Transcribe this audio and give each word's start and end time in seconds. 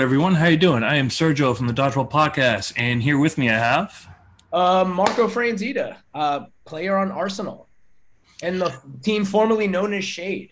Everyone, 0.00 0.34
how 0.34 0.46
you 0.46 0.56
doing? 0.56 0.82
I 0.82 0.96
am 0.96 1.08
Sergio 1.08 1.56
from 1.56 1.66
the 1.66 1.72
Dodgeball 1.72 2.10
Podcast, 2.10 2.72
and 2.76 3.02
here 3.02 3.18
with 3.18 3.38
me 3.38 3.50
I 3.50 3.58
have 3.58 4.08
uh, 4.52 4.84
Marco 4.84 5.26
Franzitta, 5.28 5.96
uh, 6.14 6.46
player 6.64 6.96
on 6.96 7.10
Arsenal, 7.10 7.68
and 8.42 8.60
the 8.60 8.78
team 9.02 9.24
formerly 9.24 9.66
known 9.66 9.92
as 9.94 10.04
Shade. 10.04 10.50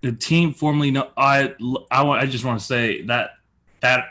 the 0.00 0.12
team 0.12 0.52
formerly. 0.54 0.90
No, 0.90 1.10
I 1.16 1.54
I 1.90 2.02
want. 2.02 2.22
I 2.22 2.26
just 2.26 2.44
want 2.44 2.58
to 2.58 2.64
say 2.64 3.02
that 3.02 3.30
that 3.80 4.06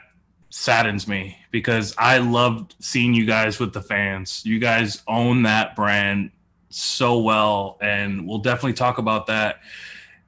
saddens 0.49 1.07
me 1.07 1.37
because 1.51 1.93
I 1.97 2.19
loved 2.19 2.75
seeing 2.79 3.13
you 3.13 3.25
guys 3.25 3.59
with 3.59 3.73
the 3.73 3.81
fans. 3.81 4.45
You 4.45 4.59
guys 4.59 5.01
own 5.07 5.43
that 5.43 5.75
brand 5.75 6.31
so 6.69 7.19
well, 7.19 7.77
and 7.81 8.27
we'll 8.27 8.39
definitely 8.39 8.73
talk 8.73 8.97
about 8.97 9.27
that. 9.27 9.57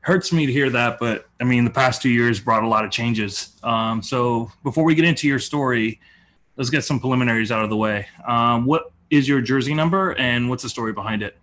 Hurts 0.04 0.34
me 0.34 0.46
to 0.46 0.52
hear 0.52 0.70
that, 0.70 1.00
but 1.00 1.28
I 1.40 1.46
mean, 1.46 1.64
the 1.64 1.72
past 1.72 2.02
two 2.02 2.10
years 2.10 2.40
brought 2.42 2.64
a 2.64 2.68
lot 2.68 2.84
of 2.84 2.92
changes. 2.92 3.56
Um, 3.64 4.02
so 4.04 4.52
before 4.62 4.84
we 4.84 4.96
get 4.96 5.06
into 5.06 5.30
your 5.30 5.40
story, 5.40 6.02
let's 6.58 6.70
get 6.70 6.84
some 6.84 7.00
preliminaries 7.00 7.52
out 7.54 7.64
of 7.64 7.70
the 7.70 7.78
way. 7.78 8.06
Um, 8.28 8.66
what 8.66 8.92
is 9.10 9.30
your 9.30 9.40
jersey 9.40 9.74
number, 9.74 10.12
and 10.20 10.50
what's 10.50 10.62
the 10.64 10.68
story 10.68 10.92
behind 10.92 11.24
it? 11.24 11.38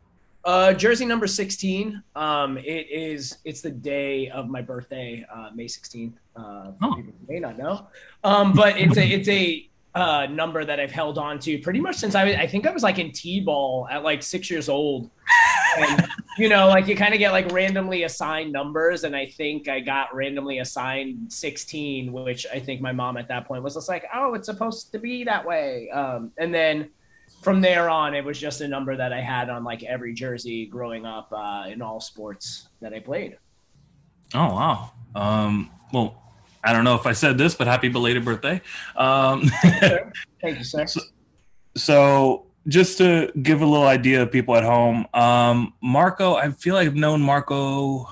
Uh, 0.44 0.74
jersey 0.74 1.06
number 1.06 1.26
16. 1.26 2.02
Um, 2.16 2.58
it 2.58 2.86
is, 2.90 3.38
it's 3.46 3.62
the 3.62 3.70
day 3.70 4.28
of 4.28 4.48
my 4.48 4.60
birthday, 4.60 5.24
uh, 5.34 5.50
May 5.54 5.64
16th. 5.66 6.12
Uh, 6.36 6.72
Oh. 6.82 6.94
people 6.96 7.12
may 7.28 7.38
not 7.38 7.56
know. 7.58 7.86
Um, 8.24 8.52
but 8.52 8.76
it's 8.78 8.96
a, 8.98 9.06
it's 9.06 9.28
a, 9.28 9.69
uh, 9.94 10.26
number 10.30 10.64
that 10.64 10.78
I've 10.78 10.92
held 10.92 11.18
on 11.18 11.38
to 11.40 11.58
pretty 11.58 11.80
much 11.80 11.96
since 11.96 12.14
I 12.14 12.24
was, 12.24 12.34
I 12.36 12.46
think 12.46 12.66
I 12.66 12.70
was 12.70 12.82
like 12.82 12.98
in 12.98 13.10
T-ball 13.10 13.88
at 13.90 14.02
like 14.02 14.22
six 14.22 14.50
years 14.50 14.68
old. 14.68 15.10
And, 15.78 16.08
you 16.38 16.48
know, 16.48 16.68
like 16.68 16.86
you 16.86 16.96
kind 16.96 17.12
of 17.12 17.18
get 17.18 17.32
like 17.32 17.50
randomly 17.52 18.04
assigned 18.04 18.52
numbers. 18.52 19.04
And 19.04 19.16
I 19.16 19.26
think 19.26 19.68
I 19.68 19.80
got 19.80 20.14
randomly 20.14 20.58
assigned 20.58 21.32
16, 21.32 22.12
which 22.12 22.46
I 22.52 22.60
think 22.60 22.80
my 22.80 22.92
mom 22.92 23.16
at 23.16 23.28
that 23.28 23.46
point 23.46 23.62
was 23.62 23.74
just 23.74 23.88
like, 23.88 24.04
oh, 24.14 24.34
it's 24.34 24.46
supposed 24.46 24.92
to 24.92 24.98
be 24.98 25.24
that 25.24 25.44
way. 25.44 25.90
Um, 25.90 26.32
and 26.38 26.54
then, 26.54 26.90
from 27.42 27.60
there 27.60 27.88
on, 27.88 28.14
it 28.14 28.24
was 28.24 28.38
just 28.38 28.60
a 28.60 28.68
number 28.68 28.96
that 28.96 29.12
I 29.12 29.20
had 29.20 29.48
on 29.48 29.64
like 29.64 29.82
every 29.82 30.12
jersey 30.12 30.66
growing 30.66 31.06
up 31.06 31.32
uh, 31.32 31.64
in 31.68 31.80
all 31.80 32.00
sports 32.00 32.68
that 32.80 32.92
I 32.92 33.00
played. 33.00 33.38
Oh 34.34 34.54
wow. 34.54 34.92
Um, 35.14 35.70
well, 35.92 36.19
I 36.62 36.72
don't 36.72 36.84
know 36.84 36.94
if 36.94 37.06
I 37.06 37.12
said 37.12 37.38
this, 37.38 37.54
but 37.54 37.66
happy 37.66 37.88
belated 37.88 38.24
birthday. 38.24 38.60
Um, 38.96 39.50
Thank 40.42 40.58
you, 40.58 40.64
sir. 40.64 40.86
so 41.76 42.46
just 42.68 42.98
to 42.98 43.32
give 43.42 43.62
a 43.62 43.66
little 43.66 43.86
idea 43.86 44.22
of 44.22 44.30
people 44.30 44.56
at 44.56 44.64
home, 44.64 45.06
um, 45.14 45.72
Marco, 45.82 46.34
I 46.34 46.50
feel 46.50 46.74
like 46.74 46.86
I've 46.86 46.94
known 46.94 47.22
Marco 47.22 48.08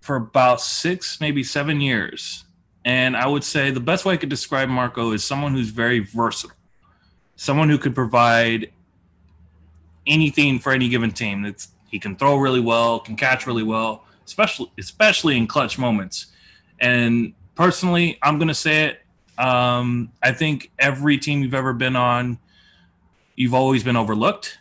for 0.00 0.16
about 0.16 0.60
six, 0.60 1.20
maybe 1.20 1.42
seven 1.42 1.80
years. 1.80 2.44
And 2.84 3.16
I 3.16 3.26
would 3.26 3.44
say 3.44 3.70
the 3.70 3.80
best 3.80 4.04
way 4.04 4.14
I 4.14 4.16
could 4.16 4.30
describe 4.30 4.68
Marco 4.68 5.12
is 5.12 5.24
someone 5.24 5.52
who's 5.52 5.70
very 5.70 5.98
versatile, 6.00 6.56
someone 7.36 7.68
who 7.68 7.78
could 7.78 7.94
provide 7.94 8.72
anything 10.06 10.58
for 10.58 10.72
any 10.72 10.88
given 10.88 11.10
team. 11.10 11.42
That's 11.42 11.68
he 11.90 11.98
can 11.98 12.16
throw 12.16 12.36
really 12.36 12.60
well, 12.60 13.00
can 13.00 13.16
catch 13.16 13.46
really 13.46 13.64
well, 13.64 14.04
especially 14.24 14.70
especially 14.78 15.36
in 15.36 15.46
clutch 15.46 15.78
moments. 15.78 16.26
And 16.78 17.34
personally, 17.60 18.18
I'm 18.22 18.38
gonna 18.38 18.54
say 18.54 18.86
it. 18.86 19.02
Um, 19.36 20.12
I 20.22 20.32
think 20.32 20.70
every 20.78 21.18
team 21.18 21.42
you've 21.42 21.52
ever 21.52 21.74
been 21.74 21.94
on, 21.94 22.38
you've 23.36 23.52
always 23.52 23.84
been 23.84 23.96
overlooked, 23.96 24.58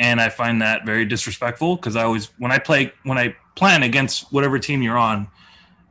and 0.00 0.20
I 0.20 0.28
find 0.28 0.60
that 0.60 0.84
very 0.84 1.04
disrespectful 1.04 1.76
because 1.76 1.94
I 1.94 2.02
always 2.02 2.32
when 2.38 2.50
I 2.50 2.58
play 2.58 2.92
when 3.04 3.16
I 3.16 3.36
plan 3.54 3.84
against 3.84 4.32
whatever 4.32 4.58
team 4.58 4.82
you're 4.82 4.98
on, 4.98 5.28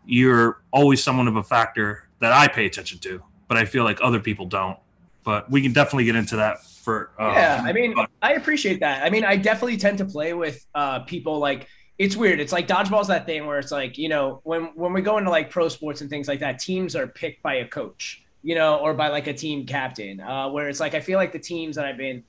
you're 0.06 0.62
always 0.72 1.02
someone 1.02 1.30
of 1.30 1.38
a 1.38 1.44
factor 1.44 2.10
that 2.20 2.34
I 2.34 2.50
pay 2.50 2.66
attention 2.66 3.00
to, 3.00 3.24
but 3.48 3.56
I 3.56 3.64
feel 3.64 3.86
like 3.86 4.00
other 4.02 4.20
people 4.20 4.46
don't. 4.46 4.78
But 5.24 5.50
we 5.50 5.62
can 5.62 5.72
definitely 5.72 6.04
get 6.04 6.18
into 6.18 6.36
that 6.36 6.66
for 6.66 7.12
uh, 7.18 7.32
yeah, 7.34 7.62
I 7.64 7.72
mean, 7.72 7.94
but- 7.96 8.10
I 8.22 8.34
appreciate 8.34 8.82
that. 8.82 9.06
I 9.06 9.10
mean, 9.10 9.24
I 9.24 9.38
definitely 9.38 9.78
tend 9.78 10.00
to 10.00 10.06
play 10.06 10.34
with 10.34 10.66
uh, 10.76 11.00
people 11.00 11.40
like 11.40 11.68
it's 12.00 12.16
weird. 12.16 12.40
It's 12.40 12.54
like 12.54 12.68
dodgeball's 12.68 13.10
that 13.10 13.26
thing 13.26 13.46
where 13.46 13.60
it's 13.60 13.72
like 13.72 13.98
you 13.98 14.10
know 14.10 14.40
when 14.44 14.72
when 14.76 14.94
we 14.94 15.02
go 15.02 15.18
into 15.18 15.30
like 15.30 15.52
pro 15.52 15.68
sports 15.68 16.02
and 16.02 16.10
things 16.10 16.28
like 16.28 16.40
that, 16.40 16.58
teams 16.58 16.96
are 16.96 17.06
picked 17.06 17.44
by 17.44 17.56
a 17.56 17.68
coach, 17.68 18.24
you 18.42 18.56
know, 18.56 18.78
or 18.78 18.94
by 18.94 19.10
like 19.10 19.28
a 19.28 19.34
team 19.34 19.66
captain. 19.66 20.22
Uh, 20.22 20.50
where 20.50 20.70
it's 20.70 20.80
like 20.80 20.96
I 20.96 21.02
feel 21.02 21.20
like 21.20 21.34
the 21.34 21.40
teams 21.40 21.76
that 21.76 21.86
I've 21.86 21.98
been 21.98 22.24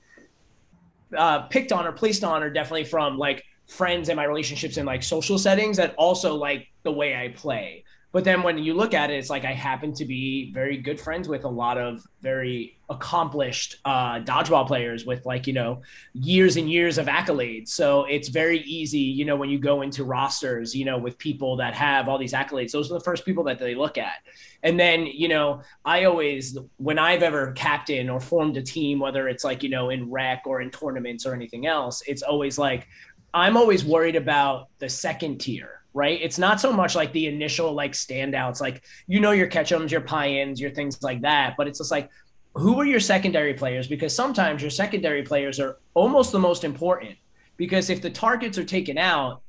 uh, 1.17 1.43
picked 1.43 1.71
on 1.71 1.87
or 1.87 1.93
placed 1.93 2.23
on 2.23 2.43
are 2.43 2.49
definitely 2.49 2.83
from 2.83 3.17
like 3.17 3.45
friends 3.67 4.09
and 4.09 4.17
my 4.17 4.25
relationships 4.25 4.75
in 4.75 4.85
like 4.85 5.01
social 5.01 5.39
settings 5.39 5.77
that 5.77 5.95
also 5.95 6.35
like 6.35 6.67
the 6.83 6.91
way 6.91 7.15
I 7.15 7.29
play. 7.29 7.85
But 8.13 8.25
then 8.25 8.43
when 8.43 8.57
you 8.57 8.73
look 8.73 8.93
at 8.93 9.09
it, 9.09 9.15
it's 9.15 9.29
like 9.29 9.45
I 9.45 9.53
happen 9.53 9.93
to 9.93 10.05
be 10.05 10.51
very 10.51 10.77
good 10.77 10.99
friends 10.99 11.29
with 11.29 11.45
a 11.45 11.49
lot 11.49 11.77
of 11.77 12.05
very 12.21 12.77
accomplished 12.89 13.77
uh, 13.85 14.19
dodgeball 14.19 14.67
players 14.67 15.05
with 15.05 15.25
like, 15.25 15.47
you 15.47 15.53
know, 15.53 15.81
years 16.13 16.57
and 16.57 16.69
years 16.69 16.97
of 16.97 17.05
accolades. 17.05 17.69
So 17.69 18.03
it's 18.03 18.27
very 18.27 18.59
easy, 18.59 18.99
you 18.99 19.23
know, 19.23 19.37
when 19.37 19.49
you 19.49 19.59
go 19.59 19.81
into 19.81 20.03
rosters, 20.03 20.75
you 20.75 20.83
know, 20.83 20.97
with 20.97 21.17
people 21.17 21.55
that 21.57 21.73
have 21.73 22.09
all 22.09 22.17
these 22.17 22.33
accolades, 22.33 22.71
those 22.71 22.91
are 22.91 22.95
the 22.95 23.03
first 23.03 23.23
people 23.23 23.45
that 23.45 23.59
they 23.59 23.75
look 23.75 23.97
at. 23.97 24.15
And 24.63 24.77
then, 24.77 25.05
you 25.05 25.29
know, 25.29 25.61
I 25.85 26.03
always, 26.03 26.57
when 26.77 26.99
I've 26.99 27.23
ever 27.23 27.53
captained 27.53 28.11
or 28.11 28.19
formed 28.19 28.57
a 28.57 28.61
team, 28.61 28.99
whether 28.99 29.29
it's 29.29 29.45
like, 29.45 29.63
you 29.63 29.69
know, 29.69 29.89
in 29.89 30.11
rec 30.11 30.43
or 30.45 30.59
in 30.61 30.69
tournaments 30.69 31.25
or 31.25 31.33
anything 31.33 31.65
else, 31.65 32.03
it's 32.05 32.23
always 32.23 32.57
like, 32.57 32.89
I'm 33.33 33.55
always 33.55 33.85
worried 33.85 34.17
about 34.17 34.67
the 34.79 34.89
second 34.89 35.39
tier, 35.39 35.80
right? 35.93 36.19
It's 36.21 36.37
not 36.37 36.61
so 36.61 36.71
much 36.71 36.95
like 36.95 37.11
the 37.13 37.27
initial 37.27 37.73
like 37.73 37.93
standouts, 37.93 38.61
like 38.61 38.83
you 39.07 39.19
know 39.19 39.31
your 39.31 39.47
Ketchums, 39.47 39.91
your 39.91 40.01
Payans, 40.01 40.59
your 40.59 40.71
things 40.71 41.01
like 41.01 41.21
that, 41.21 41.55
but 41.57 41.67
it's 41.67 41.79
just 41.79 41.91
like 41.91 42.09
who 42.55 42.79
are 42.79 42.85
your 42.85 42.99
secondary 42.99 43.53
players? 43.53 43.87
Because 43.87 44.13
sometimes 44.13 44.61
your 44.61 44.71
secondary 44.71 45.23
players 45.23 45.59
are 45.59 45.77
almost 45.93 46.31
the 46.31 46.39
most 46.39 46.63
important. 46.63 47.15
Because 47.55 47.89
if 47.89 48.01
the 48.01 48.09
targets 48.09 48.57
are 48.57 48.65
taken 48.65 48.97
out, 48.97 49.41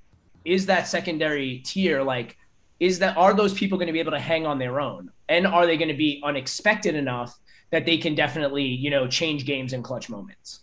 is 0.45 0.67
that 0.67 0.89
secondary 0.89 1.59
tier 1.59 2.03
like 2.03 2.37
is 2.81 2.99
that 2.99 3.17
are 3.17 3.33
those 3.33 3.55
people 3.55 3.79
going 3.79 3.87
to 3.87 3.93
be 3.93 4.01
able 4.01 4.11
to 4.11 4.19
hang 4.19 4.45
on 4.45 4.59
their 4.59 4.81
own? 4.81 5.09
And 5.29 5.47
are 5.47 5.67
they 5.67 5.77
going 5.77 5.89
to 5.89 5.95
be 5.95 6.21
unexpected 6.25 6.97
enough 6.97 7.33
that 7.71 7.87
they 7.87 7.97
can 7.97 8.17
definitely, 8.17 8.65
you 8.65 8.91
know, 8.91 9.07
change 9.07 9.47
games 9.47 9.73
in 9.73 9.85
clutch 9.85 10.11
moments? 10.11 10.62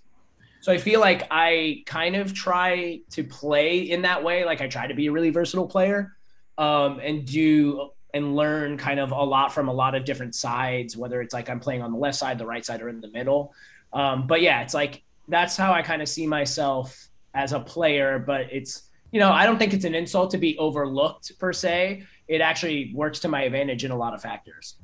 So 0.62 0.72
I 0.72 0.78
feel 0.78 1.00
like 1.00 1.28
I 1.31 1.84
kind 1.86 2.16
of 2.16 2.34
try 2.34 3.00
to 3.12 3.24
play 3.24 3.80
in 3.80 4.02
that 4.02 4.24
way. 4.24 4.44
Like 4.46 4.62
I 4.62 4.68
try 4.68 4.88
to 4.88 4.94
be 4.94 5.08
a 5.08 5.12
really 5.12 5.30
versatile 5.30 5.68
player 5.68 6.16
um, 6.58 7.00
and 7.00 7.25
do 7.25 7.92
and 8.14 8.36
learn 8.36 8.78
kind 8.78 9.00
of 9.00 9.12
a 9.12 9.24
lot 9.24 9.53
from 9.53 9.70
a 9.70 9.74
lot 9.74 9.96
of 9.96 10.03
different 10.03 10.36
sides, 10.36 10.97
whether 10.97 11.22
it's 11.22 11.34
like 11.34 11.50
I'm 11.50 11.59
playing 11.59 11.81
on 11.81 11.92
the 11.92 11.97
left 11.97 12.18
side, 12.18 12.38
the 12.38 12.46
right 12.46 12.66
side, 12.66 12.81
or 12.81 12.90
in 12.90 13.02
the 13.02 13.09
middle. 13.09 13.53
Um, 13.94 14.28
but 14.28 14.42
yeah, 14.42 14.62
it's 14.62 14.74
like 14.74 15.03
that's 15.28 15.56
how 15.56 15.72
I 15.72 15.81
kind 15.81 16.02
of 16.02 16.09
see 16.09 16.28
myself 16.28 17.09
as 17.34 17.53
a 17.53 17.59
player. 17.59 18.20
But 18.20 18.47
it's, 18.52 18.84
you 19.12 19.20
know, 19.20 19.31
I 19.31 19.46
don't 19.46 19.58
think 19.58 19.74
it's 19.74 19.86
an 19.86 19.96
insult 19.96 20.31
to 20.31 20.38
be 20.38 20.58
overlooked 20.58 21.38
per 21.40 21.53
se. 21.53 22.03
It 22.28 22.41
actually 22.41 22.91
works 22.94 23.20
to 23.20 23.28
my 23.28 23.44
advantage 23.44 23.86
in 23.86 23.91
a 23.91 23.97
lot 23.97 24.14
of 24.14 24.22
factors. 24.22 24.76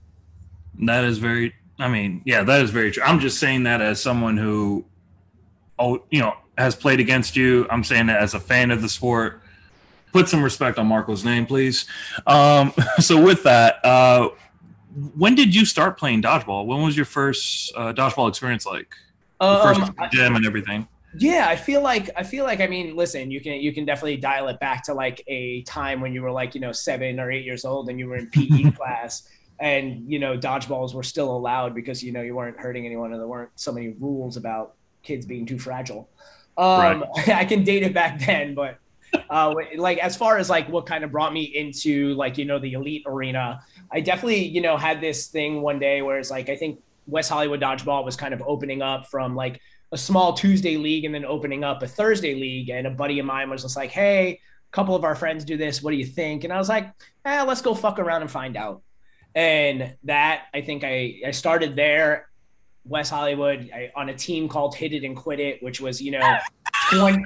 That 0.84 1.03
is 1.03 1.18
very. 1.18 1.53
I 1.78 1.90
mean, 1.90 2.22
yeah, 2.25 2.44
that 2.44 2.62
is 2.62 2.69
very 2.69 2.92
true. 2.92 3.03
I'm 3.03 3.19
just 3.19 3.38
saying 3.38 3.63
that 3.63 3.81
as 3.81 4.02
someone 4.02 4.38
who, 4.38 4.86
oh, 5.80 6.03
you 6.09 6.19
know, 6.19 6.34
has 6.58 6.75
played 6.75 7.00
against 7.00 7.36
you. 7.36 7.68
I'm 7.69 7.84
saying 7.84 8.08
that 8.08 8.22
as 8.22 8.34
a 8.34 8.40
fan 8.40 8.72
of 8.72 8.81
the 8.81 8.90
sport. 8.90 9.41
Put 10.13 10.30
some 10.30 10.41
respect 10.41 10.77
on 10.77 10.88
Marco's 10.88 11.25
name, 11.25 11.45
please. 11.45 11.86
Um, 12.25 12.74
so 13.00 13.22
with 13.22 13.44
that, 13.44 13.83
uh, 13.83 14.30
when 15.16 15.36
did 15.36 15.54
you 15.54 15.66
start 15.66 15.98
playing 15.98 16.22
dodgeball? 16.22 16.66
When 16.66 16.81
was 16.81 16.95
your 16.95 17.06
first 17.06 17.74
uh, 17.75 17.92
dodgeball 17.94 18.30
experience 18.30 18.66
like? 18.66 18.95
First 19.42 19.81
Um, 19.81 19.95
I- 20.00 20.07
gym 20.07 20.36
and 20.36 20.45
everything. 20.45 20.88
Yeah, 21.18 21.48
I 21.48 21.56
feel 21.56 21.81
like 21.81 22.10
I 22.18 22.24
feel 22.24 22.44
like 22.44 22.60
I 22.60 22.68
mean, 22.68 22.94
listen, 22.95 23.31
you 23.31 23.39
can 23.39 23.54
you 23.54 23.74
can 23.74 23.86
definitely 23.86 24.18
dial 24.18 24.50
it 24.50 24.60
back 24.60 24.83
to 24.86 24.94
like 24.94 25.24
a 25.28 25.62
time 25.62 26.01
when 26.01 26.13
you 26.13 26.21
were 26.21 26.31
like 26.31 26.54
you 26.56 26.60
know 26.60 26.74
seven 26.74 27.21
or 27.21 27.31
eight 27.31 27.45
years 27.45 27.63
old 27.63 27.88
and 27.88 27.98
you 27.98 28.07
were 28.07 28.18
in 28.18 28.30
PE 28.31 28.71
class 28.78 29.30
and 29.62 30.12
you 30.12 30.19
know 30.19 30.38
dodgeballs 30.38 30.94
were 30.94 31.04
still 31.04 31.33
allowed 31.33 31.74
because 31.74 32.04
you 32.04 32.12
know 32.12 32.21
you 32.21 32.36
weren't 32.36 32.60
hurting 32.60 32.86
anyone 32.86 33.13
and 33.13 33.21
there 33.21 33.28
weren't 33.30 33.50
so 33.56 33.71
many 33.71 33.95
rules 33.98 34.36
about 34.36 34.75
kids 35.06 35.25
being 35.25 35.46
too 35.46 35.60
fragile. 35.60 36.10
Um, 36.57 37.06
I 37.28 37.46
can 37.46 37.63
date 37.63 37.84
it 37.84 37.94
back 37.94 38.19
then, 38.19 38.56
but 38.56 38.80
uh, 39.30 39.54
like 39.78 40.00
as 40.00 40.18
far 40.18 40.38
as 40.38 40.50
like 40.50 40.68
what 40.68 40.86
kind 40.86 41.04
of 41.04 41.12
brought 41.12 41.31
me 41.31 41.44
into 41.44 42.13
like 42.16 42.38
you 42.38 42.46
know 42.46 42.60
the 42.60 42.74
elite 42.74 43.04
arena, 43.06 43.62
I 43.92 44.02
definitely 44.02 44.46
you 44.46 44.62
know 44.62 44.78
had 44.78 45.00
this 45.00 45.28
thing 45.28 45.62
one 45.62 45.80
day 45.80 46.02
where 46.02 46.19
it's 46.19 46.31
like 46.31 46.50
I 46.50 46.56
think 46.56 46.81
West 47.07 47.30
Hollywood 47.30 47.62
dodgeball 47.62 48.04
was 48.04 48.16
kind 48.16 48.34
of 48.34 48.42
opening 48.46 48.81
up 48.81 49.07
from 49.07 49.36
like 49.36 49.62
a 49.92 49.98
small 49.98 50.34
Tuesday 50.34 50.78
league 50.78 51.06
and 51.06 51.13
then 51.13 51.25
opening 51.25 51.63
up 51.63 51.84
a 51.84 51.88
Thursday 51.88 52.36
league. 52.36 52.69
And 52.69 52.88
a 52.88 52.92
buddy 52.92 53.19
of 53.19 53.25
mine 53.25 53.50
was 53.50 53.62
just 53.62 53.75
like, 53.75 53.92
Hey, 53.92 54.28
a 54.34 54.40
couple 54.72 54.96
of 54.96 55.04
our 55.04 55.16
friends 55.16 55.46
do 55.46 55.57
this. 55.57 55.81
What 55.81 55.92
do 55.92 55.98
you 55.98 56.06
think? 56.06 56.44
And 56.44 56.52
I 56.52 56.57
was 56.57 56.69
like, 56.69 56.92
eh, 57.24 57.42
let's 57.44 57.62
go 57.62 57.74
fuck 57.74 58.00
around 58.00 58.22
and 58.22 58.31
find 58.31 58.57
out. 58.57 58.81
And 59.34 59.96
that, 60.04 60.46
I 60.54 60.62
think 60.62 60.84
I, 60.84 61.22
I 61.25 61.31
started 61.31 61.75
there, 61.75 62.30
West 62.85 63.11
Hollywood, 63.11 63.69
I, 63.73 63.91
on 63.95 64.09
a 64.09 64.15
team 64.15 64.47
called 64.47 64.75
Hit 64.75 64.93
It 64.93 65.03
and 65.03 65.15
Quit 65.15 65.39
It, 65.39 65.63
which 65.63 65.81
was, 65.81 66.01
you 66.01 66.11
know, 66.11 66.37
20, 66.91 67.23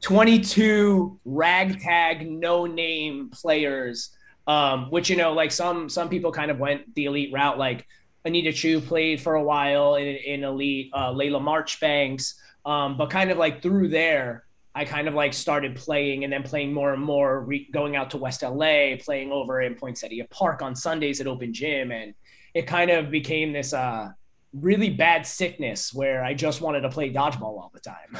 22 0.00 1.18
ragtag, 1.24 2.30
no 2.30 2.66
name 2.66 3.30
players 3.30 4.10
Um, 4.46 4.90
which 4.90 5.10
you 5.10 5.16
know, 5.16 5.32
like 5.32 5.52
some 5.52 5.88
some 5.88 6.08
people 6.08 6.32
kind 6.32 6.50
of 6.50 6.58
went 6.58 6.92
the 6.94 7.04
elite 7.04 7.32
route. 7.32 7.58
Like 7.58 7.86
Anita 8.24 8.52
Chu 8.52 8.80
played 8.80 9.20
for 9.20 9.34
a 9.34 9.42
while 9.42 9.94
in, 9.96 10.06
in 10.06 10.44
elite. 10.44 10.90
Uh, 10.92 11.12
Layla 11.12 11.40
Marchbanks, 11.40 12.34
um, 12.64 12.96
but 12.96 13.10
kind 13.10 13.30
of 13.30 13.38
like 13.38 13.62
through 13.62 13.88
there, 13.88 14.44
I 14.74 14.84
kind 14.84 15.08
of 15.08 15.14
like 15.14 15.34
started 15.34 15.76
playing 15.76 16.24
and 16.24 16.32
then 16.32 16.42
playing 16.42 16.72
more 16.72 16.92
and 16.92 17.02
more, 17.02 17.42
re- 17.42 17.68
going 17.72 17.96
out 17.96 18.10
to 18.10 18.16
West 18.16 18.42
LA, 18.42 18.96
playing 18.98 19.30
over 19.30 19.60
in 19.60 19.74
Poinsettia 19.74 20.26
Park 20.30 20.62
on 20.62 20.74
Sundays 20.74 21.20
at 21.20 21.26
Open 21.26 21.52
Gym, 21.52 21.92
and 21.92 22.14
it 22.54 22.66
kind 22.66 22.90
of 22.90 23.10
became 23.10 23.52
this 23.52 23.72
uh, 23.72 24.08
really 24.52 24.90
bad 24.90 25.26
sickness 25.26 25.94
where 25.94 26.24
I 26.24 26.34
just 26.34 26.60
wanted 26.60 26.80
to 26.80 26.88
play 26.88 27.12
dodgeball 27.12 27.42
all 27.42 27.70
the 27.72 27.80
time. 27.80 28.18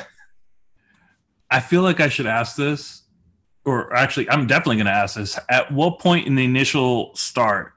I 1.51 1.61
feel 1.61 1.83
like 1.83 2.01
I 2.01 2.09
should 2.09 2.27
ask 2.27 2.57
this, 2.57 3.03
or 3.65 3.95
actually, 3.95 4.31
I'm 4.31 4.47
definitely 4.47 4.77
going 4.77 4.87
to 4.87 4.93
ask 4.93 5.17
this. 5.17 5.39
At 5.49 5.73
what 5.73 5.99
point 5.99 6.27
in 6.27 6.37
the 6.37 6.45
initial 6.45 7.15
start, 7.17 7.73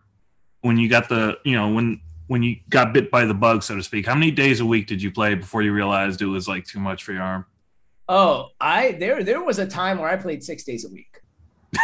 when 0.61 0.77
you 0.77 0.87
got 0.87 1.09
the, 1.09 1.37
you 1.43 1.55
know, 1.55 1.69
when 1.71 1.99
when 2.27 2.41
you 2.41 2.55
got 2.69 2.93
bit 2.93 3.11
by 3.11 3.25
the 3.25 3.33
bug, 3.33 3.63
so 3.63 3.75
to 3.75 3.83
speak, 3.83 4.05
how 4.05 4.15
many 4.15 4.31
days 4.31 4.59
a 4.59 4.65
week 4.65 4.87
did 4.87 5.01
you 5.01 5.11
play 5.11 5.35
before 5.35 5.61
you 5.61 5.73
realized 5.73 6.21
it 6.21 6.25
was 6.25 6.47
like 6.47 6.65
too 6.65 6.79
much 6.79 7.03
for 7.03 7.11
your 7.11 7.21
arm? 7.21 7.45
Oh, 8.07 8.49
I 8.61 8.93
there 8.93 9.23
there 9.23 9.43
was 9.43 9.59
a 9.59 9.67
time 9.67 9.97
where 9.97 10.09
I 10.09 10.15
played 10.15 10.43
six 10.43 10.63
days 10.63 10.85
a 10.85 10.89
week. 10.89 11.19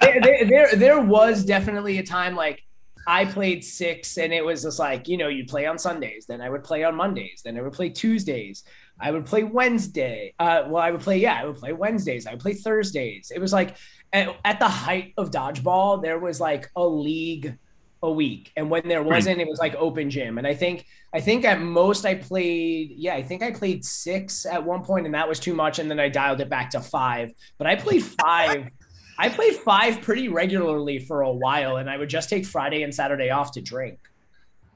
there, 0.00 0.20
there, 0.20 0.44
there, 0.44 0.76
there 0.76 1.00
was 1.00 1.44
definitely 1.44 1.98
a 1.98 2.02
time 2.02 2.36
like 2.36 2.62
I 3.06 3.24
played 3.24 3.64
six, 3.64 4.18
and 4.18 4.32
it 4.32 4.44
was 4.44 4.62
just 4.62 4.78
like 4.78 5.08
you 5.08 5.16
know 5.16 5.28
you 5.28 5.44
play 5.44 5.66
on 5.66 5.78
Sundays, 5.78 6.26
then 6.26 6.40
I 6.40 6.50
would 6.50 6.64
play 6.64 6.84
on 6.84 6.94
Mondays, 6.94 7.42
then 7.44 7.56
I 7.58 7.62
would 7.62 7.72
play 7.72 7.90
Tuesdays, 7.90 8.64
I 9.00 9.10
would 9.10 9.26
play 9.26 9.42
Wednesday. 9.42 10.34
Uh, 10.38 10.64
well, 10.68 10.82
I 10.82 10.90
would 10.90 11.00
play 11.00 11.18
yeah, 11.18 11.40
I 11.40 11.46
would 11.46 11.56
play 11.56 11.72
Wednesdays, 11.72 12.26
I 12.26 12.32
would 12.32 12.40
play 12.40 12.54
Thursdays. 12.54 13.32
It 13.34 13.40
was 13.40 13.52
like 13.52 13.76
at, 14.12 14.36
at 14.44 14.58
the 14.58 14.68
height 14.68 15.14
of 15.16 15.30
dodgeball, 15.30 16.02
there 16.02 16.18
was 16.18 16.40
like 16.40 16.70
a 16.76 16.86
league 16.86 17.56
a 18.02 18.10
week 18.10 18.50
and 18.56 18.70
when 18.70 18.86
there 18.88 19.02
wasn't 19.02 19.38
it 19.38 19.46
was 19.46 19.58
like 19.58 19.74
open 19.74 20.08
gym 20.08 20.38
and 20.38 20.46
i 20.46 20.54
think 20.54 20.86
i 21.12 21.20
think 21.20 21.44
at 21.44 21.60
most 21.60 22.06
i 22.06 22.14
played 22.14 22.92
yeah 22.96 23.14
i 23.14 23.22
think 23.22 23.42
i 23.42 23.50
played 23.50 23.84
six 23.84 24.46
at 24.46 24.64
one 24.64 24.82
point 24.82 25.04
and 25.04 25.14
that 25.14 25.28
was 25.28 25.38
too 25.38 25.54
much 25.54 25.78
and 25.78 25.90
then 25.90 26.00
i 26.00 26.08
dialed 26.08 26.40
it 26.40 26.48
back 26.48 26.70
to 26.70 26.80
five 26.80 27.30
but 27.58 27.66
i 27.66 27.76
played 27.76 28.02
five 28.02 28.68
i 29.20 29.28
played 29.28 29.54
five 29.54 30.00
pretty 30.00 30.28
regularly 30.28 30.98
for 30.98 31.22
a 31.22 31.30
while 31.30 31.76
and 31.76 31.88
i 31.88 31.96
would 31.96 32.08
just 32.08 32.28
take 32.28 32.44
friday 32.44 32.82
and 32.82 32.94
saturday 32.94 33.30
off 33.30 33.52
to 33.52 33.60
drink. 33.60 33.98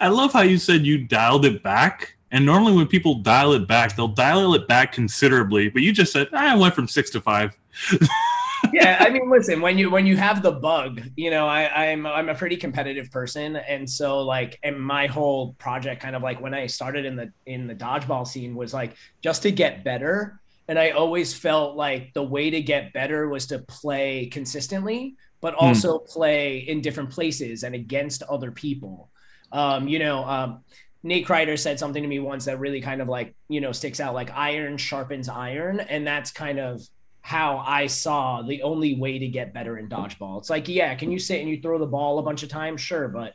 I 0.00 0.08
love 0.08 0.32
how 0.32 0.42
you 0.42 0.58
said 0.58 0.86
you 0.86 0.98
dialed 0.98 1.44
it 1.46 1.62
back 1.62 2.16
and 2.30 2.44
normally 2.44 2.74
when 2.74 2.86
people 2.86 3.14
dial 3.16 3.52
it 3.54 3.66
back 3.66 3.96
they'll 3.96 4.08
dial 4.08 4.54
it 4.54 4.68
back 4.68 4.92
considerably 4.92 5.70
but 5.70 5.82
you 5.82 5.92
just 5.92 6.12
said 6.12 6.28
ah, 6.32 6.52
i 6.52 6.56
went 6.56 6.74
from 6.74 6.86
six 6.86 7.10
to 7.10 7.20
five. 7.20 7.58
Yeah, 8.72 8.96
I 9.00 9.10
mean, 9.10 9.30
listen, 9.30 9.60
when 9.60 9.78
you 9.78 9.90
when 9.90 10.06
you 10.06 10.16
have 10.16 10.42
the 10.42 10.52
bug, 10.52 11.00
you 11.16 11.30
know, 11.30 11.46
I, 11.46 11.90
I'm 11.90 12.06
I'm 12.06 12.28
a 12.28 12.34
pretty 12.34 12.56
competitive 12.56 13.10
person, 13.10 13.56
and 13.56 13.88
so 13.88 14.20
like, 14.20 14.58
and 14.62 14.80
my 14.80 15.06
whole 15.06 15.54
project, 15.54 16.02
kind 16.02 16.16
of 16.16 16.22
like 16.22 16.40
when 16.40 16.54
I 16.54 16.66
started 16.66 17.04
in 17.04 17.16
the 17.16 17.32
in 17.46 17.66
the 17.66 17.74
dodgeball 17.74 18.26
scene, 18.26 18.54
was 18.54 18.74
like 18.74 18.94
just 19.22 19.42
to 19.42 19.52
get 19.52 19.84
better, 19.84 20.40
and 20.68 20.78
I 20.78 20.90
always 20.90 21.32
felt 21.32 21.76
like 21.76 22.12
the 22.12 22.22
way 22.22 22.50
to 22.50 22.60
get 22.60 22.92
better 22.92 23.28
was 23.28 23.46
to 23.46 23.58
play 23.60 24.26
consistently, 24.26 25.16
but 25.40 25.54
hmm. 25.54 25.64
also 25.64 25.98
mm. 25.98 26.08
play 26.08 26.58
in 26.58 26.82
different 26.82 27.10
places 27.10 27.62
and 27.62 27.74
against 27.74 28.22
other 28.24 28.50
people. 28.50 29.10
Um, 29.50 29.88
you 29.88 29.98
know, 29.98 30.24
um, 30.24 30.60
Nate 31.02 31.26
Kreider 31.26 31.58
said 31.58 31.78
something 31.78 32.02
to 32.02 32.08
me 32.08 32.18
once 32.18 32.44
that 32.44 32.58
really 32.58 32.82
kind 32.82 33.00
of 33.00 33.08
like 33.08 33.34
you 33.48 33.60
know 33.60 33.72
sticks 33.72 33.98
out, 33.98 34.14
like 34.14 34.30
iron 34.34 34.76
sharpens 34.76 35.28
iron, 35.28 35.80
and 35.80 36.06
that's 36.06 36.30
kind 36.30 36.58
of 36.58 36.86
how 37.22 37.58
I 37.58 37.86
saw 37.86 38.42
the 38.42 38.62
only 38.62 38.94
way 38.94 39.18
to 39.18 39.28
get 39.28 39.54
better 39.54 39.78
in 39.78 39.88
dodgeball. 39.88 40.38
It's 40.38 40.50
like, 40.50 40.68
yeah, 40.68 40.94
can 40.94 41.10
you 41.10 41.18
sit 41.18 41.40
and 41.40 41.48
you 41.48 41.60
throw 41.60 41.78
the 41.78 41.86
ball 41.86 42.18
a 42.18 42.22
bunch 42.22 42.42
of 42.42 42.48
times? 42.48 42.80
Sure, 42.80 43.08
but 43.08 43.34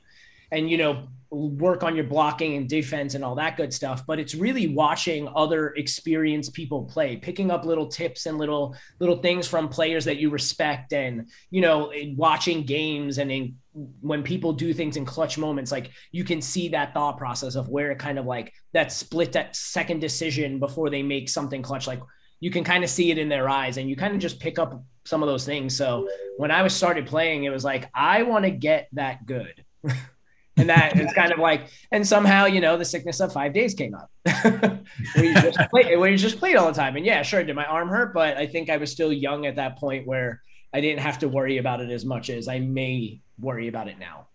and 0.51 0.69
you 0.69 0.77
know 0.77 1.07
work 1.33 1.83
on 1.83 1.95
your 1.95 2.05
blocking 2.05 2.55
and 2.55 2.69
defense 2.69 3.15
and 3.15 3.23
all 3.23 3.35
that 3.35 3.57
good 3.57 3.73
stuff 3.73 4.05
but 4.05 4.19
it's 4.19 4.35
really 4.35 4.67
watching 4.67 5.27
other 5.35 5.69
experienced 5.75 6.53
people 6.53 6.83
play 6.83 7.17
picking 7.17 7.49
up 7.49 7.65
little 7.65 7.87
tips 7.87 8.25
and 8.25 8.37
little 8.37 8.75
little 8.99 9.17
things 9.17 9.47
from 9.47 9.67
players 9.67 10.05
that 10.05 10.17
you 10.17 10.29
respect 10.29 10.93
and 10.93 11.29
you 11.49 11.61
know 11.61 11.91
watching 12.15 12.63
games 12.63 13.17
and 13.17 13.31
in, 13.31 13.55
when 14.01 14.21
people 14.21 14.53
do 14.53 14.73
things 14.73 14.97
in 14.97 15.05
clutch 15.05 15.37
moments 15.37 15.71
like 15.71 15.91
you 16.11 16.23
can 16.23 16.41
see 16.41 16.69
that 16.69 16.93
thought 16.93 17.17
process 17.17 17.55
of 17.55 17.67
where 17.69 17.95
kind 17.95 18.19
of 18.19 18.25
like 18.25 18.53
that 18.73 18.91
split 18.91 19.31
that 19.31 19.55
second 19.55 19.99
decision 19.99 20.59
before 20.59 20.89
they 20.89 21.01
make 21.01 21.27
something 21.27 21.61
clutch 21.61 21.87
like 21.87 21.99
you 22.39 22.51
can 22.51 22.63
kind 22.63 22.83
of 22.83 22.89
see 22.89 23.09
it 23.09 23.17
in 23.17 23.29
their 23.29 23.49
eyes 23.49 23.77
and 23.77 23.89
you 23.89 23.95
kind 23.95 24.13
of 24.13 24.19
just 24.19 24.39
pick 24.39 24.59
up 24.59 24.83
some 25.05 25.23
of 25.23 25.29
those 25.29 25.45
things. 25.45 25.75
So 25.75 26.09
when 26.37 26.51
I 26.51 26.61
was 26.61 26.75
started 26.75 27.07
playing, 27.07 27.43
it 27.43 27.49
was 27.49 27.63
like, 27.63 27.89
I 27.93 28.23
want 28.23 28.45
to 28.45 28.51
get 28.51 28.89
that 28.93 29.25
good. 29.25 29.63
and 30.57 30.69
that 30.69 30.99
is 30.99 31.11
kind 31.13 31.31
of 31.31 31.39
like, 31.39 31.67
and 31.91 32.07
somehow, 32.07 32.45
you 32.45 32.61
know, 32.61 32.77
the 32.77 32.85
sickness 32.85 33.19
of 33.19 33.33
five 33.33 33.53
days 33.53 33.73
came 33.73 33.95
up 33.95 34.11
where, 34.43 34.83
you 35.17 35.33
just 35.33 35.57
play, 35.71 35.95
where 35.95 36.09
you 36.09 36.17
just 36.17 36.37
played 36.37 36.55
all 36.55 36.67
the 36.67 36.73
time. 36.73 36.95
And 36.95 37.05
yeah, 37.05 37.23
sure. 37.23 37.43
Did 37.43 37.55
my 37.55 37.65
arm 37.65 37.89
hurt? 37.89 38.13
But 38.13 38.37
I 38.37 38.45
think 38.45 38.69
I 38.69 38.77
was 38.77 38.91
still 38.91 39.11
young 39.11 39.45
at 39.45 39.55
that 39.55 39.77
point 39.77 40.05
where 40.05 40.41
I 40.73 40.81
didn't 40.81 41.01
have 41.01 41.19
to 41.19 41.27
worry 41.27 41.57
about 41.57 41.81
it 41.81 41.89
as 41.89 42.05
much 42.05 42.29
as 42.29 42.47
I 42.47 42.59
may 42.59 43.21
worry 43.39 43.67
about 43.67 43.87
it 43.87 43.97
now. 43.99 44.27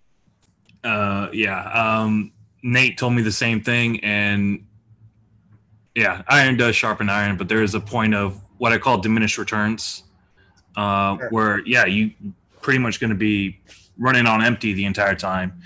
Uh, 0.83 1.29
yeah. 1.33 1.71
Um, 1.71 2.33
Nate 2.63 2.99
told 2.99 3.15
me 3.15 3.23
the 3.23 3.33
same 3.33 3.61
thing. 3.61 4.01
And 4.01 4.67
yeah, 5.95 6.23
iron 6.29 6.57
does 6.57 6.75
sharpen 6.75 7.09
iron, 7.09 7.37
but 7.37 7.49
there 7.49 7.63
is 7.63 7.75
a 7.75 7.81
point 7.81 8.15
of 8.15 8.41
what 8.59 8.73
I 8.73 8.79
call 8.79 8.99
diminished 8.99 9.39
returns, 9.39 10.03
uh, 10.77 11.17
sure. 11.17 11.29
where 11.31 11.67
yeah, 11.67 11.87
you 11.87 12.13
pretty 12.61 12.79
much 12.79 13.01
going 13.01 13.11
to 13.11 13.17
be 13.17 13.61
running 13.99 14.27
on 14.27 14.45
empty 14.45 14.73
the 14.73 14.85
entire 14.85 15.15
time. 15.15 15.61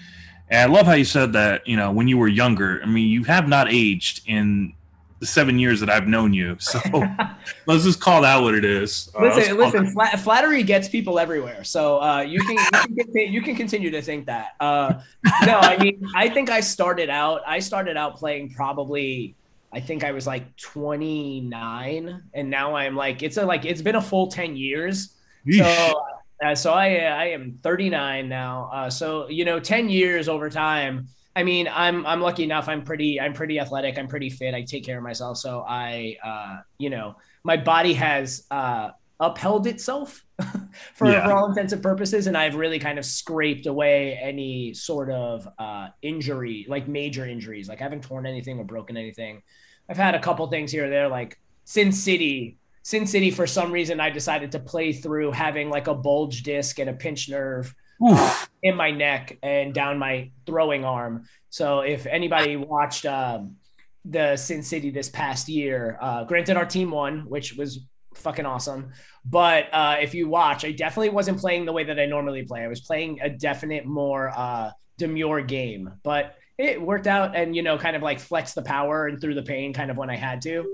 And 0.52 0.70
I 0.70 0.72
love 0.72 0.86
how 0.86 0.92
you 0.92 1.04
said 1.04 1.32
that. 1.32 1.66
You 1.66 1.76
know, 1.76 1.90
when 1.90 2.08
you 2.08 2.18
were 2.18 2.28
younger, 2.28 2.80
I 2.82 2.86
mean, 2.86 3.08
you 3.08 3.24
have 3.24 3.48
not 3.48 3.68
aged 3.70 4.22
in 4.26 4.74
the 5.18 5.26
seven 5.26 5.58
years 5.58 5.80
that 5.80 5.88
I've 5.88 6.06
known 6.06 6.34
you. 6.34 6.56
So 6.60 6.78
let's 7.66 7.84
just 7.84 8.00
call 8.00 8.20
that 8.20 8.36
what 8.42 8.54
it 8.54 8.64
is. 8.64 9.10
Uh, 9.18 9.22
listen, 9.22 9.56
listen. 9.56 9.90
Flat, 9.92 10.20
flattery 10.20 10.62
gets 10.62 10.88
people 10.88 11.18
everywhere, 11.18 11.64
so 11.64 12.02
uh, 12.02 12.20
you 12.20 12.38
can 12.40 12.58
you 12.58 12.64
can, 12.70 12.94
continue, 12.96 13.30
you 13.30 13.42
can, 13.42 13.56
continue 13.56 13.90
to 13.90 14.02
think 14.02 14.26
that. 14.26 14.50
Uh, 14.60 15.00
no, 15.46 15.58
I 15.58 15.78
mean, 15.78 16.06
I 16.14 16.28
think 16.28 16.50
I 16.50 16.60
started 16.60 17.08
out. 17.08 17.40
I 17.46 17.58
started 17.58 17.96
out 17.96 18.16
playing 18.16 18.52
probably 18.52 19.34
I 19.72 19.80
think 19.80 20.04
I 20.04 20.12
was 20.12 20.26
like 20.26 20.54
29, 20.58 22.22
and 22.34 22.50
now 22.50 22.74
I'm 22.74 22.94
like 22.94 23.22
it's 23.22 23.38
a 23.38 23.46
like 23.46 23.64
it's 23.64 23.80
been 23.80 23.96
a 23.96 24.02
full 24.02 24.26
10 24.26 24.54
years. 24.54 25.14
So 25.50 26.04
uh, 26.42 26.54
so 26.54 26.72
I 26.72 26.96
I 26.96 27.24
am 27.26 27.58
39 27.62 28.28
now. 28.28 28.70
Uh, 28.72 28.90
so 28.90 29.28
you 29.28 29.44
know, 29.44 29.60
10 29.60 29.88
years 29.88 30.28
over 30.28 30.50
time. 30.50 31.08
I 31.34 31.42
mean, 31.42 31.68
I'm 31.72 32.04
I'm 32.06 32.20
lucky 32.20 32.44
enough. 32.44 32.68
I'm 32.68 32.82
pretty 32.82 33.20
I'm 33.20 33.32
pretty 33.32 33.58
athletic. 33.58 33.98
I'm 33.98 34.08
pretty 34.08 34.28
fit. 34.28 34.54
I 34.54 34.62
take 34.62 34.84
care 34.84 34.98
of 34.98 35.04
myself. 35.04 35.38
So 35.38 35.64
I 35.66 36.16
uh, 36.22 36.60
you 36.78 36.90
know 36.90 37.16
my 37.44 37.56
body 37.56 37.94
has 37.94 38.44
uh, 38.50 38.90
upheld 39.18 39.66
itself 39.66 40.24
for, 40.94 41.10
yeah. 41.10 41.24
for 41.24 41.32
all 41.32 41.48
intents 41.48 41.72
and 41.72 41.82
purposes, 41.82 42.26
and 42.26 42.36
I've 42.36 42.54
really 42.54 42.78
kind 42.78 42.98
of 42.98 43.04
scraped 43.04 43.66
away 43.66 44.18
any 44.20 44.74
sort 44.74 45.10
of 45.10 45.48
uh, 45.58 45.88
injury, 46.02 46.66
like 46.68 46.88
major 46.88 47.26
injuries. 47.26 47.68
Like 47.68 47.80
I 47.80 47.84
haven't 47.84 48.02
torn 48.02 48.26
anything 48.26 48.58
or 48.58 48.64
broken 48.64 48.96
anything. 48.96 49.42
I've 49.88 49.96
had 49.96 50.14
a 50.14 50.20
couple 50.20 50.46
things 50.48 50.72
here 50.72 50.86
or 50.86 50.90
there, 50.90 51.08
like 51.08 51.38
Sin 51.64 51.92
City. 51.92 52.58
Sin 52.82 53.06
City, 53.06 53.30
for 53.30 53.46
some 53.46 53.70
reason, 53.70 54.00
I 54.00 54.10
decided 54.10 54.52
to 54.52 54.58
play 54.58 54.92
through 54.92 55.32
having 55.32 55.70
like 55.70 55.86
a 55.86 55.94
bulge 55.94 56.42
disc 56.42 56.78
and 56.78 56.90
a 56.90 56.92
pinched 56.92 57.30
nerve 57.30 57.74
uh, 58.04 58.44
in 58.62 58.74
my 58.74 58.90
neck 58.90 59.38
and 59.42 59.72
down 59.72 59.98
my 59.98 60.30
throwing 60.46 60.84
arm. 60.84 61.24
So 61.50 61.80
if 61.80 62.06
anybody 62.06 62.56
watched 62.56 63.06
um, 63.06 63.56
the 64.04 64.36
Sin 64.36 64.62
City 64.62 64.90
this 64.90 65.08
past 65.08 65.48
year, 65.48 65.96
uh, 66.00 66.24
granted 66.24 66.56
our 66.56 66.66
team 66.66 66.90
won, 66.90 67.20
which 67.28 67.54
was 67.54 67.86
fucking 68.14 68.46
awesome. 68.46 68.92
But 69.24 69.72
uh, 69.72 69.96
if 70.00 70.14
you 70.14 70.28
watch, 70.28 70.64
I 70.64 70.72
definitely 70.72 71.10
wasn't 71.10 71.38
playing 71.38 71.64
the 71.64 71.72
way 71.72 71.84
that 71.84 72.00
I 72.00 72.06
normally 72.06 72.42
play. 72.42 72.62
I 72.62 72.68
was 72.68 72.80
playing 72.80 73.20
a 73.22 73.30
definite 73.30 73.86
more 73.86 74.32
uh, 74.36 74.70
demure 74.98 75.42
game, 75.42 75.92
but 76.02 76.34
it 76.58 76.80
worked 76.80 77.06
out 77.06 77.34
and 77.34 77.56
you 77.56 77.62
know 77.62 77.78
kind 77.78 77.96
of 77.96 78.02
like 78.02 78.20
flex 78.20 78.52
the 78.52 78.62
power 78.62 79.06
and 79.06 79.20
through 79.20 79.34
the 79.34 79.42
pain 79.42 79.72
kind 79.72 79.90
of 79.90 79.96
when 79.96 80.10
i 80.10 80.16
had 80.16 80.40
to. 80.42 80.64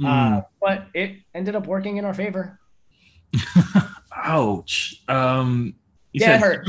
Mm. 0.00 0.38
uh, 0.38 0.42
but 0.60 0.86
it 0.94 1.16
ended 1.34 1.54
up 1.54 1.66
working 1.66 1.98
in 1.98 2.04
our 2.04 2.14
favor. 2.14 2.58
Ouch. 4.16 5.02
Um 5.08 5.74
yeah 6.12 6.36
it 6.36 6.40
hurt. 6.40 6.68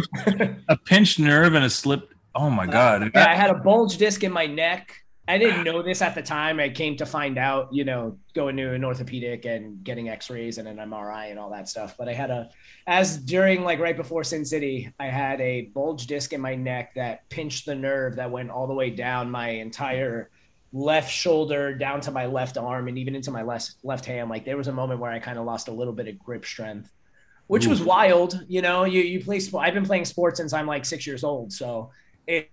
a 0.68 0.78
pinched 0.78 1.20
nerve 1.20 1.54
and 1.56 1.66
a 1.66 1.70
slip 1.70 2.14
oh 2.36 2.50
my 2.50 2.68
god. 2.68 3.12
Yeah 3.16 3.30
i 3.30 3.36
had 3.36 3.50
a 3.50 3.56
bulge 3.56 3.98
disc 3.98 4.24
in 4.24 4.32
my 4.32 4.46
neck 4.46 4.96
I 5.28 5.38
didn't 5.38 5.64
know 5.64 5.82
this 5.82 6.02
at 6.02 6.16
the 6.16 6.22
time. 6.22 6.60
I 6.60 6.70
came 6.70 6.98
to 6.98 7.06
find 7.06 7.38
out, 7.38 7.70
you 7.72 7.86
know, 7.86 8.18
going 8.34 8.58
to 8.58 8.74
an 8.74 8.84
orthopedic 8.84 9.46
and 9.46 9.84
getting 9.84 10.10
x-rays 10.10 10.58
and 10.58 10.68
an 10.68 10.78
MRI 10.78 11.30
and 11.30 11.40
all 11.40 11.52
that 11.52 11.70
stuff. 11.70 11.96
But 11.98 12.10
I 12.10 12.14
had 12.14 12.32
a, 12.32 12.50
as 12.88 13.18
during 13.18 13.64
like 13.64 13.80
right 13.80 13.96
before 13.96 14.24
Sin 14.24 14.44
City, 14.44 14.92
I 15.00 15.06
had 15.06 15.40
a 15.40 15.64
bulge 15.74 16.08
disc 16.08 16.34
in 16.34 16.42
my 16.42 16.56
neck 16.56 16.96
that 16.96 17.30
pinched 17.30 17.66
the 17.66 17.76
nerve 17.76 18.16
that 18.16 18.32
went 18.32 18.50
all 18.50 18.68
the 18.68 18.74
way 18.74 18.90
down 18.90 19.30
my 19.30 19.50
entire 19.50 20.32
left 20.74 21.12
shoulder 21.12 21.74
down 21.76 22.02
to 22.02 22.12
my 22.12 22.26
left 22.26 22.58
arm 22.58 22.88
and 22.88 22.98
even 22.98 23.16
into 23.16 23.32
my 23.32 23.44
left 23.44 23.76
left 23.84 24.06
hand. 24.06 24.30
Like 24.30 24.44
there 24.44 24.58
was 24.58 24.68
a 24.68 24.74
moment 24.74 25.00
where 25.00 25.12
I 25.12 25.20
kind 25.20 25.38
of 25.38 25.46
lost 25.46 25.68
a 25.68 25.72
little 25.72 25.94
bit 25.94 26.08
of 26.08 26.18
grip 26.20 26.46
strength 26.46 26.92
which 27.52 27.66
Ooh. 27.66 27.70
was 27.70 27.84
wild. 27.84 28.46
You 28.48 28.62
know, 28.62 28.86
you 28.86 29.02
you 29.02 29.22
play. 29.22 29.42
I've 29.60 29.74
been 29.74 29.86
playing 29.86 30.06
sports 30.06 30.40
since 30.40 30.54
I'm 30.54 30.68
like 30.68 30.86
six 30.86 31.06
years 31.06 31.22
old, 31.22 31.52
so 31.52 31.92
it 32.26 32.50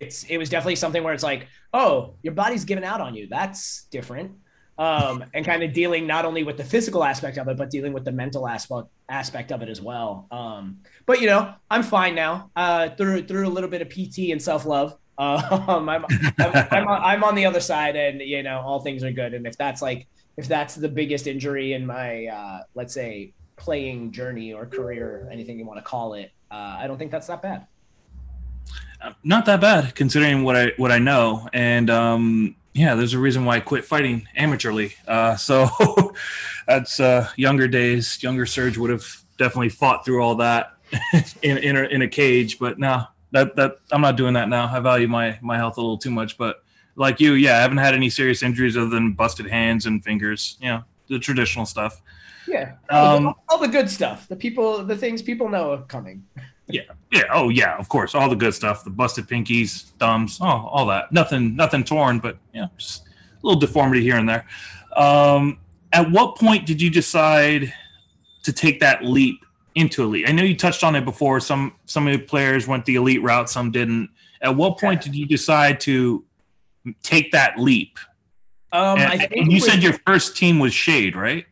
it's 0.00 0.24
it 0.24 0.38
was 0.38 0.48
definitely 0.48 0.76
something 0.76 1.04
where 1.04 1.14
it's 1.14 1.22
like, 1.22 1.46
oh, 1.72 2.14
your 2.22 2.34
body's 2.34 2.64
giving 2.64 2.84
out 2.84 3.00
on 3.00 3.14
you. 3.14 3.28
That's 3.28 3.84
different. 3.90 4.32
Um, 4.78 5.24
and 5.34 5.44
kind 5.44 5.62
of 5.62 5.74
dealing 5.74 6.06
not 6.06 6.24
only 6.24 6.42
with 6.42 6.56
the 6.56 6.64
physical 6.64 7.04
aspect 7.04 7.36
of 7.36 7.46
it, 7.48 7.58
but 7.58 7.68
dealing 7.68 7.92
with 7.92 8.06
the 8.06 8.12
mental 8.12 8.48
aspect 8.48 8.88
aspect 9.10 9.52
of 9.52 9.60
it 9.60 9.68
as 9.68 9.80
well. 9.80 10.26
Um, 10.30 10.78
but 11.04 11.20
you 11.20 11.26
know, 11.26 11.52
I'm 11.70 11.82
fine 11.82 12.14
now. 12.14 12.50
Uh, 12.56 12.88
through 12.90 13.26
through 13.26 13.46
a 13.46 13.50
little 13.50 13.68
bit 13.68 13.82
of 13.82 13.90
PT 13.90 14.30
and 14.30 14.42
self 14.42 14.66
love. 14.66 14.96
Um, 15.20 15.86
I'm, 15.90 16.06
I'm, 16.38 16.66
I'm, 16.70 16.88
I'm, 16.88 17.24
on 17.24 17.34
the 17.34 17.44
other 17.44 17.60
side, 17.60 17.94
and 17.94 18.22
you 18.22 18.42
know, 18.42 18.58
all 18.60 18.80
things 18.80 19.04
are 19.04 19.12
good. 19.12 19.34
And 19.34 19.46
if 19.46 19.54
that's 19.58 19.82
like, 19.82 20.06
if 20.38 20.48
that's 20.48 20.74
the 20.74 20.88
biggest 20.88 21.26
injury 21.26 21.74
in 21.74 21.84
my, 21.84 22.24
uh, 22.24 22.60
let's 22.74 22.94
say, 22.94 23.34
playing 23.56 24.12
journey 24.12 24.54
or 24.54 24.64
career, 24.64 25.28
anything 25.30 25.58
you 25.58 25.66
want 25.66 25.78
to 25.78 25.84
call 25.84 26.14
it, 26.14 26.32
uh, 26.50 26.78
I 26.78 26.86
don't 26.86 26.96
think 26.96 27.10
that's 27.10 27.26
that 27.26 27.42
bad. 27.42 27.66
Not 29.24 29.46
that 29.46 29.60
bad, 29.60 29.94
considering 29.94 30.44
what 30.44 30.56
I 30.56 30.72
what 30.76 30.92
I 30.92 30.98
know, 30.98 31.48
and 31.52 31.88
um, 31.90 32.56
yeah, 32.74 32.94
there's 32.94 33.14
a 33.14 33.18
reason 33.18 33.44
why 33.44 33.56
I 33.56 33.60
quit 33.60 33.84
fighting 33.84 34.26
amateurly. 34.36 34.94
Uh, 35.06 35.36
so 35.36 35.68
that's 36.66 37.00
uh, 37.00 37.28
younger 37.36 37.68
days. 37.68 38.22
Younger 38.22 38.46
Serge 38.46 38.78
would 38.78 38.90
have 38.90 39.06
definitely 39.38 39.70
fought 39.70 40.04
through 40.04 40.22
all 40.22 40.36
that 40.36 40.74
in 41.42 41.58
in 41.58 41.76
a, 41.76 41.82
in 41.84 42.02
a 42.02 42.08
cage, 42.08 42.58
but 42.58 42.78
now 42.78 43.08
that 43.32 43.56
that 43.56 43.76
I'm 43.90 44.00
not 44.00 44.16
doing 44.16 44.34
that 44.34 44.48
now. 44.48 44.70
I 44.72 44.80
value 44.80 45.08
my 45.08 45.38
my 45.40 45.56
health 45.56 45.76
a 45.76 45.80
little 45.80 45.98
too 45.98 46.10
much, 46.10 46.36
but 46.36 46.62
like 46.96 47.20
you, 47.20 47.34
yeah, 47.34 47.56
I 47.56 47.60
haven't 47.60 47.78
had 47.78 47.94
any 47.94 48.10
serious 48.10 48.42
injuries 48.42 48.76
other 48.76 48.90
than 48.90 49.12
busted 49.12 49.46
hands 49.46 49.86
and 49.86 50.02
fingers. 50.02 50.56
You 50.60 50.68
know, 50.68 50.84
the 51.08 51.18
traditional 51.18 51.66
stuff. 51.66 52.00
Yeah, 52.46 52.74
um, 52.88 53.34
all 53.48 53.58
the 53.58 53.68
good 53.68 53.88
stuff. 53.88 54.26
The 54.28 54.36
people, 54.36 54.84
the 54.84 54.96
things 54.96 55.22
people 55.22 55.48
know 55.48 55.72
are 55.72 55.82
coming. 55.82 56.24
Yeah, 56.72 56.82
yeah, 57.12 57.24
oh 57.32 57.48
yeah, 57.48 57.76
of 57.76 57.88
course, 57.88 58.14
all 58.14 58.28
the 58.28 58.36
good 58.36 58.54
stuff. 58.54 58.84
The 58.84 58.90
busted 58.90 59.26
pinkies, 59.26 59.90
thumbs, 59.98 60.38
oh, 60.40 60.46
all 60.46 60.86
that. 60.86 61.12
Nothing, 61.12 61.56
nothing 61.56 61.84
torn, 61.84 62.18
but 62.18 62.38
yeah, 62.52 62.66
just 62.76 63.06
a 63.06 63.46
little 63.46 63.60
deformity 63.60 64.02
here 64.02 64.16
and 64.16 64.28
there. 64.28 64.46
Um, 64.96 65.58
at 65.92 66.10
what 66.10 66.36
point 66.36 66.66
did 66.66 66.80
you 66.80 66.90
decide 66.90 67.72
to 68.44 68.52
take 68.52 68.80
that 68.80 69.04
leap 69.04 69.44
into 69.74 70.02
elite? 70.02 70.28
I 70.28 70.32
know 70.32 70.42
you 70.42 70.56
touched 70.56 70.84
on 70.84 70.96
it 70.96 71.04
before. 71.04 71.40
Some 71.40 71.74
some 71.86 72.06
of 72.06 72.12
the 72.12 72.24
players 72.24 72.66
went 72.66 72.84
the 72.84 72.96
elite 72.96 73.22
route, 73.22 73.50
some 73.50 73.70
didn't. 73.70 74.10
At 74.42 74.56
what 74.56 74.78
point 74.78 75.02
did 75.02 75.14
you 75.14 75.26
decide 75.26 75.80
to 75.80 76.24
take 77.02 77.32
that 77.32 77.58
leap? 77.58 77.98
Um, 78.72 78.98
and, 78.98 79.32
and 79.32 79.52
you 79.52 79.56
was, 79.56 79.66
said 79.66 79.82
your 79.82 79.94
first 80.06 80.36
team 80.36 80.58
was 80.58 80.72
Shade, 80.72 81.16
right? 81.16 81.44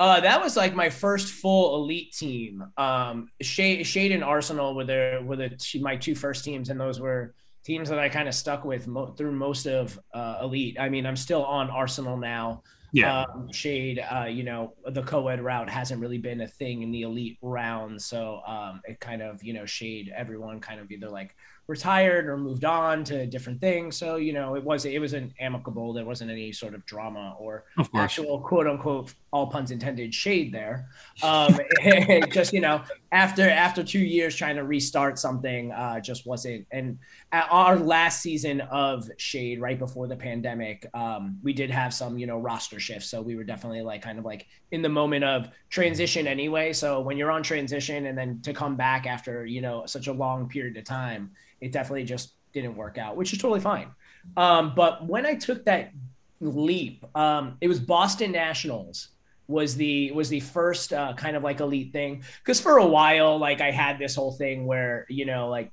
Uh, 0.00 0.18
that 0.18 0.42
was 0.42 0.56
like 0.56 0.74
my 0.74 0.88
first 0.88 1.30
full 1.30 1.76
elite 1.76 2.12
team. 2.12 2.64
Um, 2.78 3.28
Shade, 3.42 3.86
Shade 3.86 4.12
and 4.12 4.24
Arsenal 4.24 4.74
were 4.74 4.84
there 4.84 5.22
were 5.22 5.36
the 5.36 5.50
two, 5.50 5.80
my 5.80 5.94
two 5.94 6.14
first 6.14 6.42
teams, 6.42 6.70
and 6.70 6.80
those 6.80 6.98
were 6.98 7.34
teams 7.64 7.90
that 7.90 7.98
I 7.98 8.08
kind 8.08 8.26
of 8.26 8.34
stuck 8.34 8.64
with 8.64 8.88
mo- 8.88 9.12
through 9.12 9.32
most 9.32 9.66
of 9.66 10.00
uh, 10.14 10.38
elite. 10.42 10.78
I 10.80 10.88
mean, 10.88 11.04
I'm 11.04 11.16
still 11.16 11.44
on 11.44 11.68
Arsenal 11.68 12.16
now 12.16 12.62
yeah. 12.92 13.22
Um, 13.22 13.52
shade, 13.52 14.02
uh, 14.10 14.24
you 14.24 14.42
know, 14.42 14.74
the 14.88 15.02
co-ed 15.02 15.40
route 15.40 15.70
hasn't 15.70 16.00
really 16.00 16.18
been 16.18 16.40
a 16.40 16.48
thing 16.48 16.82
in 16.82 16.90
the 16.90 17.02
elite 17.02 17.38
round. 17.40 18.00
So 18.00 18.42
um, 18.46 18.80
it 18.84 18.98
kind 19.00 19.22
of, 19.22 19.42
you 19.42 19.52
know, 19.52 19.64
shade 19.64 20.12
everyone 20.14 20.60
kind 20.60 20.80
of 20.80 20.90
either 20.90 21.08
like 21.08 21.36
retired 21.66 22.26
or 22.26 22.36
moved 22.36 22.64
on 22.64 23.04
to 23.04 23.26
different 23.26 23.60
things. 23.60 23.96
So, 23.96 24.16
you 24.16 24.32
know, 24.32 24.56
it 24.56 24.64
was, 24.64 24.84
it 24.84 25.00
was 25.00 25.12
an 25.12 25.32
amicable, 25.38 25.92
there 25.92 26.04
wasn't 26.04 26.30
any 26.30 26.52
sort 26.52 26.74
of 26.74 26.84
drama 26.84 27.36
or 27.38 27.64
actual 27.94 28.40
quote 28.40 28.66
unquote, 28.66 29.14
all 29.32 29.46
puns 29.46 29.70
intended 29.70 30.14
shade 30.14 30.52
there. 30.52 30.88
Um, 31.22 31.58
just, 32.32 32.52
you 32.52 32.60
know, 32.60 32.82
after, 33.12 33.48
after 33.48 33.84
two 33.84 34.00
years 34.00 34.34
trying 34.34 34.56
to 34.56 34.64
restart 34.64 35.18
something, 35.18 35.72
uh, 35.72 36.00
just 36.00 36.26
wasn't. 36.26 36.66
And 36.70 36.98
our 37.32 37.76
last 37.76 38.22
season 38.22 38.60
of 38.62 39.08
shade 39.18 39.60
right 39.60 39.78
before 39.78 40.08
the 40.08 40.16
pandemic, 40.16 40.88
um, 40.94 41.38
we 41.42 41.52
did 41.52 41.70
have 41.70 41.94
some, 41.94 42.18
you 42.18 42.26
know, 42.26 42.38
roster 42.38 42.80
shifts. 42.80 43.08
So 43.08 43.22
we 43.22 43.36
were 43.36 43.44
definitely 43.44 43.82
like 43.82 44.02
kind 44.02 44.18
of 44.18 44.24
like 44.24 44.46
in 44.72 44.82
the 44.82 44.88
moment 44.88 45.24
of 45.24 45.48
transition 45.68 46.26
anyway. 46.26 46.72
So 46.72 47.00
when 47.00 47.16
you're 47.16 47.30
on 47.30 47.42
transition 47.42 48.06
and 48.06 48.18
then 48.18 48.40
to 48.42 48.52
come 48.52 48.76
back 48.76 49.06
after, 49.06 49.46
you 49.46 49.60
know, 49.60 49.86
such 49.86 50.08
a 50.08 50.12
long 50.12 50.48
period 50.48 50.76
of 50.76 50.84
time, 50.84 51.30
it 51.60 51.72
definitely 51.72 52.04
just 52.04 52.34
didn't 52.52 52.76
work 52.76 52.98
out, 52.98 53.16
which 53.16 53.32
is 53.32 53.38
totally 53.38 53.60
fine. 53.60 53.90
Um, 54.36 54.74
but 54.74 55.06
when 55.06 55.26
I 55.26 55.34
took 55.34 55.64
that 55.66 55.92
leap, 56.40 57.04
um, 57.16 57.56
it 57.60 57.68
was 57.68 57.78
Boston 57.78 58.32
Nationals 58.32 59.08
was 59.50 59.74
the 59.74 60.12
was 60.12 60.28
the 60.28 60.40
first 60.40 60.92
uh, 60.92 61.12
kind 61.14 61.36
of 61.36 61.42
like 61.42 61.60
elite 61.60 61.92
thing. 61.92 62.22
Because 62.38 62.60
for 62.60 62.78
a 62.78 62.86
while 62.86 63.38
like 63.38 63.60
I 63.60 63.70
had 63.70 63.98
this 63.98 64.14
whole 64.14 64.32
thing 64.32 64.64
where 64.64 65.06
you 65.08 65.26
know 65.26 65.48
like 65.48 65.72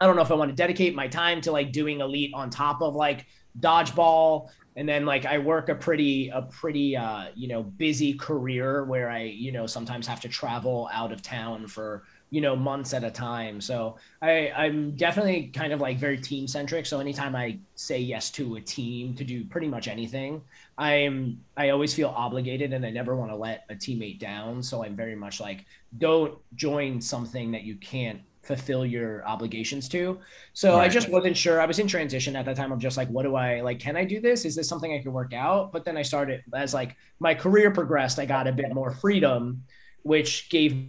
I 0.00 0.06
don't 0.06 0.14
know 0.14 0.22
if 0.22 0.30
I 0.30 0.34
want 0.34 0.50
to 0.50 0.56
dedicate 0.56 0.94
my 0.94 1.08
time 1.08 1.40
to 1.42 1.52
like 1.52 1.72
doing 1.72 2.00
elite 2.00 2.30
on 2.32 2.50
top 2.50 2.80
of 2.80 2.94
like 2.94 3.26
dodgeball. 3.58 4.50
And 4.76 4.88
then 4.88 5.04
like 5.04 5.26
I 5.26 5.38
work 5.38 5.68
a 5.68 5.74
pretty 5.74 6.28
a 6.28 6.42
pretty 6.42 6.96
uh 6.96 7.26
you 7.34 7.48
know 7.48 7.64
busy 7.64 8.14
career 8.14 8.84
where 8.84 9.10
I 9.10 9.22
you 9.22 9.50
know 9.50 9.66
sometimes 9.66 10.06
have 10.06 10.20
to 10.20 10.28
travel 10.28 10.88
out 10.92 11.10
of 11.10 11.20
town 11.20 11.66
for 11.66 12.04
you 12.30 12.40
know 12.40 12.54
months 12.54 12.94
at 12.94 13.02
a 13.02 13.10
time. 13.10 13.60
So 13.60 13.96
i 14.22 14.50
i'm 14.56 14.96
definitely 14.96 15.48
kind 15.48 15.72
of 15.72 15.80
like 15.80 15.98
very 15.98 16.18
team 16.18 16.46
centric 16.46 16.86
so 16.86 16.98
anytime 16.98 17.36
i 17.36 17.58
say 17.74 17.98
yes 17.98 18.30
to 18.30 18.56
a 18.56 18.60
team 18.60 19.14
to 19.14 19.24
do 19.24 19.44
pretty 19.44 19.68
much 19.68 19.88
anything 19.88 20.42
i'm 20.78 21.40
i 21.56 21.70
always 21.70 21.92
feel 21.92 22.08
obligated 22.16 22.72
and 22.72 22.86
i 22.86 22.90
never 22.90 23.16
want 23.16 23.30
to 23.30 23.36
let 23.36 23.64
a 23.68 23.74
teammate 23.74 24.18
down 24.18 24.62
so 24.62 24.84
i'm 24.84 24.96
very 24.96 25.14
much 25.14 25.40
like 25.40 25.64
don't 25.98 26.38
join 26.54 27.00
something 27.00 27.50
that 27.50 27.62
you 27.62 27.74
can't 27.76 28.20
fulfill 28.42 28.86
your 28.86 29.26
obligations 29.26 29.88
to 29.88 30.18
so 30.54 30.76
right. 30.76 30.84
i 30.84 30.88
just 30.88 31.10
wasn't 31.10 31.36
sure 31.36 31.60
i 31.60 31.66
was 31.66 31.78
in 31.78 31.86
transition 31.86 32.36
at 32.36 32.44
that 32.44 32.56
time 32.56 32.72
of 32.72 32.78
just 32.78 32.96
like 32.96 33.08
what 33.08 33.24
do 33.24 33.34
i 33.34 33.60
like 33.60 33.78
can 33.78 33.96
i 33.96 34.04
do 34.04 34.20
this 34.20 34.44
is 34.44 34.54
this 34.54 34.68
something 34.68 34.94
i 34.94 35.02
can 35.02 35.12
work 35.12 35.34
out 35.34 35.72
but 35.72 35.84
then 35.84 35.96
i 35.96 36.02
started 36.02 36.42
as 36.54 36.72
like 36.72 36.96
my 37.18 37.34
career 37.34 37.70
progressed 37.70 38.18
i 38.18 38.24
got 38.24 38.46
a 38.46 38.52
bit 38.52 38.72
more 38.72 38.90
freedom 38.90 39.62
which 40.02 40.48
gave 40.48 40.88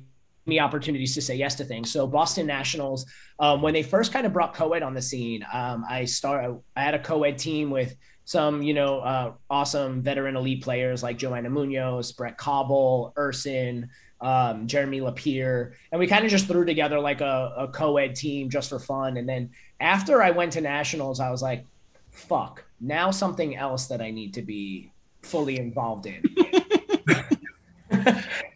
me 0.50 0.60
opportunities 0.60 1.14
to 1.14 1.22
say 1.22 1.36
yes 1.36 1.56
to 1.56 1.64
things. 1.64 1.92
So 1.92 2.06
Boston 2.06 2.46
Nationals, 2.46 3.06
um, 3.40 3.62
when 3.62 3.74
they 3.74 3.84
first 3.84 4.12
kind 4.12 4.26
of 4.26 4.34
brought 4.34 4.54
co-ed 4.54 4.84
on 4.84 4.94
the 4.94 5.02
scene, 5.02 5.46
um, 5.54 5.86
I 5.88 6.04
started. 6.04 6.60
I 6.76 6.84
had 6.84 6.96
a 6.96 7.00
co-ed 7.00 7.38
team 7.38 7.70
with 7.70 7.96
some, 8.30 8.62
you 8.62 8.76
know, 8.76 9.00
uh, 9.00 9.34
awesome 9.50 10.04
veteran 10.04 10.36
elite 10.36 10.62
players 10.62 11.02
like 11.02 11.18
Joanna 11.18 11.50
Munoz, 11.50 12.12
Brett 12.12 12.38
Cobble, 12.38 13.12
Urson, 13.18 13.90
um, 14.22 14.68
Jeremy 14.68 15.02
Lapierre, 15.02 15.74
and 15.92 15.98
we 15.98 16.06
kind 16.06 16.24
of 16.24 16.30
just 16.30 16.46
threw 16.46 16.64
together 16.64 17.00
like 17.00 17.22
a, 17.22 17.54
a 17.58 17.68
co-ed 17.70 18.16
team 18.16 18.48
just 18.48 18.70
for 18.70 18.78
fun. 18.78 19.18
And 19.18 19.28
then 19.28 19.50
after 19.80 20.22
I 20.22 20.30
went 20.30 20.54
to 20.54 20.62
nationals, 20.62 21.20
I 21.20 21.32
was 21.32 21.42
like, 21.42 21.66
"Fuck!" 22.12 22.64
Now 22.80 23.10
something 23.10 23.56
else 23.56 23.88
that 23.88 24.00
I 24.00 24.12
need 24.12 24.36
to 24.36 24.44
be 24.44 24.92
fully 25.24 25.58
involved 25.58 26.06
in. 26.06 26.22
and 27.90 28.06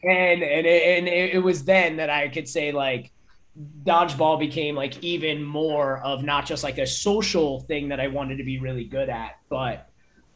and 0.03 0.67
it, 0.67 0.99
and 0.99 1.07
it, 1.07 1.43
was 1.43 1.63
then 1.63 1.97
that 1.97 2.11
I 2.11 2.27
could 2.27 2.47
say 2.47 2.71
like 2.71 3.11
dodgeball 3.83 4.39
became 4.39 4.75
like 4.75 5.01
even 5.03 5.43
more 5.43 5.99
of 5.99 6.23
not 6.23 6.45
just 6.45 6.63
like 6.63 6.77
a 6.77 6.87
social 6.87 7.59
thing 7.61 7.89
that 7.89 7.99
I 7.99 8.07
wanted 8.07 8.37
to 8.37 8.43
be 8.43 8.59
really 8.59 8.83
good 8.83 9.09
at, 9.09 9.39
but 9.49 9.89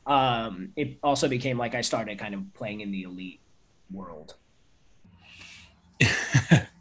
um, 0.06 0.70
it 0.76 0.98
also 1.04 1.28
became 1.28 1.58
like 1.58 1.76
I 1.76 1.82
started 1.82 2.20
kind 2.20 2.34
of 2.34 2.42
playing 2.54 2.82
in 2.82 2.92
the 2.92 3.04
elite 3.04 3.40
world. 3.92 4.36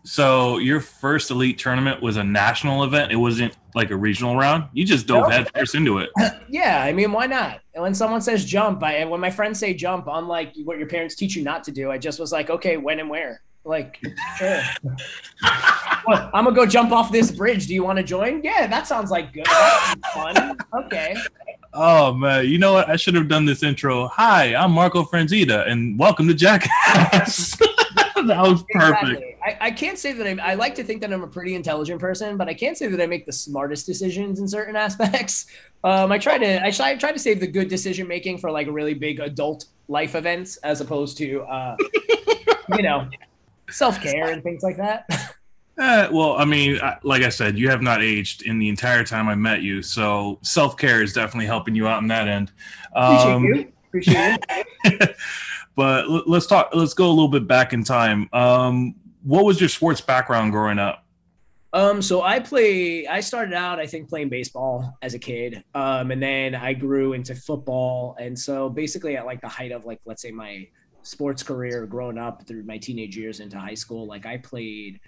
so 0.04 0.58
your 0.58 0.80
first 0.80 1.30
elite 1.30 1.58
tournament 1.58 2.02
was 2.02 2.18
a 2.18 2.24
national 2.24 2.84
event. 2.84 3.12
It 3.12 3.16
wasn't 3.16 3.56
like 3.74 3.90
a 3.90 3.96
regional 3.96 4.36
round. 4.36 4.68
You 4.74 4.84
just 4.84 5.06
dove 5.06 5.22
nope. 5.22 5.32
headfirst 5.32 5.74
into 5.74 5.98
it. 5.98 6.10
yeah, 6.48 6.82
I 6.82 6.92
mean, 6.92 7.12
why 7.12 7.26
not? 7.26 7.60
And 7.74 7.82
when 7.82 7.94
someone 7.94 8.20
says 8.20 8.44
jump, 8.44 8.82
I 8.82 9.04
when 9.06 9.20
my 9.20 9.30
friends 9.30 9.58
say 9.58 9.74
jump, 9.74 10.06
unlike 10.08 10.52
what 10.64 10.78
your 10.78 10.88
parents 10.88 11.14
teach 11.14 11.34
you 11.34 11.42
not 11.42 11.64
to 11.64 11.72
do, 11.72 11.90
I 11.90 11.98
just 11.98 12.20
was 12.20 12.30
like, 12.30 12.50
okay, 12.50 12.76
when 12.76 13.00
and 13.00 13.08
where? 13.08 13.40
Like, 13.66 14.00
sure. 14.36 14.62
well, 16.06 16.30
I'm 16.32 16.44
gonna 16.44 16.54
go 16.54 16.66
jump 16.66 16.92
off 16.92 17.10
this 17.10 17.32
bridge. 17.32 17.66
Do 17.66 17.74
you 17.74 17.82
want 17.82 17.98
to 17.98 18.04
join? 18.04 18.40
Yeah, 18.44 18.68
that 18.68 18.86
sounds 18.86 19.10
like 19.10 19.32
good. 19.32 19.46
fun. 20.14 20.56
Okay. 20.72 21.16
Oh 21.74 22.14
man, 22.14 22.46
you 22.46 22.58
know 22.58 22.74
what? 22.74 22.88
I 22.88 22.94
should 22.94 23.16
have 23.16 23.26
done 23.26 23.44
this 23.44 23.64
intro. 23.64 24.06
Hi, 24.06 24.54
I'm 24.54 24.70
Marco 24.70 25.02
Franzitta, 25.02 25.68
and 25.68 25.98
welcome 25.98 26.28
to 26.28 26.34
Jackass. 26.34 27.56
that 27.56 28.40
was 28.40 28.64
perfect. 28.70 29.02
Exactly. 29.02 29.36
I, 29.44 29.58
I, 29.60 29.70
can't 29.72 29.98
say 29.98 30.12
that 30.12 30.26
I, 30.26 30.52
I 30.52 30.54
like 30.54 30.76
to 30.76 30.84
think 30.84 31.00
that 31.00 31.12
I'm 31.12 31.24
a 31.24 31.26
pretty 31.26 31.56
intelligent 31.56 32.00
person, 32.00 32.36
but 32.36 32.48
I 32.48 32.54
can't 32.54 32.78
say 32.78 32.86
that 32.86 33.00
I 33.00 33.06
make 33.06 33.26
the 33.26 33.32
smartest 33.32 33.84
decisions 33.84 34.38
in 34.38 34.46
certain 34.46 34.76
aspects. 34.76 35.46
Um, 35.84 36.10
I 36.10 36.18
try 36.18 36.36
to 36.36 36.66
I 36.66 36.72
try, 36.72 36.90
I 36.92 36.96
try 36.96 37.12
to 37.12 37.18
save 37.18 37.38
the 37.38 37.46
good 37.46 37.68
decision 37.68 38.08
making 38.08 38.38
for 38.38 38.50
like 38.50 38.66
really 38.68 38.94
big 38.94 39.20
adult 39.20 39.66
life 39.86 40.16
events 40.16 40.56
as 40.56 40.80
opposed 40.80 41.16
to 41.18 41.42
uh, 41.42 41.76
you 42.76 42.82
know 42.82 43.08
self 43.70 44.00
care 44.00 44.30
and 44.30 44.42
things 44.42 44.62
like 44.62 44.76
that. 44.76 45.06
Uh, 45.78 46.08
well, 46.12 46.36
I 46.36 46.44
mean, 46.44 46.78
like 47.02 47.22
I 47.22 47.28
said, 47.28 47.58
you 47.58 47.68
have 47.70 47.82
not 47.82 48.02
aged 48.02 48.42
in 48.42 48.58
the 48.58 48.68
entire 48.68 49.04
time 49.04 49.28
I 49.28 49.34
met 49.34 49.62
you, 49.62 49.82
so 49.82 50.38
self 50.42 50.76
care 50.76 51.02
is 51.02 51.12
definitely 51.12 51.46
helping 51.46 51.74
you 51.74 51.86
out 51.86 52.02
in 52.02 52.08
that 52.08 52.28
end. 52.28 52.52
Um, 52.94 53.44
Appreciate 53.44 53.66
you. 53.66 53.72
Appreciate 53.88 54.38
it. 54.84 55.16
but 55.76 56.04
l- 56.04 56.24
let's 56.26 56.46
talk. 56.46 56.70
Let's 56.74 56.94
go 56.94 57.06
a 57.06 57.10
little 57.10 57.28
bit 57.28 57.46
back 57.46 57.72
in 57.72 57.84
time. 57.84 58.28
Um, 58.32 58.94
what 59.22 59.44
was 59.44 59.60
your 59.60 59.68
sports 59.68 60.00
background 60.00 60.52
growing 60.52 60.78
up? 60.78 61.04
Um, 61.72 62.00
so 62.00 62.22
I 62.22 62.40
play. 62.40 63.06
I 63.06 63.20
started 63.20 63.52
out, 63.52 63.78
I 63.78 63.86
think, 63.86 64.08
playing 64.08 64.30
baseball 64.30 64.96
as 65.02 65.14
a 65.14 65.18
kid, 65.18 65.62
um, 65.74 66.10
and 66.10 66.22
then 66.22 66.54
I 66.54 66.72
grew 66.72 67.12
into 67.12 67.34
football. 67.34 68.16
And 68.18 68.38
so, 68.38 68.70
basically, 68.70 69.16
at 69.16 69.26
like 69.26 69.40
the 69.42 69.48
height 69.48 69.72
of 69.72 69.84
like, 69.84 70.00
let's 70.06 70.22
say, 70.22 70.30
my 70.30 70.66
sports 71.06 71.42
career, 71.42 71.86
growing 71.86 72.18
up 72.18 72.46
through 72.46 72.64
my 72.64 72.78
teenage 72.78 73.16
years 73.16 73.40
into 73.40 73.58
high 73.58 73.74
school, 73.74 74.06
like 74.06 74.26
I 74.26 74.38
played, 74.38 75.00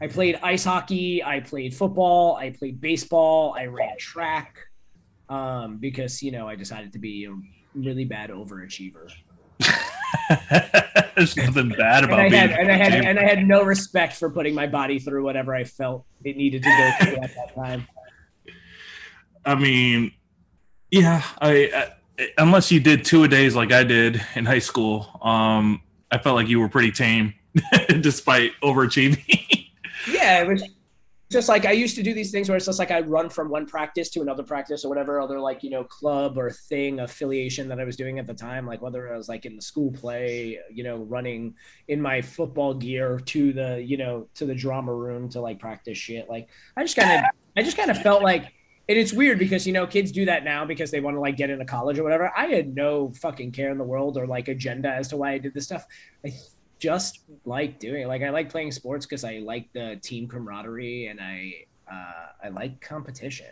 I 0.00 0.06
played 0.06 0.38
ice 0.42 0.64
hockey, 0.64 1.22
I 1.22 1.40
played 1.40 1.74
football, 1.74 2.36
I 2.36 2.50
played 2.50 2.80
baseball, 2.80 3.54
I 3.58 3.66
ran 3.66 3.96
track, 3.98 4.56
um, 5.28 5.78
because 5.78 6.22
you 6.22 6.32
know 6.32 6.48
I 6.48 6.56
decided 6.56 6.92
to 6.94 6.98
be 6.98 7.26
a 7.26 7.34
really 7.74 8.04
bad 8.04 8.30
overachiever. 8.30 9.10
There's 11.16 11.36
nothing 11.36 11.70
bad 11.70 12.04
about 12.04 12.20
and 12.20 12.26
I 12.26 12.28
being. 12.28 12.32
had, 12.32 12.50
and 12.52 12.70
I 12.70 12.76
had 12.76 12.94
and 12.94 13.18
I 13.18 13.24
had 13.24 13.46
no 13.46 13.62
respect 13.62 14.14
for 14.14 14.30
putting 14.30 14.54
my 14.54 14.66
body 14.66 14.98
through 14.98 15.24
whatever 15.24 15.54
I 15.54 15.64
felt 15.64 16.04
it 16.24 16.36
needed 16.36 16.62
to 16.62 16.68
go 16.68 17.04
through 17.04 17.22
at 17.22 17.34
that 17.34 17.54
time. 17.54 17.86
I 19.44 19.54
mean, 19.54 20.12
yeah. 20.90 21.22
I, 21.40 21.70
I 21.74 21.92
unless 22.38 22.70
you 22.70 22.80
did 22.80 23.04
two 23.04 23.24
a 23.24 23.28
days 23.28 23.54
like 23.54 23.72
I 23.72 23.84
did 23.84 24.24
in 24.34 24.44
high 24.44 24.58
school, 24.58 25.18
um, 25.22 25.82
I 26.10 26.18
felt 26.18 26.36
like 26.36 26.48
you 26.48 26.60
were 26.60 26.68
pretty 26.68 26.92
tame, 26.92 27.34
despite 28.00 28.52
overachieving. 28.62 29.66
yeah, 30.10 30.42
it 30.42 30.48
was 30.52 30.62
just 31.32 31.48
like 31.48 31.64
I 31.64 31.72
used 31.72 31.96
to 31.96 32.02
do 32.02 32.12
these 32.12 32.30
things 32.30 32.48
where 32.48 32.56
it's 32.56 32.66
just 32.66 32.78
like 32.78 32.90
I 32.90 33.00
run 33.00 33.30
from 33.30 33.48
one 33.48 33.66
practice 33.66 34.10
to 34.10 34.20
another 34.20 34.42
practice 34.42 34.84
or 34.84 34.88
whatever 34.88 35.20
other 35.20 35.40
like 35.40 35.62
you 35.62 35.70
know 35.70 35.82
club 35.82 36.36
or 36.36 36.50
thing 36.50 37.00
affiliation 37.00 37.68
that 37.68 37.80
I 37.80 37.84
was 37.84 37.96
doing 37.96 38.18
at 38.18 38.26
the 38.26 38.34
time, 38.34 38.66
like 38.66 38.82
whether 38.82 39.12
I 39.12 39.16
was 39.16 39.28
like 39.28 39.46
in 39.46 39.56
the 39.56 39.62
school 39.62 39.90
play, 39.90 40.58
you 40.70 40.84
know, 40.84 40.98
running 40.98 41.54
in 41.88 42.00
my 42.00 42.20
football 42.20 42.74
gear 42.74 43.18
to 43.18 43.52
the 43.52 43.82
you 43.82 43.96
know 43.96 44.28
to 44.34 44.44
the 44.44 44.54
drama 44.54 44.94
room 44.94 45.28
to 45.30 45.40
like 45.40 45.58
practice 45.58 45.98
shit. 45.98 46.28
Like 46.28 46.48
I 46.76 46.82
just 46.82 46.96
kind 46.96 47.10
of 47.10 47.30
I 47.56 47.62
just 47.62 47.76
kind 47.76 47.90
of 47.90 48.00
felt 48.00 48.22
like. 48.22 48.52
And 48.92 49.00
it's 49.00 49.14
weird 49.14 49.38
because 49.38 49.66
you 49.66 49.72
know 49.72 49.86
kids 49.86 50.12
do 50.12 50.26
that 50.26 50.44
now 50.44 50.66
because 50.66 50.90
they 50.90 51.00
want 51.00 51.16
to 51.16 51.20
like 51.20 51.38
get 51.38 51.48
into 51.48 51.64
college 51.64 51.98
or 51.98 52.02
whatever. 52.02 52.30
I 52.36 52.48
had 52.48 52.74
no 52.74 53.10
fucking 53.22 53.52
care 53.52 53.70
in 53.70 53.78
the 53.78 53.84
world 53.84 54.18
or 54.18 54.26
like 54.26 54.48
agenda 54.48 54.90
as 54.90 55.08
to 55.08 55.16
why 55.16 55.30
I 55.30 55.38
did 55.38 55.54
this 55.54 55.64
stuff. 55.64 55.86
I 56.26 56.34
just 56.78 57.20
like 57.46 57.78
doing 57.78 58.02
it. 58.02 58.06
Like 58.06 58.20
I 58.20 58.28
like 58.28 58.50
playing 58.50 58.70
sports 58.70 59.06
because 59.06 59.24
I 59.24 59.38
like 59.38 59.72
the 59.72 59.98
team 60.02 60.28
camaraderie 60.28 61.06
and 61.06 61.22
I 61.22 61.54
uh, 61.90 62.26
I 62.44 62.48
like 62.50 62.82
competition. 62.82 63.46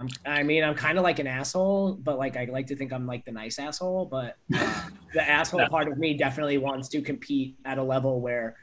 I'm, 0.00 0.08
I 0.24 0.44
mean, 0.44 0.64
I'm 0.64 0.74
kind 0.74 0.96
of 0.96 1.04
like 1.04 1.18
an 1.18 1.26
asshole, 1.26 1.98
but 2.02 2.16
like 2.16 2.38
I 2.38 2.46
like 2.46 2.68
to 2.68 2.76
think 2.76 2.94
I'm 2.94 3.06
like 3.06 3.26
the 3.26 3.32
nice 3.32 3.58
asshole. 3.58 4.06
But 4.06 4.38
the 4.48 5.28
asshole 5.28 5.68
part 5.68 5.88
of 5.88 5.98
me 5.98 6.14
definitely 6.14 6.56
wants 6.56 6.88
to 6.88 7.02
compete 7.02 7.58
at 7.66 7.76
a 7.76 7.82
level 7.82 8.22
where 8.22 8.56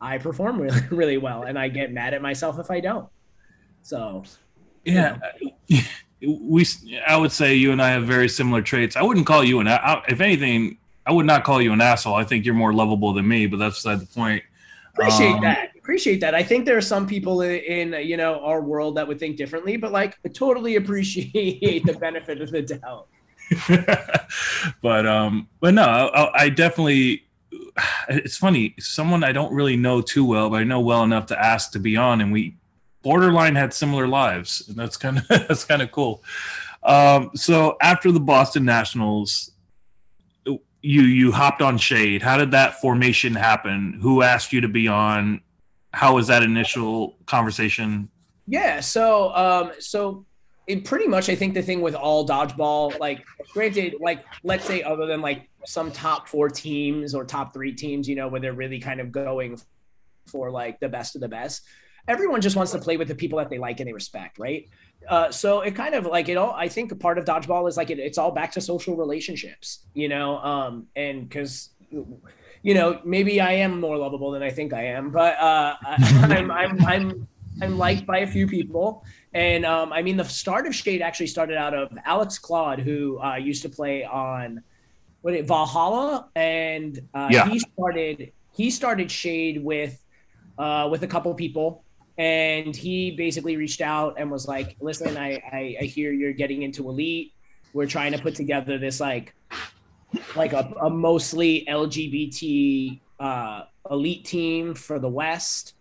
I 0.00 0.16
perform 0.16 0.58
really 0.62 0.80
really 0.88 1.18
well, 1.18 1.42
and 1.42 1.58
I 1.58 1.68
get 1.68 1.92
mad 1.92 2.14
at 2.14 2.22
myself 2.22 2.58
if 2.58 2.70
I 2.70 2.80
don't. 2.80 3.06
So 3.82 4.24
yeah. 4.84 5.18
We, 6.20 6.66
I 7.06 7.16
would 7.16 7.30
say 7.30 7.54
you 7.54 7.70
and 7.70 7.80
I 7.80 7.90
have 7.90 8.04
very 8.04 8.28
similar 8.28 8.60
traits. 8.60 8.96
I 8.96 9.02
wouldn't 9.02 9.26
call 9.26 9.44
you 9.44 9.60
an, 9.60 9.68
if 10.08 10.20
anything, 10.20 10.78
I 11.06 11.12
would 11.12 11.26
not 11.26 11.44
call 11.44 11.62
you 11.62 11.72
an 11.72 11.80
asshole. 11.80 12.14
I 12.14 12.24
think 12.24 12.44
you're 12.44 12.54
more 12.54 12.72
lovable 12.72 13.14
than 13.14 13.26
me, 13.26 13.46
but 13.46 13.58
that's 13.58 13.76
beside 13.76 14.00
the 14.00 14.06
point. 14.06 14.42
Appreciate 14.92 15.34
um, 15.34 15.40
that. 15.42 15.70
Appreciate 15.78 16.20
that. 16.20 16.34
I 16.34 16.42
think 16.42 16.66
there 16.66 16.76
are 16.76 16.82
some 16.82 17.06
people 17.06 17.40
in, 17.40 17.94
in, 17.94 18.06
you 18.06 18.18
know 18.18 18.44
our 18.44 18.60
world 18.60 18.96
that 18.96 19.08
would 19.08 19.18
think 19.18 19.36
differently, 19.36 19.76
but 19.76 19.90
like 19.90 20.18
I 20.24 20.28
totally 20.28 20.76
appreciate 20.76 21.86
the 21.86 21.94
benefit 21.94 22.42
of 22.42 22.50
the 22.50 22.62
doubt. 22.62 23.06
but 24.82 25.06
um, 25.06 25.48
but 25.60 25.72
no, 25.72 25.82
I, 25.82 26.42
I 26.42 26.48
definitely. 26.50 27.24
It's 28.08 28.36
funny. 28.36 28.74
Someone 28.78 29.24
I 29.24 29.32
don't 29.32 29.54
really 29.54 29.76
know 29.76 30.02
too 30.02 30.26
well, 30.26 30.50
but 30.50 30.56
I 30.56 30.64
know 30.64 30.80
well 30.80 31.04
enough 31.04 31.26
to 31.26 31.42
ask 31.42 31.72
to 31.72 31.78
be 31.78 31.96
on, 31.96 32.20
and 32.20 32.32
we 32.32 32.57
borderline 33.02 33.54
had 33.54 33.72
similar 33.72 34.06
lives, 34.06 34.64
and 34.68 34.76
that's 34.76 34.96
kind 34.96 35.18
of 35.18 35.28
that's 35.28 35.64
kind 35.64 35.82
of 35.82 35.90
cool. 35.92 36.22
Um, 36.82 37.30
so 37.34 37.76
after 37.80 38.12
the 38.12 38.20
Boston 38.20 38.64
Nationals, 38.64 39.52
you 40.82 41.02
you 41.02 41.32
hopped 41.32 41.62
on 41.62 41.78
Shade. 41.78 42.22
How 42.22 42.36
did 42.36 42.50
that 42.52 42.80
formation 42.80 43.34
happen? 43.34 43.98
Who 44.00 44.22
asked 44.22 44.52
you 44.52 44.60
to 44.60 44.68
be 44.68 44.88
on? 44.88 45.40
How 45.92 46.14
was 46.14 46.26
that 46.28 46.42
initial 46.42 47.16
conversation? 47.26 48.08
Yeah, 48.46 48.80
so 48.80 49.34
um, 49.34 49.72
so 49.78 50.24
it 50.66 50.84
pretty 50.84 51.06
much 51.06 51.28
I 51.28 51.34
think 51.34 51.54
the 51.54 51.62
thing 51.62 51.80
with 51.80 51.94
all 51.94 52.26
dodgeball, 52.26 52.98
like 52.98 53.24
granted, 53.52 53.96
like 54.00 54.24
let's 54.44 54.64
say 54.64 54.82
other 54.82 55.06
than 55.06 55.20
like 55.20 55.48
some 55.64 55.90
top 55.90 56.28
four 56.28 56.48
teams 56.48 57.14
or 57.14 57.24
top 57.24 57.52
three 57.52 57.72
teams, 57.72 58.08
you 58.08 58.14
know, 58.14 58.28
where 58.28 58.40
they're 58.40 58.52
really 58.52 58.78
kind 58.78 59.00
of 59.00 59.10
going 59.10 59.58
for 60.26 60.50
like 60.50 60.78
the 60.78 60.88
best 60.88 61.14
of 61.14 61.20
the 61.20 61.28
best. 61.28 61.62
Everyone 62.08 62.40
just 62.40 62.56
wants 62.56 62.72
to 62.72 62.78
play 62.78 62.96
with 62.96 63.08
the 63.08 63.14
people 63.14 63.38
that 63.38 63.50
they 63.50 63.58
like 63.58 63.80
and 63.80 63.88
they 63.88 63.92
respect, 63.92 64.38
right? 64.38 64.68
Uh, 65.06 65.30
so 65.30 65.60
it 65.60 65.74
kind 65.74 65.94
of 65.94 66.06
like 66.06 66.28
it 66.28 66.36
all. 66.36 66.52
I 66.52 66.68
think 66.68 66.90
a 66.90 66.96
part 66.96 67.18
of 67.18 67.24
dodgeball 67.24 67.68
is 67.68 67.76
like 67.76 67.90
it, 67.90 67.98
it's 67.98 68.18
all 68.18 68.32
back 68.32 68.52
to 68.52 68.60
social 68.60 68.96
relationships, 68.96 69.80
you 69.94 70.08
know, 70.08 70.38
um, 70.38 70.86
and 70.96 71.28
because 71.28 71.70
you 72.62 72.74
know 72.74 73.00
maybe 73.04 73.40
I 73.40 73.52
am 73.52 73.80
more 73.80 73.96
lovable 73.96 74.30
than 74.30 74.42
I 74.42 74.50
think 74.50 74.72
I 74.72 74.84
am, 74.86 75.10
but 75.10 75.38
uh, 75.38 75.76
I'm, 75.84 76.50
I'm 76.50 76.86
I'm 76.86 77.28
I'm 77.62 77.78
liked 77.78 78.06
by 78.06 78.18
a 78.18 78.26
few 78.26 78.46
people, 78.46 79.04
and 79.32 79.64
um, 79.64 79.92
I 79.92 80.02
mean 80.02 80.16
the 80.16 80.24
start 80.24 80.66
of 80.66 80.74
Shade 80.74 81.02
actually 81.02 81.28
started 81.28 81.56
out 81.56 81.74
of 81.74 81.96
Alex 82.04 82.38
Claude, 82.38 82.80
who 82.80 83.20
uh, 83.20 83.36
used 83.36 83.62
to 83.62 83.68
play 83.68 84.04
on 84.04 84.62
what 85.22 85.34
it 85.34 85.46
Valhalla, 85.46 86.28
and 86.34 87.00
uh, 87.14 87.28
yeah. 87.30 87.48
he 87.48 87.58
started 87.58 88.32
he 88.52 88.70
started 88.70 89.10
Shade 89.10 89.62
with 89.62 90.04
uh, 90.58 90.88
with 90.90 91.02
a 91.02 91.06
couple 91.06 91.32
people 91.34 91.84
and 92.18 92.74
he 92.74 93.12
basically 93.12 93.56
reached 93.56 93.80
out 93.80 94.16
and 94.18 94.30
was 94.30 94.46
like, 94.46 94.76
"Listen, 94.80 95.16
I, 95.16 95.40
I, 95.52 95.76
I 95.80 95.84
hear 95.84 96.12
you're 96.12 96.32
getting 96.32 96.62
into 96.62 96.88
elite. 96.88 97.32
We're 97.72 97.86
trying 97.86 98.12
to 98.12 98.18
put 98.18 98.34
together 98.34 98.78
this 98.78 99.00
like 99.00 99.34
like 100.34 100.52
a, 100.52 100.72
a 100.80 100.90
mostly 100.90 101.64
LGBT 101.68 103.00
uh, 103.20 103.62
elite 103.90 104.24
team 104.24 104.74
for 104.74 104.98
the 104.98 105.08
West." 105.08 105.74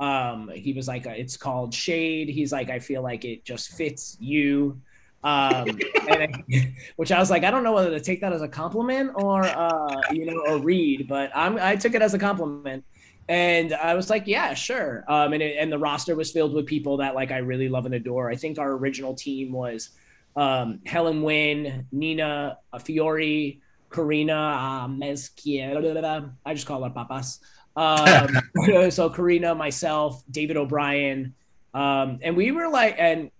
Um, 0.00 0.50
he 0.54 0.72
was 0.72 0.88
like, 0.88 1.06
"It's 1.06 1.36
called 1.36 1.74
Shade." 1.74 2.28
He's 2.28 2.52
like, 2.52 2.70
"I 2.70 2.78
feel 2.78 3.02
like 3.02 3.24
it 3.24 3.44
just 3.44 3.72
fits 3.72 4.16
you." 4.18 4.80
um, 5.24 5.78
I, 6.08 6.28
which 6.96 7.12
I 7.12 7.18
was 7.18 7.30
like, 7.30 7.44
I 7.44 7.50
don't 7.50 7.62
know 7.62 7.72
whether 7.72 7.90
to 7.90 8.00
take 8.00 8.20
that 8.22 8.32
as 8.32 8.42
a 8.42 8.48
compliment 8.48 9.12
or 9.14 9.44
uh, 9.44 10.00
you 10.12 10.26
know 10.26 10.42
a 10.46 10.58
read, 10.58 11.06
but 11.08 11.30
I'm 11.34 11.58
I 11.58 11.76
took 11.76 11.94
it 11.94 12.02
as 12.02 12.14
a 12.14 12.18
compliment. 12.18 12.84
And 13.28 13.72
I 13.72 13.94
was 13.94 14.10
like, 14.10 14.26
yeah, 14.26 14.52
sure. 14.54 15.04
Um, 15.08 15.32
and, 15.32 15.42
it, 15.42 15.56
and 15.58 15.72
the 15.72 15.78
roster 15.78 16.16
was 16.16 16.32
filled 16.32 16.54
with 16.54 16.66
people 16.66 16.96
that 16.98 17.14
like 17.14 17.30
I 17.30 17.38
really 17.38 17.68
love 17.68 17.86
and 17.86 17.94
adore. 17.94 18.30
I 18.30 18.36
think 18.36 18.58
our 18.58 18.72
original 18.72 19.14
team 19.14 19.52
was 19.52 19.90
um, 20.36 20.80
Helen 20.86 21.22
Wynn, 21.22 21.86
Nina 21.92 22.58
Fiore, 22.80 23.58
Karina 23.90 24.34
uh. 24.34 26.22
I 26.46 26.54
just 26.54 26.66
call 26.66 26.82
her 26.82 26.90
Papas. 26.90 27.40
Um, 27.76 28.28
so 28.90 29.08
Karina, 29.08 29.54
myself, 29.54 30.22
David 30.30 30.56
O'Brien, 30.56 31.34
um, 31.74 32.18
and 32.22 32.36
we 32.36 32.50
were 32.50 32.68
like, 32.68 32.96
and 32.98 33.30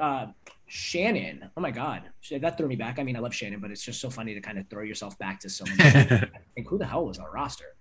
uh, 0.00 0.26
Shannon. 0.66 1.50
Oh 1.56 1.60
my 1.60 1.70
God, 1.70 2.02
that 2.30 2.58
threw 2.58 2.68
me 2.68 2.76
back. 2.76 2.98
I 2.98 3.02
mean, 3.02 3.16
I 3.16 3.20
love 3.20 3.34
Shannon, 3.34 3.60
but 3.60 3.70
it's 3.70 3.82
just 3.82 4.00
so 4.00 4.10
funny 4.10 4.34
to 4.34 4.40
kind 4.40 4.58
of 4.58 4.68
throw 4.68 4.82
yourself 4.82 5.18
back 5.18 5.40
to 5.40 5.48
someone. 5.48 5.78
think 6.54 6.68
who 6.68 6.78
the 6.78 6.86
hell 6.86 7.06
was 7.06 7.18
our 7.18 7.30
roster? 7.30 7.75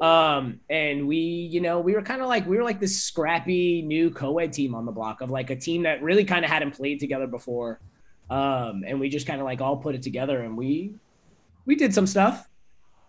Um, 0.00 0.60
and 0.68 1.06
we, 1.06 1.16
you 1.16 1.60
know, 1.60 1.80
we 1.80 1.94
were 1.94 2.02
kind 2.02 2.20
of 2.20 2.28
like 2.28 2.46
we 2.46 2.56
were 2.56 2.64
like 2.64 2.80
this 2.80 3.02
scrappy 3.02 3.82
new 3.82 4.10
co-ed 4.10 4.52
team 4.52 4.74
on 4.74 4.84
the 4.84 4.92
block 4.92 5.20
of 5.20 5.30
like 5.30 5.50
a 5.50 5.56
team 5.56 5.82
that 5.84 6.02
really 6.02 6.24
kind 6.24 6.44
of 6.44 6.50
hadn't 6.50 6.72
played 6.72 7.00
together 7.00 7.26
before. 7.26 7.80
Um, 8.28 8.84
and 8.86 8.98
we 8.98 9.08
just 9.08 9.26
kind 9.26 9.40
of 9.40 9.44
like 9.44 9.60
all 9.60 9.76
put 9.76 9.94
it 9.94 10.02
together 10.02 10.42
and 10.42 10.56
we 10.56 10.94
we 11.66 11.76
did 11.76 11.94
some 11.94 12.06
stuff. 12.06 12.48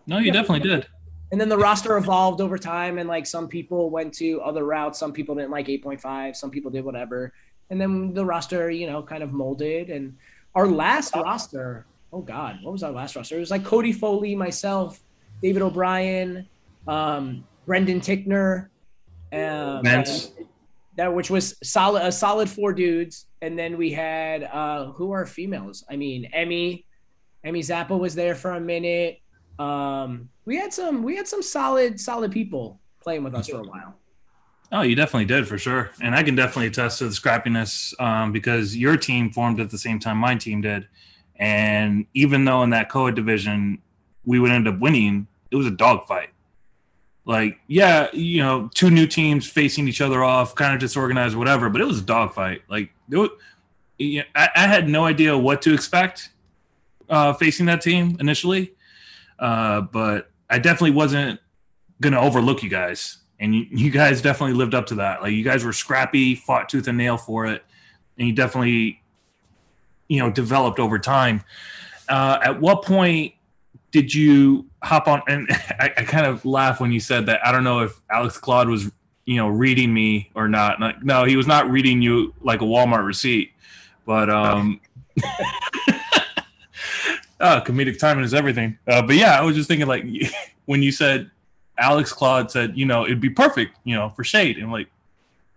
No, 0.07 0.17
you 0.19 0.27
yeah. 0.27 0.33
definitely 0.33 0.67
did. 0.67 0.87
And 1.31 1.41
then 1.41 1.49
the 1.49 1.57
roster 1.57 1.97
evolved 1.97 2.39
over 2.39 2.57
time, 2.57 2.97
and 2.97 3.09
like 3.09 3.25
some 3.25 3.47
people 3.47 3.89
went 3.89 4.13
to 4.15 4.41
other 4.41 4.63
routes, 4.63 4.99
some 4.99 5.11
people 5.11 5.35
didn't 5.35 5.51
like 5.51 5.67
8.5, 5.67 6.35
some 6.35 6.51
people 6.51 6.71
did 6.71 6.85
whatever. 6.85 7.33
And 7.69 7.81
then 7.81 8.13
the 8.13 8.23
roster, 8.23 8.69
you 8.69 8.85
know, 8.87 9.01
kind 9.01 9.23
of 9.23 9.33
molded. 9.33 9.89
And 9.89 10.17
our 10.53 10.67
last 10.67 11.15
roster, 11.15 11.87
oh 12.13 12.21
God, 12.21 12.59
what 12.61 12.71
was 12.71 12.83
our 12.83 12.91
last 12.91 13.15
roster? 13.15 13.37
It 13.37 13.39
was 13.39 13.51
like 13.51 13.65
Cody 13.65 13.91
Foley, 13.91 14.35
myself, 14.35 15.01
David 15.41 15.61
O'Brien, 15.61 16.47
um, 16.87 17.45
Brendan 17.65 18.01
Tickner, 18.01 18.69
um, 19.31 19.83
that 20.97 21.13
which 21.13 21.29
was 21.29 21.55
solid 21.63 22.03
a 22.03 22.11
solid 22.11 22.49
four 22.49 22.73
dudes, 22.73 23.27
and 23.41 23.57
then 23.57 23.77
we 23.77 23.91
had 23.91 24.43
uh, 24.43 24.91
who 24.91 25.11
are 25.11 25.25
females? 25.25 25.83
I 25.89 25.95
mean, 25.95 26.25
Emmy, 26.33 26.85
Emmy 27.43 27.61
Zappa 27.61 27.97
was 27.99 28.15
there 28.15 28.35
for 28.35 28.51
a 28.51 28.59
minute. 28.59 29.19
Um, 29.59 30.29
we 30.45 30.57
had 30.57 30.73
some 30.73 31.03
we 31.03 31.15
had 31.15 31.27
some 31.27 31.41
solid 31.41 31.99
solid 31.99 32.31
people 32.31 32.79
playing 33.01 33.23
with 33.23 33.35
us 33.35 33.47
for 33.47 33.59
a 33.59 33.63
while. 33.63 33.95
Oh, 34.71 34.81
you 34.81 34.95
definitely 34.95 35.25
did 35.25 35.47
for 35.47 35.57
sure, 35.57 35.91
and 36.01 36.15
I 36.15 36.23
can 36.23 36.35
definitely 36.35 36.67
attest 36.67 36.99
to 36.99 37.05
the 37.05 37.13
scrappiness 37.13 37.99
um, 37.99 38.31
because 38.31 38.75
your 38.75 38.97
team 38.97 39.31
formed 39.31 39.59
at 39.59 39.69
the 39.69 39.77
same 39.77 39.99
time 39.99 40.17
my 40.17 40.35
team 40.35 40.61
did, 40.61 40.87
and 41.35 42.05
even 42.13 42.45
though 42.45 42.63
in 42.63 42.71
that 42.71 42.89
co-ed 42.89 43.15
division 43.15 43.81
we 44.25 44.39
would 44.39 44.51
end 44.51 44.67
up 44.67 44.79
winning, 44.79 45.27
it 45.51 45.55
was 45.55 45.67
a 45.67 45.71
dogfight. 45.71 46.29
Like, 47.27 47.59
yeah, 47.67 48.09
you 48.13 48.43
know, 48.43 48.69
two 48.73 48.91
new 48.91 49.07
teams 49.07 49.49
facing 49.49 49.87
each 49.87 49.99
other 49.99 50.23
off, 50.23 50.53
kind 50.53 50.73
of 50.73 50.79
disorganized, 50.79 51.35
whatever, 51.35 51.69
but 51.69 51.81
it 51.81 51.85
was 51.85 51.99
a 51.99 52.03
dogfight. 52.03 52.61
Like, 52.69 52.91
was, 53.09 53.29
I, 53.99 54.23
I 54.35 54.67
had 54.67 54.87
no 54.87 55.05
idea 55.05 55.35
what 55.35 55.61
to 55.63 55.73
expect 55.73 56.29
uh, 57.09 57.33
facing 57.33 57.65
that 57.65 57.81
team 57.81 58.17
initially, 58.19 58.73
uh, 59.39 59.81
but 59.81 60.29
I 60.49 60.59
definitely 60.59 60.91
wasn't 60.91 61.39
going 61.99 62.13
to 62.13 62.19
overlook 62.19 62.61
you 62.61 62.69
guys. 62.69 63.17
And 63.39 63.55
you, 63.55 63.65
you 63.71 63.91
guys 63.91 64.21
definitely 64.21 64.55
lived 64.55 64.75
up 64.75 64.85
to 64.87 64.95
that. 64.95 65.21
Like, 65.21 65.33
you 65.33 65.43
guys 65.43 65.65
were 65.65 65.73
scrappy, 65.73 66.35
fought 66.35 66.69
tooth 66.69 66.87
and 66.87 66.97
nail 66.97 67.17
for 67.17 67.47
it, 67.47 67.63
and 68.17 68.27
you 68.27 68.33
definitely, 68.33 69.01
you 70.07 70.19
know, 70.19 70.29
developed 70.29 70.79
over 70.79 70.99
time. 70.99 71.43
Uh, 72.07 72.39
at 72.43 72.61
what 72.61 72.83
point 72.83 73.33
did 73.95 74.13
you 74.13 74.65
hop 74.83 75.07
on? 75.07 75.21
And 75.25 75.47
I, 75.79 75.89
I, 75.95 76.03
kind 76.03 76.25
of 76.25 76.43
laugh 76.43 76.81
when 76.81 76.91
you 76.91 76.99
said 76.99 77.27
that. 77.27 77.39
I 77.47 77.53
don't 77.53 77.63
know 77.63 77.79
if 77.79 78.01
Alex 78.09 78.37
Claude 78.37 78.67
was, 78.67 78.91
you 79.23 79.37
know, 79.37 79.47
reading 79.47 79.93
me 79.93 80.31
or 80.35 80.49
not. 80.49 80.79
No, 81.01 81.23
he 81.23 81.37
was 81.37 81.47
not 81.47 81.71
reading 81.71 82.01
you 82.01 82.33
like 82.41 82.61
a 82.61 82.65
Walmart 82.65 83.05
receipt. 83.05 83.53
But 84.05 84.29
um, 84.29 84.81
uh, 87.39 87.61
comedic 87.63 87.97
timing 87.97 88.25
is 88.25 88.33
everything. 88.33 88.77
Uh, 88.85 89.01
but 89.01 89.15
yeah, 89.15 89.39
I 89.39 89.43
was 89.43 89.55
just 89.55 89.69
thinking 89.69 89.87
like 89.87 90.03
when 90.65 90.83
you 90.83 90.91
said 90.91 91.31
Alex 91.77 92.11
Claude 92.11 92.51
said, 92.51 92.77
you 92.77 92.85
know, 92.85 93.05
it'd 93.05 93.21
be 93.21 93.29
perfect, 93.29 93.77
you 93.85 93.95
know, 93.95 94.09
for 94.09 94.25
shade. 94.25 94.57
And 94.57 94.73
like, 94.73 94.89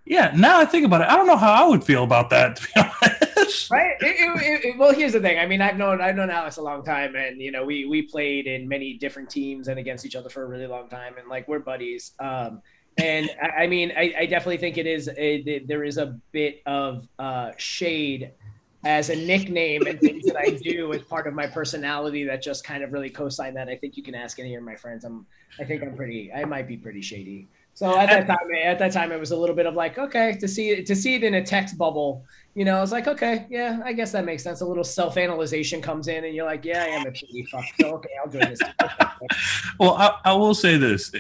yeah, 0.05 0.33
now 0.37 0.61
I 0.61 0.65
think 0.65 0.87
about 0.87 1.01
it, 1.01 1.09
I 1.09 1.17
don't 1.17 1.27
know 1.27 1.37
how 1.37 1.53
I 1.53 1.67
would 1.69 1.83
feel 1.83 2.05
about 2.05 2.31
that. 2.31 2.55
To 2.55 2.63
be 2.63 2.69
honest, 2.77 3.18
right? 3.71 3.97
It, 4.01 4.17
it, 4.19 4.65
it, 4.65 4.79
well, 4.79 4.95
here's 4.95 5.13
the 5.13 5.21
thing. 5.21 5.39
I 5.39 5.47
mean, 5.47 5.61
I've 5.61 5.77
known 5.77 6.01
I've 6.01 6.17
known 6.17 6.31
Alex 6.31 6.57
a 6.57 6.63
long 6.63 6.85
time, 6.85 7.15
and 7.17 7.41
you 7.41 7.51
know, 7.51 7.65
we 7.65 7.87
we 7.87 8.03
played 8.03 8.47
in 8.47 8.69
many 8.69 8.95
different 8.95 9.31
teams 9.31 9.69
and 9.69 9.79
against 9.79 10.07
each 10.07 10.17
other 10.17 10.29
for 10.29 10.43
a 10.43 10.47
really 10.47 10.67
long 10.67 10.89
time, 10.89 11.15
and 11.19 11.29
like 11.29 11.49
we're 11.49 11.59
buddies. 11.59 12.13
Um, 12.21 12.63
and 12.99 13.31
I, 13.41 13.65
I 13.65 13.67
mean, 13.67 13.93
I, 13.97 14.13
I, 14.19 14.27
definitely 14.27 14.57
think 14.57 14.77
it 14.77 14.87
is 14.87 15.09
a, 15.17 15.63
there 15.67 15.85
is 15.85 15.99
a 15.99 16.19
bit 16.33 16.63
of 16.67 17.07
uh, 17.19 17.53
shade 17.57 18.33
as 18.85 19.11
a 19.11 19.17
nickname 19.17 19.87
and 19.87 20.01
things 20.01 20.25
that 20.27 20.37
I 20.37 20.51
do 20.51 20.93
as 20.93 21.03
part 21.03 21.27
of 21.27 21.35
my 21.35 21.47
personality 21.47 22.25
that 22.25 22.43
just 22.43 22.65
kind 22.65 22.83
of 22.83 22.93
really 22.93 23.11
co-sign 23.11 23.55
that. 23.55 23.69
I 23.69 23.77
think 23.77 23.97
you 23.97 24.03
can 24.03 24.15
ask 24.15 24.39
any 24.39 24.55
of 24.55 24.63
my 24.63 24.77
friends. 24.77 25.05
I'm, 25.05 25.27
I 25.61 25.65
think 25.65 25.83
I'm 25.83 25.97
pretty, 25.97 26.33
I 26.33 26.45
might 26.45 26.69
be 26.69 26.77
pretty 26.77 27.03
shady. 27.03 27.49
So 27.75 27.97
at 27.97 28.09
that 28.09 28.27
time, 28.27 28.49
at 28.65 28.79
that 28.81 28.93
time, 28.93 29.13
it 29.13 29.21
was 29.21 29.31
a 29.31 29.37
little 29.37 29.55
bit 29.55 29.67
of 29.67 29.75
like, 29.75 29.99
okay, 29.99 30.37
to 30.41 30.49
see 30.49 30.71
it, 30.71 30.87
to 30.87 30.97
see 30.97 31.15
it 31.15 31.23
in 31.23 31.35
a 31.35 31.45
text 31.45 31.79
bubble, 31.79 32.25
you 32.59 32.65
know, 32.65 32.77
I 32.77 32.81
was 32.81 32.91
like, 32.91 33.07
okay, 33.07 33.47
yeah, 33.49 33.81
I 33.85 33.93
guess 33.93 34.11
that 34.11 34.25
makes 34.25 34.43
sense. 34.43 34.63
A 34.63 34.67
little 34.67 34.83
self-analyzation 34.83 35.81
comes 35.81 36.09
in, 36.09 36.25
and 36.25 36.35
you're 36.35 36.45
like, 36.45 36.65
yeah, 36.65 36.83
I 36.83 36.87
am 36.87 37.07
a 37.07 37.11
shitty 37.11 37.47
fuck. 37.47 37.65
So 37.81 37.95
okay, 37.95 38.09
I'll 38.21 38.29
join 38.29 38.51
this. 38.51 38.59
well, 39.79 39.93
I, 39.93 40.17
I 40.25 40.33
will 40.33 40.57
say 40.57 40.77
this, 40.77 41.13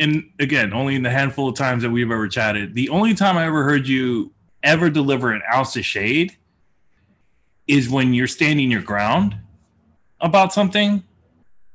and 0.00 0.30
again, 0.40 0.72
only 0.72 0.94
in 0.94 1.02
the 1.02 1.10
handful 1.10 1.50
of 1.50 1.56
times 1.56 1.82
that 1.82 1.90
we've 1.90 2.10
ever 2.10 2.26
chatted, 2.26 2.74
the 2.74 2.88
only 2.88 3.12
time 3.12 3.36
I 3.36 3.44
ever 3.44 3.64
heard 3.64 3.86
you 3.86 4.32
ever 4.62 4.88
deliver 4.88 5.32
an 5.32 5.42
ounce 5.52 5.76
of 5.76 5.84
shade 5.84 6.38
is 7.66 7.90
when 7.90 8.14
you're 8.14 8.26
standing 8.26 8.70
your 8.70 8.80
ground 8.80 9.36
about 10.22 10.54
something 10.54 11.04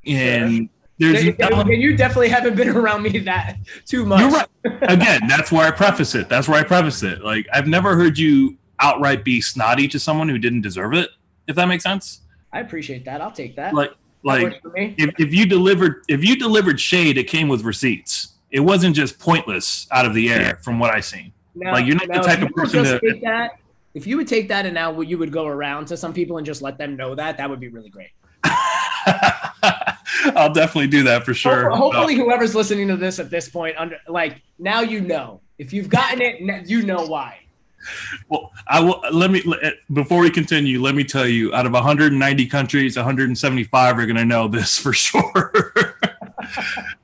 and 0.08 0.56
sure. 0.56 0.68
there's 0.98 1.24
and, 1.40 1.70
you 1.70 1.96
definitely 1.96 2.30
haven't 2.30 2.56
been 2.56 2.70
around 2.70 3.04
me 3.04 3.20
that 3.20 3.58
too 3.86 4.06
much 4.06 4.22
you're 4.22 4.30
right. 4.30 4.48
again 4.84 5.22
that's 5.28 5.52
where 5.52 5.68
i 5.68 5.72
preface 5.72 6.16
it 6.16 6.30
that's 6.30 6.48
where 6.48 6.60
i 6.60 6.64
preface 6.64 7.04
it 7.04 7.22
like 7.24 7.46
i've 7.54 7.68
never 7.68 7.96
heard 7.96 8.18
you 8.18 8.58
outright 8.80 9.24
be 9.24 9.42
snotty 9.42 9.88
to 9.88 10.00
someone 10.00 10.30
who 10.30 10.38
didn't 10.38 10.62
deserve 10.62 10.94
it 10.94 11.10
if 11.48 11.56
that 11.56 11.68
makes 11.68 11.84
sense 11.84 12.22
i 12.54 12.60
appreciate 12.60 13.06
that 13.06 13.22
i'll 13.22 13.32
take 13.32 13.56
that 13.56 13.74
like 13.74 13.92
like 14.24 14.62
if, 14.76 15.14
if 15.20 15.34
you 15.34 15.46
delivered 15.46 16.04
if 16.08 16.24
you 16.24 16.38
delivered 16.38 16.80
shade 16.80 17.18
it 17.18 17.26
came 17.26 17.48
with 17.48 17.64
receipts 17.64 18.34
it 18.52 18.60
wasn't 18.60 18.96
just 18.96 19.20
pointless 19.20 19.88
out 19.92 20.06
of 20.06 20.14
the 20.14 20.30
air 20.30 20.60
from 20.64 20.80
what 20.80 20.94
i 20.94 21.00
seen 21.00 21.32
no, 21.56 21.72
like 21.72 21.86
you're 21.86 21.96
not 21.96 22.08
no, 22.08 22.22
the 22.22 22.22
type 22.22 22.42
of 22.42 22.50
person 22.50 22.84
to 22.84 23.00
take 23.00 23.22
that 23.22 23.60
if 23.98 24.06
you 24.06 24.16
would 24.18 24.28
take 24.28 24.48
that 24.50 24.68
and 24.68 24.76
now 24.76 25.02
you 25.02 25.18
would 25.18 25.32
go 25.32 25.48
around 25.48 25.88
to 25.88 25.98
some 25.98 26.14
people 26.14 26.38
and 26.38 26.46
just 26.46 26.62
let 26.62 26.78
them 26.78 26.96
know 26.96 27.16
that, 27.16 27.38
that 27.38 27.50
would 27.50 27.60
be 27.60 27.68
really 27.68 27.90
great. 27.90 28.12
I'll 30.36 30.54
definitely 30.54 30.86
do 30.86 31.02
that 31.04 31.24
for 31.26 31.34
sure. 31.34 31.72
Hopefully, 31.72 32.14
uh, 32.14 32.18
whoever's 32.18 32.54
listening 32.54 32.88
to 32.90 32.96
this 32.96 33.18
at 33.18 33.32
this 33.32 33.50
point, 33.50 33.76
under 33.76 33.98
like 34.08 34.44
now 34.60 34.82
you 34.82 35.02
know. 35.02 35.42
If 35.58 35.74
you've 35.74 35.90
gotten 35.90 36.22
it, 36.22 36.70
you 36.70 36.84
know 36.84 37.08
why. 37.08 37.40
Well, 38.30 38.52
I 38.68 38.80
will. 38.80 39.02
Let 39.12 39.32
me 39.32 39.44
before 39.94 40.22
we 40.22 40.30
continue. 40.30 40.82
Let 40.82 40.96
me 40.96 41.04
tell 41.04 41.28
you, 41.28 41.54
out 41.54 41.66
of 41.66 41.74
190 41.74 42.46
countries, 42.48 42.96
175 42.96 43.98
are 43.98 44.06
going 44.06 44.16
to 44.16 44.26
know 44.26 44.48
this 44.48 44.78
for 44.78 44.94
sure. 44.94 45.98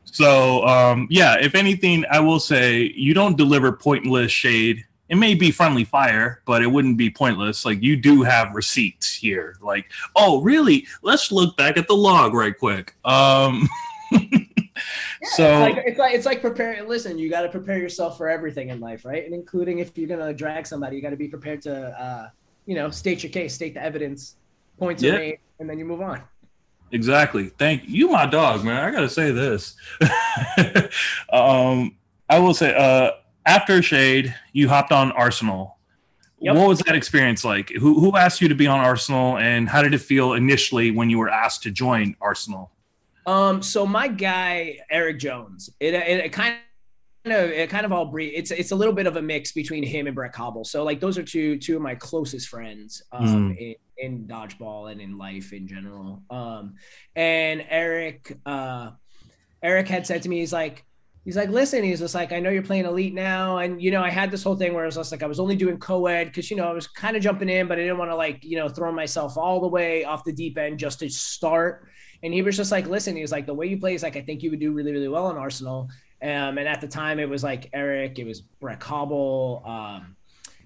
so, 0.06 0.66
um, 0.68 1.08
yeah. 1.10 1.38
If 1.40 1.56
anything, 1.56 2.06
I 2.12 2.20
will 2.20 2.40
say 2.40 2.92
you 2.96 3.14
don't 3.14 3.38
deliver 3.38 3.72
pointless 3.72 4.32
shade 4.32 4.84
it 5.14 5.18
may 5.18 5.36
be 5.36 5.52
friendly 5.52 5.84
fire, 5.84 6.42
but 6.44 6.64
it 6.64 6.68
wouldn't 6.68 6.98
be 6.98 7.10
pointless. 7.10 7.66
Like 7.66 7.84
you 7.84 7.96
do 7.96 8.24
have 8.24 8.56
receipts 8.56 9.14
here. 9.14 9.58
Like, 9.62 9.92
oh, 10.16 10.42
really? 10.42 10.88
Let's 11.04 11.32
look 11.32 11.56
back 11.56 11.78
at 11.78 11.88
the 11.88 11.94
log 11.94 12.34
right 12.34 12.58
quick. 12.58 12.96
Um, 13.06 13.70
yeah, 15.22 15.30
so 15.36 15.44
it's 15.44 15.76
like, 15.76 15.86
it's 15.86 16.00
like 16.00 16.16
it's 16.16 16.26
like 16.26 16.42
preparing. 16.42 16.88
Listen, 16.88 17.18
you 17.18 17.30
got 17.30 17.42
to 17.42 17.50
prepare 17.50 17.78
yourself 17.78 18.18
for 18.18 18.30
everything 18.30 18.70
in 18.70 18.80
life, 18.80 19.06
right? 19.06 19.24
And 19.26 19.34
including 19.34 19.80
if 19.80 19.98
you're 19.98 20.08
gonna 20.08 20.34
drag 20.34 20.68
somebody, 20.68 20.96
you 20.96 21.02
got 21.02 21.12
to 21.12 21.18
be 21.18 21.28
prepared 21.28 21.62
to, 21.64 21.88
uh, 22.00 22.30
you 22.66 22.76
know, 22.76 22.90
state 22.90 23.24
your 23.24 23.32
case, 23.32 23.54
state 23.54 23.74
the 23.74 23.84
evidence, 23.84 24.36
points 24.78 25.04
yep. 25.04 25.20
made, 25.20 25.40
and 25.60 25.70
then 25.70 25.80
you 25.80 25.86
move 25.86 26.02
on. 26.02 26.22
Exactly. 26.92 27.50
Thank 27.50 27.84
you, 27.88 28.10
my 28.10 28.28
dog, 28.28 28.64
man. 28.64 28.84
I 28.84 28.92
gotta 28.92 29.10
say 29.10 29.32
this. 29.32 29.76
um, 31.32 31.98
I 32.30 32.40
will 32.40 32.54
say, 32.54 32.74
uh, 32.76 33.12
after 33.46 33.82
Shade, 33.82 34.34
you 34.54 34.70
hopped 34.70 34.92
on 34.92 35.12
Arsenal. 35.14 35.78
Yep. 36.40 36.56
What 36.56 36.68
was 36.68 36.80
that 36.80 36.96
experience 36.96 37.44
like? 37.46 37.70
Who 37.70 38.00
who 38.00 38.16
asked 38.16 38.42
you 38.42 38.48
to 38.50 38.56
be 38.56 38.68
on 38.68 38.80
Arsenal, 38.80 39.38
and 39.38 39.68
how 39.68 39.82
did 39.82 39.94
it 39.94 40.00
feel 40.00 40.34
initially 40.34 40.92
when 40.92 41.10
you 41.10 41.18
were 41.18 41.30
asked 41.30 41.64
to 41.64 41.72
join 41.72 42.16
Arsenal? 42.22 42.70
Um, 43.26 43.62
so 43.62 43.86
my 43.86 44.08
guy 44.08 44.80
Eric 44.90 45.20
Jones, 45.20 45.70
it 45.80 45.94
it, 45.94 46.26
it 46.26 46.34
kind 46.34 46.56
of 47.26 47.32
it 47.32 47.70
kind 47.70 47.86
of 47.86 47.92
all 47.92 48.06
breed. 48.06 48.34
It's 48.36 48.52
it's 48.52 48.72
a 48.72 48.76
little 48.76 48.94
bit 48.94 49.08
of 49.08 49.16
a 49.18 49.22
mix 49.22 49.52
between 49.52 49.84
him 49.84 50.08
and 50.08 50.16
Brett 50.16 50.34
Cobble. 50.34 50.66
So 50.66 50.84
like 50.84 51.00
those 51.00 51.18
are 51.18 51.24
two 51.24 51.58
two 51.58 51.76
of 51.76 51.82
my 51.82 51.96
closest 51.96 52.50
friends 52.50 53.02
um, 53.12 53.56
mm. 53.56 53.58
in, 53.58 53.76
in 53.98 54.28
dodgeball 54.28 54.92
and 54.92 55.00
in 55.00 55.18
life 55.18 55.54
in 55.54 55.68
general. 55.68 56.24
Um, 56.30 56.76
and 57.16 57.66
Eric 57.70 58.38
uh, 58.46 58.92
Eric 59.62 59.88
had 59.88 60.06
said 60.06 60.24
to 60.24 60.30
me, 60.30 60.40
he's 60.40 60.54
like 60.54 60.86
he's 61.26 61.38
like, 61.38 61.50
listen, 61.50 61.84
he's 61.84 62.00
just 62.00 62.16
like, 62.16 62.32
I 62.32 62.40
know 62.40 62.50
you're 62.50 62.64
playing 62.64 62.86
elite 62.86 63.14
now. 63.14 63.60
And, 63.60 63.82
you 63.82 63.92
know, 63.92 64.02
I 64.02 64.10
had 64.10 64.30
this 64.30 64.44
whole 64.44 64.56
thing 64.56 64.74
where 64.74 64.84
I 64.84 64.88
was 64.88 64.96
just 64.96 65.12
like, 65.12 65.24
I 65.24 65.28
was 65.28 65.40
only 65.40 65.56
doing 65.56 65.78
co-ed 65.78 66.26
because, 66.26 66.52
you 66.52 66.58
know, 66.58 66.68
I 66.68 66.74
was 66.74 66.88
kind 66.88 67.16
of 67.16 67.24
jumping 67.24 67.50
in, 67.50 67.68
but 67.68 67.78
I 67.80 67.82
didn't 67.82 67.98
want 67.98 68.12
to 68.12 68.16
like, 68.16 68.44
you 68.44 68.58
know, 68.58 68.68
throw 68.68 68.92
myself 68.92 69.38
all 69.38 69.62
the 69.62 69.68
way 69.68 70.04
off 70.04 70.24
the 70.24 70.34
deep 70.34 70.58
end 70.58 70.80
just 70.80 71.00
to 71.00 71.10
start. 71.10 71.88
And 72.24 72.34
he 72.34 72.42
was 72.42 72.58
just 72.58 72.72
like, 72.72 72.88
listen, 72.88 73.16
he 73.16 73.22
was 73.22 73.32
like, 73.32 73.46
the 73.46 73.54
way 73.54 73.68
you 73.68 73.78
play 73.78 73.94
is 73.94 74.02
like, 74.02 74.16
I 74.16 74.22
think 74.22 74.42
you 74.42 74.50
would 74.50 74.60
do 74.60 74.72
really, 74.72 74.92
really 74.92 75.10
well 75.10 75.30
in 75.30 75.38
Arsenal. 75.38 75.90
Um, 76.22 76.58
and 76.58 76.68
at 76.68 76.80
the 76.80 76.88
time 76.88 77.20
it 77.20 77.30
was 77.30 77.44
like 77.44 77.70
Eric, 77.74 78.18
it 78.18 78.26
was 78.26 78.42
Brett 78.42 78.80
Cobble, 78.80 79.62
um, 79.66 80.16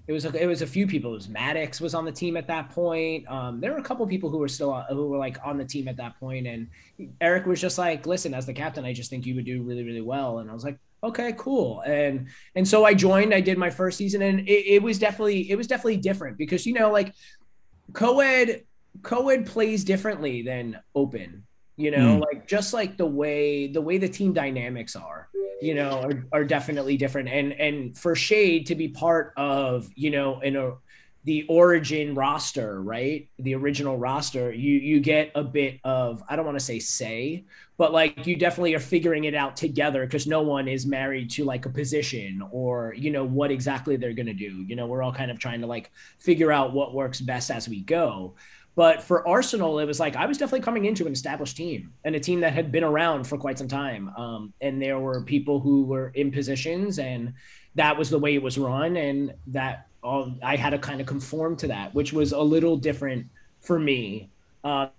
it 0.08 0.12
was 0.12 0.24
a, 0.24 0.42
it 0.42 0.46
was 0.46 0.62
a 0.62 0.66
few 0.66 0.86
people. 0.86 1.10
It 1.10 1.16
was 1.16 1.28
Maddox 1.28 1.82
was 1.82 1.94
on 1.94 2.06
the 2.06 2.12
team 2.12 2.38
at 2.38 2.46
that 2.46 2.70
point. 2.70 3.28
Um, 3.30 3.60
there 3.60 3.72
were 3.72 3.78
a 3.78 3.82
couple 3.82 4.06
people 4.06 4.30
who 4.30 4.38
were 4.38 4.48
still 4.48 4.72
uh, 4.72 4.86
who 4.86 5.06
were 5.06 5.18
like 5.18 5.36
on 5.44 5.58
the 5.58 5.66
team 5.66 5.86
at 5.86 5.98
that 5.98 6.18
point, 6.18 6.46
and 6.46 6.66
Eric 7.20 7.44
was 7.44 7.60
just 7.60 7.76
like, 7.76 8.06
"Listen, 8.06 8.32
as 8.32 8.46
the 8.46 8.54
captain, 8.54 8.86
I 8.86 8.94
just 8.94 9.10
think 9.10 9.26
you 9.26 9.34
would 9.34 9.44
do 9.44 9.62
really 9.62 9.84
really 9.84 10.00
well." 10.00 10.38
And 10.38 10.50
I 10.50 10.54
was 10.54 10.64
like, 10.64 10.78
"Okay, 11.04 11.34
cool." 11.36 11.82
And 11.82 12.28
and 12.54 12.66
so 12.66 12.86
I 12.86 12.94
joined. 12.94 13.34
I 13.34 13.42
did 13.42 13.58
my 13.58 13.68
first 13.68 13.98
season, 13.98 14.22
and 14.22 14.40
it, 14.40 14.76
it 14.76 14.82
was 14.82 14.98
definitely 14.98 15.50
it 15.50 15.56
was 15.56 15.66
definitely 15.66 15.98
different 15.98 16.38
because 16.38 16.64
you 16.64 16.72
know 16.72 16.90
like 16.90 17.12
co-ed 17.92 18.64
co-ed 19.02 19.44
plays 19.44 19.84
differently 19.84 20.40
than 20.40 20.80
open 20.94 21.44
you 21.78 21.92
know 21.92 22.16
mm. 22.16 22.20
like 22.20 22.46
just 22.46 22.74
like 22.74 22.96
the 22.96 23.06
way 23.06 23.68
the 23.68 23.80
way 23.80 23.96
the 23.96 24.08
team 24.08 24.32
dynamics 24.32 24.96
are 24.96 25.28
you 25.60 25.74
know 25.74 26.02
are, 26.02 26.40
are 26.40 26.44
definitely 26.44 26.96
different. 26.96 27.28
And 27.28 27.52
and 27.52 27.96
for 27.96 28.14
shade 28.14 28.66
to 28.66 28.74
be 28.74 28.88
part 28.88 29.32
of 29.36 29.88
you 29.94 30.10
know 30.10 30.40
in 30.40 30.56
a 30.56 30.74
the 31.24 31.44
origin 31.48 32.14
roster 32.14 32.80
right? 32.82 33.28
The 33.38 33.54
original 33.54 33.96
roster 33.96 34.52
you 34.52 34.74
you 34.74 35.00
get 35.00 35.30
a 35.34 35.44
bit 35.44 35.80
of 35.84 36.22
i 36.28 36.36
don't 36.36 36.44
want 36.44 36.58
to 36.58 36.64
say 36.64 36.78
say 36.78 37.44
but 37.78 37.92
like 37.92 38.26
you 38.26 38.34
definitely 38.34 38.74
are 38.74 38.80
figuring 38.80 39.24
it 39.24 39.36
out 39.36 39.56
together 39.56 40.04
because 40.04 40.26
no 40.26 40.42
one 40.42 40.66
is 40.66 40.84
married 40.84 41.30
to 41.30 41.44
like 41.44 41.64
a 41.64 41.70
position 41.70 42.42
or 42.50 42.92
you 42.94 43.10
know 43.10 43.24
what 43.24 43.52
exactly 43.52 43.96
they're 43.96 44.12
going 44.12 44.26
to 44.26 44.34
do. 44.34 44.64
You 44.66 44.74
know 44.74 44.86
we're 44.86 45.02
all 45.02 45.12
kind 45.12 45.30
of 45.30 45.38
trying 45.38 45.60
to 45.60 45.68
like 45.68 45.92
figure 46.18 46.50
out 46.50 46.72
what 46.72 46.92
works 46.92 47.20
best 47.20 47.52
as 47.52 47.68
we 47.68 47.80
go 47.82 48.34
but 48.78 49.02
for 49.02 49.26
Arsenal, 49.26 49.80
it 49.80 49.86
was 49.86 49.98
like 49.98 50.14
I 50.14 50.24
was 50.24 50.38
definitely 50.38 50.60
coming 50.60 50.84
into 50.84 51.04
an 51.04 51.12
established 51.12 51.56
team 51.56 51.92
and 52.04 52.14
a 52.14 52.20
team 52.20 52.38
that 52.42 52.52
had 52.52 52.70
been 52.70 52.84
around 52.84 53.24
for 53.24 53.36
quite 53.36 53.58
some 53.58 53.66
time. 53.66 54.08
Um, 54.16 54.52
and 54.60 54.80
there 54.80 55.00
were 55.00 55.20
people 55.22 55.58
who 55.58 55.82
were 55.82 56.12
in 56.14 56.30
positions, 56.30 57.00
and 57.00 57.34
that 57.74 57.98
was 57.98 58.08
the 58.08 58.20
way 58.20 58.36
it 58.36 58.40
was 58.40 58.56
run. 58.56 58.96
And 58.96 59.34
that 59.48 59.88
all, 60.00 60.32
I 60.44 60.54
had 60.54 60.70
to 60.70 60.78
kind 60.78 61.00
of 61.00 61.08
conform 61.08 61.56
to 61.56 61.66
that, 61.66 61.92
which 61.92 62.12
was 62.12 62.30
a 62.30 62.40
little 62.40 62.76
different 62.76 63.26
for 63.62 63.80
me. 63.80 64.30
Uh, 64.62 64.90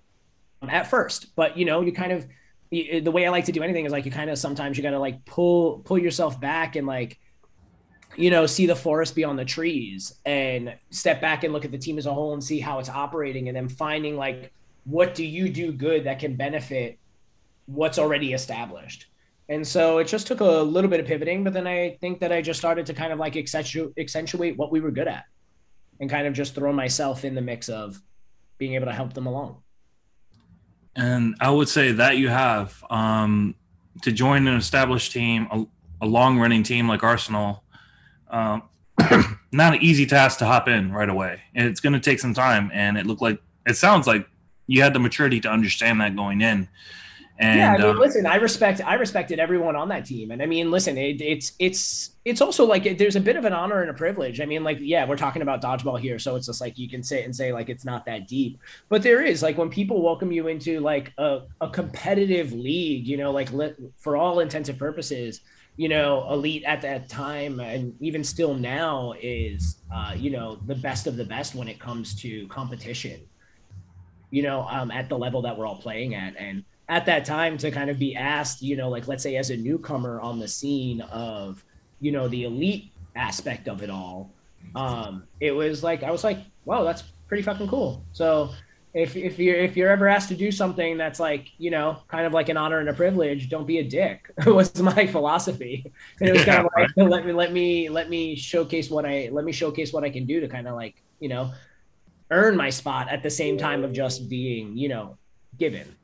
at 0.67 0.89
first. 0.89 1.33
But 1.37 1.57
you 1.57 1.63
know, 1.63 1.79
you 1.79 1.93
kind 1.93 2.11
of 2.11 2.27
the 2.71 3.09
way 3.09 3.25
I 3.25 3.29
like 3.29 3.45
to 3.45 3.53
do 3.53 3.63
anything 3.63 3.85
is 3.85 3.93
like 3.93 4.03
you 4.03 4.11
kind 4.11 4.29
of 4.29 4.37
sometimes 4.37 4.75
you 4.75 4.83
got 4.83 4.91
to 4.91 4.99
like 4.99 5.23
pull 5.23 5.79
pull 5.85 5.97
yourself 5.97 6.37
back 6.41 6.75
and 6.75 6.85
like 6.85 7.17
you 8.19 8.29
know 8.29 8.45
see 8.45 8.65
the 8.65 8.75
forest 8.75 9.15
beyond 9.15 9.39
the 9.39 9.45
trees 9.45 10.15
and 10.25 10.75
step 10.89 11.21
back 11.21 11.45
and 11.45 11.53
look 11.53 11.63
at 11.63 11.71
the 11.71 11.77
team 11.77 11.97
as 11.97 12.05
a 12.05 12.13
whole 12.13 12.33
and 12.33 12.43
see 12.43 12.59
how 12.59 12.77
it's 12.77 12.89
operating 12.89 13.47
and 13.47 13.55
then 13.55 13.69
finding 13.69 14.17
like 14.17 14.51
what 14.83 15.15
do 15.15 15.25
you 15.25 15.47
do 15.47 15.71
good 15.71 16.03
that 16.03 16.19
can 16.19 16.35
benefit 16.35 16.99
what's 17.65 17.99
already 17.99 18.33
established? 18.33 19.05
And 19.47 19.65
so 19.65 19.99
it 19.99 20.07
just 20.07 20.27
took 20.27 20.41
a 20.41 20.45
little 20.45 20.89
bit 20.89 20.99
of 20.99 21.05
pivoting 21.05 21.43
but 21.43 21.53
then 21.53 21.65
i 21.65 21.97
think 22.01 22.19
that 22.19 22.31
i 22.31 22.41
just 22.41 22.59
started 22.59 22.85
to 22.85 22.93
kind 22.93 23.11
of 23.13 23.19
like 23.19 23.35
accentuate, 23.35 23.93
accentuate 23.97 24.57
what 24.57 24.71
we 24.71 24.79
were 24.79 24.91
good 24.91 25.07
at 25.07 25.23
and 25.99 26.09
kind 26.09 26.27
of 26.27 26.33
just 26.33 26.53
throw 26.53 26.73
myself 26.73 27.25
in 27.25 27.35
the 27.35 27.41
mix 27.41 27.69
of 27.69 28.01
being 28.57 28.73
able 28.75 28.85
to 28.85 28.93
help 28.93 29.13
them 29.13 29.25
along. 29.25 29.61
And 30.95 31.35
I 31.39 31.49
would 31.49 31.69
say 31.69 31.93
that 31.93 32.17
you 32.17 32.29
have 32.29 32.83
um, 32.89 33.55
to 34.03 34.11
join 34.11 34.47
an 34.47 34.55
established 34.55 35.11
team, 35.11 35.47
a, 35.51 35.65
a 36.01 36.07
long 36.07 36.39
running 36.39 36.63
team 36.63 36.87
like 36.87 37.03
Arsenal, 37.03 37.63
um, 38.29 38.63
not 39.51 39.75
an 39.75 39.81
easy 39.81 40.05
task 40.05 40.39
to 40.39 40.45
hop 40.45 40.67
in 40.67 40.91
right 40.91 41.09
away. 41.09 41.41
It's 41.53 41.79
going 41.79 41.93
to 41.93 41.99
take 41.99 42.19
some 42.19 42.33
time. 42.33 42.69
And 42.73 42.97
it 42.97 43.05
looked 43.05 43.21
like, 43.21 43.41
it 43.65 43.75
sounds 43.75 44.07
like 44.07 44.27
you 44.67 44.81
had 44.81 44.93
the 44.93 44.99
maturity 44.99 45.39
to 45.41 45.49
understand 45.49 46.01
that 46.01 46.15
going 46.15 46.41
in. 46.41 46.67
And, 47.41 47.57
yeah, 47.57 47.73
I 47.73 47.77
mean, 47.77 47.87
um, 47.87 47.99
listen, 47.99 48.25
I 48.25 48.35
respect, 48.35 48.81
I 48.85 48.95
respected 48.95 49.39
everyone 49.39 49.77
on 49.77 49.87
that 49.89 50.03
team, 50.03 50.31
and 50.31 50.43
I 50.43 50.45
mean, 50.45 50.69
listen, 50.69 50.97
it, 50.97 51.21
it's, 51.21 51.53
it's, 51.57 52.09
it's 52.25 52.41
also 52.41 52.65
like 52.65 52.85
it, 52.85 52.97
there's 52.97 53.15
a 53.15 53.21
bit 53.21 53.37
of 53.37 53.45
an 53.45 53.53
honor 53.53 53.79
and 53.79 53.89
a 53.89 53.93
privilege. 53.93 54.41
I 54.41 54.45
mean, 54.45 54.61
like, 54.61 54.77
yeah, 54.81 55.07
we're 55.07 55.15
talking 55.15 55.41
about 55.41 55.61
dodgeball 55.61 56.01
here, 56.01 56.19
so 56.19 56.35
it's 56.35 56.47
just 56.47 56.59
like 56.59 56.77
you 56.77 56.89
can 56.89 57.01
sit 57.01 57.23
and 57.23 57.33
say 57.33 57.53
like 57.53 57.69
it's 57.69 57.85
not 57.85 58.05
that 58.07 58.27
deep, 58.27 58.59
but 58.89 59.01
there 59.03 59.23
is 59.23 59.41
like 59.41 59.57
when 59.57 59.69
people 59.69 60.01
welcome 60.01 60.33
you 60.33 60.49
into 60.49 60.81
like 60.81 61.13
a, 61.17 61.43
a 61.61 61.69
competitive 61.69 62.51
league, 62.51 63.07
you 63.07 63.15
know, 63.15 63.31
like 63.31 63.47
for 63.95 64.17
all 64.17 64.41
intensive 64.41 64.77
purposes, 64.77 65.39
you 65.79 65.87
know, 65.87 66.27
elite 66.29 66.65
at 66.65 66.81
that 66.81 67.07
time 67.07 67.61
and 67.61 67.95
even 68.01 68.21
still 68.21 68.53
now 68.53 69.13
is, 69.21 69.77
uh, 69.95 70.13
you 70.13 70.29
know, 70.29 70.59
the 70.67 70.75
best 70.75 71.07
of 71.07 71.15
the 71.15 71.23
best 71.23 71.55
when 71.55 71.69
it 71.69 71.79
comes 71.79 72.13
to 72.13 72.45
competition, 72.49 73.21
you 74.29 74.43
know, 74.43 74.67
um, 74.69 74.91
at 74.91 75.07
the 75.07 75.17
level 75.17 75.41
that 75.41 75.57
we're 75.57 75.65
all 75.65 75.77
playing 75.77 76.15
at, 76.15 76.35
and 76.35 76.65
at 76.89 77.05
that 77.05 77.23
time 77.23 77.57
to 77.57 77.71
kind 77.71 77.89
of 77.89 77.97
be 77.97 78.13
asked, 78.13 78.61
you 78.61 78.75
know, 78.75 78.89
like 78.89 79.07
let's 79.07 79.23
say 79.23 79.37
as 79.37 79.51
a 79.51 79.55
newcomer 79.55 80.19
on 80.19 80.37
the 80.37 80.49
scene 80.49 80.99
of, 80.99 81.63
you 82.01 82.11
know, 82.11 82.27
the 82.27 82.43
elite 82.43 82.91
aspect 83.15 83.69
of 83.69 83.81
it 83.81 83.89
all, 83.89 84.33
um, 84.75 85.23
it 85.39 85.51
was 85.51 85.81
like 85.81 86.03
I 86.03 86.11
was 86.11 86.25
like, 86.25 86.39
wow, 86.65 86.83
that's 86.83 87.03
pretty 87.29 87.41
fucking 87.41 87.69
cool. 87.69 88.03
So 88.11 88.49
if 88.93 89.15
if 89.15 89.37
you're 89.37 89.55
if 89.55 89.77
you're 89.77 89.89
ever 89.89 90.07
asked 90.07 90.29
to 90.29 90.35
do 90.35 90.51
something 90.51 90.97
that's 90.97 91.19
like 91.19 91.51
you 91.59 91.69
know 91.69 91.97
kind 92.07 92.25
of 92.25 92.33
like 92.33 92.49
an 92.49 92.57
honor 92.57 92.79
and 92.79 92.89
a 92.89 92.93
privilege, 92.93 93.49
don't 93.49 93.67
be 93.67 93.77
a 93.79 93.83
dick. 93.83 94.31
was 94.45 94.81
my 94.81 95.05
philosophy. 95.05 95.91
And 96.19 96.29
it 96.29 96.31
was 96.31 96.45
yeah, 96.45 96.55
kind 96.55 96.65
of 96.65 96.71
like 96.75 96.89
right. 96.97 97.09
let 97.09 97.25
me 97.25 97.33
let 97.33 97.51
me 97.53 97.89
let 97.89 98.09
me 98.09 98.35
showcase 98.35 98.89
what 98.89 99.05
I 99.05 99.29
let 99.31 99.45
me 99.45 99.51
showcase 99.51 99.93
what 99.93 100.03
I 100.03 100.09
can 100.09 100.25
do 100.25 100.39
to 100.39 100.47
kind 100.47 100.67
of 100.67 100.75
like 100.75 101.03
you 101.19 101.29
know 101.29 101.51
earn 102.31 102.57
my 102.57 102.69
spot 102.69 103.09
at 103.09 103.21
the 103.21 103.29
same 103.29 103.57
time 103.57 103.83
of 103.83 103.93
just 103.93 104.27
being 104.27 104.75
you 104.75 104.89
know 104.89 105.17
given. 105.57 105.95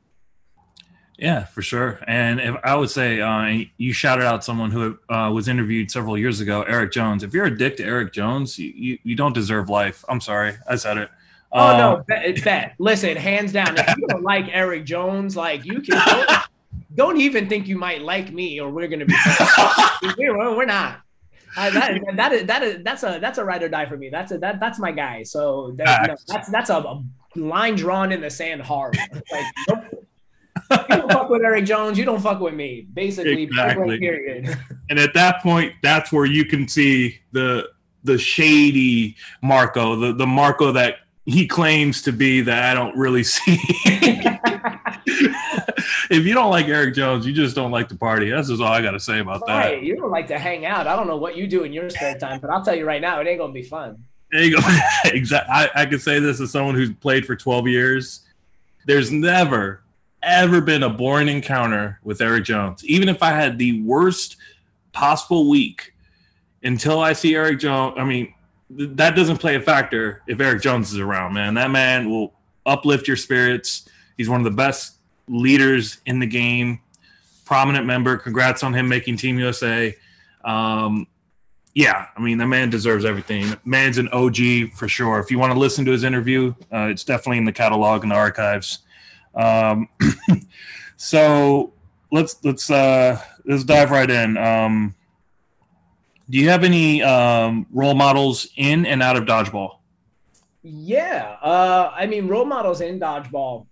Yeah, 1.18 1.46
for 1.46 1.62
sure. 1.62 2.02
And 2.08 2.42
if 2.42 2.56
I 2.64 2.76
would 2.76 2.90
say 2.90 3.22
uh, 3.22 3.64
you 3.78 3.94
shouted 3.94 4.26
out 4.26 4.44
someone 4.44 4.70
who 4.70 5.00
uh, 5.08 5.32
was 5.34 5.48
interviewed 5.48 5.90
several 5.90 6.18
years 6.18 6.42
ago, 6.42 6.64
eric 6.64 6.92
Jones. 6.92 7.24
If 7.24 7.34
you're 7.34 7.46
a 7.46 7.58
dick 7.58 7.78
to 7.78 7.84
eric 7.84 8.12
Jones, 8.12 8.60
you, 8.60 8.74
you, 8.76 9.00
you 9.04 9.16
don't 9.16 9.34
deserve 9.34 9.70
life. 9.70 10.04
I'm 10.10 10.20
sorry, 10.20 10.56
I 10.68 10.76
said 10.76 10.98
it. 10.98 11.10
Oh 11.58 11.68
um, 11.68 11.78
no, 11.78 12.04
bet, 12.08 12.44
bet. 12.44 12.76
Listen, 12.80 13.16
hands 13.16 13.54
down. 13.54 13.78
If 13.78 13.98
you 13.98 14.08
don't 14.10 14.24
like 14.24 14.46
Eric 14.52 14.86
Jones, 14.86 15.38
like 15.38 15.66
you 15.66 15.82
can 15.82 16.02
don't, 16.06 16.40
don't 16.96 17.22
even 17.22 17.48
think 17.48 17.68
you 17.68 17.78
might 17.78 18.02
like 18.02 18.32
me, 18.32 18.60
or 18.60 18.70
we're 18.70 18.88
gonna 18.88 19.06
be. 19.06 19.16
we're, 20.18 20.56
we're 20.56 20.66
not. 20.66 21.00
I, 21.58 21.70
that, 21.70 22.02
that 22.18 22.32
is 22.34 22.46
that 22.46 22.64
is 22.64 22.84
that's 22.84 23.04
a 23.04 23.20
that's 23.22 23.38
a 23.38 23.46
ride 23.46 23.64
or 23.64 23.70
die 23.70 23.86
for 23.86 23.96
me. 23.96 24.10
That's 24.10 24.34
a 24.34 24.38
that 24.40 24.60
that's 24.60 24.80
my 24.80 24.92
guy. 24.92 25.24
So 25.24 25.74
that, 25.78 26.02
you 26.02 26.08
know, 26.10 26.18
that's 26.28 26.50
that's 26.50 26.70
a, 26.70 26.78
a, 26.78 27.04
line 27.38 27.76
drawn 27.76 28.12
in 28.12 28.20
the 28.20 28.30
sand 28.30 28.62
hard. 28.62 28.98
Like, 29.32 29.46
nope 29.70 30.06
you 30.72 30.78
don't 30.88 31.12
fuck 31.12 31.30
with 31.30 31.44
Eric 31.44 31.66
Jones, 31.66 31.98
you 31.98 32.06
don't 32.06 32.22
fuck 32.22 32.40
with 32.40 32.54
me. 32.54 32.88
Basically, 32.94 33.44
exactly. 33.44 34.00
period. 34.00 34.58
And 34.90 35.00
at 35.00 35.14
that 35.14 35.42
point, 35.42 35.74
that's 35.82 36.12
where 36.12 36.26
you 36.26 36.46
can 36.46 36.68
see 36.68 37.20
the 37.32 37.70
the 38.04 38.18
shady 38.20 39.16
Marco, 39.42 39.96
the, 39.96 40.14
the 40.14 40.28
Marco 40.28 40.72
that 40.72 40.98
he 41.26 41.48
claims 41.48 42.02
to 42.04 42.12
be 42.12 42.42
that 42.42 42.72
I 42.72 42.74
don't 42.74 42.96
really 42.96 43.24
see. 43.24 43.58
if 46.10 46.26
you 46.26 46.34
don't 46.34 46.52
like 46.52 46.68
Eric 46.68 46.94
Jones, 46.96 47.26
you 47.26 47.34
just 47.34 47.56
don't 47.56 47.72
like 47.72 47.90
the 47.90 47.96
party. 47.96 48.30
That's 48.30 48.50
just 48.50 48.62
all 48.62 48.68
I 48.68 48.82
got 48.82 48.92
to 48.92 49.00
say 49.00 49.20
about 49.20 49.42
right. 49.48 49.76
that. 49.76 49.84
You 49.84 49.96
don't 49.96 50.12
like 50.12 50.28
to 50.28 50.38
hang 50.38 50.66
out. 50.66 50.88
I 50.88 50.96
don't 50.96 51.08
know 51.08 51.18
what 51.18 51.36
you 51.36 51.48
do 51.48 51.64
in 51.64 51.74
your 51.74 51.90
spare 51.90 52.18
time, 52.18 52.40
but 52.40 52.50
I'll 52.50 52.64
tell 52.64 52.76
you 52.76 52.86
right 52.86 53.02
now, 53.02 53.20
it 53.22 53.28
ain't 53.28 53.40
gonna 53.40 53.54
be 53.54 53.64
fun. 53.64 54.04
There 54.32 54.44
you 54.44 54.56
go. 54.56 54.68
exactly. 55.06 55.52
I, 55.52 55.70
I 55.76 55.86
can 55.86 56.00
say 56.00 56.20
this 56.20 56.40
as 56.42 56.52
someone 56.52 56.76
who's 56.76 56.94
played 56.94 57.26
for 57.26 57.36
12 57.36 57.68
years. 57.68 58.22
There's 58.86 59.12
never 59.12 59.82
ever 60.26 60.60
been 60.60 60.84
a 60.84 60.90
boring 60.90 61.28
encounter 61.28 62.00
with 62.04 62.20
Eric 62.20 62.46
Jones. 62.46 62.84
Even 62.86 63.08
if 63.08 63.22
I 63.22 63.30
had 63.32 63.58
the 63.58 63.82
worst 63.84 64.38
possible 64.92 65.50
week 65.50 65.94
until 66.64 67.00
I 67.00 67.14
see 67.14 67.36
Eric 67.36 67.60
Jones, 67.60 67.96
I 67.98 68.04
mean, 68.04 68.34
that 68.70 69.16
doesn't 69.16 69.38
play 69.38 69.56
a 69.56 69.62
factor 69.62 70.22
if 70.28 70.40
Eric 70.40 70.62
Jones 70.62 70.92
is 70.92 71.00
around, 71.00 71.34
man. 71.34 71.54
That 71.54 71.72
man 71.72 72.10
will 72.10 72.34
uplift 72.66 73.08
your 73.08 73.18
spirits. 73.18 73.88
He's 74.18 74.30
one 74.30 74.40
of 74.40 74.46
the 74.46 74.52
best 74.52 74.96
leaders 75.28 76.00
in 76.06 76.20
the 76.20 76.26
game, 76.26 76.80
prominent 77.46 77.86
member. 77.86 78.18
Congrats 78.18 78.64
on 78.64 78.74
him 78.74 78.88
making 78.88 79.18
Team 79.18 79.38
USA. 79.40 79.96
Um, 80.44 81.08
yeah, 81.74 82.08
I 82.16 82.22
mean, 82.22 82.38
the 82.38 82.48
man 82.48 82.70
deserves 82.70 83.04
everything. 83.04 83.54
Man's 83.66 83.98
an 83.98 84.08
OG 84.10 84.72
for 84.74 84.88
sure. 84.88 85.20
If 85.20 85.30
you 85.30 85.38
want 85.38 85.52
to 85.54 85.60
listen 85.60 85.84
to 85.86 85.92
his 85.92 86.04
interview, 86.04 86.54
uh, 86.72 86.88
it's 86.88 87.04
definitely 87.04 87.40
in 87.40 87.46
the 87.46 87.52
catalog 87.52 88.04
and 88.04 88.12
the 88.12 88.16
archives. 88.16 88.80
Um, 89.36 89.90
so 90.98 91.74
let's 92.12 92.38
let's 92.46 92.72
uh, 92.72 93.22
let's 93.46 93.66
dive 93.66 93.92
right 93.92 94.10
in. 94.10 94.38
Um, 94.38 94.96
do 96.30 96.38
you 96.38 96.50
have 96.50 96.64
any 96.64 97.04
um, 97.04 97.68
role 97.72 97.96
models 97.96 98.48
in 98.56 98.86
and 98.86 99.02
out 99.04 99.16
of 99.16 99.26
dodgeball? 99.26 99.78
Yeah, 100.64 101.38
uh, 101.42 101.92
I 101.94 102.08
mean 102.08 102.28
role 102.28 102.46
models 102.46 102.82
in 102.82 103.00
dodgeball. 103.00 103.68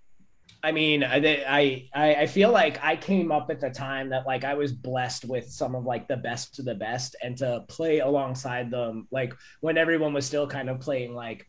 I 0.66 0.72
mean, 0.72 1.04
I, 1.04 1.88
I 1.94 2.16
I 2.16 2.26
feel 2.28 2.52
like 2.52 2.82
I 2.84 2.96
came 2.96 3.32
up 3.32 3.50
at 3.50 3.60
the 3.60 3.70
time 3.70 4.10
that 4.10 4.26
like 4.26 4.44
I 4.44 4.54
was 4.54 4.72
blessed 4.72 5.26
with 5.26 5.50
some 5.50 5.76
of 5.76 5.84
like 5.86 6.08
the 6.08 6.18
best 6.18 6.60
of 6.60 6.66
the 6.66 6.76
best, 6.76 7.16
and 7.22 7.38
to 7.40 7.66
play 7.68 8.00
alongside 8.00 8.72
them, 8.72 9.08
like 9.12 9.34
when 9.60 9.78
everyone 9.78 10.14
was 10.14 10.26
still 10.26 10.48
kind 10.48 10.70
of 10.70 10.80
playing 10.80 11.14
like 11.16 11.48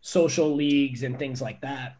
social 0.00 0.54
leagues 0.54 1.02
and 1.02 1.18
things 1.18 1.42
like 1.42 1.60
that. 1.60 1.96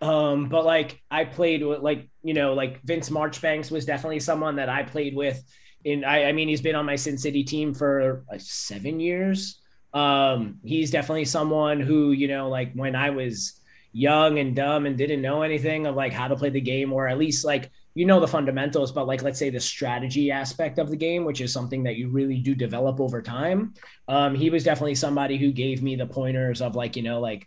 Um, 0.00 0.48
but 0.48 0.64
like 0.64 1.00
I 1.10 1.24
played 1.24 1.64
with 1.64 1.80
like, 1.80 2.08
you 2.22 2.34
know, 2.34 2.54
like 2.54 2.82
Vince 2.82 3.10
Marchbanks 3.10 3.70
was 3.70 3.84
definitely 3.84 4.20
someone 4.20 4.56
that 4.56 4.68
I 4.68 4.82
played 4.82 5.14
with 5.14 5.42
in 5.84 6.04
I, 6.04 6.24
I 6.26 6.32
mean 6.32 6.48
he's 6.48 6.60
been 6.60 6.74
on 6.74 6.86
my 6.86 6.96
Sin 6.96 7.18
City 7.18 7.44
team 7.44 7.74
for 7.74 8.24
like 8.30 8.40
seven 8.40 9.00
years. 9.00 9.60
Um, 9.92 10.58
he's 10.64 10.90
definitely 10.90 11.24
someone 11.24 11.80
who, 11.80 12.12
you 12.12 12.26
know, 12.26 12.48
like 12.48 12.72
when 12.74 12.96
I 12.96 13.10
was 13.10 13.60
young 13.92 14.40
and 14.40 14.56
dumb 14.56 14.86
and 14.86 14.98
didn't 14.98 15.22
know 15.22 15.42
anything 15.42 15.86
of 15.86 15.94
like 15.94 16.12
how 16.12 16.26
to 16.26 16.34
play 16.34 16.50
the 16.50 16.60
game 16.60 16.92
or 16.92 17.06
at 17.06 17.16
least 17.16 17.44
like 17.44 17.70
you 17.94 18.04
know 18.04 18.18
the 18.18 18.26
fundamentals 18.26 18.90
but 18.90 19.06
like 19.06 19.22
let's 19.22 19.38
say 19.38 19.50
the 19.50 19.60
strategy 19.60 20.32
aspect 20.32 20.80
of 20.80 20.90
the 20.90 20.96
game 20.96 21.24
which 21.24 21.40
is 21.40 21.52
something 21.52 21.84
that 21.84 21.94
you 21.94 22.08
really 22.08 22.38
do 22.38 22.56
develop 22.56 22.98
over 22.98 23.22
time 23.22 23.72
um, 24.08 24.34
he 24.34 24.50
was 24.50 24.64
definitely 24.64 24.96
somebody 24.96 25.36
who 25.36 25.52
gave 25.52 25.80
me 25.80 25.94
the 25.94 26.04
pointers 26.04 26.60
of 26.60 26.74
like 26.74 26.96
you 26.96 27.04
know 27.04 27.20
like 27.20 27.46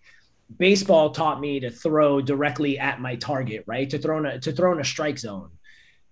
baseball 0.55 1.09
taught 1.09 1.39
me 1.39 1.59
to 1.59 1.69
throw 1.69 2.21
directly 2.21 2.79
at 2.79 3.01
my 3.01 3.15
target, 3.15 3.63
right? 3.67 3.89
To 3.89 3.97
throw 3.97 4.19
in 4.19 4.25
a, 4.25 4.39
to 4.39 4.51
throw 4.51 4.71
in 4.71 4.79
a 4.79 4.85
strike 4.85 5.19
zone. 5.19 5.49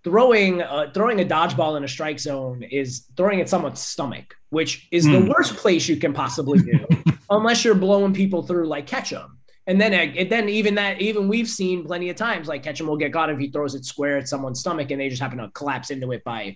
Throwing 0.05 0.61
uh, 0.61 0.91
throwing 0.93 1.19
a 1.19 1.25
dodgeball 1.25 1.75
in 1.77 1.83
a 1.83 1.87
strike 1.87 2.19
zone 2.19 2.61
is 2.61 3.07
throwing 3.17 3.41
at 3.41 3.49
someone's 3.49 3.79
stomach, 3.81 4.35
which 4.51 4.87
is 4.91 5.07
mm. 5.07 5.13
the 5.13 5.21
hmm. 5.21 5.29
worst 5.29 5.55
place 5.57 5.89
you 5.89 5.97
can 5.97 6.13
possibly 6.13 6.59
do, 6.59 6.87
unless 7.31 7.65
you're 7.65 7.73
blowing 7.73 8.13
people 8.13 8.43
through 8.43 8.67
like 8.67 8.85
Ketchum. 8.85 9.39
And 9.65 9.81
then 9.81 9.93
and 9.93 10.31
then 10.31 10.47
even 10.47 10.75
that 10.75 11.01
even 11.01 11.27
we've 11.27 11.49
seen 11.49 11.83
plenty 11.85 12.09
of 12.11 12.15
times 12.15 12.47
like 12.47 12.61
Ketchum 12.61 12.85
will 12.85 12.97
get 12.97 13.11
caught 13.11 13.31
if 13.31 13.39
he 13.39 13.49
throws 13.49 13.73
it 13.73 13.83
square 13.83 14.17
at 14.17 14.27
someone's 14.27 14.59
stomach 14.59 14.91
and 14.91 15.01
they 15.01 15.09
just 15.09 15.21
happen 15.21 15.39
to 15.39 15.49
collapse 15.49 15.89
into 15.89 16.11
it 16.11 16.23
by 16.23 16.55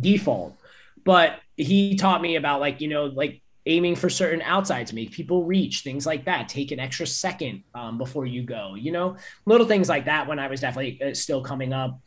default. 0.00 0.56
But 1.04 1.40
he 1.56 1.96
taught 1.96 2.22
me 2.22 2.36
about 2.36 2.60
like 2.60 2.80
you 2.80 2.86
know 2.86 3.06
like 3.06 3.42
aiming 3.66 3.96
for 3.96 4.08
certain 4.08 4.42
outsides, 4.42 4.92
make 4.92 5.10
people 5.10 5.44
reach, 5.44 5.80
things 5.80 6.06
like 6.06 6.26
that. 6.26 6.48
Take 6.48 6.70
an 6.70 6.78
extra 6.78 7.06
second 7.06 7.64
um, 7.74 7.98
before 7.98 8.26
you 8.26 8.42
go, 8.42 8.74
you 8.74 8.92
know, 8.92 9.16
little 9.46 9.66
things 9.66 9.88
like 9.88 10.04
that 10.04 10.28
when 10.28 10.38
I 10.38 10.48
was 10.48 10.60
definitely 10.60 11.02
uh, 11.02 11.14
still 11.14 11.42
coming 11.42 11.72
up. 11.72 11.98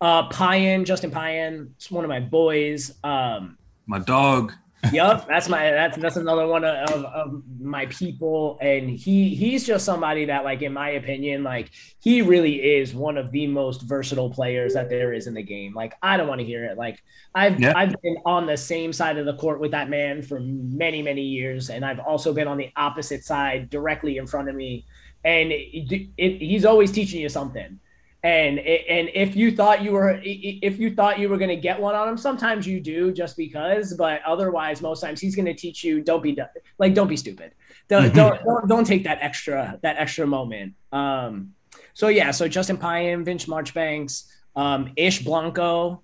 Uh, 0.00 0.28
Payan, 0.28 0.84
Justin 0.84 1.10
Payan, 1.10 1.74
it's 1.76 1.90
one 1.90 2.04
of 2.04 2.08
my 2.08 2.20
boys. 2.20 2.94
Um, 3.02 3.58
my 3.86 3.98
dog. 3.98 4.52
yep, 4.92 5.26
that's 5.26 5.48
my 5.48 5.72
that's 5.72 5.98
that's 5.98 6.16
another 6.16 6.46
one 6.46 6.62
of, 6.62 7.04
of 7.04 7.42
my 7.60 7.86
people, 7.86 8.58
and 8.60 8.88
he 8.88 9.34
he's 9.34 9.66
just 9.66 9.84
somebody 9.84 10.26
that, 10.26 10.44
like, 10.44 10.62
in 10.62 10.72
my 10.72 10.90
opinion, 10.90 11.42
like 11.42 11.70
he 11.98 12.22
really 12.22 12.62
is 12.62 12.94
one 12.94 13.18
of 13.18 13.32
the 13.32 13.48
most 13.48 13.82
versatile 13.82 14.30
players 14.30 14.74
that 14.74 14.88
there 14.88 15.12
is 15.12 15.26
in 15.26 15.34
the 15.34 15.42
game. 15.42 15.74
Like, 15.74 15.94
I 16.00 16.16
don't 16.16 16.28
want 16.28 16.40
to 16.40 16.46
hear 16.46 16.64
it. 16.64 16.78
Like, 16.78 17.02
I've 17.34 17.58
yeah. 17.58 17.72
I've 17.74 18.00
been 18.02 18.18
on 18.24 18.46
the 18.46 18.56
same 18.56 18.92
side 18.92 19.18
of 19.18 19.26
the 19.26 19.34
court 19.34 19.58
with 19.58 19.72
that 19.72 19.90
man 19.90 20.22
for 20.22 20.38
many 20.38 21.02
many 21.02 21.22
years, 21.22 21.70
and 21.70 21.84
I've 21.84 21.98
also 21.98 22.32
been 22.32 22.46
on 22.46 22.56
the 22.56 22.70
opposite 22.76 23.24
side, 23.24 23.70
directly 23.70 24.18
in 24.18 24.28
front 24.28 24.48
of 24.48 24.54
me, 24.54 24.86
and 25.24 25.50
it, 25.50 26.08
it, 26.16 26.38
he's 26.38 26.64
always 26.64 26.92
teaching 26.92 27.20
you 27.20 27.28
something 27.28 27.80
and 28.24 28.58
and 28.58 29.08
if 29.14 29.36
you 29.36 29.54
thought 29.54 29.82
you 29.82 29.92
were 29.92 30.20
if 30.24 30.78
you 30.78 30.92
thought 30.92 31.20
you 31.20 31.28
were 31.28 31.38
going 31.38 31.48
to 31.48 31.56
get 31.56 31.80
one 31.80 31.94
on 31.94 32.08
him 32.08 32.16
sometimes 32.16 32.66
you 32.66 32.80
do 32.80 33.12
just 33.12 33.36
because 33.36 33.94
but 33.94 34.20
otherwise 34.26 34.82
most 34.82 35.00
times 35.00 35.20
he's 35.20 35.36
going 35.36 35.46
to 35.46 35.54
teach 35.54 35.84
you 35.84 36.00
don't 36.00 36.22
be 36.22 36.36
like 36.78 36.94
don't 36.94 37.06
be 37.06 37.16
stupid 37.16 37.52
don't, 37.86 38.06
mm-hmm. 38.06 38.16
don't, 38.16 38.44
don't 38.44 38.68
don't 38.68 38.84
take 38.84 39.04
that 39.04 39.18
extra 39.20 39.78
that 39.82 39.96
extra 39.98 40.26
moment 40.26 40.74
um 40.92 41.52
so 41.94 42.08
yeah 42.08 42.32
so 42.32 42.48
justin 42.48 42.76
Payans, 42.76 43.24
vince 43.24 43.46
marchbanks 43.46 44.24
um 44.56 44.90
ish 44.96 45.22
blanco 45.22 46.02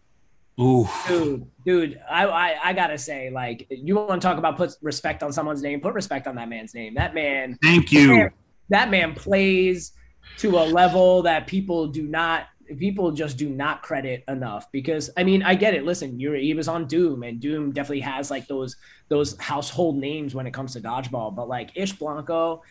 Ooh. 0.60 0.88
Dude, 1.08 1.48
dude, 1.66 2.00
I, 2.08 2.26
I 2.26 2.68
I 2.68 2.72
gotta 2.74 2.96
say, 2.96 3.28
like, 3.28 3.66
you 3.70 3.96
want 3.96 4.22
to 4.22 4.24
talk 4.24 4.38
about 4.38 4.56
put 4.56 4.70
respect 4.82 5.24
on 5.24 5.32
someone's 5.32 5.62
name? 5.62 5.80
Put 5.80 5.94
respect 5.94 6.28
on 6.28 6.36
that 6.36 6.48
man's 6.48 6.74
name. 6.74 6.94
That 6.94 7.12
man. 7.12 7.58
Thank 7.60 7.90
you. 7.90 8.06
That 8.06 8.14
man, 8.14 8.30
that 8.68 8.90
man 8.90 9.14
plays 9.16 9.90
to 10.38 10.58
a 10.58 10.64
level 10.64 11.22
that 11.22 11.46
people 11.46 11.86
do 11.86 12.06
not 12.06 12.46
people 12.78 13.12
just 13.12 13.36
do 13.36 13.48
not 13.48 13.82
credit 13.82 14.24
enough 14.28 14.70
because 14.72 15.10
I 15.16 15.24
mean 15.24 15.42
I 15.42 15.54
get 15.54 15.74
it. 15.74 15.84
Listen, 15.84 16.18
you're, 16.18 16.34
he 16.34 16.54
was 16.54 16.68
on 16.68 16.86
Doom 16.86 17.22
and 17.22 17.40
Doom 17.40 17.72
definitely 17.72 18.00
has 18.00 18.30
like 18.30 18.46
those 18.46 18.76
those 19.08 19.38
household 19.38 19.96
names 19.96 20.34
when 20.34 20.46
it 20.46 20.52
comes 20.52 20.72
to 20.74 20.80
dodgeball, 20.80 21.34
but 21.34 21.48
like 21.48 21.70
Ish 21.74 21.92
Blanco, 21.92 22.62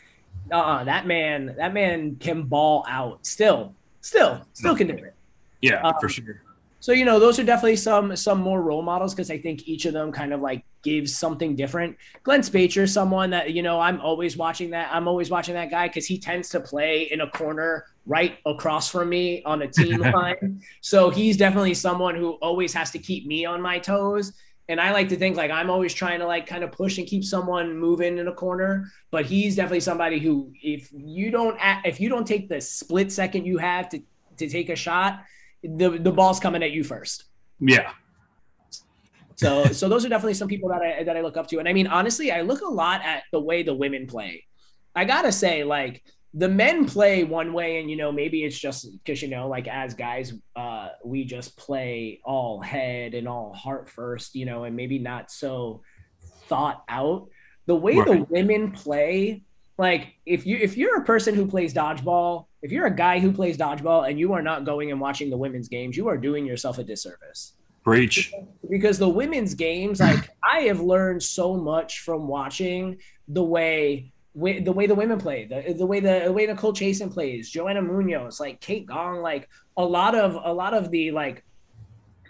uh, 0.51 0.83
that 0.83 1.05
man 1.07 1.55
that 1.57 1.73
man 1.73 2.15
can 2.15 2.43
ball 2.43 2.85
out 2.89 3.25
still, 3.25 3.75
still, 4.01 4.45
still 4.53 4.75
can 4.75 4.87
do 4.87 4.95
it. 4.95 5.15
Yeah, 5.61 5.81
um, 5.81 5.93
for 5.99 6.09
sure. 6.09 6.41
So 6.83 6.91
you 6.91 7.05
know, 7.05 7.17
those 7.17 7.39
are 7.39 7.45
definitely 7.45 7.77
some 7.77 8.13
some 8.17 8.41
more 8.41 8.61
role 8.61 8.81
models 8.81 9.15
because 9.15 9.31
I 9.31 9.37
think 9.37 9.69
each 9.69 9.85
of 9.85 9.93
them 9.93 10.11
kind 10.11 10.33
of 10.33 10.41
like 10.41 10.65
gives 10.81 11.15
something 11.15 11.55
different. 11.55 11.95
Glenn 12.23 12.41
Spacher, 12.41 12.89
someone 12.89 13.29
that 13.29 13.53
you 13.53 13.63
know, 13.63 13.79
I'm 13.79 14.01
always 14.01 14.35
watching 14.35 14.71
that. 14.71 14.89
I'm 14.93 15.07
always 15.07 15.29
watching 15.29 15.53
that 15.53 15.71
guy 15.71 15.87
because 15.87 16.05
he 16.05 16.17
tends 16.17 16.49
to 16.49 16.59
play 16.59 17.03
in 17.03 17.21
a 17.21 17.29
corner 17.29 17.85
right 18.05 18.37
across 18.45 18.91
from 18.91 19.07
me 19.07 19.41
on 19.45 19.61
a 19.61 19.67
team 19.69 20.01
line. 20.13 20.61
So 20.81 21.09
he's 21.09 21.37
definitely 21.37 21.73
someone 21.73 22.15
who 22.15 22.31
always 22.41 22.73
has 22.73 22.91
to 22.91 22.99
keep 22.99 23.25
me 23.25 23.45
on 23.45 23.61
my 23.61 23.79
toes. 23.79 24.33
And 24.67 24.81
I 24.81 24.91
like 24.91 25.07
to 25.07 25.15
think 25.15 25.37
like 25.37 25.51
I'm 25.51 25.69
always 25.69 25.93
trying 25.93 26.19
to 26.19 26.27
like 26.27 26.47
kind 26.47 26.65
of 26.65 26.73
push 26.73 26.97
and 26.97 27.07
keep 27.07 27.23
someone 27.23 27.77
moving 27.77 28.17
in 28.17 28.27
a 28.27 28.33
corner. 28.33 28.91
But 29.09 29.25
he's 29.25 29.55
definitely 29.55 29.79
somebody 29.79 30.19
who, 30.19 30.51
if 30.61 30.89
you 30.91 31.31
don't, 31.31 31.57
if 31.85 32.01
you 32.01 32.09
don't 32.09 32.27
take 32.27 32.49
the 32.49 32.59
split 32.59 33.09
second 33.09 33.45
you 33.45 33.57
have 33.57 33.87
to 33.87 34.01
to 34.35 34.49
take 34.49 34.67
a 34.69 34.75
shot 34.75 35.21
the 35.63 35.97
the 35.97 36.11
ball's 36.11 36.39
coming 36.39 36.63
at 36.63 36.71
you 36.71 36.83
first. 36.83 37.25
Yeah. 37.59 37.91
So 39.35 39.65
so 39.65 39.89
those 39.89 40.05
are 40.05 40.09
definitely 40.09 40.35
some 40.35 40.47
people 40.47 40.69
that 40.69 40.81
I 40.81 41.03
that 41.03 41.17
I 41.17 41.21
look 41.21 41.37
up 41.37 41.47
to. 41.47 41.59
And 41.59 41.67
I 41.67 41.73
mean 41.73 41.87
honestly, 41.87 42.31
I 42.31 42.41
look 42.41 42.61
a 42.61 42.67
lot 42.67 43.01
at 43.03 43.23
the 43.31 43.39
way 43.39 43.63
the 43.63 43.73
women 43.73 44.07
play. 44.07 44.45
I 44.95 45.05
got 45.05 45.23
to 45.23 45.31
say 45.31 45.63
like 45.63 46.03
the 46.35 46.49
men 46.49 46.85
play 46.85 47.23
one 47.23 47.53
way 47.53 47.79
and 47.79 47.89
you 47.89 47.95
know 47.95 48.11
maybe 48.11 48.43
it's 48.43 48.57
just 48.57 48.91
because 48.91 49.21
you 49.21 49.27
know 49.27 49.47
like 49.47 49.67
as 49.67 49.93
guys 49.93 50.33
uh 50.55 50.89
we 51.05 51.23
just 51.23 51.55
play 51.57 52.19
all 52.23 52.59
head 52.59 53.13
and 53.13 53.27
all 53.27 53.53
heart 53.53 53.87
first 53.87 54.33
you 54.33 54.45
know 54.45 54.63
and 54.63 54.75
maybe 54.75 54.97
not 54.97 55.29
so 55.29 55.81
thought 56.47 56.83
out 56.89 57.27
the 57.67 57.75
way 57.75 57.97
right. 57.97 58.07
the 58.07 58.25
women 58.29 58.71
play 58.71 59.43
like 59.83 60.15
if 60.25 60.45
you 60.45 60.57
if 60.57 60.77
you're 60.77 60.97
a 60.97 61.05
person 61.05 61.35
who 61.35 61.45
plays 61.45 61.73
dodgeball 61.73 62.45
if 62.63 62.71
you're 62.71 62.85
a 62.85 62.95
guy 62.95 63.19
who 63.19 63.31
plays 63.31 63.57
dodgeball 63.57 64.09
and 64.09 64.17
you 64.17 64.31
are 64.31 64.41
not 64.41 64.63
going 64.63 64.89
and 64.89 64.99
watching 64.99 65.29
the 65.29 65.37
women's 65.37 65.67
games, 65.67 65.97
you 65.97 66.07
are 66.07 66.17
doing 66.17 66.45
yourself 66.45 66.77
a 66.77 66.83
disservice. 66.83 67.53
Breach. 67.83 68.33
Because 68.69 68.97
the 68.97 69.09
women's 69.09 69.53
games, 69.53 69.99
like 69.99 70.29
I 70.43 70.61
have 70.61 70.79
learned 70.79 71.21
so 71.21 71.55
much 71.55 71.99
from 71.99 72.27
watching 72.27 72.97
the 73.27 73.43
way 73.43 74.11
the 74.35 74.71
way 74.71 74.87
the 74.87 74.95
women 74.95 75.19
play, 75.19 75.45
the, 75.45 75.73
the 75.73 75.85
way 75.85 75.99
the, 75.99 76.21
the 76.25 76.31
way 76.31 76.47
Nicole 76.47 76.73
Chasen 76.73 77.13
plays, 77.13 77.51
Joanna 77.51 77.83
Munoz, 77.83 78.39
like 78.39 78.59
Kate 78.61 78.87
Gong, 78.87 79.21
like 79.21 79.47
a 79.77 79.85
lot 79.85 80.15
of 80.15 80.39
a 80.43 80.51
lot 80.51 80.73
of 80.73 80.89
the 80.89 81.11
like 81.11 81.43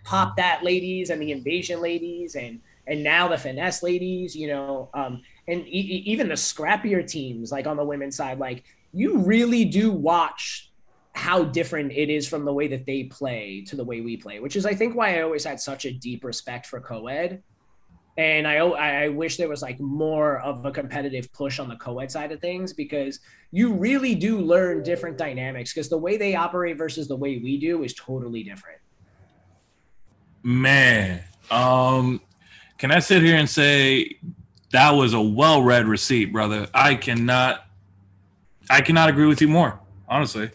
pop 0.04 0.36
that 0.36 0.64
ladies 0.64 1.12
and 1.12 1.22
the 1.22 1.32
invasion 1.32 1.80
ladies 1.80 2.36
and 2.36 2.60
and 2.88 3.02
now 3.02 3.30
the 3.30 3.38
finesse 3.38 3.84
ladies, 3.84 4.36
you 4.36 4.48
know, 4.48 4.90
um, 4.94 5.22
and 5.48 5.68
e- 5.68 6.04
even 6.06 6.28
the 6.28 6.36
scrappier 6.36 7.06
teams 7.06 7.52
like 7.52 7.68
on 7.68 7.78
the 7.78 7.84
women's 7.84 8.16
side, 8.16 8.40
like 8.40 8.64
you 8.94 9.20
really 9.20 9.66
do 9.66 9.92
watch 9.92 10.72
how 11.16 11.44
different 11.44 11.92
it 11.92 12.10
is 12.10 12.28
from 12.28 12.44
the 12.46 12.54
way 12.54 12.68
that 12.68 12.86
they 12.86 13.04
play 13.04 13.64
to 13.68 13.76
the 13.76 13.84
way 13.84 14.02
we 14.02 14.18
play, 14.18 14.40
which 14.40 14.56
is 14.56 14.66
I 14.66 14.74
think 14.74 14.96
why 14.96 15.18
I 15.18 15.22
always 15.22 15.44
had 15.44 15.60
such 15.60 15.86
a 15.86 15.92
deep 15.92 16.24
respect 16.24 16.66
for 16.66 16.80
co-ed. 16.80 17.44
And 18.16 18.48
I 18.48 18.58
I 18.58 19.10
wish 19.10 19.38
there 19.38 19.50
was 19.50 19.64
like 19.64 19.80
more 19.80 20.40
of 20.40 20.66
a 20.66 20.72
competitive 20.72 21.32
push 21.34 21.60
on 21.60 21.68
the 21.68 21.76
co-ed 21.78 22.12
side 22.12 22.32
of 22.32 22.40
things 22.42 22.72
because 22.72 23.20
you 23.52 23.74
really 23.74 24.14
do 24.14 24.40
learn 24.40 24.84
different 24.84 25.18
dynamics 25.18 25.74
because 25.74 25.90
the 25.90 25.98
way 25.98 26.18
they 26.18 26.36
operate 26.36 26.78
versus 26.78 27.08
the 27.08 27.16
way 27.16 27.40
we 27.40 27.60
do 27.60 27.84
is 27.84 27.94
totally 27.96 28.44
different. 28.44 28.80
Man, 30.44 31.24
um, 31.50 32.22
can 32.78 32.92
I 32.92 33.00
sit 33.00 33.24
here 33.24 33.38
and 33.38 33.50
say 33.50 34.20
that 34.74 34.92
was 34.92 35.14
a 35.14 35.22
well-read 35.22 35.88
receipt, 35.88 36.34
brother? 36.34 36.68
I 36.74 36.96
cannot 36.96 37.66
I 38.70 38.82
cannot 38.82 39.10
agree 39.10 39.28
with 39.28 39.40
you 39.40 39.48
more, 39.48 39.80
honestly. 40.08 40.50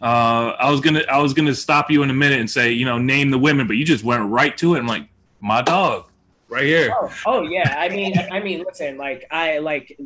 Uh, 0.00 0.54
I 0.58 0.70
was 0.70 0.80
gonna 0.80 1.02
I 1.08 1.18
was 1.18 1.34
gonna 1.34 1.54
stop 1.54 1.90
you 1.90 2.04
in 2.04 2.10
a 2.10 2.14
minute 2.14 2.38
and 2.38 2.48
say 2.48 2.70
you 2.70 2.84
know 2.84 2.98
name 2.98 3.30
the 3.30 3.38
women, 3.38 3.66
but 3.66 3.76
you 3.76 3.84
just 3.84 4.04
went 4.04 4.30
right 4.30 4.56
to 4.58 4.74
it. 4.74 4.78
I'm 4.78 4.86
like 4.86 5.08
my 5.40 5.60
dog, 5.60 6.08
right 6.48 6.64
here. 6.64 6.94
Oh, 6.94 7.12
oh 7.26 7.42
yeah. 7.42 7.74
I 7.78 7.88
mean 7.88 8.14
I 8.30 8.40
mean 8.40 8.64
listen, 8.64 8.96
like 8.96 9.26
I 9.30 9.58
like 9.58 9.98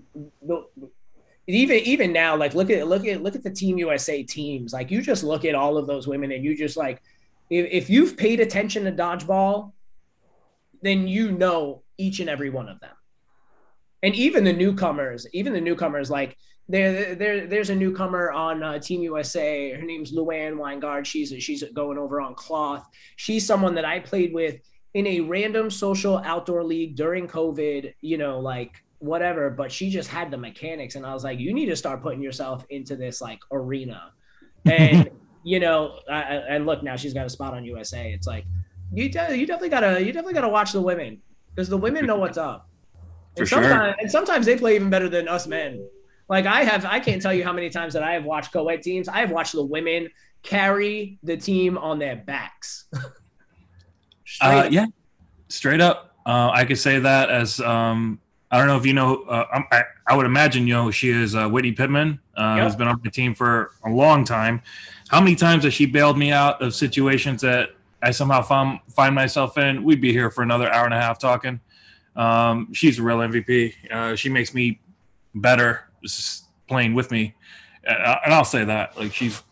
even 1.46 1.76
even 1.76 2.10
now 2.10 2.34
like 2.36 2.54
look 2.54 2.70
at 2.70 2.88
look 2.88 3.06
at 3.06 3.22
look 3.22 3.34
at 3.34 3.42
the 3.42 3.50
Team 3.50 3.76
USA 3.76 4.22
teams. 4.22 4.72
Like 4.72 4.90
you 4.90 5.02
just 5.02 5.22
look 5.22 5.44
at 5.44 5.54
all 5.54 5.76
of 5.76 5.86
those 5.86 6.08
women 6.08 6.32
and 6.32 6.42
you 6.42 6.56
just 6.56 6.78
like 6.78 7.02
if, 7.50 7.66
if 7.70 7.90
you've 7.90 8.16
paid 8.16 8.40
attention 8.40 8.84
to 8.84 8.92
dodgeball, 8.92 9.72
then 10.80 11.06
you 11.06 11.32
know 11.32 11.82
each 11.98 12.20
and 12.20 12.30
every 12.30 12.48
one 12.48 12.70
of 12.70 12.80
them. 12.80 12.92
And 14.02 14.14
even 14.14 14.44
the 14.44 14.52
newcomers, 14.52 15.26
even 15.32 15.52
the 15.52 15.60
newcomers 15.60 16.10
like 16.10 16.36
there, 16.68 17.14
there, 17.14 17.46
there's 17.46 17.70
a 17.70 17.74
newcomer 17.74 18.30
on 18.30 18.62
uh, 18.62 18.78
Team 18.78 19.02
USA. 19.02 19.72
Her 19.72 19.82
name's 19.82 20.12
Luann 20.12 20.54
Weingard. 20.54 21.04
She's 21.04 21.32
she's 21.42 21.62
going 21.74 21.98
over 21.98 22.20
on 22.20 22.34
cloth. 22.34 22.88
She's 23.16 23.46
someone 23.46 23.74
that 23.74 23.84
I 23.84 24.00
played 24.00 24.32
with 24.32 24.60
in 24.94 25.06
a 25.06 25.20
random 25.20 25.70
social 25.70 26.18
outdoor 26.18 26.64
league 26.64 26.96
during 26.96 27.26
COVID. 27.26 27.92
You 28.00 28.18
know, 28.18 28.40
like 28.40 28.82
whatever. 28.98 29.50
But 29.50 29.70
she 29.72 29.90
just 29.90 30.08
had 30.08 30.30
the 30.30 30.38
mechanics, 30.38 30.94
and 30.94 31.04
I 31.04 31.12
was 31.12 31.24
like, 31.24 31.38
you 31.38 31.52
need 31.52 31.66
to 31.66 31.76
start 31.76 32.02
putting 32.02 32.22
yourself 32.22 32.64
into 32.70 32.96
this 32.96 33.20
like 33.20 33.40
arena. 33.50 34.12
And 34.64 35.10
you 35.42 35.58
know, 35.58 35.98
I, 36.08 36.36
and 36.48 36.66
look 36.66 36.84
now 36.84 36.94
she's 36.94 37.12
got 37.12 37.26
a 37.26 37.30
spot 37.30 37.52
on 37.52 37.64
USA. 37.64 38.12
It's 38.12 38.28
like 38.28 38.44
you 38.92 39.08
de- 39.08 39.36
you 39.36 39.44
definitely 39.44 39.70
gotta 39.70 40.00
you 40.00 40.12
definitely 40.12 40.34
gotta 40.34 40.48
watch 40.48 40.70
the 40.70 40.80
women 40.80 41.20
because 41.50 41.68
the 41.68 41.76
women 41.76 42.06
know 42.06 42.16
what's 42.16 42.38
up. 42.38 42.68
And 43.36 43.38
For 43.38 43.46
sometimes, 43.46 43.94
sure. 43.94 43.94
And 44.00 44.10
sometimes 44.10 44.46
they 44.46 44.56
play 44.56 44.74
even 44.76 44.90
better 44.90 45.08
than 45.08 45.28
us 45.28 45.46
men. 45.46 45.86
Like 46.28 46.46
I 46.46 46.64
have, 46.64 46.84
I 46.84 47.00
can't 47.00 47.20
tell 47.20 47.34
you 47.34 47.44
how 47.44 47.52
many 47.52 47.70
times 47.70 47.94
that 47.94 48.02
I 48.02 48.12
have 48.12 48.24
watched 48.24 48.52
co-ed 48.52 48.82
teams. 48.82 49.08
I 49.08 49.18
have 49.18 49.30
watched 49.30 49.52
the 49.52 49.64
women 49.64 50.08
carry 50.42 51.18
the 51.22 51.36
team 51.36 51.78
on 51.78 51.98
their 51.98 52.16
backs. 52.16 52.86
uh, 54.40 54.68
yeah, 54.70 54.86
straight 55.48 55.80
up. 55.80 56.16
Uh, 56.24 56.50
I 56.52 56.64
could 56.64 56.78
say 56.78 56.98
that 57.00 57.30
as 57.30 57.60
um, 57.60 58.20
I 58.50 58.58
don't 58.58 58.66
know 58.66 58.76
if 58.76 58.86
you 58.86 58.92
know. 58.92 59.22
Uh, 59.24 59.62
I, 59.72 59.84
I, 60.06 60.16
would 60.16 60.26
imagine 60.26 60.66
you 60.66 60.74
know 60.74 60.90
she 60.90 61.10
is 61.10 61.34
uh, 61.34 61.48
Whitney 61.48 61.72
Pittman, 61.72 62.20
uh, 62.36 62.54
yep. 62.56 62.66
who's 62.66 62.76
been 62.76 62.86
on 62.86 63.00
the 63.02 63.10
team 63.10 63.34
for 63.34 63.72
a 63.84 63.90
long 63.90 64.24
time. 64.24 64.62
How 65.08 65.20
many 65.20 65.34
times 65.34 65.64
has 65.64 65.74
she 65.74 65.86
bailed 65.86 66.16
me 66.16 66.32
out 66.32 66.62
of 66.62 66.74
situations 66.74 67.40
that 67.42 67.70
I 68.02 68.10
somehow 68.10 68.42
found, 68.42 68.80
find 68.88 69.14
myself 69.14 69.58
in? 69.58 69.82
We'd 69.84 70.00
be 70.00 70.12
here 70.12 70.30
for 70.30 70.42
another 70.42 70.70
hour 70.70 70.84
and 70.84 70.94
a 70.94 71.00
half 71.00 71.18
talking. 71.18 71.60
Um, 72.16 72.72
she's 72.72 72.98
a 72.98 73.02
real 73.02 73.18
MVP. 73.18 73.90
Uh, 73.90 74.16
she 74.16 74.28
makes 74.28 74.54
me 74.54 74.80
better 75.34 75.84
playing 76.68 76.94
with 76.94 77.10
me, 77.10 77.34
and 77.84 78.32
I'll 78.32 78.44
say 78.44 78.64
that 78.64 78.96
like 78.98 79.12
she's 79.12 79.42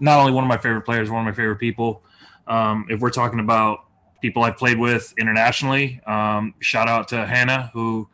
not 0.00 0.18
only 0.20 0.32
one 0.32 0.44
of 0.44 0.48
my 0.48 0.56
favorite 0.58 0.82
players, 0.82 1.10
one 1.10 1.20
of 1.20 1.26
my 1.26 1.36
favorite 1.36 1.56
people. 1.56 2.02
Um, 2.46 2.86
if 2.88 3.00
we're 3.00 3.10
talking 3.10 3.40
about 3.40 3.84
people 4.20 4.42
I've 4.42 4.56
played 4.56 4.78
with 4.78 5.14
internationally, 5.18 6.00
um, 6.06 6.54
shout 6.60 6.88
out 6.88 7.08
to 7.08 7.26
Hannah 7.26 7.70
who 7.72 8.08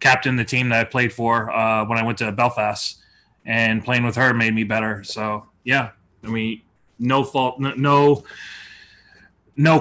captained 0.00 0.38
the 0.38 0.44
team 0.44 0.68
that 0.68 0.80
I 0.80 0.84
played 0.84 1.12
for 1.12 1.50
uh, 1.50 1.84
when 1.86 1.98
I 1.98 2.02
went 2.02 2.18
to 2.18 2.30
Belfast, 2.32 2.98
and 3.46 3.84
playing 3.84 4.04
with 4.04 4.16
her 4.16 4.34
made 4.34 4.54
me 4.54 4.64
better. 4.64 5.04
So 5.04 5.46
yeah, 5.64 5.90
I 6.22 6.28
mean, 6.28 6.62
no 6.98 7.24
fault, 7.24 7.60
no 7.60 7.74
no 7.74 8.24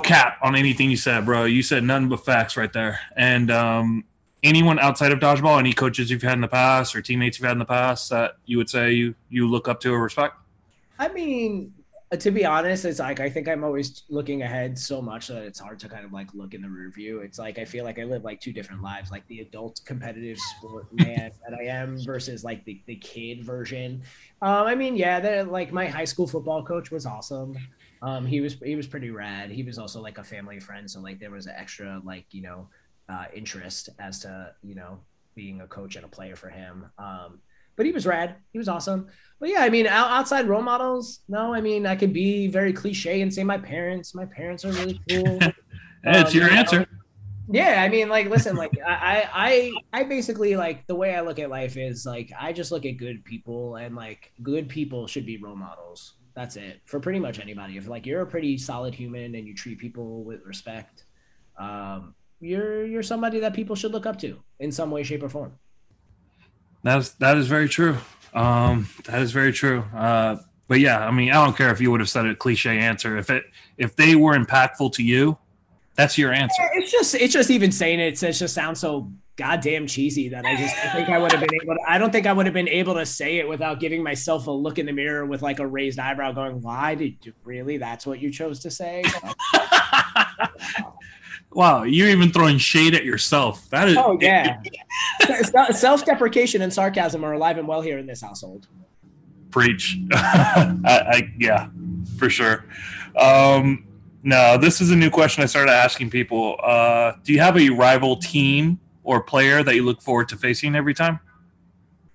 cap 0.04 0.38
on 0.42 0.56
anything 0.56 0.90
you 0.90 0.98
said, 0.98 1.26
bro. 1.26 1.46
You 1.46 1.64
said 1.64 1.84
nothing 1.84 2.10
but 2.10 2.26
facts 2.26 2.58
right 2.58 2.72
there. 2.72 3.00
And 3.16 3.52
um, 3.52 4.04
anyone 4.44 4.80
outside 4.80 5.12
of 5.12 5.20
dodgeball, 5.20 5.60
any 5.60 5.74
coaches 5.74 6.12
you've 6.12 6.22
had 6.22 6.34
in 6.34 6.42
the 6.42 6.48
past 6.48 6.96
or 6.96 7.02
teammates 7.02 7.40
you've 7.40 7.46
had 7.46 7.54
in 7.54 7.60
the 7.60 7.66
past 7.66 8.10
that 8.10 8.38
you 8.46 8.58
would 8.58 8.70
say 8.70 8.92
you 8.92 9.16
you 9.30 9.50
look 9.50 9.68
up 9.68 9.80
to 9.82 9.94
or 9.94 10.02
respect? 10.02 10.36
I 11.00 11.08
mean, 11.08 11.74
uh, 12.12 12.18
to 12.18 12.30
be 12.30 12.46
honest, 12.46 12.86
it's 12.86 13.00
like 13.00 13.20
I 13.20 13.30
think 13.30 13.48
I'm 13.48 13.64
always 13.64 14.04
looking 14.10 14.44
ahead 14.44 14.78
so 14.78 15.02
much 15.02 15.28
that 15.28 15.44
it's 15.44 15.60
hard 15.60 15.80
to 15.80 15.90
kind 15.90 16.06
of 16.06 16.14
like 16.14 16.34
look 16.34 16.54
in 16.54 16.62
the 16.62 16.70
rear 16.70 16.92
view. 16.92 17.20
It's 17.22 17.40
like 17.40 17.58
I 17.58 17.66
feel 17.66 17.84
like 17.84 17.98
I 17.98 18.04
live 18.04 18.24
like 18.24 18.40
two 18.40 18.54
different 18.54 18.84
lives, 18.84 19.10
like 19.10 19.26
the 19.28 19.40
adult 19.40 19.82
competitive 19.86 20.38
sport 20.38 20.88
man 20.94 21.32
that 21.48 21.58
I 21.60 21.64
am 21.64 21.98
versus 22.04 22.44
like 22.44 22.64
the, 22.66 22.80
the 22.86 22.96
kid 22.98 23.44
version. 23.44 24.04
Um, 24.42 24.68
I 24.68 24.76
mean, 24.76 24.96
yeah, 24.96 25.44
like 25.48 25.72
my 25.72 25.88
high 25.88 26.06
school 26.06 26.28
football 26.28 26.64
coach 26.64 26.92
was 26.92 27.06
awesome. 27.06 27.58
Um, 28.04 28.26
he 28.26 28.42
was 28.42 28.56
he 28.64 28.76
was 28.76 28.86
pretty 28.86 29.12
rad. 29.12 29.50
He 29.50 29.64
was 29.64 29.80
also 29.80 30.02
like 30.02 30.18
a 30.18 30.24
family 30.24 30.60
friend, 30.60 30.92
so 30.92 31.00
like 31.00 31.20
there 31.20 31.32
was 31.32 31.48
an 31.48 31.54
extra 31.58 32.02
like 32.04 32.26
you 32.32 32.42
know 32.42 32.68
uh, 33.08 33.26
interest 33.34 33.90
as 33.98 34.20
to 34.20 34.52
you 34.62 34.76
know 34.76 35.00
being 35.36 35.62
a 35.62 35.68
coach 35.68 35.96
and 35.96 36.04
a 36.04 36.10
player 36.10 36.36
for 36.36 36.50
him. 36.50 36.86
Um, 36.98 37.40
but 37.76 37.86
he 37.86 37.92
was 37.92 38.06
rad. 38.06 38.36
He 38.52 38.60
was 38.60 38.68
awesome. 38.68 39.08
But 39.40 39.50
yeah, 39.50 39.62
I 39.62 39.70
mean, 39.70 39.88
outside 39.88 40.48
role 40.48 40.62
models, 40.62 41.22
no, 41.28 41.54
I 41.54 41.62
mean, 41.62 41.88
I 41.88 41.96
could 41.96 42.14
be 42.14 42.48
very 42.48 42.72
cliche 42.72 43.22
and 43.22 43.34
say 43.34 43.44
my 43.44 43.58
parents. 43.58 44.14
My 44.14 44.26
parents 44.26 44.64
are 44.64 44.72
really 44.74 45.02
cool. 45.10 45.40
it's 46.04 46.34
um, 46.34 46.40
your 46.40 46.52
answer. 46.52 46.86
Yeah, 47.50 47.84
I 47.84 47.90
mean, 47.90 48.10
like, 48.10 48.30
listen, 48.30 48.56
like, 48.56 48.72
I, 48.86 49.28
I, 49.34 49.72
I 49.92 50.04
basically 50.04 50.56
like 50.56 50.86
the 50.88 50.96
way 50.96 51.16
I 51.16 51.22
look 51.22 51.40
at 51.40 51.50
life 51.50 51.78
is 51.78 52.06
like 52.06 52.32
I 52.40 52.54
just 52.54 52.72
look 52.72 52.86
at 52.86 52.98
good 52.98 53.26
people, 53.26 53.78
and 53.78 53.96
like 53.96 54.32
good 54.44 54.70
people 54.70 55.08
should 55.08 55.26
be 55.26 55.38
role 55.38 55.56
models. 55.56 56.14
That's 56.36 56.56
it 56.56 56.82
for 56.86 57.00
pretty 57.00 57.20
much 57.20 57.40
anybody. 57.40 57.78
If 57.78 57.88
like 57.88 58.06
you're 58.06 58.22
a 58.22 58.26
pretty 58.26 58.58
solid 58.58 58.96
human 58.96 59.36
and 59.36 59.48
you 59.48 59.54
treat 59.54 59.78
people 59.78 60.24
with 60.24 60.44
respect, 60.46 61.04
um, 61.60 62.16
you're 62.40 62.86
you're 62.86 63.04
somebody 63.04 63.40
that 63.40 63.54
people 63.54 63.76
should 63.76 63.92
look 63.92 64.06
up 64.06 64.18
to 64.20 64.40
in 64.60 64.72
some 64.72 64.90
way, 64.90 65.04
shape, 65.04 65.24
or 65.24 65.30
form. 65.30 65.54
That 66.84 66.98
is 66.98 67.14
that 67.16 67.38
is 67.38 67.48
very 67.48 67.70
true. 67.70 67.98
Um, 68.34 68.90
that 69.06 69.22
is 69.22 69.32
very 69.32 69.54
true. 69.54 69.84
Uh, 69.96 70.38
but 70.68 70.80
yeah, 70.80 71.06
I 71.06 71.12
mean, 71.12 71.30
I 71.30 71.44
don't 71.44 71.56
care 71.56 71.72
if 71.72 71.80
you 71.80 71.92
would 71.92 72.00
have 72.00 72.10
said 72.10 72.26
a 72.26 72.36
cliche 72.36 72.80
answer. 72.80 73.18
If 73.18 73.30
it 73.30 73.44
if 73.78 73.96
they 73.96 74.16
were 74.16 74.36
impactful 74.36 74.94
to 74.94 75.04
you, 75.04 75.38
that's 75.96 76.18
your 76.18 76.34
answer. 76.34 76.64
It's 76.74 76.92
just 76.92 77.16
it's 77.16 77.34
just 77.34 77.52
even 77.52 77.72
saying 77.72 78.00
it, 78.00 78.22
it 78.22 78.32
just 78.32 78.56
sounds 78.56 78.80
so 78.80 79.12
goddamn 79.36 79.88
cheesy 79.88 80.30
that 80.30 80.46
I 80.46 80.56
just 80.56 80.76
I 80.78 80.90
think 80.90 81.10
I 81.10 81.18
would 81.18 81.32
have 81.32 81.42
been 81.42 81.56
able 81.62 81.74
to 81.74 81.82
I 81.88 81.98
don't 81.98 82.12
think 82.12 82.28
I 82.28 82.34
would 82.34 82.46
have 82.46 82.54
been 82.54 82.68
able 82.68 82.94
to 82.94 83.06
say 83.06 83.38
it 83.38 83.48
without 83.48 83.80
giving 83.80 84.04
myself 84.04 84.46
a 84.48 84.52
look 84.52 84.78
in 84.78 84.86
the 84.86 84.92
mirror 84.92 85.26
with 85.26 85.42
like 85.42 85.60
a 85.60 85.66
raised 85.66 85.98
eyebrow 85.98 86.32
going, 86.34 86.62
Why 86.62 86.94
did 86.96 87.18
you 87.26 87.34
really 87.44 87.78
that's 87.78 88.06
what 88.06 88.20
you 88.20 88.32
chose 88.32 88.60
to 88.60 88.72
say? 88.72 89.04
Wow, 91.54 91.84
you're 91.84 92.10
even 92.10 92.32
throwing 92.32 92.58
shade 92.58 92.96
at 92.96 93.06
yourself. 93.06 93.70
That 93.70 93.90
is. 93.90 93.98
Oh 93.98 94.18
yeah. 94.20 94.62
Self-deprecation 95.72 96.62
and 96.62 96.74
sarcasm 96.74 97.24
are 97.24 97.34
alive 97.34 97.58
and 97.58 97.68
well 97.68 97.82
here 97.82 98.00
in 98.00 98.08
this 98.08 98.22
household. 98.22 98.68
Preach. 99.52 100.00
I, 100.12 100.76
I, 100.86 101.34
yeah, 101.38 101.68
for 102.18 102.30
sure. 102.30 102.66
Um, 103.16 103.86
no, 104.24 104.58
this 104.58 104.82
is 104.82 104.90
a 104.90 104.96
new 104.96 105.12
question 105.12 105.44
I 105.44 105.46
started 105.46 105.72
asking 105.72 106.10
people. 106.10 106.58
Uh, 106.64 107.14
do 107.24 107.34
you 107.34 107.40
have 107.40 107.58
a 107.58 107.70
rival 107.70 108.16
team 108.16 108.80
or 109.04 109.22
player 109.22 109.64
that 109.64 109.76
you 109.76 109.84
look 109.84 110.02
forward 110.02 110.30
to 110.30 110.38
facing 110.38 110.76
every 110.76 110.94
time? 110.94 111.20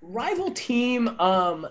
Rival 0.01 0.51
team. 0.51 1.09
Um, 1.21 1.67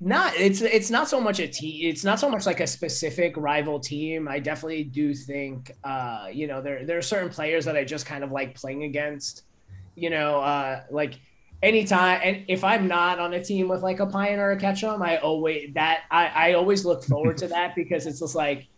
not 0.00 0.32
it's 0.36 0.60
it's 0.60 0.90
not 0.90 1.08
so 1.08 1.20
much 1.20 1.40
a 1.40 1.48
team 1.48 1.88
it's 1.88 2.04
not 2.04 2.20
so 2.20 2.30
much 2.30 2.46
like 2.46 2.60
a 2.60 2.66
specific 2.66 3.36
rival 3.36 3.80
team 3.80 4.28
i 4.28 4.38
definitely 4.38 4.84
do 4.84 5.12
think 5.12 5.72
uh 5.82 6.28
you 6.32 6.46
know 6.46 6.62
there 6.62 6.86
there 6.86 6.96
are 6.96 7.02
certain 7.02 7.28
players 7.28 7.64
that 7.64 7.76
i 7.76 7.82
just 7.82 8.06
kind 8.06 8.22
of 8.22 8.30
like 8.30 8.54
playing 8.54 8.84
against 8.84 9.42
you 9.96 10.08
know 10.08 10.38
uh 10.38 10.82
like 10.90 11.18
anytime 11.64 12.20
and 12.22 12.44
if 12.46 12.62
i'm 12.62 12.86
not 12.86 13.18
on 13.18 13.34
a 13.34 13.42
team 13.42 13.66
with 13.66 13.82
like 13.82 13.98
a 13.98 14.06
pine 14.06 14.38
or 14.38 14.52
a 14.52 14.56
ketchum 14.56 15.02
i 15.02 15.16
always 15.18 15.68
that 15.74 16.02
i 16.12 16.26
i 16.28 16.52
always 16.52 16.84
look 16.84 17.02
forward 17.02 17.36
to 17.36 17.48
that 17.48 17.74
because 17.74 18.06
it's 18.06 18.20
just 18.20 18.36
like 18.36 18.68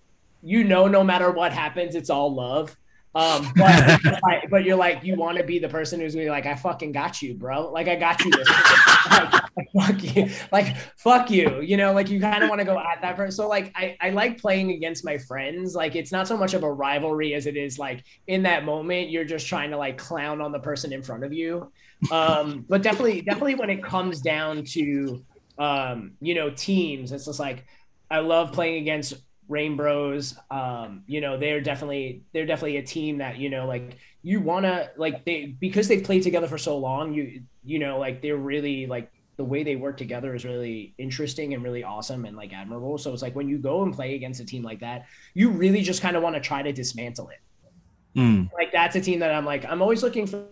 you 0.42 0.64
know 0.64 0.88
no 0.88 1.04
matter 1.04 1.30
what 1.30 1.52
happens 1.52 1.94
it's 1.94 2.08
all 2.08 2.34
love 2.34 2.74
um, 3.14 3.52
but, 3.56 4.50
but 4.50 4.64
you're 4.64 4.76
like, 4.76 5.02
you 5.02 5.16
want 5.16 5.38
to 5.38 5.44
be 5.44 5.58
the 5.58 5.68
person 5.68 6.00
who's 6.00 6.14
gonna 6.14 6.26
be 6.26 6.30
like, 6.30 6.46
I 6.46 6.54
fucking 6.54 6.92
got 6.92 7.20
you, 7.20 7.34
bro. 7.34 7.70
Like 7.70 7.88
I 7.88 7.96
got 7.96 8.24
you 8.24 8.30
this. 8.30 8.48
like, 9.10 9.32
fuck 9.76 10.16
you. 10.16 10.30
Like 10.52 10.76
fuck 10.96 11.30
you. 11.30 11.60
You 11.60 11.76
know, 11.76 11.92
like 11.92 12.08
you 12.08 12.20
kind 12.20 12.42
of 12.42 12.48
want 12.48 12.60
to 12.60 12.64
go 12.64 12.78
at 12.78 13.02
that 13.02 13.16
person. 13.16 13.32
So 13.32 13.48
like, 13.48 13.72
I 13.74 13.96
I 14.00 14.10
like 14.10 14.38
playing 14.38 14.70
against 14.72 15.04
my 15.04 15.18
friends. 15.18 15.74
Like 15.74 15.96
it's 15.96 16.12
not 16.12 16.28
so 16.28 16.36
much 16.36 16.54
of 16.54 16.62
a 16.62 16.72
rivalry 16.72 17.34
as 17.34 17.46
it 17.46 17.56
is 17.56 17.78
like 17.78 18.04
in 18.26 18.44
that 18.44 18.64
moment 18.64 19.10
you're 19.10 19.24
just 19.24 19.46
trying 19.46 19.70
to 19.70 19.76
like 19.76 19.98
clown 19.98 20.40
on 20.40 20.52
the 20.52 20.60
person 20.60 20.92
in 20.92 21.02
front 21.02 21.24
of 21.24 21.32
you. 21.32 21.72
Um, 22.10 22.64
but 22.68 22.82
definitely, 22.82 23.22
definitely 23.22 23.56
when 23.56 23.70
it 23.70 23.82
comes 23.82 24.20
down 24.20 24.64
to 24.64 25.24
um, 25.58 26.12
you 26.20 26.34
know, 26.34 26.50
teams, 26.50 27.12
it's 27.12 27.26
just 27.26 27.38
like 27.38 27.66
I 28.10 28.20
love 28.20 28.52
playing 28.52 28.80
against 28.82 29.14
Rainbows. 29.50 30.36
Um, 30.50 31.02
you 31.06 31.20
know, 31.20 31.36
they're 31.36 31.60
definitely 31.60 32.22
they're 32.32 32.46
definitely 32.46 32.78
a 32.78 32.82
team 32.82 33.18
that 33.18 33.38
you 33.38 33.50
know, 33.50 33.66
like 33.66 33.96
you 34.22 34.40
want 34.40 34.64
to 34.64 34.90
like 34.96 35.24
they 35.24 35.46
because 35.46 35.88
they've 35.88 36.02
played 36.02 36.22
together 36.22 36.46
for 36.46 36.56
so 36.56 36.78
long. 36.78 37.12
You 37.12 37.42
you 37.64 37.78
know, 37.78 37.98
like 37.98 38.22
they're 38.22 38.36
really 38.36 38.86
like 38.86 39.10
the 39.36 39.44
way 39.44 39.62
they 39.62 39.74
work 39.74 39.96
together 39.96 40.34
is 40.34 40.44
really 40.44 40.94
interesting 40.98 41.54
and 41.54 41.64
really 41.64 41.82
awesome 41.82 42.24
and 42.26 42.36
like 42.36 42.52
admirable. 42.52 42.96
So 42.96 43.12
it's 43.12 43.22
like 43.22 43.34
when 43.34 43.48
you 43.48 43.58
go 43.58 43.82
and 43.82 43.92
play 43.92 44.14
against 44.14 44.40
a 44.40 44.44
team 44.44 44.62
like 44.62 44.80
that, 44.80 45.06
you 45.34 45.50
really 45.50 45.82
just 45.82 46.00
kind 46.00 46.16
of 46.16 46.22
want 46.22 46.36
to 46.36 46.40
try 46.40 46.62
to 46.62 46.72
dismantle 46.72 47.30
it. 47.30 48.18
Mm. 48.18 48.50
Like 48.52 48.70
that's 48.70 48.96
a 48.96 49.00
team 49.00 49.18
that 49.20 49.34
I'm 49.34 49.44
like 49.44 49.64
I'm 49.64 49.82
always 49.82 50.02
looking 50.02 50.26
for, 50.26 50.44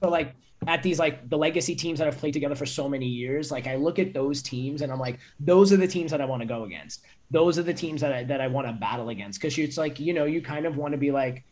for 0.00 0.08
like 0.08 0.34
at 0.66 0.82
these 0.82 0.98
like 0.98 1.28
the 1.28 1.36
legacy 1.36 1.74
teams 1.74 1.98
that 1.98 2.06
have 2.06 2.18
played 2.18 2.32
together 2.32 2.54
for 2.54 2.66
so 2.66 2.88
many 2.88 3.06
years, 3.06 3.50
like 3.50 3.66
I 3.66 3.76
look 3.76 3.98
at 3.98 4.12
those 4.12 4.42
teams 4.42 4.82
and 4.82 4.90
I'm 4.90 4.98
like, 4.98 5.18
those 5.38 5.72
are 5.72 5.76
the 5.76 5.86
teams 5.86 6.10
that 6.10 6.20
I 6.20 6.24
want 6.24 6.42
to 6.42 6.46
go 6.46 6.64
against. 6.64 7.04
Those 7.30 7.58
are 7.58 7.62
the 7.62 7.74
teams 7.74 8.00
that 8.00 8.12
I 8.12 8.24
that 8.24 8.40
I 8.40 8.46
want 8.46 8.66
to 8.66 8.72
battle 8.72 9.08
against. 9.08 9.40
Cause 9.40 9.56
it's 9.58 9.76
like, 9.76 9.98
you 9.98 10.14
know, 10.14 10.24
you 10.24 10.40
kind 10.40 10.66
of 10.66 10.76
want 10.76 10.92
to 10.92 10.98
be 10.98 11.10
like, 11.10 11.44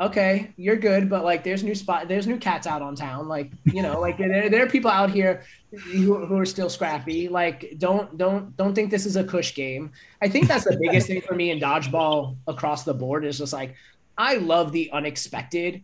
okay, 0.00 0.52
you're 0.56 0.76
good, 0.76 1.10
but 1.10 1.24
like 1.24 1.42
there's 1.42 1.64
new 1.64 1.74
spot, 1.74 2.06
there's 2.06 2.26
new 2.26 2.38
cats 2.38 2.66
out 2.66 2.82
on 2.82 2.94
town. 2.94 3.26
Like, 3.26 3.50
you 3.64 3.82
know, 3.82 4.00
like 4.00 4.18
there, 4.18 4.48
there 4.48 4.64
are 4.64 4.68
people 4.68 4.90
out 4.90 5.10
here 5.10 5.42
who, 5.72 6.24
who 6.24 6.38
are 6.38 6.46
still 6.46 6.70
scrappy. 6.70 7.28
Like, 7.28 7.74
don't 7.78 8.16
don't 8.16 8.56
don't 8.56 8.74
think 8.74 8.90
this 8.90 9.06
is 9.06 9.16
a 9.16 9.24
cush 9.24 9.54
game. 9.54 9.90
I 10.22 10.28
think 10.28 10.46
that's 10.46 10.64
the 10.64 10.78
biggest 10.80 11.08
thing 11.08 11.20
for 11.20 11.34
me 11.34 11.50
in 11.50 11.58
dodgeball 11.58 12.36
across 12.46 12.84
the 12.84 12.94
board 12.94 13.24
is 13.24 13.38
just 13.38 13.52
like 13.52 13.74
I 14.16 14.34
love 14.36 14.72
the 14.72 14.90
unexpected 14.92 15.82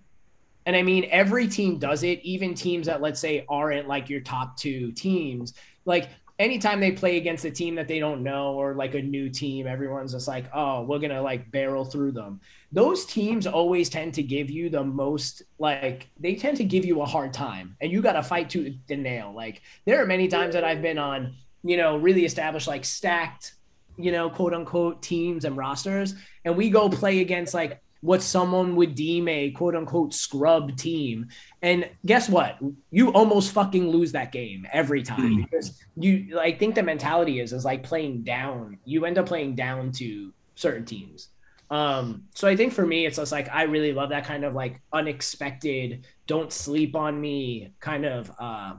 and 0.67 0.75
I 0.75 0.83
mean, 0.83 1.07
every 1.11 1.47
team 1.47 1.79
does 1.79 2.03
it, 2.03 2.21
even 2.23 2.55
teams 2.55 2.87
that, 2.87 3.03
let's 3.03 3.21
say, 3.21 3.45
aren't 3.49 3.87
like 3.87 4.09
your 4.09 4.21
top 4.21 4.57
two 4.57 4.93
teams. 4.93 5.55
Like, 5.85 6.09
anytime 6.39 6.81
they 6.81 6.93
play 6.93 7.17
against 7.17 7.45
a 7.45 7.51
team 7.51 7.77
that 7.77 7.87
they 7.87 7.99
don't 7.99 8.23
know 8.23 8.55
or 8.55 8.75
like 8.75 8.95
a 8.95 9.03
new 9.03 9.31
team, 9.31 9.67
everyone's 9.67 10.13
just 10.13 10.27
like, 10.27 10.47
oh, 10.53 10.83
we're 10.83 10.99
to 10.99 11.21
like 11.21 11.51
barrel 11.51 11.85
through 11.85 12.13
them. 12.13 12.41
Those 12.73 13.07
teams 13.07 13.47
always 13.47 13.89
tend 13.89 14.15
to 14.15 14.23
give 14.23 14.51
you 14.51 14.69
the 14.69 14.83
most, 14.83 15.43
like, 15.59 16.09
they 16.19 16.35
tend 16.35 16.57
to 16.57 16.65
give 16.65 16.85
you 16.85 17.03
a 17.03 17.07
hard 17.07 17.33
time 17.33 17.77
and 17.81 17.93
you 17.93 18.03
got 18.03 18.15
to 18.15 18.23
fight 18.23 18.51
to 18.51 18.75
the 18.89 18.97
nail. 18.97 19.33
Like, 19.35 19.63
there 19.85 20.03
are 20.03 20.07
many 20.07 20.27
times 20.27 20.55
that 20.55 20.65
I've 20.65 20.83
been 20.83 20.99
on, 20.99 21.35
you 21.63 21.77
know, 21.77 21.97
really 21.97 22.25
established, 22.25 22.67
like, 22.67 22.85
stacked, 22.85 23.55
you 23.97 24.11
know, 24.11 24.29
quote 24.29 24.55
unquote 24.55 25.03
teams 25.03 25.45
and 25.45 25.57
rosters. 25.57 26.15
And 26.45 26.57
we 26.57 26.69
go 26.69 26.89
play 26.89 27.21
against 27.21 27.55
like 27.55 27.81
what 28.05 28.21
someone 28.21 28.77
would 28.77 28.95
deem 28.95 29.27
a 29.29 29.51
quote 29.53 29.75
unquote 29.75 30.13
scrub 30.13 30.77
team. 30.77 31.27
And 31.63 31.89
guess 32.05 32.29
what? 32.29 32.59
You 32.91 33.09
almost 33.13 33.53
fucking 33.53 33.89
lose 33.89 34.13
that 34.13 34.31
game 34.31 34.67
every 34.75 35.03
time 35.03 35.39
mm. 35.39 35.43
because 35.43 35.83
you 35.97 36.39
I 36.39 36.53
think 36.53 36.75
the 36.75 36.83
mentality 36.83 37.41
is 37.41 37.55
is 37.55 37.65
like 37.65 37.83
playing 37.83 38.23
down. 38.23 38.77
You 38.85 39.07
end 39.07 39.17
up 39.17 39.25
playing 39.25 39.55
down 39.55 39.91
to 39.93 40.35
certain 40.55 40.85
teams. 40.85 41.29
Um, 41.71 42.25
so 42.35 42.47
I 42.47 42.55
think 42.57 42.75
for 42.75 42.87
me, 42.87 43.07
it's 43.07 43.17
just 43.17 43.33
like 43.33 43.49
I 43.51 43.63
really 43.63 43.95
love 43.95 44.11
that 44.11 44.27
kind 44.27 44.45
of 44.45 44.53
like 44.53 44.83
unexpected, 44.93 46.07
don't 46.27 46.53
sleep 46.53 46.95
on 46.95 47.19
me 47.19 47.73
kind 47.81 48.05
of 48.05 48.31
uh 48.39 48.75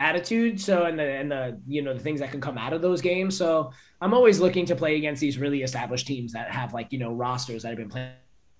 attitude. 0.00 0.58
So 0.58 0.86
and 0.86 0.98
the 0.98 1.04
and 1.04 1.30
the 1.30 1.60
you 1.66 1.82
know 1.82 1.92
the 1.92 2.00
things 2.00 2.20
that 2.20 2.30
can 2.30 2.40
come 2.40 2.56
out 2.56 2.72
of 2.72 2.80
those 2.80 3.02
games. 3.02 3.36
So 3.36 3.72
I'm 4.00 4.14
always 4.14 4.40
looking 4.40 4.64
to 4.64 4.74
play 4.74 4.96
against 4.96 5.20
these 5.20 5.36
really 5.36 5.62
established 5.62 6.06
teams 6.06 6.32
that 6.32 6.50
have 6.50 6.72
like 6.72 6.94
you 6.94 6.98
know 6.98 7.12
rosters 7.12 7.62
that 7.64 7.68
have 7.68 7.76
been 7.76 7.90
playing 7.90 8.12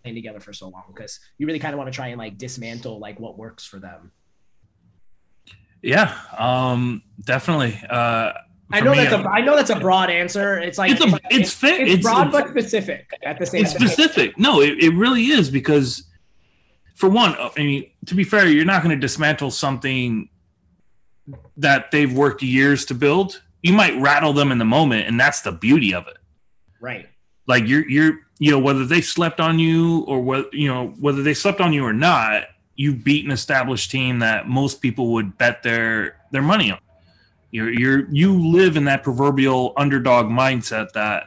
playing 0.03 0.15
together 0.15 0.41
for 0.41 0.53
so 0.53 0.69
long 0.69 0.85
because 0.95 1.21
you 1.39 1.47
really 1.47 1.59
kind 1.59 1.75
of 1.75 1.79
want 1.79 1.93
to 1.93 1.95
try 1.95 2.09
and 2.09 2.19
like 2.19 2.39
dismantle 2.39 2.99
like 2.99 3.19
what 3.21 3.39
works 3.39 3.65
for 3.65 3.79
them. 3.79 4.13
Yeah, 5.83 6.17
um, 6.37 7.03
definitely. 7.25 7.81
Uh, 7.89 8.33
I 8.71 8.81
know 8.81 8.93
me, 8.93 8.99
that's 8.99 9.13
a 9.13 9.29
I 9.29 9.41
know 9.41 9.57
that's 9.57 9.71
a 9.71 9.79
broad 9.79 10.11
answer. 10.11 10.59
It's 10.59 10.77
like 10.77 10.93
it's, 10.93 11.01
a, 11.01 11.07
it's, 11.07 11.23
it's, 11.31 11.65
it's, 11.65 11.93
it's 11.93 12.03
broad 12.03 12.31
but 12.31 12.49
specific 12.49 13.09
at 13.23 13.39
the 13.39 13.47
same. 13.47 13.63
It's 13.63 13.73
specific. 13.73 14.39
No, 14.39 14.61
it, 14.61 14.83
it 14.83 14.91
really 14.91 15.27
is 15.27 15.51
because, 15.51 16.05
for 16.95 17.09
one, 17.09 17.35
I 17.39 17.51
mean, 17.57 17.91
to 18.07 18.15
be 18.15 18.25
fair, 18.25 18.47
you're 18.47 18.67
not 18.67 18.83
going 18.83 18.95
to 18.95 19.01
dismantle 19.01 19.53
something 19.53 20.29
that 21.57 21.91
they've 21.91 22.13
worked 22.13 22.43
years 22.43 22.85
to 22.87 22.95
build. 22.95 23.43
You 23.63 23.73
might 23.73 23.99
rattle 24.01 24.33
them 24.33 24.53
in 24.53 24.59
the 24.59 24.65
moment, 24.65 25.09
and 25.09 25.19
that's 25.19 25.41
the 25.41 25.53
beauty 25.53 25.95
of 25.95 26.07
it. 26.07 26.19
Right. 26.81 27.09
Like 27.47 27.67
you're 27.67 27.89
you're 27.89 28.21
you 28.39 28.51
know 28.51 28.59
whether 28.59 28.85
they 28.85 29.01
slept 29.01 29.41
on 29.41 29.59
you 29.59 30.01
or 30.03 30.21
what 30.21 30.53
you 30.53 30.69
know 30.69 30.89
whether 31.01 31.23
they 31.23 31.35
slept 31.35 31.61
on 31.61 31.73
you 31.73 31.85
or 31.85 31.93
not, 31.93 32.45
you 32.77 32.95
beat 32.95 33.25
an 33.25 33.31
established 33.31 33.91
team 33.91 34.21
that 34.21 34.49
most 34.49 34.81
people 34.81 35.13
would 35.15 35.37
bet 35.39 35.63
their 35.63 36.17
their 36.31 36.43
money 36.43 36.71
on. 36.71 36.79
You're 37.51 37.73
you're 37.73 38.09
you 38.11 38.39
live 38.53 38.77
in 38.77 38.85
that 38.85 39.03
proverbial 39.03 39.73
underdog 39.77 40.27
mindset 40.27 40.93
that 40.93 41.25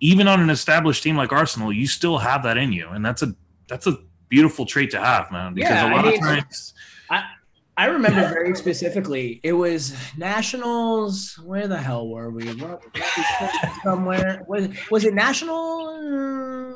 even 0.00 0.28
on 0.28 0.40
an 0.40 0.50
established 0.50 1.02
team 1.02 1.16
like 1.16 1.32
Arsenal, 1.32 1.72
you 1.72 1.86
still 1.86 2.18
have 2.18 2.42
that 2.44 2.56
in 2.56 2.72
you, 2.72 2.88
and 2.88 3.04
that's 3.04 3.22
a 3.22 3.34
that's 3.68 3.86
a 3.86 3.98
beautiful 4.28 4.66
trait 4.66 4.90
to 4.92 5.00
have, 5.00 5.30
man. 5.30 5.54
Because 5.54 5.70
Yeah, 5.70 5.90
a 5.90 5.94
lot 5.94 6.04
I 6.04 6.10
mean, 6.10 6.14
of 6.14 6.20
times, 6.20 6.74
I 7.10 7.24
remember 7.84 8.22
very 8.28 8.54
specifically. 8.54 9.38
It 9.42 9.52
was 9.52 9.94
Nationals. 10.16 11.38
Where 11.44 11.68
the 11.68 11.76
hell 11.76 12.08
were 12.08 12.30
we? 12.30 12.58
Somewhere 13.84 14.42
was 14.48 14.68
was 14.90 15.04
it 15.04 15.12
National? 15.12 15.88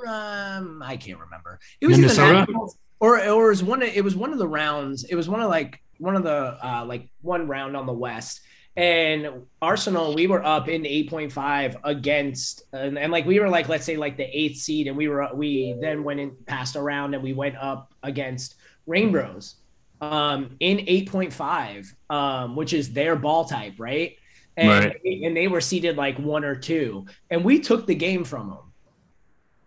Um, 0.07 0.82
I 0.84 0.98
can't 0.98 1.18
remember. 1.18 1.59
It 1.80 1.86
was 1.86 1.98
Minnesota? 1.98 2.40
Nationals 2.40 2.76
or 3.01 3.16
or 3.26 3.46
it 3.46 3.48
was 3.48 3.64
one. 3.64 3.82
Of, 3.82 3.88
it 3.88 4.05
was 4.05 4.14
one 4.14 4.32
of 4.32 4.38
the 4.38 4.46
rounds. 4.46 5.05
It 5.05 5.14
was 5.14 5.28
one 5.28 5.40
of 5.40 5.48
like 5.48 5.80
one 5.98 6.16
of 6.16 6.22
the 6.22 6.59
uh, 6.62 6.84
like 6.86 7.09
one 7.22 7.48
round 7.48 7.76
on 7.76 7.86
the 7.86 7.92
West. 7.92 8.42
And 8.76 9.46
Arsenal, 9.61 10.14
we 10.14 10.28
were 10.28 10.44
up 10.44 10.68
in 10.68 10.82
8.5 10.82 11.80
against, 11.82 12.62
and, 12.72 12.96
and 12.96 13.11
like 13.11 13.26
we 13.26 13.40
were 13.40 13.48
like, 13.48 13.68
let's 13.68 13.84
say 13.84 13.96
like 13.96 14.16
the 14.16 14.24
eighth 14.24 14.59
seed, 14.59 14.86
and 14.86 14.96
we 14.96 15.09
were 15.09 15.28
we 15.34 15.76
then 15.80 16.05
went 16.05 16.20
and 16.20 16.46
passed 16.46 16.76
around, 16.76 17.14
and 17.14 17.22
we 17.22 17.32
went 17.32 17.57
up 17.57 17.92
against 18.03 18.55
Rainbows 18.86 19.57
um, 20.01 20.57
in 20.61 20.78
8.5, 20.78 21.86
um, 22.09 22.57
which 22.57 22.72
is 22.72 22.92
their 22.92 23.16
ball 23.16 23.44
type, 23.44 23.74
right? 23.78 24.16
And, 24.57 24.68
Right. 24.68 25.01
and 25.05 25.36
they 25.36 25.48
were 25.48 25.61
seated 25.61 25.96
like 25.96 26.18
one 26.18 26.44
or 26.44 26.55
two, 26.57 27.07
and 27.30 27.44
we 27.44 27.61
took 27.61 27.86
the 27.86 27.94
game 27.94 28.24
from 28.24 28.51
them 28.51 28.72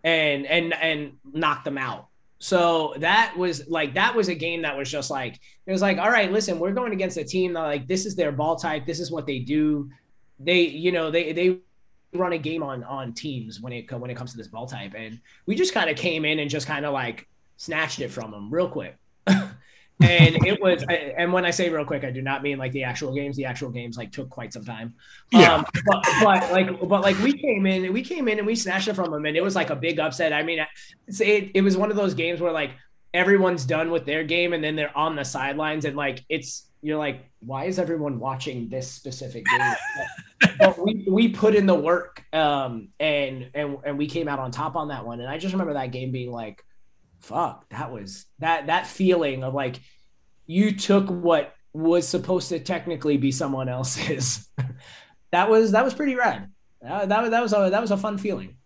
and 0.04 0.46
and 0.46 0.74
and 0.74 1.12
knocked 1.32 1.64
them 1.64 1.78
out. 1.78 2.08
So 2.38 2.94
that 2.98 3.34
was 3.36 3.66
like 3.68 3.94
that 3.94 4.14
was 4.14 4.28
a 4.28 4.34
game 4.34 4.62
that 4.62 4.76
was 4.76 4.90
just 4.90 5.10
like 5.10 5.40
it 5.66 5.72
was 5.72 5.80
like 5.82 5.98
all 5.98 6.10
right, 6.10 6.30
listen, 6.30 6.58
we're 6.58 6.72
going 6.72 6.92
against 6.92 7.16
a 7.16 7.24
team 7.24 7.54
that 7.54 7.62
like 7.62 7.88
this 7.88 8.04
is 8.06 8.14
their 8.14 8.32
ball 8.32 8.56
type, 8.56 8.86
this 8.86 9.00
is 9.00 9.10
what 9.10 9.26
they 9.26 9.38
do. 9.38 9.90
They 10.38 10.60
you 10.62 10.92
know 10.92 11.10
they 11.10 11.32
they 11.32 11.58
run 12.12 12.32
a 12.34 12.38
game 12.38 12.62
on 12.62 12.84
on 12.84 13.14
teams 13.14 13.60
when 13.60 13.72
it 13.72 13.90
when 13.98 14.10
it 14.10 14.16
comes 14.16 14.32
to 14.32 14.36
this 14.36 14.48
ball 14.48 14.66
type, 14.66 14.92
and 14.96 15.20
we 15.46 15.54
just 15.54 15.72
kind 15.72 15.88
of 15.88 15.96
came 15.96 16.24
in 16.24 16.38
and 16.38 16.50
just 16.50 16.66
kind 16.66 16.84
of 16.84 16.92
like 16.92 17.26
snatched 17.56 18.00
it 18.00 18.10
from 18.10 18.30
them 18.30 18.52
real 18.52 18.68
quick. 18.68 18.96
And 20.02 20.44
it 20.44 20.60
was 20.60 20.84
and 20.88 21.32
when 21.32 21.44
i 21.44 21.50
say 21.50 21.70
real 21.70 21.84
quick 21.84 22.02
i 22.02 22.10
do 22.10 22.20
not 22.20 22.42
mean 22.42 22.58
like 22.58 22.72
the 22.72 22.84
actual 22.84 23.14
games. 23.14 23.36
The 23.36 23.44
actual 23.44 23.70
games 23.70 23.96
like 23.96 24.12
took 24.12 24.30
quite 24.30 24.52
some 24.52 24.64
time. 24.64 24.94
Yeah. 25.32 25.54
um 25.54 25.66
but, 25.86 26.06
but 26.22 26.52
like 26.52 26.88
but 26.88 27.00
like 27.02 27.18
we 27.20 27.32
came 27.32 27.66
in 27.66 27.92
we 27.92 28.02
came 28.02 28.28
in 28.28 28.38
and 28.38 28.46
we 28.46 28.54
snatched 28.54 28.88
it 28.88 28.94
from 28.94 29.10
them. 29.10 29.26
And 29.26 29.36
it 29.36 29.42
was 29.42 29.54
like 29.54 29.70
a 29.70 29.76
big 29.76 29.98
upset. 29.98 30.32
I 30.32 30.42
mean 30.42 30.60
it, 31.06 31.50
it 31.54 31.62
was 31.62 31.76
one 31.76 31.90
of 31.90 31.96
those 31.96 32.14
games 32.14 32.40
where 32.40 32.52
like 32.52 32.72
everyone's 33.12 33.64
done 33.64 33.90
with 33.90 34.04
their 34.04 34.24
game 34.24 34.52
and 34.52 34.62
then 34.62 34.76
they're 34.76 34.96
on 34.96 35.16
the 35.16 35.24
sidelines. 35.24 35.84
And 35.84 35.96
like 35.96 36.24
it's 36.28 36.68
you're 36.82 36.98
like 36.98 37.24
why 37.40 37.64
is 37.64 37.78
everyone 37.78 38.18
watching 38.18 38.68
this 38.68 38.90
specific 38.90 39.44
game? 39.46 39.74
But, 40.40 40.50
but 40.58 40.84
we 40.84 41.06
we 41.08 41.28
put 41.28 41.54
in 41.54 41.66
the 41.66 41.74
work 41.74 42.24
um 42.32 42.88
and 43.00 43.50
and 43.54 43.78
and 43.84 43.98
we 43.98 44.06
came 44.06 44.28
out 44.28 44.38
on 44.38 44.50
top 44.50 44.76
on 44.76 44.88
that 44.88 45.04
one. 45.04 45.20
And 45.20 45.28
i 45.28 45.38
just 45.38 45.52
remember 45.52 45.74
that 45.74 45.90
game 45.92 46.12
being 46.12 46.30
like 46.30 46.64
fuck 47.24 47.68
that 47.70 47.92
was 47.92 48.26
that 48.38 48.66
that 48.66 48.86
feeling 48.86 49.42
of 49.44 49.54
like 49.54 49.80
you 50.46 50.76
took 50.76 51.08
what 51.08 51.54
was 51.72 52.06
supposed 52.06 52.48
to 52.50 52.58
technically 52.58 53.16
be 53.16 53.32
someone 53.32 53.68
else's 53.68 54.48
that 55.32 55.48
was 55.50 55.72
that 55.72 55.84
was 55.84 55.94
pretty 55.94 56.14
rad 56.14 56.50
that, 56.80 57.08
that, 57.08 57.22
was 57.22 57.30
that 57.30 57.42
was 57.42 57.52
a 57.52 57.70
that 57.70 57.80
was 57.80 57.90
a 57.90 57.96
fun 57.96 58.18
feeling 58.18 58.56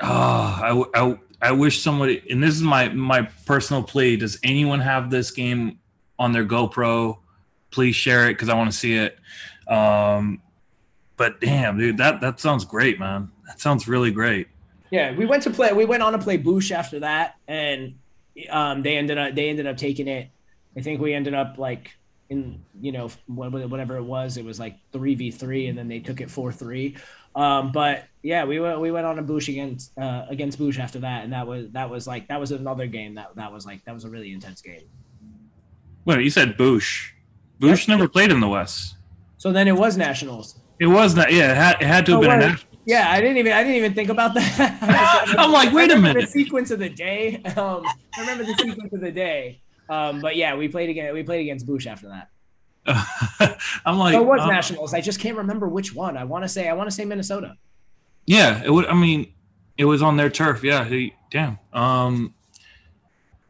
oh, 0.00 0.90
i 0.94 1.16
i 1.40 1.52
wish 1.52 1.82
somebody, 1.82 2.22
and 2.30 2.42
this 2.42 2.54
is 2.54 2.62
my 2.62 2.88
my 2.88 3.22
personal 3.46 3.82
plea. 3.82 4.16
Does 4.16 4.38
anyone 4.42 4.80
have 4.80 5.10
this 5.10 5.30
game 5.30 5.78
on 6.18 6.32
their 6.32 6.44
GoPro? 6.44 7.18
Please 7.70 7.94
share 7.94 8.28
it 8.28 8.34
because 8.34 8.48
I 8.48 8.54
want 8.54 8.70
to 8.70 8.76
see 8.76 8.94
it. 8.94 9.18
Um, 9.68 10.42
but 11.16 11.40
damn, 11.40 11.78
dude, 11.78 11.98
that 11.98 12.20
that 12.20 12.40
sounds 12.40 12.64
great, 12.64 12.98
man. 12.98 13.30
That 13.46 13.60
sounds 13.60 13.88
really 13.88 14.10
great. 14.10 14.48
Yeah 14.90 15.14
we 15.14 15.26
went 15.26 15.42
to 15.42 15.50
play 15.50 15.72
we 15.72 15.84
went 15.84 16.02
on 16.02 16.12
to 16.12 16.18
play 16.18 16.38
boosh 16.38 16.70
after 16.70 17.00
that 17.00 17.36
and 17.46 17.94
um 18.50 18.82
they 18.82 18.96
ended 18.96 19.18
up 19.18 19.34
they 19.34 19.48
ended 19.48 19.66
up 19.66 19.76
taking 19.76 20.08
it 20.08 20.28
i 20.76 20.80
think 20.80 21.00
we 21.00 21.12
ended 21.14 21.34
up 21.34 21.58
like 21.58 21.92
in 22.30 22.62
you 22.80 22.92
know 22.92 23.08
whatever 23.26 23.96
it 23.96 24.02
was 24.02 24.36
it 24.36 24.44
was 24.44 24.60
like 24.60 24.76
3v3 24.92 25.70
and 25.70 25.78
then 25.78 25.88
they 25.88 25.98
took 25.98 26.20
it 26.20 26.28
4-3 26.28 26.98
um 27.34 27.72
but 27.72 28.04
yeah 28.22 28.44
we 28.44 28.60
went 28.60 28.80
we 28.80 28.90
went 28.90 29.06
on 29.06 29.18
a 29.18 29.22
boosh 29.22 29.48
against 29.48 29.96
uh 29.98 30.26
against 30.28 30.58
boosh 30.58 30.78
after 30.78 30.98
that 31.00 31.24
and 31.24 31.32
that 31.32 31.46
was 31.46 31.70
that 31.70 31.88
was 31.88 32.06
like 32.06 32.28
that 32.28 32.38
was 32.38 32.52
another 32.52 32.86
game 32.86 33.14
that 33.14 33.34
that 33.36 33.52
was 33.52 33.64
like 33.64 33.84
that 33.84 33.94
was 33.94 34.04
a 34.04 34.10
really 34.10 34.32
intense 34.32 34.60
game 34.60 34.82
Wait, 36.04 36.24
you 36.24 36.30
said 36.30 36.56
Boosh. 36.56 37.10
Boosh 37.60 37.86
never 37.86 38.08
played 38.08 38.30
in 38.30 38.40
the 38.40 38.48
West. 38.48 38.96
so 39.36 39.52
then 39.52 39.68
it 39.68 39.76
was 39.76 39.98
nationals 39.98 40.58
It 40.80 40.86
was 40.86 41.14
not. 41.14 41.30
Yeah, 41.30 41.50
it 41.50 41.56
had, 41.56 41.82
it 41.82 41.86
had 41.86 42.06
to 42.06 42.12
have 42.12 42.20
been 42.22 42.30
a 42.30 42.36
national. 42.38 42.67
Yeah 42.88 43.10
i 43.10 43.20
didn't 43.20 43.36
even 43.36 43.52
i 43.52 43.62
didn't 43.62 43.76
even 43.76 43.94
think 43.94 44.08
about 44.08 44.32
that 44.34 45.34
I'm 45.38 45.52
like, 45.52 45.72
wait 45.72 45.90
a 45.92 45.96
minute. 45.96 46.22
the 46.22 46.26
sequence 46.26 46.70
of 46.70 46.78
the 46.78 46.88
day 46.88 47.42
um 47.56 47.82
i 48.16 48.20
remember 48.20 48.44
the 48.44 48.54
sequence 48.54 48.92
of 48.92 49.00
the 49.00 49.12
day 49.12 49.60
um 49.88 50.20
but 50.20 50.34
yeah 50.36 50.56
we 50.56 50.66
played 50.68 50.90
again 50.90 51.12
we 51.14 51.22
played 51.22 51.42
against 51.42 51.66
Boosh 51.66 51.86
after 51.86 52.08
that 52.08 52.26
I'm 53.86 53.98
like, 53.98 54.14
Oh, 54.14 54.22
it 54.22 54.26
was 54.26 54.40
uh, 54.40 54.46
nationals 54.46 54.94
i 54.94 55.00
just 55.00 55.20
can't 55.20 55.36
remember 55.36 55.68
which 55.68 55.94
one 55.94 56.16
i 56.16 56.24
want 56.24 56.44
to 56.44 56.48
say 56.48 56.68
i 56.68 56.72
want 56.72 56.88
to 56.90 56.94
say 56.98 57.04
minnesota 57.04 57.50
Yeah, 58.26 58.62
it 58.64 58.70
would. 58.70 58.86
I 58.86 58.94
mean, 58.94 59.32
it 59.76 59.86
was 59.86 60.02
on 60.02 60.16
their 60.18 60.28
turf. 60.30 60.62
Yeah, 60.62 60.84
he, 60.84 61.14
damn. 61.30 61.58
Um, 61.72 62.34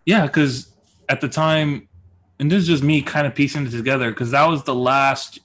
yeah, 0.04 0.22
because 0.26 0.72
at 1.08 1.20
the 1.20 1.28
time, 1.28 1.88
and 2.38 2.48
this 2.50 2.62
is 2.62 2.68
just 2.68 2.82
me 2.84 3.02
kind 3.02 3.26
of 3.26 3.34
piecing 3.34 3.66
it 3.66 3.70
together 3.70 4.10
because 4.10 4.30
that 4.30 4.46
was 4.48 4.62
the 4.62 4.74
last. 4.74 5.40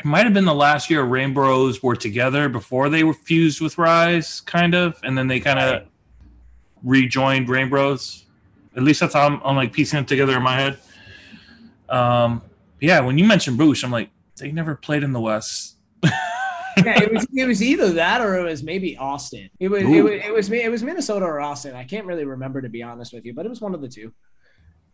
It 0.00 0.06
might 0.06 0.24
have 0.24 0.32
been 0.32 0.46
the 0.46 0.54
last 0.54 0.88
year 0.88 1.02
Rainbows 1.02 1.82
were 1.82 1.94
together 1.94 2.48
before 2.48 2.88
they 2.88 3.04
were 3.04 3.12
fused 3.12 3.60
with 3.60 3.76
Rise, 3.76 4.40
kind 4.40 4.74
of, 4.74 4.98
and 5.02 5.16
then 5.16 5.28
they 5.28 5.40
kind 5.40 5.58
of 5.58 5.88
rejoined 6.82 7.50
Rainbows. 7.50 8.24
At 8.74 8.82
least 8.82 9.00
that's 9.00 9.12
how 9.12 9.26
I'm, 9.26 9.42
I'm 9.44 9.56
like 9.56 9.74
piecing 9.74 10.00
it 10.00 10.08
together 10.08 10.38
in 10.38 10.42
my 10.42 10.58
head. 10.58 10.78
Um, 11.90 12.40
yeah, 12.80 13.00
when 13.00 13.18
you 13.18 13.26
mentioned 13.26 13.58
Boosh, 13.58 13.84
I'm 13.84 13.90
like, 13.90 14.08
they 14.38 14.50
never 14.50 14.74
played 14.74 15.02
in 15.02 15.12
the 15.12 15.20
West. 15.20 15.76
yeah 16.02 17.02
it 17.02 17.12
was 17.12 17.26
it 17.36 17.46
was 17.46 17.62
either 17.62 17.90
that 17.90 18.22
or 18.22 18.38
it 18.38 18.44
was 18.44 18.62
maybe 18.62 18.96
austin. 18.96 19.50
It 19.58 19.68
was, 19.68 19.82
it 19.82 20.02
was 20.02 20.12
it 20.12 20.32
was 20.32 20.50
it 20.50 20.70
was 20.70 20.82
minnesota 20.82 21.26
or 21.26 21.38
austin. 21.40 21.74
I 21.74 21.84
can't 21.84 22.06
really 22.06 22.24
remember 22.24 22.62
to 22.62 22.70
be 22.70 22.82
honest 22.82 23.12
with 23.12 23.26
you 23.26 23.34
but 23.34 23.44
it 23.44 23.50
was 23.50 23.60
one 23.60 23.74
of 23.74 23.82
the 23.82 23.88
two. 23.88 24.14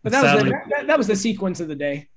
But 0.03 0.11
that 0.11 0.35
was 0.35 0.45
the, 0.45 0.51
that, 0.71 0.87
that 0.89 0.99
was 0.99 1.07
the 1.07 1.15
sequence 1.15 1.61
of 1.61 1.69
the 1.69 1.77
day 1.77 2.09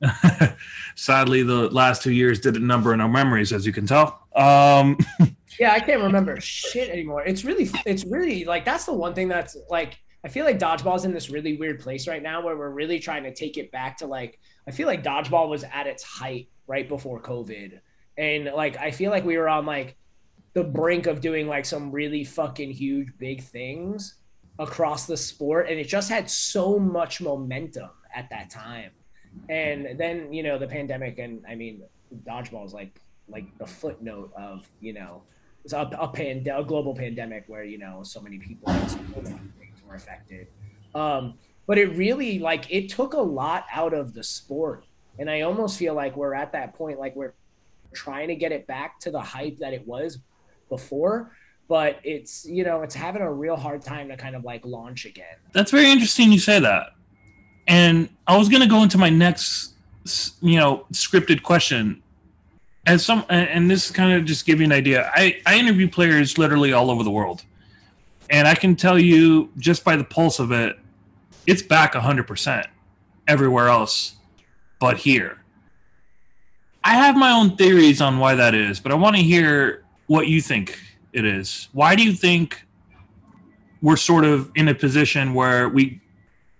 Sadly, 0.94 1.42
the 1.42 1.68
last 1.70 2.02
two 2.02 2.12
years 2.12 2.40
did 2.40 2.56
a 2.56 2.60
number 2.60 2.92
in 2.92 3.00
our 3.00 3.08
memories, 3.08 3.52
as 3.52 3.66
you 3.66 3.72
can 3.72 3.86
tell. 3.86 4.26
Um, 4.34 4.98
Yeah, 5.58 5.72
I 5.72 5.80
can't 5.80 6.02
remember 6.02 6.40
shit 6.40 6.90
anymore. 6.90 7.24
It's 7.24 7.44
really, 7.44 7.70
it's 7.86 8.04
really 8.04 8.44
like 8.44 8.64
that's 8.64 8.84
the 8.84 8.92
one 8.92 9.14
thing 9.14 9.28
that's 9.28 9.56
like 9.70 9.98
I 10.24 10.28
feel 10.28 10.44
like 10.44 10.58
dodgeball's 10.58 11.04
in 11.04 11.12
this 11.12 11.30
really 11.30 11.56
weird 11.56 11.80
place 11.80 12.08
right 12.08 12.22
now 12.22 12.42
where 12.42 12.56
we're 12.56 12.70
really 12.70 12.98
trying 12.98 13.22
to 13.24 13.32
take 13.32 13.56
it 13.56 13.70
back 13.70 13.96
to 13.98 14.06
like 14.06 14.40
I 14.66 14.70
feel 14.70 14.86
like 14.86 15.02
dodgeball 15.02 15.48
was 15.48 15.64
at 15.64 15.86
its 15.86 16.02
height 16.02 16.48
right 16.66 16.88
before 16.88 17.22
COVID, 17.22 17.80
and 18.18 18.46
like 18.46 18.76
I 18.76 18.90
feel 18.90 19.10
like 19.10 19.24
we 19.24 19.38
were 19.38 19.48
on 19.48 19.66
like 19.66 19.96
the 20.52 20.64
brink 20.64 21.06
of 21.06 21.20
doing 21.20 21.46
like 21.46 21.64
some 21.64 21.90
really 21.92 22.24
fucking 22.24 22.70
huge 22.70 23.08
big 23.18 23.42
things 23.42 24.16
across 24.58 25.06
the 25.06 25.16
sport, 25.16 25.68
and 25.70 25.78
it 25.78 25.84
just 25.84 26.10
had 26.10 26.28
so 26.28 26.78
much 26.78 27.20
momentum 27.20 27.90
at 28.14 28.28
that 28.30 28.50
time, 28.50 28.90
and 29.48 29.98
then 29.98 30.32
you 30.32 30.42
know 30.42 30.58
the 30.58 30.66
pandemic, 30.66 31.18
and 31.18 31.44
I 31.48 31.54
mean 31.54 31.82
dodgeball 32.24 32.64
is 32.64 32.72
like 32.72 33.00
like 33.28 33.46
the 33.58 33.66
footnote 33.66 34.32
of 34.36 34.68
you 34.80 34.92
know 34.92 35.22
it's 35.64 35.72
a, 35.72 35.78
a, 35.78 36.60
a 36.60 36.64
global 36.64 36.94
pandemic 36.94 37.44
where 37.48 37.64
you 37.64 37.78
know 37.78 38.02
so 38.02 38.20
many 38.20 38.38
people 38.38 38.72
were 39.86 39.94
affected. 39.94 40.46
Um, 40.94 41.34
but 41.66 41.78
it 41.78 41.86
really 41.96 42.38
like 42.38 42.70
it 42.70 42.88
took 42.88 43.14
a 43.14 43.20
lot 43.20 43.66
out 43.72 43.92
of 43.92 44.14
the 44.14 44.22
sport. 44.22 44.84
And 45.18 45.30
i 45.30 45.40
almost 45.40 45.78
feel 45.78 45.94
like 45.94 46.16
we're 46.16 46.34
at 46.34 46.52
that 46.52 46.74
point 46.74 46.98
like 46.98 47.16
we're 47.16 47.32
trying 47.94 48.28
to 48.28 48.36
get 48.36 48.52
it 48.52 48.66
back 48.66 49.00
to 49.00 49.10
the 49.10 49.20
hype 49.20 49.58
that 49.58 49.72
it 49.72 49.86
was 49.86 50.18
before. 50.68 51.32
But 51.68 51.98
it's 52.04 52.46
you 52.46 52.62
know 52.62 52.82
it's 52.82 52.94
having 52.94 53.22
a 53.22 53.32
real 53.32 53.56
hard 53.56 53.82
time 53.82 54.08
to 54.08 54.16
kind 54.16 54.36
of 54.36 54.44
like 54.44 54.64
launch 54.64 55.04
again. 55.04 55.36
That's 55.52 55.72
very 55.72 55.90
interesting 55.90 56.30
you 56.30 56.38
say 56.38 56.60
that. 56.60 56.90
And 57.66 58.08
I 58.26 58.36
was 58.36 58.48
going 58.48 58.62
to 58.62 58.68
go 58.68 58.82
into 58.82 58.98
my 58.98 59.10
next, 59.10 59.74
you 60.40 60.58
know, 60.58 60.86
scripted 60.92 61.42
question. 61.42 62.02
As 62.86 63.04
some, 63.04 63.24
and 63.28 63.68
this 63.68 63.90
kind 63.90 64.12
of 64.12 64.24
just 64.24 64.46
give 64.46 64.60
you 64.60 64.66
an 64.66 64.72
idea. 64.72 65.10
I, 65.12 65.40
I 65.44 65.58
interview 65.58 65.88
players 65.88 66.38
literally 66.38 66.72
all 66.72 66.90
over 66.90 67.02
the 67.02 67.10
world. 67.10 67.42
And 68.30 68.46
I 68.46 68.54
can 68.54 68.76
tell 68.76 68.98
you 68.98 69.50
just 69.58 69.84
by 69.84 69.96
the 69.96 70.04
pulse 70.04 70.38
of 70.38 70.52
it, 70.52 70.78
it's 71.46 71.62
back 71.62 71.94
100% 71.94 72.66
everywhere 73.26 73.68
else 73.68 74.16
but 74.78 74.98
here. 74.98 75.38
I 76.84 76.94
have 76.94 77.16
my 77.16 77.32
own 77.32 77.56
theories 77.56 78.00
on 78.00 78.18
why 78.18 78.36
that 78.36 78.54
is, 78.54 78.78
but 78.78 78.92
I 78.92 78.94
want 78.94 79.16
to 79.16 79.22
hear 79.22 79.84
what 80.06 80.28
you 80.28 80.40
think 80.40 80.78
it 81.12 81.24
is. 81.24 81.68
Why 81.72 81.96
do 81.96 82.04
you 82.04 82.12
think 82.12 82.64
we're 83.82 83.96
sort 83.96 84.24
of 84.24 84.50
in 84.54 84.68
a 84.68 84.74
position 84.74 85.34
where 85.34 85.68
we, 85.68 86.00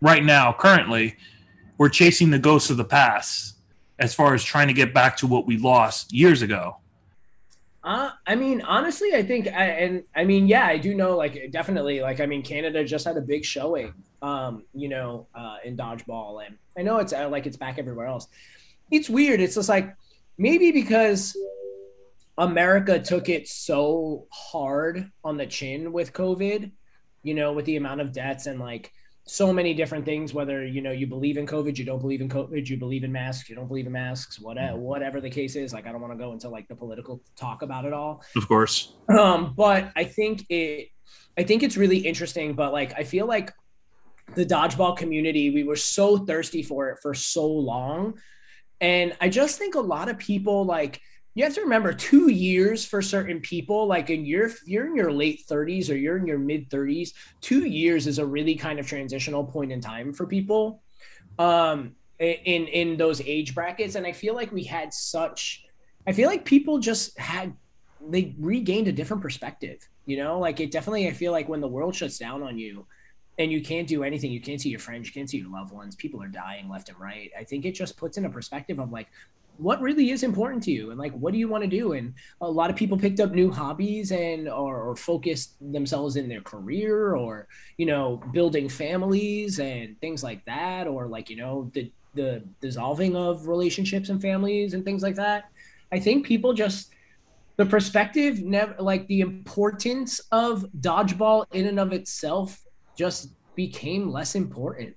right 0.07 0.25
now, 0.25 0.53
currently, 0.53 1.17
we're 1.79 1.89
chasing 1.89 2.31
the 2.31 2.39
ghosts 2.39 2.71
of 2.71 2.77
the 2.77 2.85
past 2.85 3.57
as 3.99 4.15
far 4.15 4.35
as 4.35 4.45
trying 4.45 4.69
to 4.69 4.73
get 4.73 4.95
back 4.95 5.17
to 5.17 5.27
what 5.27 5.47
we 5.47 5.59
lost 5.59 6.13
years 6.13 6.43
ago. 6.43 6.77
Uh, 7.83 8.11
I 8.25 8.37
mean, 8.37 8.63
honestly, 8.63 9.15
I 9.15 9.23
think, 9.23 9.49
I, 9.49 9.67
and 9.67 10.05
I 10.15 10.25
mean, 10.25 10.47
yeah, 10.47 10.67
I 10.67 10.79
do 10.79 10.95
know, 10.95 11.17
like, 11.17 11.51
definitely, 11.51 12.01
like, 12.01 12.21
I 12.21 12.27
mean, 12.27 12.43
Canada 12.43 12.85
just 12.85 13.05
had 13.05 13.17
a 13.17 13.21
big 13.21 13.45
showing, 13.45 13.95
um, 14.23 14.65
you 14.75 14.89
know, 14.89 15.27
uh, 15.35 15.57
in 15.65 15.77
dodgeball, 15.77 16.47
and 16.47 16.57
I 16.79 16.83
know 16.83 16.99
it's 16.99 17.13
uh, 17.13 17.29
like 17.29 17.47
it's 17.47 17.57
back 17.57 17.79
everywhere 17.79 18.07
else. 18.07 18.29
It's 18.91 19.11
weird. 19.11 19.41
It's 19.41 19.57
just 19.57 19.69
like 19.69 19.95
maybe 20.39 20.71
because 20.71 21.37
America 22.39 23.01
took 23.01 23.29
it 23.29 23.49
so 23.49 24.27
hard 24.31 25.11
on 25.25 25.37
the 25.37 25.47
chin 25.47 25.93
with 25.93 26.13
COVID, 26.13 26.71
you 27.23 27.35
know, 27.35 27.53
with 27.53 27.65
the 27.65 27.77
amount 27.77 28.01
of 28.01 28.13
deaths 28.13 28.47
and 28.47 28.61
like 28.61 28.93
so 29.27 29.53
many 29.53 29.75
different 29.75 30.05
things 30.05 30.33
whether 30.33 30.65
you 30.65 30.81
know 30.81 30.93
you 30.93 31.07
believe 31.07 31.37
in 31.37 31.47
covid 31.47 31.77
you 31.77 31.85
don't 31.85 31.99
believe 31.99 32.21
in 32.21 32.29
covid 32.29 32.69
you 32.69 32.77
believe 32.77 33.03
in 33.03 33.11
masks 33.11 33.49
you 33.49 33.57
don't 33.57 33.67
believe 33.67 33.87
in 33.87 33.93
masks 33.93 34.39
whatever 34.39 34.79
whatever 34.79 35.21
the 35.21 35.29
case 35.29 35.57
is 35.57 35.73
like 35.73 35.85
i 35.87 35.93
don't 35.93 36.01
want 36.01 36.13
to 36.13 36.19
go 36.19 36.33
into 36.33 36.49
like 36.49 36.67
the 36.69 36.77
political 36.77 37.21
talk 37.35 37.63
about 37.63 37.85
it 37.85 37.93
all. 37.93 38.23
Of 38.37 38.47
course. 38.47 38.95
Um 39.09 39.55
but 39.57 39.91
i 39.97 40.05
think 40.05 40.47
it 40.49 40.89
i 41.37 41.43
think 41.43 41.65
it's 41.65 41.77
really 41.77 41.99
interesting 41.99 42.55
but 42.55 42.73
like 42.73 42.95
i 42.97 43.03
feel 43.03 43.27
like 43.27 43.53
the 44.35 44.47
dodgeball 44.47 44.97
community 44.97 45.51
we 45.51 45.65
were 45.65 45.77
so 45.77 46.19
thirsty 46.19 46.63
for 46.63 46.91
it 46.91 46.99
for 47.03 47.13
so 47.13 47.47
long. 47.47 48.15
And 48.81 49.17
i 49.21 49.29
just 49.29 49.59
think 49.59 49.75
a 49.75 49.81
lot 49.81 50.09
of 50.09 50.19
people 50.19 50.65
like 50.65 51.01
you 51.37 51.45
have 51.45 51.55
to 51.55 51.61
remember 51.61 51.93
two 51.93 52.31
years 52.33 52.85
for 52.85 53.03
certain 53.03 53.41
people 53.41 53.87
like 53.87 54.09
in 54.09 54.25
your 54.25 54.51
you're 54.65 54.87
in 54.87 54.97
your 54.97 55.13
late 55.13 55.47
30s 55.47 55.91
or 55.91 55.95
you're 55.95 56.17
in 56.17 56.27
your 56.27 56.39
mid 56.39 56.69
30s 56.71 57.13
two 57.43 57.67
years 57.67 58.07
is 58.07 58.19
a 58.19 58.27
really 58.27 58.57
kind 58.57 58.81
of 58.81 58.87
transitional 58.87 59.45
point 59.45 59.71
in 59.71 59.81
time 59.81 60.13
for 60.13 60.27
people 60.27 60.83
um 61.39 61.95
in 62.19 62.67
in 62.67 62.97
those 62.97 63.21
age 63.21 63.55
brackets. 63.55 63.95
And 63.95 64.07
i 64.07 64.13
feel 64.13 64.35
like 64.35 64.51
we 64.51 64.65
had 64.65 64.93
such 64.93 65.65
i 66.07 66.13
feel 66.13 66.29
like 66.29 66.45
people 66.45 66.79
just 66.79 67.17
had 67.19 67.55
they 68.09 68.35
regained 68.39 68.89
a 68.89 68.93
different 68.93 69.23
perspective 69.23 69.87
you 70.09 70.17
know? 70.17 70.39
Like 70.39 70.61
it 70.61 70.71
definitely 70.71 71.07
i 71.09 71.13
feel 71.13 71.33
like 71.33 71.49
when 71.49 71.61
the 71.61 71.69
world 71.69 71.95
shuts 71.95 72.19
down 72.19 72.43
on 72.43 72.59
you 72.59 72.87
and 73.39 73.53
you 73.53 73.61
can't 73.61 73.87
do 73.87 74.05
anything 74.05 74.33
you 74.33 74.41
can't 74.41 74.61
see 74.61 74.71
your 74.71 74.81
friends 74.81 75.07
you 75.07 75.13
can't 75.13 75.29
see 75.29 75.37
your 75.37 75.51
loved 75.51 75.71
ones 75.71 75.95
people 75.97 76.23
are 76.23 76.29
dying 76.29 76.71
left 76.71 76.89
and 76.89 76.99
right. 76.99 77.31
I 77.39 77.45
think 77.45 77.67
it 77.67 77.73
just 77.73 77.99
puts 77.99 78.17
in 78.17 78.25
a 78.25 78.31
perspective 78.31 78.79
of 78.79 78.91
like 78.91 79.09
what 79.59 79.81
really 79.81 80.11
is 80.11 80.23
important 80.23 80.63
to 80.65 80.71
you? 80.71 80.91
And 80.91 80.99
like 80.99 81.13
what 81.13 81.33
do 81.33 81.39
you 81.39 81.49
want 81.49 81.65
to 81.65 81.69
do? 81.69 81.93
And 81.93 82.15
a 82.41 82.51
lot 82.51 82.71
of 82.71 82.77
people 82.77 82.99
picked 82.99 83.21
up 83.21 83.33
new 83.33 83.51
hobbies 83.51 84.13
and 84.13 84.49
or, 84.49 84.81
or 84.81 84.97
focused 84.97 85.57
themselves 85.73 86.17
in 86.17 86.29
their 86.29 86.41
career 86.41 87.15
or 87.15 87.49
you 87.77 87.87
know 87.87 88.23
building 88.33 88.69
families 88.69 89.59
and 89.59 90.01
things 90.01 90.23
like 90.23 90.45
that 90.45 90.87
or 90.87 91.09
like 91.09 91.31
you 91.31 91.37
know 91.37 91.71
the 91.75 91.91
the 92.15 92.43
dissolving 92.61 93.15
of 93.15 93.47
relationships 93.47 94.09
and 94.09 94.21
families 94.21 94.75
and 94.75 94.85
things 94.85 95.03
like 95.03 95.15
that. 95.17 95.45
I 95.93 96.01
think 96.01 96.27
people 96.27 96.53
just 96.53 96.93
the 97.57 97.67
perspective 97.67 98.43
never 98.43 98.75
like 98.79 99.07
the 99.07 99.21
importance 99.21 100.21
of 100.33 100.67
dodgeball 100.81 101.47
in 101.53 101.67
and 101.67 101.81
of 101.81 101.93
itself 101.93 102.63
just 102.97 103.31
became 103.55 104.11
less 104.11 104.35
important. 104.35 104.95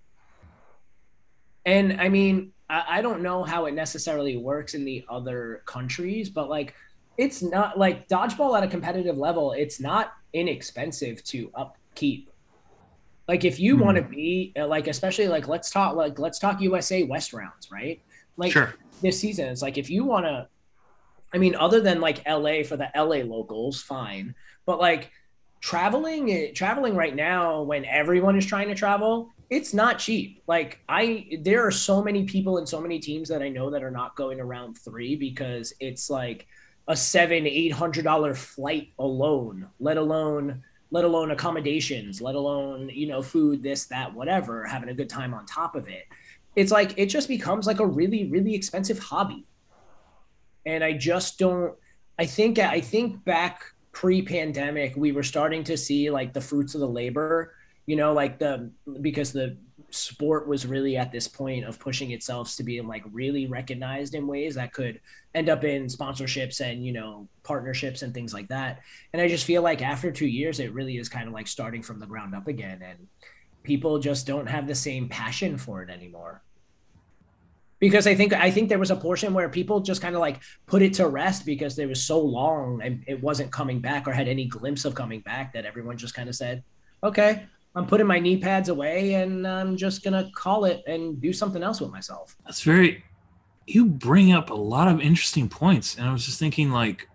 And 1.65 2.01
i 2.01 2.09
mean 2.09 2.53
I, 2.69 2.83
I 2.89 3.01
don't 3.01 3.21
know 3.21 3.43
how 3.43 3.65
it 3.65 3.73
necessarily 3.73 4.37
works 4.37 4.73
in 4.73 4.85
the 4.85 5.03
other 5.09 5.63
countries, 5.65 6.29
but 6.29 6.49
like 6.49 6.75
it's 7.17 7.41
not 7.41 7.77
like 7.77 8.07
dodgeball 8.07 8.57
at 8.57 8.63
a 8.63 8.67
competitive 8.67 9.17
level, 9.17 9.51
it's 9.51 9.79
not 9.79 10.13
inexpensive 10.33 11.23
to 11.25 11.51
upkeep. 11.53 12.29
Like 13.27 13.45
if 13.45 13.59
you 13.59 13.75
mm-hmm. 13.75 13.85
want 13.85 13.97
to 13.97 14.03
be 14.03 14.53
uh, 14.57 14.67
like, 14.67 14.87
especially 14.87 15.27
like 15.27 15.47
let's 15.47 15.69
talk 15.69 15.95
like 15.95 16.17
let's 16.17 16.39
talk 16.39 16.61
USA 16.61 17.03
West 17.03 17.33
rounds, 17.33 17.71
right? 17.71 18.01
Like 18.37 18.53
sure. 18.53 18.73
this 19.01 19.19
season, 19.19 19.49
it's 19.49 19.61
like 19.61 19.77
if 19.77 19.89
you 19.89 20.05
want 20.05 20.25
to, 20.25 20.47
I 21.33 21.37
mean, 21.37 21.55
other 21.55 21.81
than 21.81 22.01
like 22.01 22.27
LA 22.27 22.63
for 22.63 22.77
the 22.77 22.89
LA 22.95 23.23
locals, 23.23 23.81
fine, 23.81 24.33
but 24.65 24.79
like 24.79 25.11
traveling 25.61 26.31
eh, 26.31 26.51
traveling 26.53 26.95
right 26.95 27.15
now 27.15 27.61
when 27.61 27.85
everyone 27.85 28.37
is 28.37 28.45
trying 28.45 28.69
to 28.69 28.75
travel 28.75 29.29
it's 29.49 29.73
not 29.73 29.97
cheap. 29.97 30.43
Like 30.47 30.79
I, 30.87 31.39
there 31.41 31.65
are 31.65 31.71
so 31.71 32.03
many 32.03 32.23
people 32.25 32.57
and 32.57 32.69
so 32.69 32.79
many 32.79 32.99
teams 32.99 33.29
that 33.29 33.41
I 33.41 33.49
know 33.49 33.69
that 33.71 33.83
are 33.83 33.91
not 33.91 34.15
going 34.15 34.39
around 34.39 34.75
three 34.75 35.15
because 35.15 35.73
it's 35.79 36.09
like 36.09 36.47
a 36.87 36.95
seven, 36.95 37.47
eight 37.47 37.71
hundred 37.71 38.03
dollar 38.03 38.33
flight 38.33 38.89
alone, 38.99 39.67
let 39.79 39.97
alone, 39.97 40.63
let 40.91 41.03
alone 41.03 41.31
accommodations, 41.31 42.21
let 42.21 42.35
alone 42.35 42.89
you 42.93 43.07
know 43.07 43.21
food, 43.21 43.63
this, 43.63 43.85
that, 43.85 44.13
whatever, 44.13 44.65
having 44.65 44.89
a 44.89 44.93
good 44.93 45.09
time 45.09 45.33
on 45.33 45.45
top 45.45 45.75
of 45.75 45.87
it. 45.87 46.05
It's 46.55 46.71
like 46.71 46.97
it 46.97 47.07
just 47.07 47.27
becomes 47.27 47.67
like 47.67 47.79
a 47.79 47.85
really, 47.85 48.29
really 48.29 48.53
expensive 48.53 48.99
hobby, 48.99 49.45
and 50.65 50.83
I 50.83 50.93
just 50.93 51.39
don't. 51.39 51.75
I 52.17 52.25
think 52.25 52.59
I 52.59 52.81
think 52.81 53.23
back 53.23 53.63
pre-pandemic, 53.91 54.95
we 54.95 55.11
were 55.11 55.23
starting 55.23 55.63
to 55.63 55.77
see 55.77 56.09
like 56.09 56.33
the 56.33 56.41
fruits 56.41 56.75
of 56.75 56.81
the 56.81 56.87
labor 56.87 57.53
you 57.89 57.95
know 57.95 58.13
like 58.13 58.37
the 58.37 58.69
because 59.01 59.31
the 59.33 59.57
sport 59.89 60.47
was 60.47 60.67
really 60.67 60.95
at 60.95 61.11
this 61.11 61.27
point 61.27 61.65
of 61.65 61.79
pushing 61.79 62.11
itself 62.11 62.55
to 62.55 62.61
being 62.61 62.87
like 62.87 63.03
really 63.11 63.47
recognized 63.47 64.13
in 64.13 64.27
ways 64.27 64.53
that 64.53 64.71
could 64.71 65.01
end 65.33 65.49
up 65.49 65.63
in 65.63 65.87
sponsorships 65.87 66.61
and 66.61 66.85
you 66.85 66.93
know 66.93 67.27
partnerships 67.41 68.03
and 68.03 68.13
things 68.13 68.31
like 68.31 68.47
that. 68.49 68.81
And 69.11 69.19
i 69.19 69.27
just 69.27 69.43
feel 69.43 69.63
like 69.63 69.81
after 69.81 70.11
two 70.11 70.27
years 70.27 70.59
it 70.59 70.71
really 70.71 70.97
is 70.97 71.09
kind 71.09 71.27
of 71.27 71.33
like 71.33 71.47
starting 71.47 71.81
from 71.81 71.97
the 71.99 72.05
ground 72.05 72.35
up 72.35 72.47
again 72.47 72.79
and 72.87 73.07
people 73.63 73.97
just 73.97 74.27
don't 74.27 74.45
have 74.47 74.67
the 74.67 74.75
same 74.75 75.09
passion 75.09 75.57
for 75.57 75.81
it 75.81 75.89
anymore. 75.89 76.43
Because 77.79 78.05
i 78.05 78.13
think 78.13 78.33
i 78.33 78.51
think 78.51 78.69
there 78.69 78.77
was 78.85 78.91
a 78.91 78.95
portion 79.07 79.33
where 79.33 79.49
people 79.49 79.79
just 79.79 79.99
kind 79.99 80.13
of 80.13 80.21
like 80.21 80.41
put 80.67 80.83
it 80.83 80.93
to 80.99 81.07
rest 81.07 81.43
because 81.43 81.75
there 81.75 81.87
was 81.87 82.03
so 82.03 82.19
long 82.19 82.83
and 82.83 83.03
it 83.07 83.19
wasn't 83.19 83.51
coming 83.51 83.79
back 83.79 84.07
or 84.07 84.11
had 84.11 84.27
any 84.27 84.45
glimpse 84.45 84.85
of 84.85 84.93
coming 84.93 85.21
back 85.21 85.53
that 85.53 85.65
everyone 85.65 85.97
just 85.97 86.13
kind 86.13 86.29
of 86.29 86.35
said 86.35 86.61
okay 87.03 87.47
I'm 87.79 87.87
putting 87.87 88.07
my 88.07 88.19
knee 88.19 88.35
pads 88.35 88.67
away 88.67 89.13
and 89.13 89.47
I'm 89.47 89.77
just 89.77 90.03
gonna 90.03 90.29
call 90.35 90.65
it 90.65 90.83
and 90.85 91.21
do 91.21 91.31
something 91.31 91.63
else 91.63 91.79
with 91.79 91.91
myself. 91.91 92.35
That's 92.43 92.61
very. 92.61 93.05
You 93.67 93.85
bring 93.85 94.33
up 94.33 94.49
a 94.49 94.55
lot 94.55 94.89
of 94.89 94.99
interesting 94.99 95.47
points, 95.47 95.95
and 95.95 96.05
I 96.05 96.11
was 96.11 96.25
just 96.25 96.39
thinking, 96.39 96.71
like, 96.71 97.07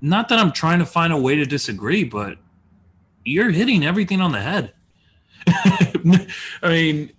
not 0.00 0.28
that 0.30 0.40
I'm 0.40 0.50
trying 0.50 0.80
to 0.80 0.86
find 0.86 1.12
a 1.12 1.16
way 1.16 1.36
to 1.36 1.44
disagree, 1.44 2.02
but 2.02 2.38
you're 3.24 3.50
hitting 3.50 3.84
everything 3.84 4.20
on 4.20 4.32
the 4.32 4.40
head. 4.40 4.72
I 5.46 6.26
mean, 6.64 7.12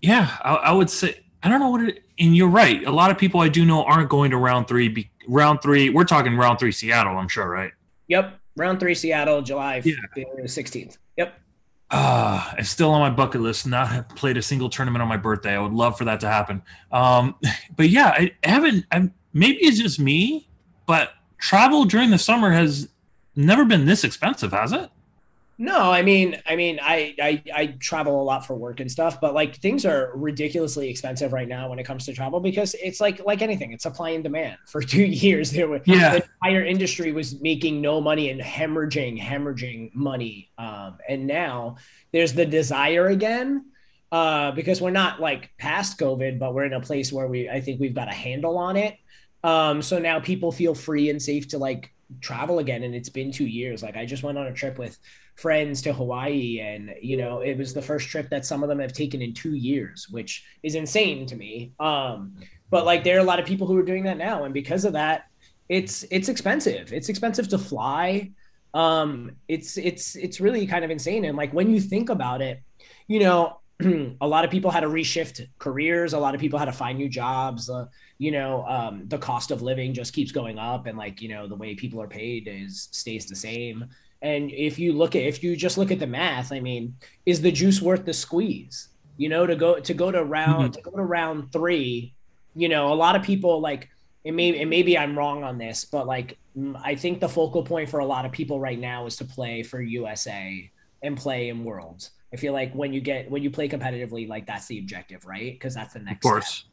yeah, 0.00 0.36
I, 0.42 0.54
I, 0.54 0.72
would 0.72 0.90
say 0.90 1.18
I 1.42 1.48
don't 1.48 1.58
know 1.58 1.70
what 1.70 1.82
it. 1.82 2.04
And 2.18 2.36
you're 2.36 2.48
right. 2.48 2.84
A 2.84 2.92
lot 2.92 3.10
of 3.10 3.18
people 3.18 3.40
I 3.40 3.48
do 3.48 3.64
know 3.64 3.82
aren't 3.84 4.10
going 4.10 4.30
to 4.30 4.36
round 4.36 4.68
three. 4.68 4.88
Be, 4.88 5.10
round 5.26 5.62
three. 5.62 5.88
We're 5.88 6.04
talking 6.04 6.36
round 6.36 6.58
three, 6.60 6.72
Seattle. 6.72 7.16
I'm 7.16 7.28
sure, 7.28 7.48
right? 7.48 7.72
Yep 8.06 8.39
round 8.60 8.78
three 8.78 8.94
Seattle, 8.94 9.42
July 9.42 9.82
sixteenth. 10.46 10.98
Yeah. 11.16 11.24
Yep. 11.24 11.34
Ah, 11.92 12.52
uh, 12.52 12.54
it's 12.58 12.70
still 12.70 12.90
on 12.90 13.00
my 13.00 13.10
bucket 13.10 13.40
list. 13.40 13.66
Not 13.66 13.88
have 13.88 14.08
played 14.10 14.36
a 14.36 14.42
single 14.42 14.70
tournament 14.70 15.02
on 15.02 15.08
my 15.08 15.16
birthday. 15.16 15.56
I 15.56 15.58
would 15.58 15.72
love 15.72 15.98
for 15.98 16.04
that 16.04 16.20
to 16.20 16.28
happen. 16.28 16.62
Um, 16.92 17.34
but 17.76 17.88
yeah, 17.88 18.08
I 18.16 18.32
haven't. 18.44 18.86
I'm, 18.92 19.12
maybe 19.32 19.58
it's 19.58 19.78
just 19.78 19.98
me, 19.98 20.48
but 20.86 21.10
travel 21.38 21.84
during 21.84 22.10
the 22.10 22.18
summer 22.18 22.52
has 22.52 22.88
never 23.34 23.64
been 23.64 23.86
this 23.86 24.04
expensive, 24.04 24.52
has 24.52 24.72
it? 24.72 24.88
No, 25.62 25.92
I 25.92 26.00
mean, 26.00 26.40
I 26.46 26.56
mean, 26.56 26.80
I, 26.82 27.14
I 27.22 27.42
I 27.54 27.66
travel 27.80 28.22
a 28.22 28.24
lot 28.24 28.46
for 28.46 28.54
work 28.54 28.80
and 28.80 28.90
stuff, 28.90 29.20
but 29.20 29.34
like 29.34 29.56
things 29.56 29.84
are 29.84 30.10
ridiculously 30.14 30.88
expensive 30.88 31.34
right 31.34 31.46
now 31.46 31.68
when 31.68 31.78
it 31.78 31.84
comes 31.84 32.06
to 32.06 32.14
travel 32.14 32.40
because 32.40 32.74
it's 32.82 32.98
like 32.98 33.22
like 33.26 33.42
anything, 33.42 33.70
it's 33.72 33.82
supply 33.82 34.10
and 34.10 34.24
demand. 34.24 34.56
For 34.68 34.80
two 34.80 35.04
years, 35.04 35.50
there 35.50 35.68
was 35.68 35.82
yeah. 35.84 36.12
the 36.12 36.24
entire 36.42 36.64
industry 36.64 37.12
was 37.12 37.42
making 37.42 37.82
no 37.82 38.00
money 38.00 38.30
and 38.30 38.40
hemorrhaging, 38.40 39.20
hemorrhaging 39.20 39.94
money, 39.94 40.50
um, 40.56 40.96
and 41.06 41.26
now 41.26 41.76
there's 42.10 42.32
the 42.32 42.46
desire 42.46 43.08
again 43.08 43.66
uh, 44.12 44.52
because 44.52 44.80
we're 44.80 44.88
not 44.88 45.20
like 45.20 45.50
past 45.58 45.98
COVID, 45.98 46.38
but 46.38 46.54
we're 46.54 46.64
in 46.64 46.72
a 46.72 46.80
place 46.80 47.12
where 47.12 47.26
we 47.26 47.50
I 47.50 47.60
think 47.60 47.80
we've 47.80 47.94
got 47.94 48.08
a 48.08 48.14
handle 48.14 48.56
on 48.56 48.78
it. 48.78 48.96
Um, 49.44 49.82
so 49.82 49.98
now 49.98 50.20
people 50.20 50.52
feel 50.52 50.74
free 50.74 51.10
and 51.10 51.20
safe 51.20 51.48
to 51.48 51.58
like 51.58 51.92
travel 52.20 52.58
again 52.60 52.82
and 52.82 52.94
it's 52.94 53.08
been 53.08 53.30
two 53.30 53.46
years 53.46 53.84
like 53.84 53.96
i 53.96 54.04
just 54.04 54.24
went 54.24 54.36
on 54.36 54.48
a 54.48 54.52
trip 54.52 54.78
with 54.78 54.98
friends 55.40 55.80
to 55.80 55.92
hawaii 55.92 56.60
and 56.60 56.94
you 57.00 57.16
know 57.16 57.40
it 57.40 57.56
was 57.56 57.72
the 57.72 57.80
first 57.80 58.08
trip 58.08 58.28
that 58.28 58.44
some 58.44 58.62
of 58.62 58.68
them 58.68 58.78
have 58.78 58.92
taken 58.92 59.22
in 59.22 59.32
two 59.32 59.54
years 59.54 60.06
which 60.10 60.44
is 60.62 60.74
insane 60.74 61.24
to 61.26 61.36
me. 61.36 61.72
Um 61.80 62.34
but 62.68 62.84
like 62.84 63.02
there 63.02 63.16
are 63.16 63.20
a 63.20 63.30
lot 63.30 63.40
of 63.40 63.46
people 63.46 63.66
who 63.66 63.76
are 63.76 63.82
doing 63.82 64.04
that 64.04 64.18
now 64.18 64.44
and 64.44 64.52
because 64.52 64.84
of 64.84 64.92
that 64.92 65.26
it's 65.68 66.04
it's 66.10 66.28
expensive. 66.28 66.92
It's 66.92 67.08
expensive 67.08 67.48
to 67.48 67.58
fly. 67.58 68.32
Um 68.74 69.32
it's 69.48 69.78
it's 69.78 70.14
it's 70.14 70.40
really 70.40 70.66
kind 70.66 70.84
of 70.84 70.90
insane. 70.90 71.24
And 71.24 71.36
like 71.36 71.52
when 71.54 71.70
you 71.70 71.80
think 71.80 72.10
about 72.10 72.42
it 72.42 72.62
you 73.08 73.20
know 73.20 73.60
a 74.20 74.28
lot 74.28 74.44
of 74.44 74.50
people 74.50 74.70
had 74.70 74.80
to 74.80 74.88
reshift 74.88 75.46
careers. 75.58 76.12
A 76.12 76.18
lot 76.18 76.34
of 76.34 76.40
people 76.40 76.58
had 76.58 76.66
to 76.66 76.72
find 76.72 76.98
new 76.98 77.08
jobs. 77.08 77.70
Uh, 77.70 77.86
you 78.18 78.30
know 78.30 78.66
um, 78.68 79.08
the 79.08 79.16
cost 79.16 79.50
of 79.50 79.62
living 79.62 79.94
just 79.94 80.12
keeps 80.12 80.30
going 80.30 80.58
up 80.58 80.86
and 80.86 80.98
like 80.98 81.22
you 81.22 81.30
know 81.30 81.48
the 81.48 81.56
way 81.56 81.74
people 81.74 82.00
are 82.00 82.06
paid 82.06 82.46
is 82.46 82.88
stays 82.92 83.24
the 83.26 83.34
same 83.34 83.88
And 84.22 84.50
if 84.50 84.78
you 84.78 84.92
look 84.92 85.16
at 85.16 85.22
if 85.22 85.42
you 85.42 85.56
just 85.56 85.78
look 85.78 85.90
at 85.90 85.98
the 85.98 86.06
math, 86.06 86.52
I 86.52 86.60
mean, 86.60 86.94
is 87.26 87.40
the 87.40 87.52
juice 87.52 87.80
worth 87.80 88.04
the 88.04 88.12
squeeze? 88.12 88.88
You 89.16 89.28
know, 89.28 89.46
to 89.46 89.56
go 89.56 89.80
to 89.80 89.94
go 89.94 90.10
to 90.10 90.24
round 90.24 90.72
mm-hmm. 90.72 90.82
to 90.82 90.90
go 90.90 90.96
to 90.96 91.02
round 91.02 91.52
three, 91.52 92.14
you 92.54 92.68
know, 92.68 92.92
a 92.92 92.94
lot 92.94 93.16
of 93.16 93.22
people 93.22 93.60
like 93.60 93.88
it 94.24 94.32
may 94.32 94.60
and 94.60 94.68
maybe 94.68 94.98
I'm 94.98 95.16
wrong 95.16 95.42
on 95.42 95.58
this, 95.58 95.84
but 95.84 96.06
like 96.06 96.38
I 96.76 96.94
think 96.94 97.20
the 97.20 97.28
focal 97.28 97.62
point 97.62 97.88
for 97.88 98.00
a 98.00 98.06
lot 98.06 98.24
of 98.26 98.32
people 98.32 98.60
right 98.60 98.78
now 98.78 99.06
is 99.06 99.16
to 99.16 99.24
play 99.24 99.62
for 99.62 99.80
USA 99.80 100.70
and 101.02 101.16
play 101.16 101.48
in 101.48 101.64
worlds. 101.64 102.10
I 102.32 102.36
feel 102.36 102.52
like 102.52 102.72
when 102.74 102.92
you 102.92 103.00
get 103.00 103.30
when 103.30 103.42
you 103.42 103.50
play 103.50 103.68
competitively, 103.68 104.28
like 104.28 104.46
that's 104.46 104.66
the 104.66 104.78
objective, 104.78 105.24
right? 105.24 105.52
Because 105.52 105.74
that's 105.74 105.94
the 105.94 106.00
next. 106.00 106.24
Of 106.24 106.30
course. 106.30 106.48
Step. 106.48 106.66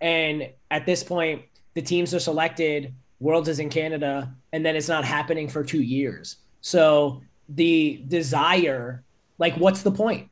And 0.00 0.50
at 0.70 0.86
this 0.86 1.02
point, 1.02 1.42
the 1.74 1.82
teams 1.82 2.14
are 2.14 2.20
selected. 2.20 2.94
Worlds 3.20 3.48
is 3.48 3.58
in 3.58 3.68
Canada, 3.68 4.32
and 4.52 4.64
then 4.64 4.76
it's 4.76 4.88
not 4.88 5.04
happening 5.04 5.48
for 5.48 5.64
two 5.64 5.82
years. 5.82 6.36
So 6.60 7.22
the 7.48 8.02
desire, 8.06 9.04
like, 9.38 9.54
what's 9.56 9.82
the 9.82 9.92
point? 9.92 10.30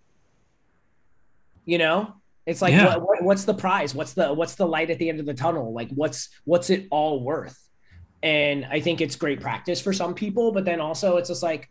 You 1.65 1.79
know, 1.79 2.15
it's 2.47 2.63
like, 2.63 2.73
yeah. 2.73 2.97
what, 2.97 3.03
what, 3.03 3.23
what's 3.23 3.45
the 3.45 3.55
prize? 3.55 3.95
What's 3.95 4.13
the 4.13 4.33
what's 4.33 4.55
the 4.55 4.67
light 4.67 4.91
at 4.91 4.99
the 4.99 5.09
end 5.09 5.19
of 5.19 5.27
the 5.27 5.35
tunnel? 5.35 5.73
Like, 5.73 5.91
what's 5.91 6.29
what's 6.45 6.71
it 6.71 6.87
all 6.91 7.21
worth? 7.21 7.59
And 8.23 8.65
I 8.65 8.81
think 8.81 9.01
it's 9.01 9.17
great 9.17 9.41
practice 9.41 9.81
for 9.81 9.93
some 9.93 10.15
people, 10.15 10.53
but 10.53 10.65
then 10.65 10.81
also 10.81 11.17
it's 11.17 11.29
just 11.29 11.43
like, 11.43 11.69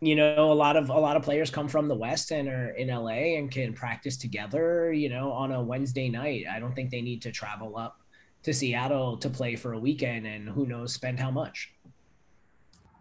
you 0.00 0.16
know, 0.16 0.50
a 0.50 0.54
lot 0.54 0.76
of 0.76 0.88
a 0.88 0.98
lot 0.98 1.16
of 1.16 1.22
players 1.22 1.50
come 1.50 1.68
from 1.68 1.88
the 1.88 1.94
West 1.94 2.30
and 2.30 2.48
are 2.48 2.70
in 2.70 2.88
LA 2.88 3.36
and 3.36 3.50
can 3.50 3.74
practice 3.74 4.16
together. 4.16 4.92
You 4.92 5.10
know, 5.10 5.30
on 5.32 5.52
a 5.52 5.62
Wednesday 5.62 6.08
night. 6.08 6.46
I 6.50 6.58
don't 6.58 6.74
think 6.74 6.90
they 6.90 7.02
need 7.02 7.20
to 7.22 7.30
travel 7.30 7.76
up 7.76 8.00
to 8.44 8.54
Seattle 8.54 9.18
to 9.18 9.28
play 9.28 9.56
for 9.56 9.72
a 9.74 9.78
weekend 9.78 10.26
and 10.26 10.48
who 10.48 10.66
knows 10.66 10.94
spend 10.94 11.20
how 11.20 11.30
much. 11.30 11.73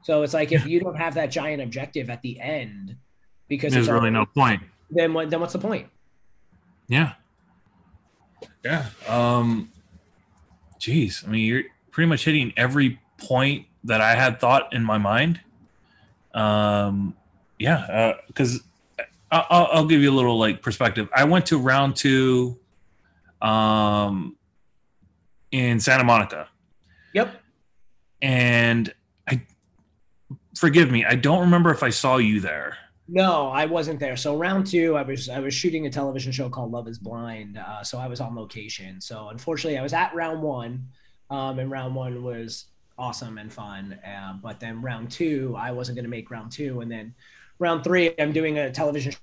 So 0.03 0.21
it's 0.23 0.33
like 0.33 0.51
if 0.51 0.65
you 0.65 0.79
don't 0.79 0.95
have 0.95 1.13
that 1.15 1.31
giant 1.31 1.61
objective 1.61 2.09
at 2.09 2.21
the 2.21 2.39
end, 2.39 2.95
because 3.47 3.73
there's 3.73 3.89
really 3.89 4.09
no 4.09 4.25
point. 4.25 4.61
Then 4.89 5.13
what? 5.13 5.29
Then 5.29 5.39
what's 5.39 5.53
the 5.53 5.59
point? 5.59 5.87
Yeah. 6.87 7.13
Yeah. 8.63 8.87
Um. 9.07 9.71
Geez, 10.79 11.23
I 11.25 11.29
mean, 11.29 11.45
you're 11.45 11.63
pretty 11.91 12.09
much 12.09 12.25
hitting 12.25 12.53
every 12.57 12.99
point 13.17 13.67
that 13.85 14.01
I 14.01 14.15
had 14.15 14.39
thought 14.39 14.73
in 14.73 14.83
my 14.83 14.97
mind. 14.97 15.39
Um. 16.33 17.15
Yeah. 17.57 18.13
Because 18.27 18.61
uh, 18.99 19.03
I'll, 19.49 19.69
I'll 19.71 19.85
give 19.85 20.01
you 20.01 20.11
a 20.11 20.15
little 20.15 20.37
like 20.37 20.61
perspective. 20.61 21.07
I 21.15 21.23
went 21.23 21.45
to 21.47 21.57
round 21.57 21.95
two. 21.95 22.59
Um. 23.41 24.35
In 25.51 25.79
Santa 25.79 26.03
Monica. 26.03 26.49
Yep. 27.13 27.35
And 28.23 28.91
forgive 30.55 30.91
me, 30.91 31.05
I 31.05 31.15
don't 31.15 31.41
remember 31.41 31.71
if 31.71 31.83
I 31.83 31.89
saw 31.89 32.17
you 32.17 32.39
there. 32.39 32.77
No, 33.07 33.47
I 33.49 33.65
wasn't 33.65 33.99
there. 33.99 34.15
So 34.15 34.37
round 34.37 34.65
two, 34.65 34.95
I 34.95 35.01
was 35.01 35.27
I 35.27 35.39
was 35.39 35.53
shooting 35.53 35.85
a 35.85 35.89
television 35.89 36.31
show 36.31 36.49
called 36.49 36.71
Love 36.71 36.87
Is 36.87 36.97
Blind. 36.97 37.57
Uh, 37.57 37.83
so 37.83 37.97
I 37.97 38.07
was 38.07 38.21
on 38.21 38.35
location. 38.35 39.01
So 39.01 39.29
unfortunately, 39.29 39.77
I 39.77 39.83
was 39.83 39.93
at 39.93 40.15
round 40.15 40.41
one, 40.41 40.87
um, 41.29 41.59
and 41.59 41.69
round 41.69 41.95
one 41.95 42.23
was 42.23 42.65
awesome 42.97 43.37
and 43.37 43.51
fun. 43.51 43.99
Uh, 44.05 44.33
but 44.41 44.59
then 44.59 44.81
round 44.81 45.11
two, 45.11 45.55
I 45.57 45.71
wasn't 45.71 45.95
going 45.95 46.05
to 46.05 46.09
make 46.09 46.31
round 46.31 46.51
two, 46.51 46.81
and 46.81 46.89
then 46.89 47.13
round 47.59 47.83
three, 47.83 48.13
I'm 48.19 48.31
doing 48.31 48.57
a 48.57 48.71
television 48.71 49.13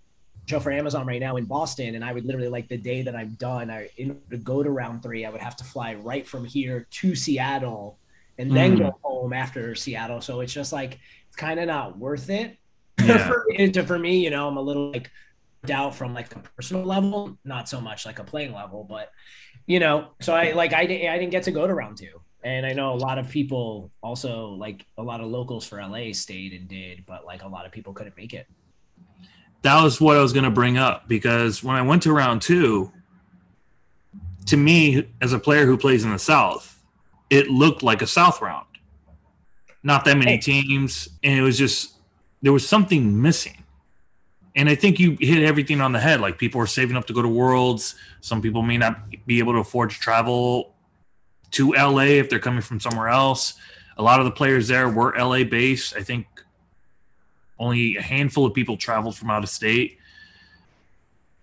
show 0.47 0.61
for 0.61 0.72
Amazon 0.72 1.07
right 1.07 1.20
now 1.20 1.37
in 1.37 1.45
Boston, 1.45 1.95
and 1.95 2.05
I 2.05 2.12
would 2.12 2.24
literally 2.24 2.49
like 2.49 2.68
the 2.68 2.76
day 2.76 3.03
that 3.03 3.14
I'm 3.14 3.35
done, 3.35 3.70
I 3.70 3.89
in 3.97 4.20
to 4.31 4.37
go 4.37 4.62
to 4.62 4.70
round 4.70 5.03
three, 5.03 5.24
I 5.24 5.31
would 5.31 5.41
have 5.41 5.57
to 5.57 5.64
fly 5.64 5.95
right 5.95 6.26
from 6.26 6.45
here 6.45 6.87
to 6.91 7.14
Seattle, 7.14 7.99
and 8.41 8.51
then 8.51 8.76
mm. 8.76 8.78
go 8.78 8.99
home 9.03 9.32
after 9.32 9.74
Seattle. 9.74 10.20
So 10.20 10.41
it's 10.41 10.53
just 10.53 10.72
like 10.72 10.99
it's 11.28 11.36
kind 11.36 11.61
of 11.61 11.66
not 11.66 11.99
worth 11.99 12.30
it 12.30 12.57
yeah. 13.03 13.28
for, 13.28 13.45
me, 13.49 13.72
for 13.72 13.99
me. 13.99 14.24
You 14.24 14.30
know, 14.30 14.49
I'm 14.49 14.57
a 14.57 14.62
little 14.62 14.91
like 14.91 15.11
doubt 15.66 15.95
from 15.95 16.14
like 16.14 16.34
a 16.34 16.38
personal 16.57 16.84
level, 16.84 17.38
not 17.45 17.68
so 17.68 17.80
much 17.80 18.07
like 18.07 18.18
a 18.18 18.24
playing 18.24 18.55
level, 18.55 18.84
but 18.88 19.11
you 19.66 19.78
know, 19.78 20.09
so 20.20 20.34
I 20.34 20.53
like 20.53 20.72
I 20.72 20.86
didn't 20.86 21.11
I 21.11 21.18
didn't 21.18 21.32
get 21.32 21.45
to 21.45 21.51
go 21.51 21.66
to 21.66 21.74
round 21.74 21.99
two. 21.99 22.20
And 22.43 22.64
I 22.64 22.72
know 22.72 22.95
a 22.95 22.97
lot 22.97 23.18
of 23.18 23.28
people 23.28 23.91
also 24.03 24.49
like 24.53 24.86
a 24.97 25.03
lot 25.03 25.20
of 25.20 25.26
locals 25.26 25.66
for 25.66 25.78
LA 25.78 26.12
stayed 26.12 26.55
and 26.55 26.66
did, 26.66 27.05
but 27.05 27.26
like 27.26 27.43
a 27.43 27.49
lot 27.49 27.66
of 27.66 27.72
people 27.72 27.93
couldn't 27.93 28.16
make 28.16 28.32
it. 28.32 28.47
That 29.61 29.82
was 29.82 30.01
what 30.01 30.16
I 30.16 30.22
was 30.22 30.32
going 30.32 30.45
to 30.45 30.51
bring 30.51 30.78
up 30.78 31.07
because 31.07 31.62
when 31.62 31.76
I 31.76 31.82
went 31.82 32.03
to 32.05 32.14
round 32.14 32.41
two, 32.41 32.91
to 34.47 34.57
me, 34.57 35.07
as 35.20 35.34
a 35.34 35.38
player 35.38 35.66
who 35.66 35.76
plays 35.76 36.03
in 36.03 36.12
the 36.12 36.18
South, 36.18 36.70
it 37.31 37.49
looked 37.49 37.83
like 37.83 38.03
a 38.03 38.07
South 38.07 38.43
round 38.43 38.66
not 39.83 40.05
that 40.05 40.16
many 40.16 40.39
teams, 40.39 41.09
and 41.22 41.39
it 41.39 41.43
was 41.43 41.57
just 41.59 41.95
there 42.43 42.53
was 42.53 42.66
something 42.66 43.20
missing. 43.20 43.64
And 44.57 44.68
I 44.68 44.74
think 44.74 44.99
you 44.99 45.16
hit 45.20 45.43
everything 45.43 45.81
on 45.81 45.93
the 45.93 46.01
head. 46.01 46.20
Like 46.20 46.39
people 46.39 46.61
are 46.61 46.66
saving 46.66 46.97
up 46.97 47.07
to 47.07 47.12
go 47.12 47.22
to 47.22 47.28
Worlds. 47.28 47.95
Some 48.20 48.43
people 48.43 48.62
may 48.62 48.76
not 48.76 48.99
be 49.26 49.39
able 49.39 49.53
to 49.53 49.61
afford 49.61 49.91
to 49.91 49.99
travel 49.99 50.74
to 51.53 51.72
LA 51.72 52.18
if 52.18 52.28
they're 52.28 52.41
coming 52.41 52.61
from 52.61 52.81
somewhere 52.81 53.09
else. 53.09 53.55
A 53.97 54.03
lot 54.03 54.18
of 54.18 54.24
the 54.24 54.33
players 54.33 54.68
there 54.68 54.89
were 54.89 55.14
LA 55.16 55.45
based. 55.45 55.95
I 55.97 56.03
think 56.03 56.26
only 57.59 57.97
a 57.97 58.03
handful 58.03 58.47
of 58.47 58.55
people 58.55 58.76
traveled 58.76 59.16
from 59.16 59.31
out 59.31 59.43
of 59.43 59.51
state. 59.51 59.99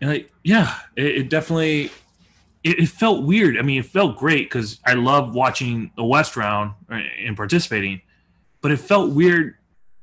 And 0.02 0.10
like, 0.10 0.32
yeah, 0.44 0.78
it, 0.96 1.06
it 1.06 1.30
definitely 1.30 1.92
it, 2.64 2.80
it, 2.80 2.89
felt 2.89 3.26
weird. 3.26 3.58
I 3.58 3.62
mean, 3.62 3.80
it 3.80 3.86
felt 3.86 4.18
great 4.18 4.49
because 4.49 4.80
I 4.86 4.93
love 4.93 5.34
watching 5.34 5.91
the 5.95 6.03
West 6.03 6.36
round 6.36 6.74
uh, 6.91 6.95
and 6.95 7.36
participating 7.36 8.01
but 8.62 8.72
it 8.72 8.78
felt 8.78 9.12
weird 9.12 9.55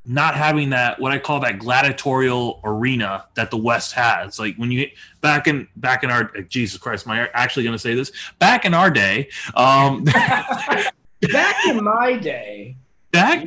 not 0.07 0.35
having 0.35 0.71
that 0.71 1.01
what 1.01 1.13
I 1.13 1.19
call 1.19 1.41
that 1.41 1.59
gladiatorial 1.59 2.61
arena 2.63 3.27
that 3.35 3.51
the 3.51 3.57
West 3.57 3.93
has. 3.93 4.39
Like 4.39 4.57
when 4.57 4.71
you 4.71 4.89
back 5.21 5.47
in 5.47 5.69
back 5.77 6.05
in 6.05 6.11
our 6.11 6.31
Jesus 6.49 6.79
Christ, 6.79 7.07
am 7.07 7.13
I 7.13 7.29
actually 7.33 7.65
going 7.65 7.75
to 7.75 7.79
say 7.79 7.95
this? 7.95 8.13
Back 8.39 8.65
in 8.65 8.75
our 8.75 8.91
day, 8.91 9.29
um, 9.55 10.05
back 11.33 11.67
in 11.67 11.83
my 11.83 12.17
day, 12.17 12.77
back. 13.11 13.47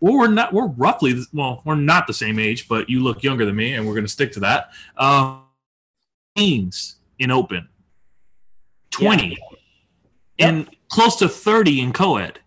Well, 0.00 0.14
we're 0.14 0.28
not. 0.28 0.52
We're 0.52 0.68
roughly 0.68 1.20
well. 1.32 1.62
We're 1.64 1.74
not 1.74 2.06
the 2.06 2.14
same 2.14 2.38
age, 2.38 2.68
but 2.68 2.88
you 2.88 3.02
look 3.02 3.24
younger 3.24 3.44
than 3.44 3.56
me, 3.56 3.74
and 3.74 3.86
we're 3.86 3.94
going 3.94 4.04
to 4.04 4.12
stick 4.12 4.32
to 4.32 4.40
that. 4.40 4.70
Um, 4.96 5.42
teams 6.36 6.96
in 7.18 7.32
open, 7.32 7.68
twenty, 8.90 9.38
yeah. 10.38 10.48
and 10.48 10.58
yep. 10.58 10.68
close 10.88 11.16
to 11.16 11.28
thirty 11.28 11.80
in 11.80 11.92
co-ed 11.92 12.40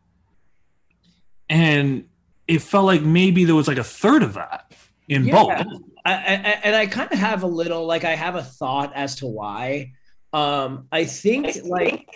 and 1.52 2.06
it 2.48 2.62
felt 2.62 2.86
like 2.86 3.04
maybe 3.04 3.44
there 3.44 3.54
was 3.54 3.68
like 3.68 3.78
a 3.78 3.84
third 3.84 4.24
of 4.24 4.34
that 4.34 4.72
in 5.08 5.26
yeah. 5.26 5.64
both. 5.64 5.68
I, 6.06 6.14
I, 6.14 6.16
and 6.64 6.76
I 6.76 6.88
kind 6.88 7.12
of 7.12 7.20
have 7.20 7.44
a 7.44 7.48
little 7.48 7.86
like 7.86 8.06
I 8.06 8.16
have 8.16 8.36
a 8.36 8.42
thought 8.42 8.94
as 8.96 9.16
to 9.18 9.28
why. 9.28 9.92
Um, 10.34 10.88
I 10.92 11.04
think 11.04 11.58
like 11.66 12.08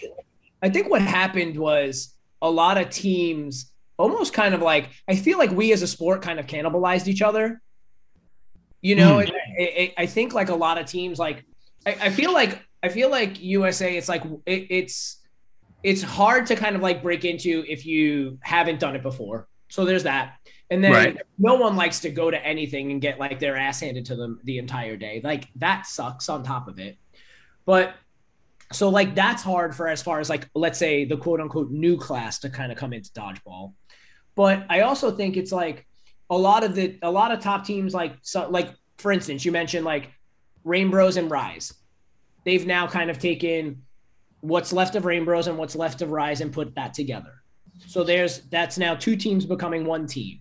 I 0.61 0.69
think 0.69 0.89
what 0.89 1.01
happened 1.01 1.57
was 1.57 2.15
a 2.41 2.49
lot 2.49 2.77
of 2.77 2.89
teams 2.89 3.71
almost 3.97 4.33
kind 4.33 4.55
of 4.55 4.61
like 4.61 4.89
I 5.07 5.15
feel 5.17 5.37
like 5.37 5.51
we 5.51 5.73
as 5.73 5.81
a 5.81 5.87
sport 5.87 6.21
kind 6.21 6.39
of 6.39 6.47
cannibalized 6.47 7.07
each 7.07 7.21
other. 7.21 7.61
You 8.81 8.95
know, 8.95 9.17
mm. 9.17 9.29
it, 9.57 9.63
it, 9.63 9.93
I 9.97 10.05
think 10.05 10.33
like 10.33 10.49
a 10.49 10.55
lot 10.55 10.77
of 10.77 10.85
teams 10.85 11.19
like 11.19 11.43
I, 11.85 11.97
I, 12.03 12.09
feel 12.09 12.31
like 12.31 12.61
I 12.85 12.89
feel 12.89 13.09
like 13.09 13.41
USA. 13.41 13.97
It's 13.97 14.07
like 14.07 14.23
it, 14.45 14.67
it's 14.69 15.17
it's 15.81 16.03
hard 16.03 16.45
to 16.45 16.55
kind 16.55 16.75
of 16.75 16.83
like 16.83 17.01
break 17.01 17.25
into 17.25 17.65
if 17.67 17.83
you 17.83 18.37
haven't 18.41 18.79
done 18.79 18.95
it 18.95 19.01
before. 19.01 19.47
So 19.69 19.85
there's 19.85 20.03
that. 20.03 20.35
And 20.69 20.83
then 20.83 20.91
right. 20.91 21.17
no 21.39 21.55
one 21.55 21.75
likes 21.75 21.99
to 22.01 22.11
go 22.11 22.29
to 22.29 22.45
anything 22.45 22.91
and 22.91 23.01
get 23.01 23.19
like 23.19 23.39
their 23.39 23.57
ass 23.57 23.79
handed 23.79 24.05
to 24.05 24.15
them 24.15 24.39
the 24.43 24.59
entire 24.59 24.97
day. 24.97 25.19
Like 25.23 25.47
that 25.55 25.87
sucks 25.87 26.29
on 26.29 26.43
top 26.43 26.67
of 26.67 26.77
it. 26.77 26.97
But 27.65 27.95
so 28.71 28.89
like 28.89 29.15
that's 29.15 29.41
hard 29.41 29.75
for 29.75 29.87
as 29.87 30.03
far 30.03 30.19
as 30.19 30.29
like 30.29 30.47
let's 30.53 30.77
say 30.77 31.05
the 31.05 31.17
quote 31.17 31.41
unquote 31.41 31.71
new 31.71 31.97
class 31.97 32.37
to 32.39 32.51
kind 32.51 32.71
of 32.71 32.77
come 32.77 32.93
into 32.93 33.09
dodgeball. 33.13 33.73
But 34.35 34.63
I 34.69 34.81
also 34.81 35.09
think 35.09 35.37
it's 35.37 35.51
like 35.51 35.87
a 36.29 36.37
lot 36.37 36.63
of 36.63 36.75
the 36.75 36.99
a 37.01 37.09
lot 37.09 37.31
of 37.31 37.39
top 37.39 37.65
teams 37.65 37.95
like 37.95 38.13
so 38.21 38.47
like 38.47 38.69
for 38.97 39.11
instance, 39.11 39.43
you 39.43 39.51
mentioned 39.51 39.85
like 39.85 40.11
Rainbows 40.63 41.17
and 41.17 41.31
Rise. 41.31 41.73
They've 42.45 42.65
now 42.65 42.87
kind 42.87 43.09
of 43.09 43.19
taken 43.19 43.81
what's 44.41 44.71
left 44.71 44.95
of 44.95 45.05
Rainbows 45.05 45.47
and 45.47 45.57
what's 45.57 45.75
left 45.75 46.01
of 46.01 46.11
Rise 46.11 46.41
and 46.41 46.53
put 46.53 46.75
that 46.75 46.93
together. 46.93 47.33
So 47.87 48.03
there's 48.03 48.41
that's 48.49 48.77
now 48.77 48.95
two 48.95 49.15
teams 49.15 49.45
becoming 49.45 49.85
one 49.85 50.07
team. 50.07 50.39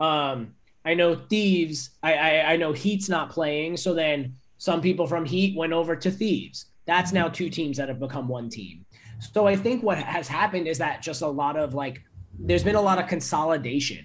Um, 0.00 0.54
I 0.84 0.94
know 0.94 1.14
Thieves. 1.14 1.90
I, 2.02 2.14
I 2.14 2.52
I 2.52 2.56
know 2.56 2.72
Heat's 2.72 3.08
not 3.08 3.30
playing, 3.30 3.76
so 3.76 3.94
then 3.94 4.34
some 4.58 4.80
people 4.80 5.06
from 5.06 5.24
Heat 5.24 5.56
went 5.56 5.72
over 5.72 5.96
to 5.96 6.10
Thieves. 6.10 6.66
That's 6.84 7.12
now 7.12 7.28
two 7.28 7.48
teams 7.48 7.76
that 7.76 7.88
have 7.88 8.00
become 8.00 8.28
one 8.28 8.50
team. 8.50 8.84
So 9.32 9.46
I 9.46 9.54
think 9.54 9.82
what 9.82 9.98
has 9.98 10.26
happened 10.26 10.66
is 10.66 10.78
that 10.78 11.00
just 11.00 11.22
a 11.22 11.28
lot 11.28 11.56
of 11.56 11.74
like 11.74 12.02
there's 12.38 12.64
been 12.64 12.74
a 12.74 12.80
lot 12.80 12.98
of 12.98 13.06
consolidation 13.06 14.04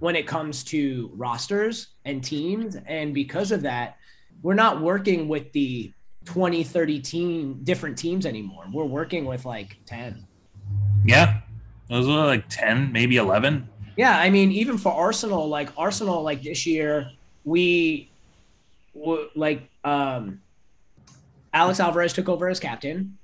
when 0.00 0.16
it 0.16 0.26
comes 0.26 0.64
to 0.64 1.10
rosters 1.14 1.88
and 2.04 2.24
teams 2.24 2.76
and 2.86 3.14
because 3.14 3.52
of 3.52 3.62
that 3.62 3.96
we're 4.42 4.54
not 4.54 4.80
working 4.80 5.28
with 5.28 5.52
the 5.52 5.92
20, 6.24 6.62
30 6.64 7.00
team 7.00 7.60
different 7.64 7.96
teams 7.96 8.26
anymore. 8.26 8.64
We're 8.72 8.84
working 8.84 9.24
with 9.24 9.44
like 9.44 9.78
10. 9.86 10.26
Yeah. 11.04 11.40
Those 11.88 12.08
are 12.08 12.26
like 12.26 12.48
10, 12.48 12.92
maybe 12.92 13.16
11. 13.16 13.68
Yeah, 13.96 14.18
I 14.18 14.30
mean, 14.30 14.52
even 14.52 14.78
for 14.78 14.92
Arsenal, 14.92 15.48
like 15.48 15.70
Arsenal, 15.76 16.22
like 16.22 16.42
this 16.42 16.66
year, 16.66 17.10
we 17.44 18.10
like 19.34 19.68
um, 19.84 20.40
Alex 21.52 21.80
Alvarez 21.80 22.12
took 22.12 22.28
over 22.28 22.48
as 22.48 22.60
captain 22.60 23.16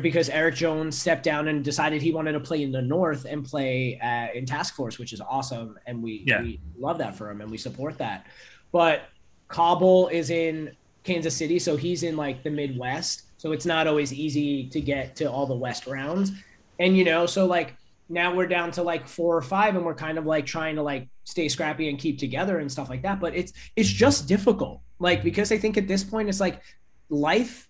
because 0.00 0.30
Eric 0.30 0.54
Jones 0.54 0.98
stepped 0.98 1.22
down 1.22 1.48
and 1.48 1.62
decided 1.62 2.00
he 2.00 2.10
wanted 2.10 2.32
to 2.32 2.40
play 2.40 2.62
in 2.62 2.72
the 2.72 2.80
North 2.80 3.26
and 3.26 3.44
play 3.44 4.00
uh, 4.00 4.36
in 4.36 4.46
Task 4.46 4.74
Force, 4.74 4.98
which 4.98 5.12
is 5.12 5.20
awesome, 5.20 5.78
and 5.86 6.02
we 6.02 6.24
yeah. 6.26 6.40
we 6.40 6.60
love 6.78 6.98
that 6.98 7.14
for 7.14 7.30
him 7.30 7.40
and 7.40 7.50
we 7.50 7.58
support 7.58 7.98
that. 7.98 8.26
But 8.72 9.02
Kabil 9.50 10.10
is 10.10 10.30
in 10.30 10.74
Kansas 11.06 11.36
City, 11.36 11.58
so 11.58 11.76
he's 11.76 12.02
in 12.02 12.16
like 12.16 12.42
the 12.42 12.50
Midwest, 12.50 13.22
so 13.38 13.52
it's 13.52 13.66
not 13.66 13.86
always 13.86 14.12
easy 14.12 14.68
to 14.68 14.80
get 14.80 15.16
to 15.16 15.30
all 15.30 15.46
the 15.46 15.56
West 15.56 15.86
rounds, 15.86 16.32
and 16.78 16.96
you 16.96 17.04
know, 17.04 17.26
so 17.26 17.46
like 17.46 17.76
now 18.08 18.34
we're 18.34 18.46
down 18.46 18.70
to 18.72 18.82
like 18.82 19.06
four 19.06 19.36
or 19.36 19.42
five 19.42 19.74
and 19.74 19.84
we're 19.84 19.94
kind 19.94 20.18
of 20.18 20.26
like 20.26 20.46
trying 20.46 20.76
to 20.76 20.82
like 20.82 21.08
stay 21.24 21.48
scrappy 21.48 21.88
and 21.88 21.98
keep 21.98 22.18
together 22.18 22.60
and 22.60 22.70
stuff 22.70 22.88
like 22.88 23.02
that 23.02 23.18
but 23.18 23.34
it's 23.34 23.52
it's 23.74 23.88
just 23.88 24.28
difficult. 24.28 24.80
Like 24.98 25.22
because 25.22 25.52
i 25.52 25.58
think 25.58 25.76
at 25.76 25.88
this 25.88 26.02
point 26.02 26.28
it's 26.28 26.40
like 26.40 26.62
life 27.10 27.68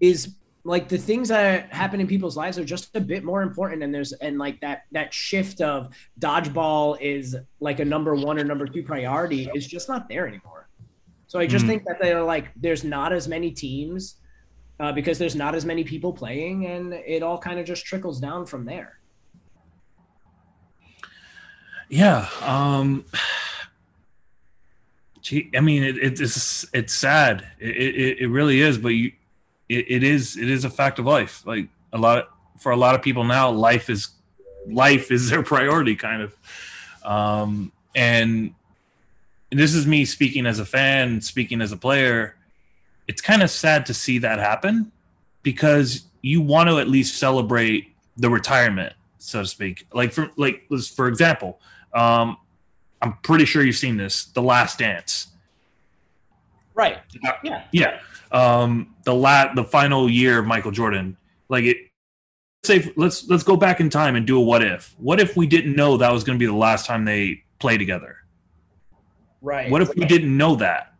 is 0.00 0.36
like 0.64 0.88
the 0.88 0.96
things 0.96 1.28
that 1.28 1.70
happen 1.70 2.00
in 2.00 2.06
people's 2.06 2.36
lives 2.36 2.58
are 2.58 2.64
just 2.64 2.96
a 2.96 3.00
bit 3.00 3.22
more 3.22 3.42
important 3.42 3.82
and 3.82 3.94
there's 3.94 4.12
and 4.14 4.38
like 4.38 4.58
that 4.60 4.84
that 4.92 5.12
shift 5.12 5.60
of 5.60 5.94
dodgeball 6.18 6.98
is 7.00 7.36
like 7.60 7.80
a 7.80 7.84
number 7.84 8.14
one 8.14 8.38
or 8.38 8.44
number 8.44 8.66
two 8.66 8.82
priority 8.82 9.50
is 9.54 9.66
just 9.66 9.88
not 9.88 10.08
there 10.08 10.26
anymore 10.26 10.63
so 11.34 11.40
i 11.40 11.46
just 11.46 11.64
mm. 11.64 11.68
think 11.68 11.84
that 11.84 11.98
they're 12.00 12.22
like 12.22 12.46
there's 12.54 12.84
not 12.84 13.12
as 13.12 13.26
many 13.26 13.50
teams 13.50 14.16
uh, 14.80 14.92
because 14.92 15.18
there's 15.18 15.36
not 15.36 15.54
as 15.54 15.64
many 15.64 15.84
people 15.84 16.12
playing 16.12 16.66
and 16.66 16.92
it 16.92 17.22
all 17.22 17.38
kind 17.38 17.58
of 17.58 17.66
just 17.66 17.84
trickles 17.84 18.20
down 18.20 18.46
from 18.46 18.64
there 18.64 19.00
yeah. 21.88 22.28
Um, 22.42 23.04
gee, 25.20 25.50
I 25.54 25.60
mean, 25.60 25.82
it, 25.82 25.96
it's 25.98 26.66
it's 26.72 26.92
sad. 26.92 27.46
It, 27.58 27.76
it, 27.76 28.18
it 28.20 28.28
really 28.28 28.60
is, 28.60 28.78
but 28.78 28.88
you, 28.88 29.12
it, 29.68 29.86
it 29.88 30.02
is 30.02 30.36
it 30.36 30.50
is 30.50 30.64
a 30.64 30.70
fact 30.70 30.98
of 30.98 31.06
life. 31.06 31.46
Like 31.46 31.68
a 31.92 31.98
lot 31.98 32.18
of, 32.18 32.24
for 32.60 32.72
a 32.72 32.76
lot 32.76 32.94
of 32.94 33.02
people 33.02 33.24
now, 33.24 33.50
life 33.50 33.90
is 33.90 34.08
life 34.66 35.10
is 35.10 35.30
their 35.30 35.42
priority, 35.54 35.96
kind 35.96 36.22
of. 36.22 36.36
Um, 37.04 37.72
and 37.94 38.54
this 39.50 39.74
is 39.74 39.86
me 39.86 40.04
speaking 40.04 40.46
as 40.46 40.58
a 40.58 40.64
fan, 40.64 41.20
speaking 41.20 41.60
as 41.60 41.72
a 41.72 41.76
player. 41.76 42.36
It's 43.06 43.20
kind 43.20 43.42
of 43.42 43.50
sad 43.50 43.86
to 43.86 43.94
see 43.94 44.18
that 44.18 44.38
happen 44.38 44.90
because 45.42 46.04
you 46.22 46.40
want 46.40 46.68
to 46.70 46.78
at 46.78 46.88
least 46.88 47.18
celebrate 47.18 47.94
the 48.16 48.30
retirement, 48.30 48.94
so 49.18 49.42
to 49.42 49.48
speak. 49.48 49.86
Like 49.92 50.12
for 50.12 50.30
like 50.36 50.66
for 50.94 51.08
example, 51.08 51.60
um, 51.92 52.36
I'm 53.02 53.18
pretty 53.22 53.44
sure 53.44 53.62
you've 53.62 53.76
seen 53.76 53.96
this, 53.96 54.24
The 54.24 54.42
Last 54.42 54.78
Dance. 54.78 55.28
Right. 56.74 56.98
Yeah. 57.42 57.64
Yeah. 57.70 58.00
Um, 58.32 58.94
the 59.04 59.14
la- 59.14 59.52
the 59.54 59.64
final 59.64 60.10
year 60.10 60.40
of 60.40 60.46
Michael 60.46 60.72
Jordan, 60.72 61.16
like 61.48 61.64
it. 61.64 61.76
Say 62.64 62.90
let's 62.96 63.28
let's 63.28 63.42
go 63.42 63.56
back 63.58 63.80
in 63.80 63.90
time 63.90 64.16
and 64.16 64.26
do 64.26 64.38
a 64.38 64.40
what 64.40 64.62
if. 64.62 64.94
What 64.98 65.20
if 65.20 65.36
we 65.36 65.46
didn't 65.46 65.76
know 65.76 65.98
that 65.98 66.10
was 66.10 66.24
going 66.24 66.38
to 66.38 66.42
be 66.42 66.46
the 66.46 66.56
last 66.56 66.86
time 66.86 67.04
they 67.04 67.44
play 67.58 67.76
together? 67.76 68.23
Right. 69.44 69.70
What 69.70 69.82
if 69.82 69.94
we 69.94 70.06
didn't 70.06 70.36
know 70.36 70.56
that 70.56 70.94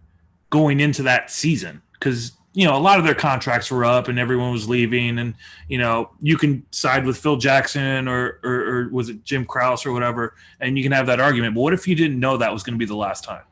going 0.51 0.81
into 0.81 1.03
that 1.05 1.31
season? 1.31 1.83
Because 1.95 2.33
you 2.55 2.65
know, 2.65 2.77
a 2.77 2.79
lot 2.79 3.01
of 3.01 3.05
their 3.05 3.17
contracts 3.17 3.69
were 3.69 3.85
up 3.85 4.07
and 4.07 4.17
everyone 4.17 4.53
was 4.53 4.69
leaving. 4.69 5.19
And, 5.19 5.35
you 5.69 5.77
know, 5.77 6.11
you 6.21 6.37
can 6.39 6.65
side 6.71 7.05
with 7.05 7.17
Phil 7.17 7.37
Jackson 7.37 8.07
or, 8.07 8.39
or, 8.45 8.55
or, 8.55 8.89
was 8.91 9.09
it 9.09 9.25
Jim 9.25 9.45
Krause 9.45 9.85
or 9.85 9.93
whatever, 9.93 10.37
and 10.61 10.79
you 10.79 10.85
can 10.85 10.93
have 10.93 11.07
that 11.07 11.19
argument. 11.19 11.57
But 11.57 11.63
what 11.63 11.75
if 11.75 11.89
you 11.89 11.97
didn't 11.97 12.21
know 12.21 12.37
that 12.37 12.53
was 12.53 12.63
going 12.63 12.75
to 12.75 12.79
be 12.79 12.87
the 12.87 12.95
last 12.95 13.25
time? 13.25 13.43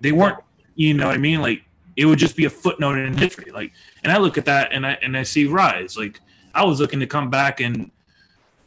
They 0.00 0.12
weren't, 0.12 0.38
you 0.76 0.94
know 0.94 1.08
what 1.08 1.16
I 1.16 1.18
mean? 1.18 1.42
Like, 1.42 1.64
it 1.96 2.06
would 2.06 2.20
just 2.20 2.36
be 2.36 2.44
a 2.44 2.50
footnote 2.50 2.98
in 2.98 3.16
history. 3.16 3.50
Like, 3.50 3.72
and 4.04 4.12
I 4.12 4.18
look 4.18 4.38
at 4.38 4.44
that 4.44 4.72
and 4.72 4.86
I, 4.86 4.92
and 5.02 5.16
I 5.16 5.24
see 5.24 5.46
Rise. 5.46 5.98
Like, 5.98 6.20
I 6.54 6.64
was 6.64 6.78
looking 6.78 7.00
to 7.00 7.06
come 7.06 7.30
back 7.30 7.60
and 7.60 7.90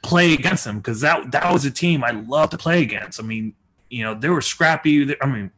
play 0.02 0.34
against 0.34 0.66
them 0.66 0.78
because 0.78 1.00
that, 1.02 1.32
that 1.32 1.54
was 1.54 1.64
a 1.64 1.72
team 1.72 2.04
I 2.04 2.12
love 2.12 2.50
to 2.50 2.58
play 2.58 2.82
against. 2.82 3.22
I 3.22 3.24
mean, 3.24 3.54
you 3.96 4.04
know, 4.04 4.14
they 4.14 4.28
were 4.28 4.42
scrappy. 4.42 5.16
I 5.22 5.26
mean, 5.26 5.52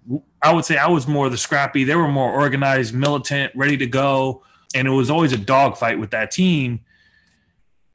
I 0.43 0.53
would 0.53 0.63
say 0.63 0.77
I 0.77 0.89
was 0.89 1.07
more 1.07 1.27
the 1.27 1.39
scrappy. 1.39 1.83
They 1.83 1.95
were 1.95 2.07
more 2.07 2.31
organized, 2.31 2.93
militant, 2.93 3.51
ready 3.55 3.77
to 3.77 3.87
go. 3.87 4.43
And 4.75 4.87
it 4.87 4.91
was 4.91 5.09
always 5.09 5.33
a 5.33 5.37
dogfight 5.37 5.97
with 5.97 6.11
that 6.11 6.29
team. 6.29 6.81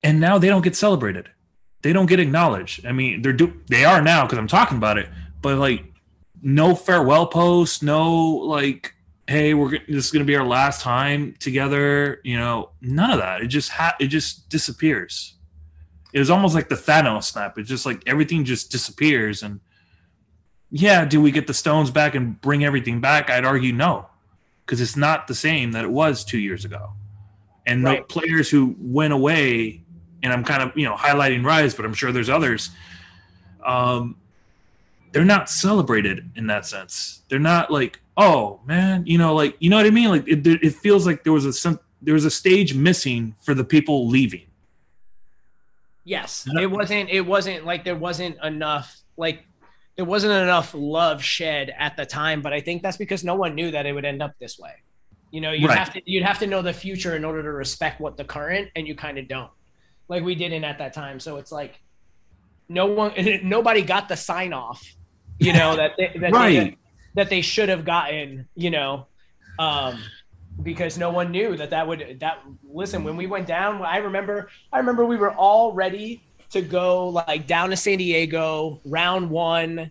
And 0.02 0.18
now 0.18 0.38
they 0.38 0.48
don't 0.48 0.64
get 0.64 0.74
celebrated. 0.74 1.28
They 1.82 1.92
don't 1.92 2.06
get 2.06 2.18
acknowledged. 2.18 2.84
I 2.84 2.90
mean, 2.90 3.22
they're 3.22 3.32
do 3.32 3.52
they 3.68 3.84
are 3.84 4.02
now 4.02 4.24
because 4.24 4.36
I'm 4.36 4.48
talking 4.48 4.78
about 4.78 4.98
it, 4.98 5.08
but 5.42 5.58
like 5.58 5.84
no 6.42 6.74
farewell 6.74 7.28
post, 7.28 7.84
no 7.84 8.12
like, 8.12 8.94
hey, 9.28 9.54
we're 9.54 9.78
this 9.86 10.06
is 10.06 10.10
gonna 10.10 10.24
be 10.24 10.34
our 10.34 10.46
last 10.46 10.80
time 10.80 11.36
together. 11.38 12.20
You 12.24 12.36
know, 12.36 12.70
none 12.80 13.12
of 13.12 13.18
that. 13.18 13.42
It 13.42 13.46
just 13.46 13.70
ha- 13.70 13.96
it 14.00 14.08
just 14.08 14.48
disappears. 14.48 15.34
It 16.12 16.18
was 16.18 16.30
almost 16.30 16.56
like 16.56 16.68
the 16.68 16.74
Thanos 16.74 17.24
snap. 17.24 17.58
It's 17.58 17.68
just 17.68 17.86
like 17.86 18.02
everything 18.08 18.44
just 18.44 18.72
disappears 18.72 19.44
and 19.44 19.60
yeah, 20.74 21.04
do 21.04 21.20
we 21.20 21.30
get 21.30 21.46
the 21.46 21.54
Stones 21.54 21.90
back 21.90 22.14
and 22.14 22.40
bring 22.40 22.64
everything 22.64 23.00
back? 23.00 23.28
I'd 23.28 23.44
argue 23.44 23.74
no, 23.74 24.06
because 24.64 24.80
it's 24.80 24.96
not 24.96 25.26
the 25.26 25.34
same 25.34 25.72
that 25.72 25.84
it 25.84 25.90
was 25.90 26.24
two 26.24 26.38
years 26.38 26.64
ago. 26.64 26.92
And 27.66 27.84
right. 27.84 28.08
the 28.08 28.20
players 28.20 28.48
who 28.48 28.74
went 28.80 29.12
away, 29.12 29.82
and 30.22 30.32
I'm 30.32 30.42
kind 30.42 30.62
of 30.62 30.72
you 30.74 30.86
know 30.88 30.96
highlighting 30.96 31.44
Rise, 31.44 31.74
but 31.74 31.84
I'm 31.84 31.92
sure 31.92 32.10
there's 32.10 32.30
others. 32.30 32.70
Um, 33.62 34.16
they're 35.12 35.26
not 35.26 35.50
celebrated 35.50 36.30
in 36.36 36.46
that 36.46 36.64
sense. 36.64 37.22
They're 37.28 37.38
not 37.38 37.70
like, 37.70 38.00
oh 38.16 38.60
man, 38.64 39.04
you 39.06 39.18
know, 39.18 39.34
like 39.34 39.56
you 39.60 39.68
know 39.68 39.76
what 39.76 39.84
I 39.84 39.90
mean. 39.90 40.08
Like 40.08 40.26
it, 40.26 40.46
it 40.46 40.74
feels 40.74 41.06
like 41.06 41.22
there 41.22 41.34
was 41.34 41.44
a 41.44 41.78
there 42.00 42.14
was 42.14 42.24
a 42.24 42.30
stage 42.30 42.74
missing 42.74 43.34
for 43.42 43.52
the 43.52 43.62
people 43.62 44.08
leaving. 44.08 44.46
Yes, 46.04 46.48
it 46.50 46.70
wasn't. 46.70 47.10
It 47.10 47.20
wasn't 47.20 47.66
like 47.66 47.84
there 47.84 47.94
wasn't 47.94 48.42
enough 48.42 49.02
like 49.18 49.44
there 49.96 50.04
wasn't 50.04 50.32
enough 50.32 50.74
love 50.74 51.22
shed 51.22 51.72
at 51.78 51.96
the 51.96 52.06
time, 52.06 52.40
but 52.40 52.52
I 52.52 52.60
think 52.60 52.82
that's 52.82 52.96
because 52.96 53.24
no 53.24 53.34
one 53.34 53.54
knew 53.54 53.70
that 53.70 53.86
it 53.86 53.92
would 53.92 54.04
end 54.04 54.22
up 54.22 54.32
this 54.38 54.58
way. 54.58 54.72
You 55.30 55.40
know, 55.40 55.52
you'd 55.52 55.68
right. 55.68 55.78
have 55.78 55.92
to 55.94 56.02
you'd 56.04 56.24
have 56.24 56.38
to 56.40 56.46
know 56.46 56.62
the 56.62 56.72
future 56.72 57.16
in 57.16 57.24
order 57.24 57.42
to 57.42 57.50
respect 57.50 58.00
what 58.00 58.16
the 58.16 58.24
current, 58.24 58.68
and 58.76 58.86
you 58.86 58.94
kind 58.94 59.18
of 59.18 59.28
don't, 59.28 59.50
like 60.08 60.22
we 60.22 60.34
didn't 60.34 60.64
at 60.64 60.78
that 60.78 60.92
time. 60.92 61.20
So 61.20 61.36
it's 61.36 61.52
like 61.52 61.80
no 62.68 62.86
one, 62.86 63.12
nobody 63.42 63.82
got 63.82 64.08
the 64.08 64.16
sign 64.16 64.52
off, 64.52 64.82
you 65.38 65.52
know 65.52 65.76
that 65.76 65.92
they, 65.96 66.12
that, 66.20 66.32
right. 66.32 66.52
they, 66.52 66.78
that 67.14 67.30
they 67.30 67.40
should 67.40 67.68
have 67.68 67.84
gotten, 67.84 68.48
you 68.54 68.70
know, 68.70 69.06
um, 69.58 70.02
because 70.62 70.98
no 70.98 71.10
one 71.10 71.30
knew 71.30 71.56
that 71.56 71.70
that 71.70 71.86
would 71.86 72.18
that. 72.20 72.38
Listen, 72.64 73.04
when 73.04 73.16
we 73.16 73.26
went 73.26 73.46
down, 73.46 73.82
I 73.82 73.98
remember 73.98 74.48
I 74.72 74.78
remember 74.78 75.04
we 75.04 75.16
were 75.16 75.32
all 75.32 75.72
ready 75.72 76.22
to 76.52 76.62
go 76.62 77.08
like 77.08 77.46
down 77.46 77.70
to 77.70 77.76
San 77.76 77.98
Diego, 77.98 78.80
round 78.84 79.30
one, 79.30 79.90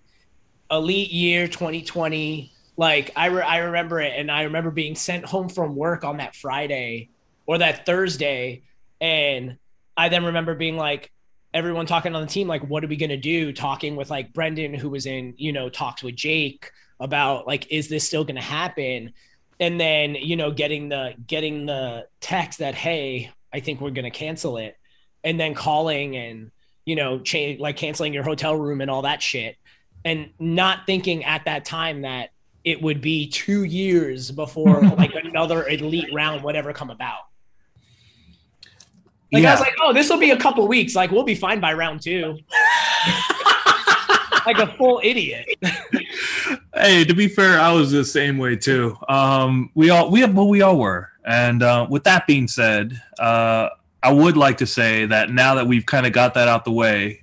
elite 0.69 1.11
year 1.11 1.47
2020. 1.47 2.51
Like 2.77 3.11
I, 3.15 3.27
re- 3.27 3.43
I 3.43 3.57
remember 3.59 3.99
it, 3.99 4.13
and 4.15 4.31
I 4.31 4.43
remember 4.43 4.71
being 4.71 4.95
sent 4.95 5.25
home 5.25 5.49
from 5.49 5.75
work 5.75 6.03
on 6.03 6.17
that 6.17 6.35
Friday 6.35 7.09
or 7.45 7.57
that 7.57 7.85
Thursday, 7.85 8.63
and 8.99 9.57
I 9.97 10.09
then 10.09 10.25
remember 10.25 10.55
being 10.55 10.77
like, 10.77 11.11
everyone 11.53 11.85
talking 11.85 12.15
on 12.15 12.21
the 12.21 12.27
team, 12.27 12.47
like, 12.47 12.63
what 12.63 12.83
are 12.83 12.87
we 12.87 12.95
gonna 12.95 13.17
do? 13.17 13.51
Talking 13.51 13.95
with 13.95 14.09
like 14.09 14.31
Brendan, 14.33 14.73
who 14.73 14.89
was 14.89 15.05
in, 15.05 15.33
you 15.37 15.51
know, 15.51 15.69
talks 15.69 16.01
with 16.01 16.15
Jake 16.15 16.71
about 16.99 17.45
like, 17.45 17.71
is 17.71 17.89
this 17.89 18.05
still 18.05 18.23
gonna 18.23 18.41
happen? 18.41 19.13
And 19.59 19.79
then, 19.79 20.15
you 20.15 20.35
know, 20.37 20.51
getting 20.51 20.89
the 20.89 21.13
getting 21.27 21.65
the 21.65 22.07
text 22.19 22.59
that, 22.59 22.75
hey, 22.75 23.31
I 23.53 23.59
think 23.59 23.81
we're 23.81 23.91
gonna 23.91 24.11
cancel 24.11 24.57
it 24.57 24.77
and 25.23 25.39
then 25.39 25.53
calling 25.53 26.15
and 26.15 26.51
you 26.85 26.95
know 26.95 27.19
change 27.19 27.59
like 27.59 27.77
canceling 27.77 28.13
your 28.13 28.23
hotel 28.23 28.55
room 28.55 28.81
and 28.81 28.89
all 28.89 29.03
that 29.03 29.21
shit 29.21 29.57
and 30.05 30.29
not 30.39 30.85
thinking 30.85 31.23
at 31.25 31.45
that 31.45 31.65
time 31.65 32.01
that 32.01 32.29
it 32.63 32.81
would 32.81 33.01
be 33.01 33.27
two 33.27 33.63
years 33.63 34.31
before 34.31 34.81
like 34.97 35.13
another 35.15 35.67
elite 35.67 36.13
round 36.13 36.43
would 36.43 36.55
ever 36.55 36.73
come 36.73 36.89
about. 36.89 37.19
Like 39.33 39.43
yeah. 39.43 39.51
i 39.51 39.53
was 39.53 39.61
like 39.61 39.75
oh 39.81 39.93
this 39.93 40.09
will 40.09 40.19
be 40.19 40.31
a 40.31 40.37
couple 40.37 40.67
weeks. 40.67 40.95
Like 40.95 41.11
we'll 41.11 41.23
be 41.23 41.35
fine 41.35 41.59
by 41.59 41.73
round 41.73 42.01
two. 42.01 42.37
Like 44.43 44.57
a 44.57 44.75
full 44.75 44.99
idiot. 45.03 45.45
Hey 46.73 47.03
to 47.03 47.13
be 47.13 47.27
fair 47.27 47.59
i 47.59 47.71
was 47.71 47.91
the 47.91 48.03
same 48.03 48.39
way 48.39 48.55
too. 48.55 48.97
Um 49.07 49.69
we 49.75 49.91
all 49.91 50.09
we 50.09 50.21
have, 50.21 50.33
well 50.33 50.47
we 50.47 50.63
all 50.63 50.79
were. 50.79 51.09
And 51.23 51.61
uh, 51.61 51.85
with 51.87 52.05
that 52.05 52.25
being 52.25 52.47
said 52.47 52.99
uh 53.19 53.69
I 54.03 54.11
would 54.11 54.35
like 54.37 54.57
to 54.57 54.65
say 54.65 55.05
that 55.05 55.29
now 55.29 55.55
that 55.55 55.67
we've 55.67 55.85
kind 55.85 56.05
of 56.05 56.13
got 56.13 56.33
that 56.33 56.47
out 56.47 56.65
the 56.65 56.71
way, 56.71 57.21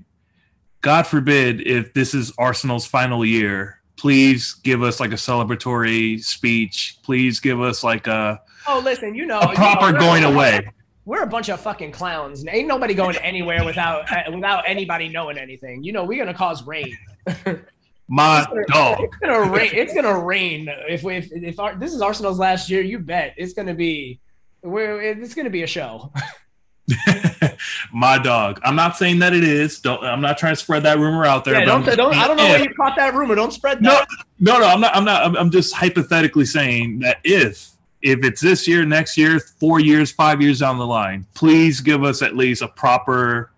God 0.81 1.07
forbid 1.07 1.67
if 1.67 1.93
this 1.93 2.15
is 2.15 2.33
Arsenal's 2.39 2.87
final 2.87 3.25
year, 3.25 3.81
please 3.97 4.55
give 4.55 4.83
us 4.83 5.01
like 5.01 5.11
a 5.11 5.17
celebratory 5.17 6.23
speech. 6.23 6.99
Please 7.03 7.41
give 7.41 7.61
us 7.61 7.83
like 7.83 8.07
a 8.07 8.41
oh 8.69 8.81
listen, 8.85 9.15
you 9.15 9.27
know 9.27 9.41
a 9.41 9.55
proper 9.55 9.87
you 9.87 9.93
know, 9.93 9.99
going 9.99 10.25
away. 10.25 10.69
we're 11.05 11.23
a 11.23 11.27
bunch 11.27 11.49
of 11.49 11.61
fucking 11.61 11.91
clowns. 11.91 12.47
Ain't 12.47 12.69
nobody 12.69 12.95
going 12.95 13.17
anywhere 13.17 13.65
without 13.65 14.11
uh, 14.13 14.31
without 14.33 14.63
anybody 14.67 15.09
knowing 15.09 15.37
anything. 15.37 15.83
You 15.83 15.93
know, 15.93 16.05
we're 16.05 16.19
gonna 16.19 16.37
cause 16.37 16.63
rain. 16.65 16.97
My 18.11 18.47
dog. 18.69 19.01
It's 19.01 19.17
gonna 19.17 19.51
rain. 19.51 19.71
It's 19.75 19.93
gonna 19.93 20.19
rain 20.19 20.69
if 20.89 21.03
we 21.03 21.17
if, 21.17 21.31
if 21.33 21.59
our, 21.59 21.75
this 21.75 21.93
is 21.93 22.01
Arsenal's 22.01 22.39
last 22.39 22.71
year. 22.71 22.83
You 22.83 23.01
bet 23.01 23.35
it's 23.37 23.53
gonna 23.53 23.75
be. 23.75 24.21
We're, 24.63 25.01
it's 25.03 25.35
gonna 25.35 25.51
be 25.51 25.63
a 25.63 25.67
show. 25.67 26.13
My 27.93 28.19
dog. 28.19 28.61
I'm 28.65 28.77
not 28.77 28.97
saying 28.97 29.19
that 29.19 29.35
it 29.35 29.45
is. 29.45 29.81
Don't. 29.81 30.03
I'm 30.03 30.21
not 30.21 30.39
trying 30.39 30.53
to 30.53 30.61
spread 30.61 30.83
that 30.85 30.99
rumor 30.99 31.25
out 31.25 31.45
there. 31.45 31.59
Yeah, 31.59 31.65
don't, 31.65 31.85
don't, 31.85 32.15
I 32.15 32.27
don't 32.27 32.37
know 32.37 32.45
where 32.45 32.63
you 32.63 32.75
caught 32.75 32.97
that 32.97 33.15
rumor. 33.15 33.35
Don't 33.35 33.53
spread 33.53 33.79
that. 33.79 34.09
No, 34.41 34.55
no, 34.55 34.61
no. 34.61 34.67
I'm 34.67 34.81
not. 34.81 34.97
I'm 34.97 35.05
not. 35.05 35.25
I'm, 35.25 35.37
I'm 35.37 35.51
just 35.51 35.75
hypothetically 35.75 36.47
saying 36.47 37.01
that 37.01 37.19
if 37.25 37.71
if 38.03 38.25
it's 38.25 38.41
this 38.41 38.67
year, 38.69 38.85
next 38.85 39.17
year, 39.17 39.41
four 39.41 39.81
years, 39.81 40.13
five 40.13 40.41
years 40.41 40.61
down 40.61 40.79
the 40.79 40.87
line, 40.87 41.27
please 41.35 41.81
give 41.81 42.05
us 42.05 42.23
at 42.23 42.37
least 42.37 42.63
a 42.63 42.69
proper 42.69 43.51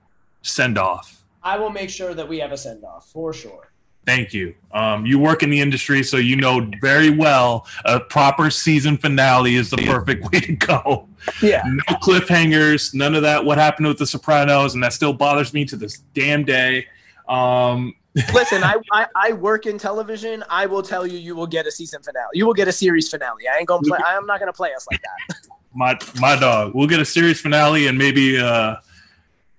send 0.43 0.78
off. 0.78 1.22
I 1.43 1.59
will 1.59 1.70
make 1.70 1.91
sure 1.91 2.14
that 2.14 2.28
we 2.28 2.39
have 2.39 2.53
a 2.53 2.57
send 2.57 2.85
off 2.85 3.09
for 3.11 3.33
sure. 3.33 3.70
Thank 4.11 4.35
you. 4.35 4.57
Um, 4.73 5.07
you 5.07 5.21
work 5.21 5.45
in 5.45 5.51
the 5.51 5.61
industry, 5.61 6.03
so 6.03 6.17
you 6.17 6.35
know 6.35 6.69
very 6.81 7.11
well 7.11 7.65
a 7.85 8.01
proper 8.01 8.51
season 8.51 8.99
finale 8.99 9.55
is 9.55 9.71
the 9.71 9.77
perfect 9.77 10.25
way 10.33 10.41
to 10.41 10.53
go. 10.57 11.09
Yeah. 11.41 11.63
No 11.65 11.95
cliffhangers, 11.99 12.93
none 12.93 13.15
of 13.15 13.23
that. 13.23 13.45
What 13.45 13.57
happened 13.57 13.87
with 13.87 13.99
The 13.99 14.07
Sopranos, 14.09 14.75
and 14.75 14.83
that 14.83 14.95
still 14.95 15.13
bothers 15.13 15.55
me 15.55 15.65
to 15.67 15.77
this 15.77 15.99
damn 16.13 16.45
day. 16.45 16.89
Um, 17.29 17.95
Listen, 18.35 18.65
I, 18.65 18.75
I, 18.91 19.07
I 19.15 19.33
work 19.35 19.67
in 19.67 19.79
television. 19.79 20.43
I 20.51 20.67
will 20.67 20.83
tell 20.83 21.07
you, 21.07 21.17
you 21.17 21.37
will 21.37 21.47
get 21.47 21.69
a 21.69 21.71
season 21.71 22.03
finale. 22.03 22.31
You 22.33 22.47
will 22.47 22.55
get 22.55 22.67
a 22.67 22.73
series 22.73 23.09
finale. 23.09 23.47
I 23.47 23.59
ain't 23.59 23.69
gonna 23.69 23.87
play. 23.87 24.01
I 24.05 24.17
am 24.17 24.27
not 24.27 24.41
gonna 24.41 24.53
play 24.53 24.75
us 24.75 24.89
like 24.91 25.01
that. 25.03 25.37
My 25.73 25.97
my 26.21 26.35
dog. 26.35 26.73
We'll 26.75 26.89
get 26.89 26.99
a 26.99 27.05
series 27.05 27.41
finale 27.41 27.87
and 27.87 27.97
maybe 27.97 28.41
uh, 28.41 28.75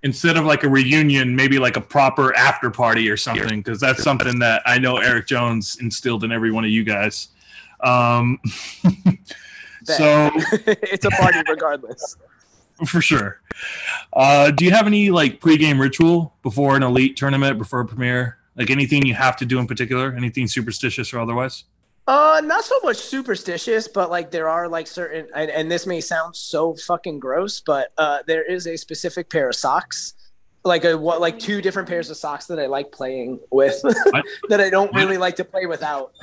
instead 0.04 0.38
of 0.38 0.46
like 0.46 0.64
a 0.64 0.70
reunion, 0.70 1.36
maybe 1.36 1.60
like 1.60 1.78
a 1.78 1.82
proper 1.82 2.36
after 2.36 2.70
party 2.70 3.10
or 3.10 3.18
something, 3.18 3.60
because 3.60 3.80
that's 3.80 4.04
something 4.04 4.40
that 4.40 4.62
I 4.66 4.80
know 4.80 4.98
Eric 4.98 5.28
Jones 5.28 5.78
instilled 5.80 6.24
in 6.24 6.32
every 6.32 6.52
one 6.52 6.64
of 6.64 6.72
you 6.72 6.84
guys. 6.84 7.30
Um, 7.82 8.40
so 9.84 10.32
it's 10.66 11.06
a 11.06 11.12
party 11.12 11.40
regardless. 11.48 12.18
For 12.86 13.02
sure. 13.02 13.42
Uh, 14.12 14.50
do 14.52 14.66
you 14.66 14.72
have 14.72 14.88
any 14.88 15.12
like 15.12 15.40
pregame 15.40 15.80
ritual 15.80 16.34
before 16.42 16.76
an 16.76 16.84
elite 16.84 17.16
tournament, 17.16 17.58
before 17.60 17.82
a 17.82 17.86
premiere? 17.86 18.38
Like 18.56 18.70
anything 18.70 19.06
you 19.06 19.14
have 19.14 19.38
to 19.38 19.46
do 19.46 19.60
in 19.60 19.68
particular? 19.68 20.14
Anything 20.14 20.48
superstitious 20.48 21.14
or 21.14 21.20
otherwise? 21.20 21.66
Uh, 22.08 22.42
not 22.44 22.64
so 22.64 22.80
much 22.84 22.98
superstitious, 22.98 23.88
but 23.88 24.10
like 24.10 24.32
there 24.32 24.50
are 24.50 24.68
like 24.68 24.88
certain, 24.88 25.28
and, 25.36 25.52
and 25.52 25.72
this 25.72 25.86
may 25.86 26.02
sound 26.02 26.36
so 26.36 26.74
fucking 26.74 27.20
gross, 27.20 27.62
but 27.62 27.90
uh, 27.98 28.20
there 28.26 28.44
is 28.44 28.66
a 28.68 28.76
specific 28.76 29.30
pair 29.30 29.50
of 29.50 29.56
socks, 29.56 30.14
like 30.64 30.84
a 30.84 30.98
what, 30.98 31.22
like 31.22 31.38
two 31.38 31.62
different 31.62 31.88
pairs 31.88 32.10
of 32.10 32.18
socks 32.18 32.48
that 32.48 32.60
I 32.60 32.66
like 32.66 32.92
playing 32.92 33.40
with, 33.52 33.80
that 34.50 34.60
I 34.60 34.70
don't 34.70 34.94
really 34.96 35.18
like 35.18 35.36
to 35.38 35.46
play 35.46 35.68
without. 35.68 36.14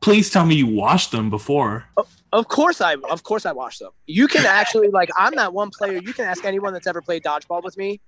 Please 0.00 0.30
tell 0.30 0.46
me 0.46 0.54
you 0.54 0.66
washed 0.66 1.12
them 1.12 1.28
before. 1.28 1.84
Of 2.32 2.48
course 2.48 2.80
I, 2.80 2.96
of 3.10 3.22
course 3.22 3.44
I 3.44 3.52
wash 3.52 3.78
them. 3.78 3.90
You 4.06 4.28
can 4.28 4.46
actually 4.46 4.88
like, 4.88 5.10
I'm 5.16 5.34
that 5.34 5.52
one 5.52 5.70
player. 5.70 5.98
You 5.98 6.14
can 6.14 6.24
ask 6.24 6.44
anyone 6.44 6.72
that's 6.72 6.86
ever 6.86 7.02
played 7.02 7.22
dodgeball 7.22 7.62
with 7.62 7.76
me. 7.76 8.00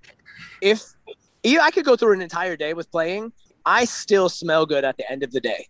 If 0.61 0.83
I 1.45 1.71
could 1.71 1.85
go 1.85 1.95
through 1.95 2.13
an 2.13 2.21
entire 2.21 2.55
day 2.55 2.73
with 2.73 2.91
playing. 2.91 3.33
I 3.65 3.85
still 3.85 4.29
smell 4.29 4.65
good 4.65 4.83
at 4.83 4.97
the 4.97 5.09
end 5.11 5.23
of 5.23 5.31
the 5.31 5.41
day. 5.41 5.67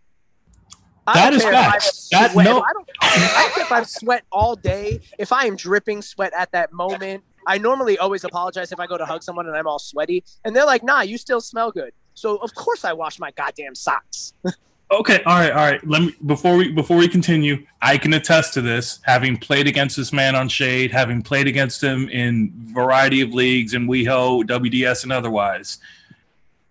That 1.14 1.34
is 1.34 1.44
facts. 1.44 2.10
That, 2.10 2.36
no. 2.36 2.42
I, 2.42 2.46
don't, 2.46 2.89
I 3.02 3.14
don't 3.14 3.54
care 3.54 3.64
if 3.64 3.72
I've 3.72 3.89
sweat 3.89 4.24
all 4.32 4.56
day. 4.56 5.02
If 5.18 5.32
I 5.32 5.46
am 5.46 5.56
dripping 5.56 6.02
sweat 6.02 6.32
at 6.34 6.52
that 6.52 6.72
moment, 6.72 7.24
I 7.48 7.58
normally 7.58 7.98
always 7.98 8.24
apologize 8.24 8.72
if 8.72 8.80
I 8.80 8.88
go 8.88 8.98
to 8.98 9.06
hug 9.06 9.24
someone 9.24 9.48
and 9.48 9.56
I'm 9.56 9.68
all 9.68 9.80
sweaty. 9.80 10.24
And 10.46 10.56
they're 10.56 10.66
like, 10.66 10.84
nah, 10.84 11.02
you 11.02 11.18
still 11.18 11.42
smell 11.42 11.72
good. 11.72 11.92
So 12.14 12.38
of 12.38 12.54
course 12.54 12.86
I 12.86 12.94
wash 12.94 13.20
my 13.20 13.32
goddamn 13.32 13.76
socks. 13.76 14.34
okay, 14.92 15.24
all 15.24 15.39
right, 15.39 15.52
all 15.52 15.58
right. 15.58 15.88
Let 15.88 16.02
me 16.04 16.16
before 16.26 16.56
we 16.56 16.72
before 16.72 16.98
we 16.98 17.08
continue, 17.08 17.66
I 17.82 17.98
can 17.98 18.14
attest 18.14 18.54
to 18.56 18.62
this, 18.62 19.00
having 19.04 19.38
played 19.38 19.68
against 19.68 19.98
this 19.98 20.14
man 20.14 20.36
on 20.36 20.50
Shade, 20.50 20.92
having 20.92 21.22
played 21.22 21.48
against 21.48 21.84
him 21.84 22.10
in 22.10 22.52
variety 22.56 23.22
of 23.22 23.34
leagues 23.34 23.74
in 23.74 23.88
WeHo, 23.88 24.44
WDS, 24.44 25.04
and 25.04 25.12
otherwise. 25.12 25.80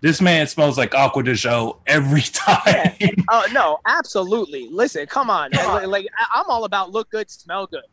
This 0.03 0.21
man 0.23 0.47
smells 0.47 0.79
like 0.79 0.95
Acqua 0.95 1.23
di 1.23 1.33
Gio 1.33 1.79
every 1.87 2.23
time. 2.33 2.95
Yeah. 3.01 3.11
Oh 3.29 3.47
no, 3.53 3.79
absolutely. 3.87 4.69
Listen, 4.71 5.07
come 5.07 5.29
on. 5.29 5.51
Like, 5.53 5.87
like 5.87 6.07
I'm 6.35 6.47
all 6.49 6.65
about 6.65 6.91
look 6.91 7.11
good, 7.11 7.31
smell 7.31 7.67
good. 7.67 7.85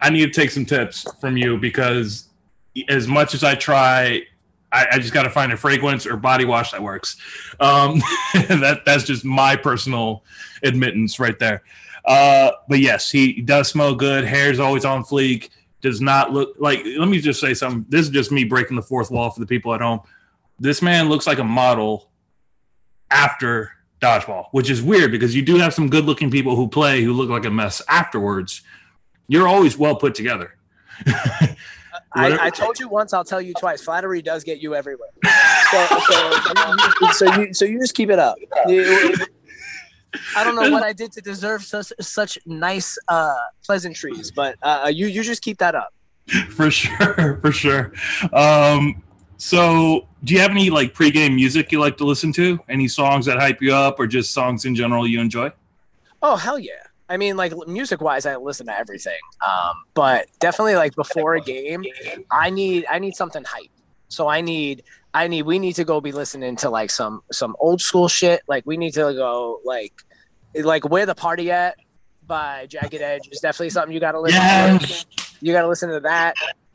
I 0.00 0.10
need 0.10 0.26
to 0.26 0.30
take 0.30 0.50
some 0.50 0.64
tips 0.64 1.06
from 1.20 1.36
you 1.36 1.58
because 1.58 2.28
as 2.88 3.08
much 3.08 3.34
as 3.34 3.42
I 3.42 3.54
try, 3.54 4.22
I, 4.70 4.86
I 4.92 4.98
just 4.98 5.14
got 5.14 5.22
to 5.22 5.30
find 5.30 5.52
a 5.52 5.56
fragrance 5.56 6.06
or 6.06 6.16
body 6.16 6.44
wash 6.44 6.72
that 6.72 6.82
works. 6.82 7.16
Um, 7.58 7.98
that 8.34 8.82
that's 8.84 9.04
just 9.04 9.24
my 9.24 9.56
personal 9.56 10.22
admittance 10.62 11.18
right 11.18 11.38
there. 11.38 11.64
Uh, 12.04 12.52
but 12.68 12.78
yes, 12.78 13.10
he 13.10 13.40
does 13.40 13.68
smell 13.68 13.94
good. 13.94 14.24
Hair's 14.24 14.60
always 14.60 14.84
on 14.84 15.02
fleek. 15.02 15.50
Does 15.80 16.00
not 16.00 16.32
look 16.32 16.54
like. 16.58 16.82
Let 16.84 17.08
me 17.08 17.20
just 17.20 17.40
say 17.40 17.52
something. 17.52 17.84
This 17.88 18.06
is 18.06 18.12
just 18.12 18.30
me 18.30 18.44
breaking 18.44 18.76
the 18.76 18.82
fourth 18.82 19.10
wall 19.10 19.30
for 19.30 19.40
the 19.40 19.46
people 19.46 19.74
at 19.74 19.80
home 19.80 20.00
this 20.58 20.82
man 20.82 21.08
looks 21.08 21.26
like 21.26 21.38
a 21.38 21.44
model 21.44 22.10
after 23.10 23.70
dodgeball, 24.00 24.46
which 24.52 24.70
is 24.70 24.82
weird 24.82 25.10
because 25.10 25.34
you 25.34 25.42
do 25.42 25.56
have 25.56 25.74
some 25.74 25.88
good 25.88 26.04
looking 26.04 26.30
people 26.30 26.56
who 26.56 26.68
play 26.68 27.02
who 27.02 27.12
look 27.12 27.30
like 27.30 27.44
a 27.44 27.50
mess 27.50 27.82
afterwards. 27.88 28.62
You're 29.28 29.48
always 29.48 29.78
well 29.78 29.96
put 29.96 30.14
together. 30.14 30.56
I, 32.16 32.46
I, 32.46 32.50
told 32.50 32.78
you 32.78 32.88
once, 32.88 33.12
I'll 33.12 33.24
tell 33.24 33.40
you 33.40 33.52
twice. 33.54 33.82
Flattery 33.82 34.22
does 34.22 34.44
get 34.44 34.60
you 34.60 34.74
everywhere. 34.74 35.08
So, 35.70 35.86
so, 36.08 37.10
so, 37.10 37.40
you, 37.40 37.54
so 37.54 37.64
you 37.64 37.80
just 37.80 37.94
keep 37.94 38.08
it 38.08 38.18
up. 38.20 38.36
I 40.36 40.44
don't 40.44 40.54
know 40.54 40.70
what 40.70 40.84
I 40.84 40.92
did 40.92 41.10
to 41.12 41.20
deserve 41.20 41.64
such 41.64 41.92
such 42.00 42.38
nice 42.46 42.96
uh, 43.08 43.34
pleasantries, 43.64 44.30
but 44.30 44.56
uh, 44.62 44.90
you 44.92 45.06
you 45.06 45.24
just 45.24 45.42
keep 45.42 45.58
that 45.58 45.74
up. 45.74 45.92
For 46.50 46.70
sure, 46.70 47.38
for 47.42 47.52
sure. 47.52 47.92
Um, 48.32 49.02
so, 49.36 50.06
do 50.24 50.34
you 50.34 50.40
have 50.40 50.50
any 50.50 50.70
like 50.70 50.94
pregame 50.94 51.34
music 51.34 51.70
you 51.70 51.78
like 51.78 51.98
to 51.98 52.04
listen 52.04 52.32
to? 52.32 52.58
Any 52.68 52.88
songs 52.88 53.26
that 53.26 53.38
hype 53.38 53.60
you 53.60 53.74
up, 53.74 54.00
or 54.00 54.06
just 54.06 54.32
songs 54.32 54.64
in 54.64 54.74
general 54.74 55.06
you 55.06 55.20
enjoy? 55.20 55.52
Oh 56.22 56.36
hell 56.36 56.58
yeah! 56.58 56.72
I 57.08 57.18
mean, 57.18 57.36
like 57.36 57.52
music 57.68 58.00
wise, 58.00 58.24
I 58.24 58.36
listen 58.36 58.66
to 58.66 58.76
everything. 58.76 59.18
Um, 59.46 59.74
but 59.92 60.26
definitely 60.40 60.76
like 60.76 60.94
before 60.94 61.34
a 61.34 61.40
game, 61.40 61.84
I 62.30 62.50
need 62.50 62.86
I 62.90 62.98
need 62.98 63.14
something 63.14 63.44
hype. 63.44 63.70
So 64.08 64.28
I 64.28 64.40
need 64.40 64.82
I 65.12 65.28
need 65.28 65.42
we 65.42 65.58
need 65.58 65.74
to 65.74 65.84
go 65.84 66.00
be 66.00 66.12
listening 66.12 66.56
to 66.56 66.70
like 66.70 66.90
some 66.90 67.22
some 67.30 67.54
old 67.60 67.82
school 67.82 68.08
shit. 68.08 68.42
Like 68.48 68.64
we 68.66 68.76
need 68.76 68.94
to 68.94 69.12
go 69.12 69.60
like 69.64 69.92
like 70.54 70.88
where 70.88 71.04
the 71.04 71.14
party 71.14 71.50
at 71.50 71.76
by 72.26 72.66
Jagged 72.66 73.02
Edge 73.02 73.28
is 73.30 73.40
definitely 73.40 73.70
something 73.70 73.92
you 73.92 74.00
got 74.00 74.12
to 74.12 74.20
listen 74.20 74.78
to. 74.78 75.06
You 75.40 75.52
got 75.52 75.62
to 75.62 75.68
listen 75.68 75.90
to 75.90 76.00
that. 76.00 76.34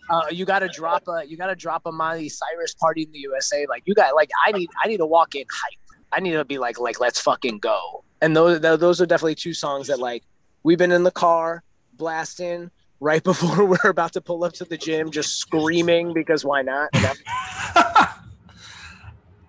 Uh, 0.10 0.24
you 0.32 0.46
got 0.46 0.60
to 0.60 0.68
drop 0.68 1.04
a 1.08 1.24
you 1.28 1.38
got 1.38 1.48
to 1.48 1.56
drop 1.56 1.84
a 1.86 1.92
Miley 1.92 2.30
Cyrus 2.30 2.74
party 2.74 3.04
in 3.04 3.12
the 3.12 3.20
USA. 3.20 3.66
Like 3.68 3.84
you 3.86 3.94
got 3.94 4.16
like 4.16 4.32
I 4.46 4.52
need 4.52 4.70
I 4.84 4.88
need 4.88 4.98
to 4.98 5.06
walk 5.06 5.36
in 5.36 5.46
hype. 5.52 5.80
I 6.12 6.20
need 6.20 6.32
to 6.32 6.46
be 6.46 6.58
like 6.58 6.80
like 6.80 7.00
let's 7.00 7.20
fucking 7.20 7.60
go. 7.60 8.04
And 8.22 8.36
those 8.36 8.60
those 8.62 9.02
are 9.02 9.06
definitely 9.06 9.36
two 9.36 9.54
songs 9.54 9.88
that 9.88 10.00
like 10.00 10.24
we've 10.64 10.78
been 10.78 10.92
in 10.92 11.04
the 11.04 11.12
car 11.12 11.64
blasting 11.94 12.72
right 13.00 13.24
before 13.32 13.66
we're 13.66 13.90
about 13.90 14.14
to 14.14 14.22
pull 14.22 14.44
up 14.44 14.54
to 14.54 14.66
the 14.66 14.78
gym, 14.78 15.12
just 15.12 15.38
screaming 15.38 16.14
because 16.14 16.44
why 16.44 16.62
not? 16.62 16.90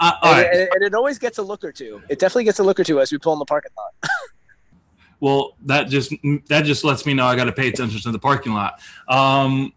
Uh, 0.00 0.14
and, 0.22 0.46
and, 0.46 0.68
and, 0.76 0.82
it 0.82 0.94
always 0.94 1.18
gets 1.18 1.36
a 1.36 1.42
look 1.42 1.62
or 1.62 1.72
two. 1.72 2.00
It 2.08 2.18
definitely 2.18 2.44
gets 2.44 2.58
a 2.58 2.62
look 2.62 2.80
or 2.80 2.84
two 2.84 3.00
as 3.00 3.12
we 3.12 3.18
pull 3.18 3.34
in 3.34 3.38
the 3.38 3.44
parking 3.44 3.72
lot. 3.76 4.11
well, 5.20 5.58
that 5.66 5.90
just 5.90 6.14
that 6.48 6.64
just 6.64 6.84
lets 6.84 7.04
me 7.04 7.12
know 7.12 7.26
I 7.26 7.36
got 7.36 7.44
to 7.44 7.52
pay 7.52 7.68
attention 7.68 8.00
to 8.00 8.11
the 8.11 8.18
parking 8.18 8.54
lot. 8.54 8.80
Um, 9.08 9.74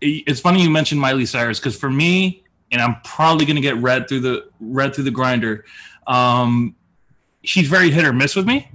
it's 0.00 0.40
funny 0.40 0.62
you 0.62 0.70
mentioned 0.70 1.00
Miley 1.00 1.26
Cyrus 1.26 1.58
because 1.58 1.76
for 1.76 1.90
me, 1.90 2.44
and 2.72 2.80
I'm 2.80 3.00
probably 3.02 3.44
going 3.44 3.56
to 3.56 3.62
get 3.62 3.76
read 3.76 4.08
through 4.08 4.20
the 4.20 4.48
read 4.60 4.94
through 4.94 5.04
the 5.04 5.10
grinder. 5.10 5.64
Um, 6.06 6.74
she's 7.42 7.68
very 7.68 7.90
hit 7.90 8.04
or 8.04 8.12
miss 8.12 8.36
with 8.36 8.46
me. 8.46 8.70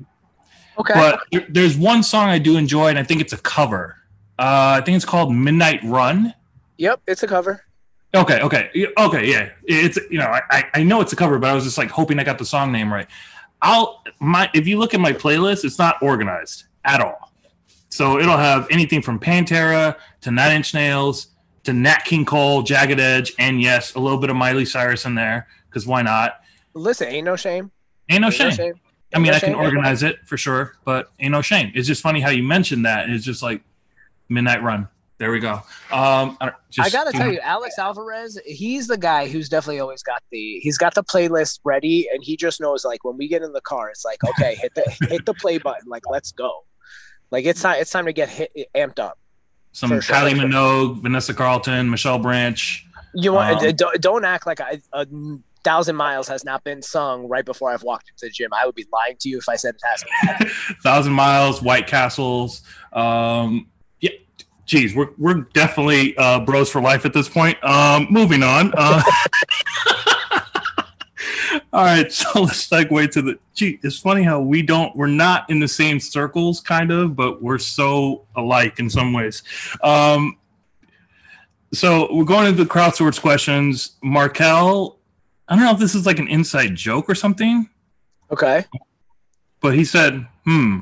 Okay. 0.78 0.94
But 0.94 1.22
there's 1.50 1.78
one 1.78 2.04
song 2.04 2.28
I 2.28 2.38
do 2.38 2.58
enjoy, 2.58 2.88
and 2.88 3.00
I 3.00 3.04
think 3.04 3.22
it's 3.22 3.34
a 3.34 3.38
cover. 3.38 3.96
Uh, 4.38 4.80
I 4.80 4.82
think 4.82 4.98
it's 4.98 5.06
called 5.06 5.34
Midnight 5.34 5.82
Run. 5.84 6.34
Yep, 6.78 7.02
it's 7.08 7.24
a 7.24 7.28
cover. 7.28 7.64
Okay, 8.14 8.42
okay, 8.42 8.88
okay, 8.98 9.30
yeah. 9.30 9.50
It's 9.64 9.98
you 10.10 10.20
know 10.20 10.28
I 10.28 10.66
I 10.74 10.84
know 10.84 11.02
it's 11.02 11.14
a 11.14 11.16
cover, 11.16 11.40
but 11.40 11.50
I 11.50 11.54
was 11.54 11.64
just 11.64 11.78
like 11.78 11.90
hoping 11.90 12.20
I 12.20 12.24
got 12.24 12.38
the 12.38 12.46
song 12.46 12.72
name 12.72 12.92
right. 12.92 13.08
I'll 13.62 14.04
my 14.20 14.50
if 14.54 14.68
you 14.68 14.78
look 14.78 14.94
at 14.94 15.00
my 15.00 15.14
playlist, 15.14 15.66
it's 15.66 15.80
not 15.80 16.02
organized 16.02 16.66
at 16.84 17.02
all. 17.02 17.34
So 17.96 18.20
it'll 18.20 18.36
have 18.36 18.68
anything 18.70 19.02
from 19.02 19.22
Pantera 19.22 19.96
to 20.20 20.30
Nine 20.30 20.58
Inch 20.58 20.74
Nails 20.74 21.28
to 21.64 21.72
Nat 21.72 22.00
King 22.04 22.26
Cole, 22.26 22.62
Jagged 22.62 23.00
Edge, 23.00 23.32
and 23.40 23.62
yes, 23.62 23.96
a 23.96 24.00
little 24.00 24.18
bit 24.18 24.30
of 24.30 24.36
Miley 24.36 24.66
Cyrus 24.66 25.06
in 25.06 25.16
there 25.16 25.48
because 25.70 25.88
why 25.88 26.02
not? 26.02 26.42
Listen, 26.74 27.08
ain't 27.08 27.24
no 27.24 27.38
shame. 27.38 27.72
Ain't 28.10 28.20
no, 28.20 28.28
ain't 28.28 28.36
shame. 28.36 28.50
no 28.50 28.56
shame. 28.56 28.74
I 29.14 29.20
mean, 29.20 29.32
no 29.32 29.38
I 29.38 29.40
can 29.40 29.54
shame. 29.54 29.60
organize 29.60 30.04
it 30.04 30.18
for 30.26 30.36
sure, 30.36 30.76
but 30.84 31.10
ain't 31.22 31.32
no 31.32 31.42
shame. 31.42 31.72
It's 31.74 31.88
just 31.88 32.02
funny 32.02 32.20
how 32.20 32.32
you 32.32 32.44
mentioned 32.44 32.86
that. 32.86 33.10
It's 33.10 33.24
just 33.24 33.42
like 33.42 33.62
Midnight 34.28 34.62
Run. 34.62 34.90
There 35.18 35.32
we 35.32 35.40
go. 35.40 35.54
Um, 35.90 36.38
I, 36.42 36.52
I 36.78 36.90
gotta 36.90 37.14
tell 37.14 37.32
you, 37.32 37.40
Alex 37.40 37.80
Alvarez, 37.80 38.38
he's 38.46 38.88
the 38.88 38.98
guy 38.98 39.30
who's 39.30 39.48
definitely 39.48 39.80
always 39.80 40.04
got 40.04 40.22
the 40.32 40.60
he's 40.60 40.78
got 40.78 40.96
the 40.96 41.04
playlist 41.06 41.62
ready, 41.64 42.10
and 42.14 42.22
he 42.22 42.36
just 42.36 42.60
knows 42.60 42.84
like 42.84 43.06
when 43.06 43.16
we 43.16 43.30
get 43.30 43.42
in 43.42 43.54
the 43.54 43.62
car, 43.62 43.90
it's 43.90 44.04
like 44.04 44.22
okay, 44.26 44.56
hit 44.56 44.76
the 44.76 45.08
hit 45.08 45.26
the 45.26 45.34
play 45.34 45.58
button, 45.60 45.88
like 45.88 46.04
let's 46.10 46.34
go, 46.34 46.66
like 47.36 47.44
it's 47.44 47.62
time 47.62 47.82
it's 47.82 47.92
time 47.92 48.06
to 48.06 48.14
get 48.14 48.30
hit 48.30 48.56
amped 48.74 48.98
up. 48.98 49.20
Some 49.74 49.92
Kylie 49.92 50.36
sure. 50.36 50.48
Minogue, 50.48 51.02
Vanessa 51.02 51.34
Carlton, 51.34 51.90
Michelle 51.90 52.18
Branch. 52.18 52.88
You 53.14 53.34
want 53.34 53.62
um, 53.62 53.76
don't, 53.76 54.02
don't 54.02 54.26
act 54.26 54.48
like 54.48 54.62
a, 54.62 54.80
a 54.94 55.06
thousand 55.66 55.98
miles 55.98 56.30
has 56.30 56.46
not 56.46 56.64
been 56.64 56.82
sung 56.82 57.28
right 57.28 57.44
before 57.44 57.74
I've 57.74 57.84
walked 57.84 58.10
into 58.10 58.28
the 58.28 58.30
gym. 58.30 58.54
I 58.54 58.66
would 58.66 58.76
be 58.76 58.86
lying 58.94 59.18
to 59.20 59.28
you 59.28 59.38
if 59.38 59.50
I 59.50 59.58
said 59.58 59.76
it 59.76 59.82
hasn't. 59.84 60.50
thousand 60.82 61.12
miles, 61.12 61.62
White 61.62 61.88
Castles. 61.88 62.62
Um, 62.94 63.68
yeah, 64.00 64.12
geez, 64.66 64.96
we're 64.96 65.10
we're 65.18 65.42
definitely 65.54 66.16
uh, 66.16 66.40
bros 66.40 66.70
for 66.70 66.80
life 66.80 67.06
at 67.06 67.12
this 67.12 67.28
point. 67.28 67.62
Um, 67.66 68.08
moving 68.10 68.44
on. 68.44 68.72
Uh, 68.78 69.02
all 71.76 71.84
right, 71.84 72.10
so 72.12 72.44
let's 72.44 72.68
segue 72.68 73.12
to 73.12 73.22
the. 73.22 73.40
Gee, 73.54 73.80
it's 73.84 74.00
funny 74.00 74.24
how 74.24 74.40
we 74.40 74.62
don't. 74.62 74.96
We're 74.96 75.08
not 75.08 75.50
in 75.50 75.60
the 75.60 75.68
same 75.68 76.00
circles, 76.00 76.62
kind 76.62 76.90
of, 76.90 77.16
but 77.18 77.44
we're 77.44 77.58
so 77.58 78.26
alike 78.36 78.80
in 78.80 78.90
some 78.90 79.12
ways. 79.12 79.44
Um, 79.84 80.38
so 81.74 82.08
we're 82.14 82.24
going 82.24 82.48
into 82.48 82.64
the 82.64 82.70
crowdsource 82.70 83.20
questions. 83.20 83.98
Markel, 84.02 85.00
I 85.50 85.56
don't 85.56 85.66
know 85.66 85.74
if 85.74 85.80
this 85.80 85.96
is 85.96 86.06
like 86.06 86.18
an 86.18 86.30
inside 86.30 86.76
joke 86.76 87.10
or 87.10 87.16
something. 87.16 87.70
Okay. 88.32 88.64
But 89.60 89.76
he 89.76 89.84
said, 89.84 90.26
"Hmm," 90.46 90.80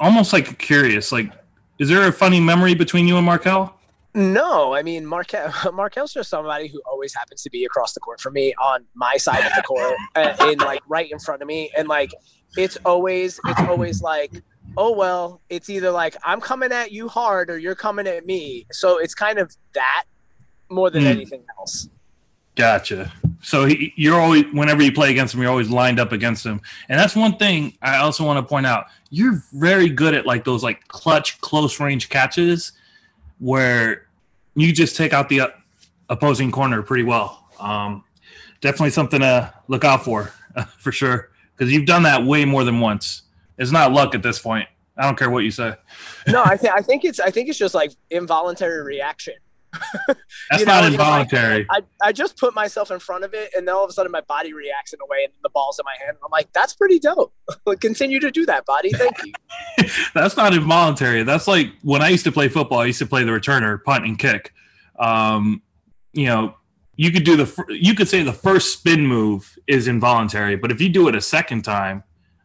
almost 0.00 0.32
like 0.32 0.58
curious. 0.58 1.12
Like, 1.12 1.30
is 1.78 1.90
there 1.90 2.08
a 2.08 2.12
funny 2.12 2.40
memory 2.40 2.74
between 2.74 3.06
you 3.06 3.18
and 3.18 3.26
Markel? 3.26 3.77
No, 4.18 4.74
I 4.74 4.82
mean 4.82 5.06
Markel. 5.06 5.52
Markel's 5.72 6.12
just 6.12 6.28
somebody 6.28 6.66
who 6.66 6.82
always 6.90 7.14
happens 7.14 7.40
to 7.44 7.50
be 7.50 7.64
across 7.64 7.92
the 7.92 8.00
court 8.00 8.20
for 8.20 8.32
me 8.32 8.52
on 8.60 8.84
my 8.94 9.16
side 9.16 9.46
of 9.46 9.52
the 9.54 9.62
court, 9.62 9.94
uh, 10.16 10.34
in 10.50 10.58
like 10.58 10.82
right 10.88 11.08
in 11.08 11.20
front 11.20 11.40
of 11.40 11.46
me, 11.46 11.70
and 11.78 11.86
like 11.86 12.10
it's 12.56 12.76
always 12.84 13.38
it's 13.46 13.60
always 13.60 14.02
like 14.02 14.32
oh 14.76 14.92
well 14.92 15.40
it's 15.50 15.70
either 15.70 15.90
like 15.90 16.16
i'm 16.24 16.40
coming 16.40 16.72
at 16.72 16.92
you 16.92 17.08
hard 17.08 17.48
or 17.48 17.58
you're 17.58 17.76
coming 17.76 18.08
at 18.08 18.26
me. 18.26 18.66
So 18.72 18.98
it's 18.98 19.14
kind 19.14 19.38
of 19.38 19.56
that 19.74 20.04
more 20.68 20.90
than 20.90 21.04
mm. 21.04 21.10
anything 21.10 21.44
else. 21.56 21.88
Gotcha. 22.56 23.12
So 23.40 23.66
he, 23.66 23.92
you're 23.94 24.20
always 24.20 24.46
whenever 24.52 24.82
you 24.82 24.90
play 24.90 25.12
against 25.12 25.32
him 25.32 25.42
you're 25.42 25.50
always 25.50 25.70
lined 25.70 26.00
up 26.00 26.10
against 26.10 26.44
him. 26.44 26.60
And 26.88 26.98
that's 26.98 27.14
one 27.14 27.36
thing 27.36 27.78
i 27.82 27.98
also 27.98 28.26
want 28.26 28.38
to 28.38 28.42
point 28.42 28.66
out. 28.66 28.86
You're 29.10 29.44
very 29.52 29.88
good 29.88 30.14
at 30.14 30.26
like 30.26 30.42
those 30.42 30.64
like 30.64 30.88
clutch 30.88 31.40
close 31.40 31.78
range 31.78 32.08
catches 32.08 32.72
where 33.38 34.07
you 34.60 34.72
just 34.72 34.96
take 34.96 35.12
out 35.12 35.28
the 35.28 35.40
uh, 35.40 35.48
opposing 36.08 36.50
corner 36.50 36.82
pretty 36.82 37.04
well 37.04 37.48
um, 37.60 38.04
definitely 38.60 38.90
something 38.90 39.20
to 39.20 39.52
look 39.68 39.84
out 39.84 40.04
for 40.04 40.32
for 40.78 40.92
sure 40.92 41.30
because 41.56 41.72
you've 41.72 41.86
done 41.86 42.02
that 42.02 42.24
way 42.24 42.44
more 42.44 42.64
than 42.64 42.80
once 42.80 43.22
it's 43.58 43.72
not 43.72 43.92
luck 43.92 44.14
at 44.14 44.22
this 44.22 44.38
point. 44.38 44.68
I 44.96 45.02
don't 45.02 45.18
care 45.18 45.30
what 45.30 45.44
you 45.44 45.50
say. 45.50 45.74
no, 46.28 46.42
I 46.44 46.56
think 46.56 46.72
I 46.74 46.80
think 46.80 47.04
it's 47.04 47.20
I 47.20 47.30
think 47.30 47.48
it's 47.48 47.58
just 47.58 47.74
like 47.74 47.92
involuntary 48.10 48.82
reaction. 48.82 49.34
That's 50.50 50.64
know, 50.64 50.72
not 50.72 50.84
involuntary. 50.84 51.66
Like, 51.68 51.84
I, 52.02 52.08
I 52.08 52.12
just 52.12 52.36
put 52.36 52.54
myself 52.54 52.90
in 52.90 52.98
front 52.98 53.24
of 53.24 53.34
it, 53.34 53.50
and 53.56 53.66
then 53.66 53.74
all 53.74 53.84
of 53.84 53.90
a 53.90 53.92
sudden 53.92 54.10
my 54.10 54.22
body 54.22 54.52
reacts 54.52 54.92
in 54.92 55.00
a 55.02 55.06
way, 55.06 55.24
and 55.24 55.32
the 55.42 55.50
ball's 55.50 55.78
in 55.78 55.84
my 55.84 56.04
hand. 56.04 56.16
I'm 56.24 56.30
like, 56.30 56.52
that's 56.52 56.74
pretty 56.74 56.98
dope. 56.98 57.32
Continue 57.80 58.20
to 58.20 58.30
do 58.30 58.46
that, 58.46 58.64
body. 58.64 58.90
Thank 58.90 59.16
you. 59.24 59.32
That's 60.14 60.36
not 60.36 60.54
involuntary. 60.54 61.22
That's 61.22 61.46
like 61.46 61.68
when 61.82 62.02
I 62.02 62.08
used 62.08 62.24
to 62.24 62.32
play 62.32 62.48
football. 62.48 62.80
I 62.80 62.86
used 62.86 62.98
to 62.98 63.06
play 63.06 63.24
the 63.24 63.30
returner, 63.30 63.82
punt 63.82 64.04
and 64.04 64.18
kick. 64.18 64.52
Um, 64.98 65.62
you 66.12 66.26
know, 66.26 66.54
you 66.96 67.12
could 67.12 67.24
do 67.24 67.36
the 67.36 67.64
you 67.68 67.94
could 67.94 68.08
say 68.08 68.22
the 68.22 68.32
first 68.32 68.72
spin 68.72 69.06
move 69.06 69.56
is 69.66 69.86
involuntary, 69.86 70.56
but 70.56 70.70
if 70.72 70.80
you 70.80 70.88
do 70.88 71.08
it 71.08 71.14
a 71.14 71.20
second 71.20 71.62
time, 71.62 72.02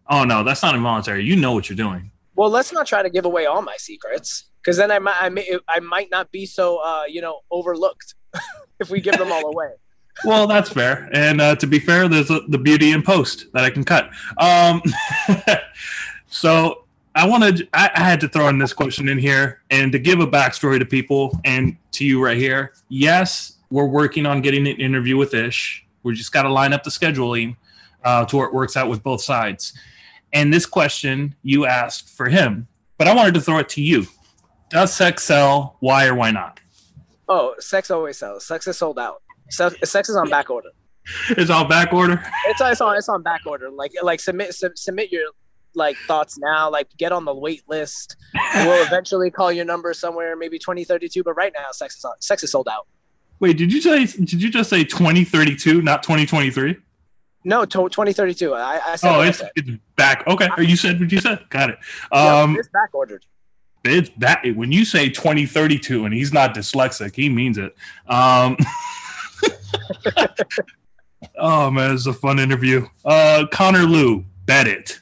Oh 0.09 0.23
no, 0.23 0.43
that's 0.43 0.61
not 0.61 0.75
involuntary. 0.75 1.23
You 1.23 1.35
know 1.35 1.53
what 1.53 1.69
you're 1.69 1.77
doing. 1.77 2.11
Well, 2.35 2.49
let's 2.49 2.73
not 2.73 2.87
try 2.87 3.03
to 3.03 3.09
give 3.09 3.25
away 3.25 3.45
all 3.45 3.61
my 3.61 3.77
secrets 3.77 4.45
because 4.63 4.77
then 4.77 4.91
I 4.91 4.99
might 4.99 5.17
I, 5.19 5.29
may, 5.29 5.57
I 5.67 5.79
might 5.79 6.09
not 6.09 6.31
be 6.31 6.45
so 6.45 6.77
uh, 6.77 7.03
you 7.07 7.21
know 7.21 7.41
overlooked 7.51 8.15
if 8.79 8.89
we 8.89 9.01
give 9.01 9.17
them 9.17 9.31
all 9.31 9.45
away. 9.51 9.71
well, 10.25 10.47
that's 10.47 10.69
fair. 10.69 11.09
And 11.11 11.41
uh, 11.41 11.55
to 11.55 11.67
be 11.67 11.79
fair, 11.79 12.07
there's 12.07 12.29
a, 12.29 12.41
the 12.47 12.59
beauty 12.59 12.91
in 12.91 13.01
post 13.01 13.47
that 13.53 13.63
I 13.63 13.71
can 13.71 13.83
cut. 13.83 14.11
Um, 14.37 14.81
so 16.27 16.85
I 17.15 17.27
wanted 17.27 17.67
I, 17.73 17.89
I 17.93 18.03
had 18.03 18.19
to 18.21 18.29
throw 18.29 18.47
in 18.47 18.59
this 18.59 18.73
question 18.73 19.09
in 19.09 19.17
here 19.17 19.61
and 19.69 19.91
to 19.91 19.99
give 19.99 20.19
a 20.19 20.27
backstory 20.27 20.79
to 20.79 20.85
people 20.85 21.39
and 21.43 21.77
to 21.93 22.05
you 22.05 22.23
right 22.23 22.37
here. 22.37 22.73
Yes, 22.89 23.57
we're 23.69 23.87
working 23.87 24.25
on 24.25 24.41
getting 24.41 24.67
an 24.67 24.77
interview 24.77 25.17
with 25.17 25.33
Ish. 25.33 25.85
We 26.03 26.13
just 26.13 26.31
got 26.31 26.43
to 26.43 26.49
line 26.49 26.73
up 26.73 26.83
the 26.83 26.89
scheduling 26.89 27.55
uh, 28.03 28.25
to 28.25 28.37
where 28.37 28.47
it 28.47 28.53
works 28.53 28.77
out 28.77 28.89
with 28.89 29.01
both 29.01 29.21
sides. 29.21 29.73
And 30.31 30.53
this 30.53 30.65
question 30.65 31.35
you 31.43 31.65
asked 31.65 32.09
for 32.09 32.27
him, 32.27 32.67
but 32.97 33.07
I 33.07 33.15
wanted 33.15 33.35
to 33.35 33.41
throw 33.41 33.59
it 33.59 33.69
to 33.69 33.81
you. 33.81 34.07
Does 34.73 34.91
sex 34.91 35.23
sell? 35.23 35.77
Why 35.81 36.07
or 36.07 36.15
why 36.15 36.31
not? 36.31 36.59
Oh, 37.29 37.53
sex 37.59 37.91
always 37.91 38.17
sells. 38.17 38.47
Sex 38.47 38.67
is 38.67 38.75
sold 38.75 38.97
out. 38.97 39.21
Sex 39.51 40.09
is 40.09 40.15
on 40.15 40.29
back 40.29 40.49
order. 40.49 40.69
It's 41.29 41.51
on 41.51 41.67
back 41.69 41.93
order. 41.93 42.13
It's, 42.47 42.59
it's 42.59 42.81
on 42.81 42.97
it's 42.97 43.07
on 43.07 43.21
back 43.21 43.41
order. 43.45 43.69
Like 43.69 43.91
like 44.01 44.19
submit 44.19 44.55
sub, 44.55 44.75
submit 44.75 45.11
your 45.11 45.25
like 45.75 45.95
thoughts 46.07 46.39
now. 46.39 46.71
Like 46.71 46.87
get 46.97 47.11
on 47.11 47.23
the 47.23 47.35
wait 47.35 47.61
list. 47.67 48.17
we'll 48.55 48.83
eventually 48.87 49.29
call 49.29 49.51
your 49.51 49.65
number 49.65 49.93
somewhere, 49.93 50.35
maybe 50.35 50.57
twenty 50.57 50.83
thirty 50.83 51.07
two. 51.07 51.23
But 51.23 51.33
right 51.35 51.53
now, 51.55 51.71
sex 51.71 51.97
is 51.97 52.05
on, 52.05 52.19
sex 52.19 52.43
is 52.43 52.51
sold 52.51 52.67
out. 52.67 52.87
Wait, 53.39 53.57
did 53.57 53.71
you 53.71 53.79
say 53.79 54.07
did 54.07 54.41
you 54.41 54.49
just 54.49 54.71
say 54.71 54.83
twenty 54.83 55.23
thirty 55.23 55.55
two, 55.55 55.83
not 55.83 56.01
twenty 56.01 56.25
twenty 56.25 56.49
three? 56.49 56.77
No, 57.45 57.65
2032. 57.65 58.53
I, 58.53 58.79
I 58.85 58.95
said. 58.95 59.13
Oh, 59.13 59.21
it's, 59.21 59.39
said. 59.39 59.51
it's 59.57 59.69
back. 59.97 60.25
Okay, 60.25 60.47
Are 60.47 60.63
you 60.63 60.77
said 60.77 60.97
what 60.97 61.11
you 61.11 61.19
said. 61.19 61.43
Got 61.49 61.71
it. 61.71 61.77
Um, 62.09 62.53
yeah, 62.53 62.59
it's 62.59 62.69
back 62.69 62.89
ordered. 62.93 63.25
It's 63.83 64.09
back. 64.09 64.45
When 64.55 64.71
you 64.71 64.85
say 64.85 65.09
2032 65.09 66.05
and 66.05 66.13
he's 66.13 66.31
not 66.31 66.55
dyslexic, 66.55 67.15
he 67.15 67.29
means 67.29 67.57
it. 67.57 67.75
Um, 68.07 68.57
oh 71.37 71.69
man, 71.69 71.93
it's 71.93 72.05
a 72.05 72.13
fun 72.13 72.39
interview. 72.39 72.87
Uh, 73.03 73.45
Connor 73.51 73.83
Lou, 73.83 74.25
bet 74.45 74.67
it. 74.67 74.99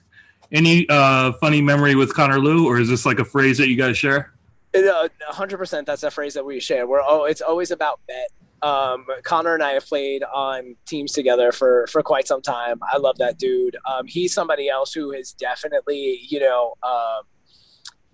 Any 0.52 0.88
uh, 0.90 1.34
funny 1.34 1.62
memory 1.62 1.96
with 1.96 2.14
Connor 2.14 2.40
Lou, 2.40 2.68
or 2.68 2.80
is 2.80 2.90
this 2.90 3.06
like 3.06 3.20
a 3.20 3.26
phrase 3.26 3.58
that 3.60 3.70
you 3.70 3.76
guys 3.76 3.98
share? 3.98 4.34
Uh, 4.76 5.08
hundred 5.28 5.58
percent. 5.58 5.86
That's 5.86 6.04
a 6.04 6.12
phrase 6.12 6.34
that 6.34 6.46
we 6.46 6.60
share. 6.60 6.88
We're 6.88 7.02
oh, 7.02 7.26
it's 7.26 7.42
always 7.42 7.72
about 7.72 8.00
bet 8.08 8.30
um, 8.62 9.06
Connor 9.24 9.54
and 9.54 9.64
I 9.64 9.72
have 9.72 9.86
played 9.86 10.24
on 10.24 10.76
teams 10.86 11.14
together 11.14 11.52
for 11.52 11.88
for 11.88 12.04
quite 12.04 12.28
some 12.28 12.42
time. 12.42 12.80
I 12.92 12.98
love 12.98 13.18
that 13.18 13.38
dude. 13.38 13.76
Um, 13.86 14.08
he's 14.08 14.34
somebody 14.34 14.70
else 14.70 14.94
who 14.94 15.12
has 15.12 15.34
definitely, 15.34 16.20
you 16.28 16.40
know, 16.40 16.76
um, 16.84 17.24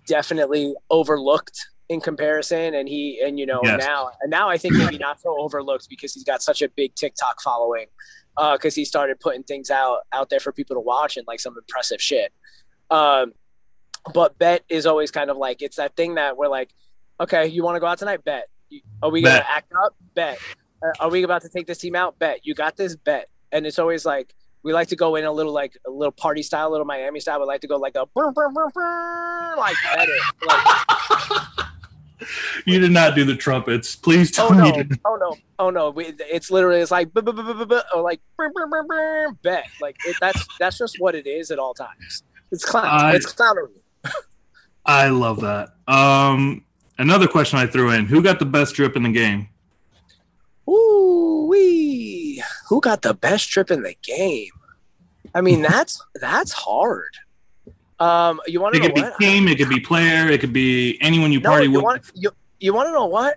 definitely 0.08 0.74
overlooked 0.90 1.68
in 1.88 2.00
comparison. 2.00 2.74
And 2.74 2.88
he, 2.88 3.20
and 3.24 3.38
you 3.38 3.46
know, 3.46 3.60
yes. 3.62 3.78
now, 3.84 4.10
and 4.20 4.30
now 4.30 4.48
I 4.48 4.58
think 4.58 4.74
maybe 4.74 4.98
not 4.98 5.20
so 5.20 5.38
overlooked 5.38 5.88
because 5.88 6.14
he's 6.14 6.24
got 6.24 6.42
such 6.42 6.62
a 6.62 6.68
big 6.68 6.94
TikTok 6.94 7.40
following. 7.40 7.86
Because 8.36 8.74
uh, 8.74 8.80
he 8.80 8.84
started 8.84 9.18
putting 9.18 9.42
things 9.42 9.68
out 9.68 10.00
out 10.12 10.30
there 10.30 10.38
for 10.38 10.52
people 10.52 10.76
to 10.76 10.80
watch 10.80 11.16
and 11.16 11.26
like 11.26 11.40
some 11.40 11.56
impressive 11.56 12.00
shit. 12.00 12.32
Um, 12.90 13.32
but 14.14 14.38
bet 14.38 14.62
is 14.68 14.86
always 14.86 15.10
kind 15.10 15.28
of 15.28 15.36
like 15.36 15.60
it's 15.60 15.76
that 15.76 15.96
thing 15.96 16.14
that 16.14 16.36
we're 16.36 16.48
like, 16.48 16.70
okay, 17.20 17.48
you 17.48 17.64
want 17.64 17.76
to 17.76 17.80
go 17.80 17.86
out 17.86 17.98
tonight? 17.98 18.24
Bet 18.24 18.48
are 19.02 19.10
we 19.10 19.22
gonna 19.22 19.44
act 19.48 19.72
up? 19.84 19.94
Bet. 20.14 20.38
Uh, 20.82 20.92
are 21.00 21.10
we 21.10 21.22
about 21.22 21.42
to 21.42 21.48
take 21.48 21.66
this 21.66 21.78
team 21.78 21.94
out? 21.94 22.18
Bet. 22.18 22.40
You 22.44 22.54
got 22.54 22.76
this? 22.76 22.96
Bet. 22.96 23.28
And 23.52 23.66
it's 23.66 23.78
always 23.78 24.04
like 24.04 24.34
we 24.62 24.72
like 24.72 24.88
to 24.88 24.96
go 24.96 25.16
in 25.16 25.24
a 25.24 25.32
little 25.32 25.52
like 25.52 25.76
a 25.86 25.90
little 25.90 26.12
party 26.12 26.42
style, 26.42 26.68
a 26.68 26.70
little 26.70 26.86
Miami 26.86 27.20
style. 27.20 27.40
We 27.40 27.46
like 27.46 27.60
to 27.62 27.66
go 27.66 27.76
like 27.76 27.96
a 27.96 28.06
burr, 28.06 28.32
burr, 28.32 28.50
burr, 28.50 28.68
burr, 28.74 29.54
like 29.56 29.76
bet. 29.84 30.08
Like, 30.46 31.68
you 32.66 32.78
did 32.78 32.92
not 32.92 33.14
do 33.14 33.24
the 33.24 33.36
trumpets. 33.36 33.96
Please 33.96 34.30
tell 34.30 34.52
oh, 34.52 34.56
no. 34.56 34.70
me. 34.70 34.88
Oh 35.04 35.16
no! 35.16 35.36
Oh 35.58 35.70
no! 35.70 35.90
We, 35.90 36.14
it's 36.18 36.50
literally 36.50 36.80
it's 36.80 36.90
like 36.90 37.08
or 37.14 38.02
like 38.02 38.20
bet. 39.42 39.66
Like 39.80 39.96
it, 40.06 40.16
that's 40.20 40.46
that's 40.58 40.78
just 40.78 40.96
what 40.98 41.14
it 41.14 41.26
is 41.26 41.50
at 41.50 41.58
all 41.58 41.74
times. 41.74 42.22
It's 42.50 42.64
clown. 42.64 42.86
I, 42.86 43.14
it's 43.14 43.32
clownery. 43.32 43.68
I 44.86 45.08
love 45.08 45.40
that. 45.42 45.70
Um, 45.86 46.64
Another 46.98 47.28
question 47.28 47.60
I 47.60 47.66
threw 47.66 47.90
in: 47.92 48.06
Who 48.06 48.22
got 48.22 48.40
the 48.40 48.44
best 48.44 48.74
drip 48.74 48.96
in 48.96 49.04
the 49.04 49.12
game? 49.12 49.48
Ooh 50.68 51.46
wee! 51.48 52.42
Who 52.68 52.80
got 52.80 53.02
the 53.02 53.14
best 53.14 53.48
trip 53.48 53.70
in 53.70 53.82
the 53.82 53.94
game? 54.02 54.50
I 55.34 55.40
mean, 55.40 55.62
that's 55.68 56.02
that's 56.14 56.52
hard. 56.52 57.16
Um, 57.98 58.40
you 58.46 58.60
want 58.60 58.74
to? 58.74 58.80
It 58.80 58.84
could 58.84 58.94
be 58.94 59.04
team. 59.18 59.48
It 59.48 59.58
could 59.58 59.68
be 59.68 59.80
player. 59.80 60.28
It 60.28 60.40
could 60.40 60.52
be 60.52 60.98
anyone 61.00 61.32
you 61.32 61.40
no, 61.40 61.50
party 61.50 61.66
you 61.66 61.72
with. 61.72 61.82
Want, 61.82 62.10
you 62.14 62.30
you 62.60 62.72
want 62.72 62.88
to 62.88 62.92
know 62.92 63.06
what? 63.06 63.36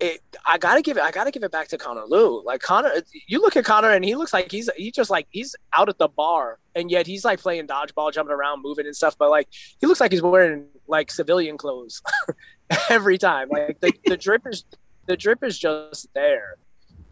it, 0.00 0.22
I 0.46 0.58
gotta 0.58 0.80
give 0.80 0.96
it. 0.96 1.02
I 1.02 1.10
gotta 1.10 1.30
give 1.30 1.42
it 1.42 1.52
back 1.52 1.68
to 1.68 1.78
Connor 1.78 2.04
Lew. 2.06 2.42
Like 2.42 2.62
Connor, 2.62 2.90
you 3.26 3.40
look 3.40 3.56
at 3.56 3.64
Connor 3.64 3.90
and 3.90 4.04
he 4.04 4.14
looks 4.14 4.32
like 4.32 4.50
he's 4.50 4.70
he 4.76 4.90
just 4.90 5.10
like 5.10 5.26
he's 5.30 5.54
out 5.76 5.88
at 5.88 5.98
the 5.98 6.08
bar, 6.08 6.58
and 6.74 6.90
yet 6.90 7.06
he's 7.06 7.24
like 7.24 7.38
playing 7.38 7.66
dodgeball, 7.66 8.12
jumping 8.12 8.32
around, 8.32 8.62
moving 8.62 8.86
and 8.86 8.96
stuff. 8.96 9.16
But 9.18 9.30
like 9.30 9.48
he 9.78 9.86
looks 9.86 10.00
like 10.00 10.10
he's 10.10 10.22
wearing 10.22 10.66
like 10.88 11.10
civilian 11.10 11.58
clothes 11.58 12.02
every 12.88 13.18
time. 13.18 13.50
Like 13.50 13.78
the, 13.80 13.92
the 14.06 14.16
drip 14.16 14.46
is 14.46 14.64
the 15.10 15.16
drip 15.16 15.42
is 15.42 15.58
just 15.58 16.06
there. 16.14 16.54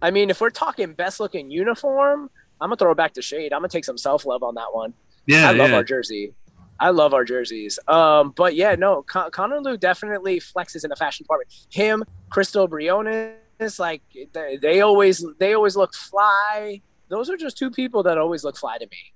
I 0.01 0.13
mean, 0.13 0.31
if 0.31 0.41
we're 0.41 0.51
talking 0.51 0.93
best 0.93 1.19
looking 1.19 1.51
uniform, 1.51 2.31
I'm 2.61 2.69
gonna 2.69 2.77
throw 2.77 2.93
it 2.93 2.97
back 2.97 3.15
to 3.15 3.23
Shade. 3.23 3.53
I'm 3.53 3.59
gonna 3.59 3.69
take 3.69 3.85
some 3.85 3.99
self 3.99 4.25
love 4.25 4.45
on 4.45 4.55
that 4.55 4.69
one. 4.73 4.95
Yeah, 5.27 5.49
I 5.49 5.53
love 5.53 5.71
yeah. 5.71 5.77
our 5.77 5.83
jersey. 5.85 6.33
I 6.79 6.91
love 6.91 7.13
our 7.13 7.25
jerseys. 7.25 7.81
Um, 7.89 8.33
but 8.37 8.55
yeah, 8.55 8.77
no, 8.77 9.03
Con- 9.03 9.33
Connor 9.33 9.61
Lew 9.61 9.77
definitely 9.77 10.39
flexes 10.39 10.85
in 10.85 10.91
the 10.91 10.97
fashion 10.97 11.25
department. 11.25 11.53
Him, 11.71 12.05
Crystal 12.31 12.69
Briones, 12.69 13.81
like 13.81 14.03
they, 14.33 14.57
they 14.63 14.81
always 14.81 15.25
they 15.41 15.55
always 15.55 15.77
look 15.77 15.93
fly. 15.93 16.81
Those 17.09 17.29
are 17.31 17.37
just 17.37 17.59
two 17.59 17.73
people 17.73 18.05
that 18.05 18.17
always 18.17 18.45
look 18.45 18.57
fly 18.57 18.79
to 18.79 18.87
me. 18.87 19.13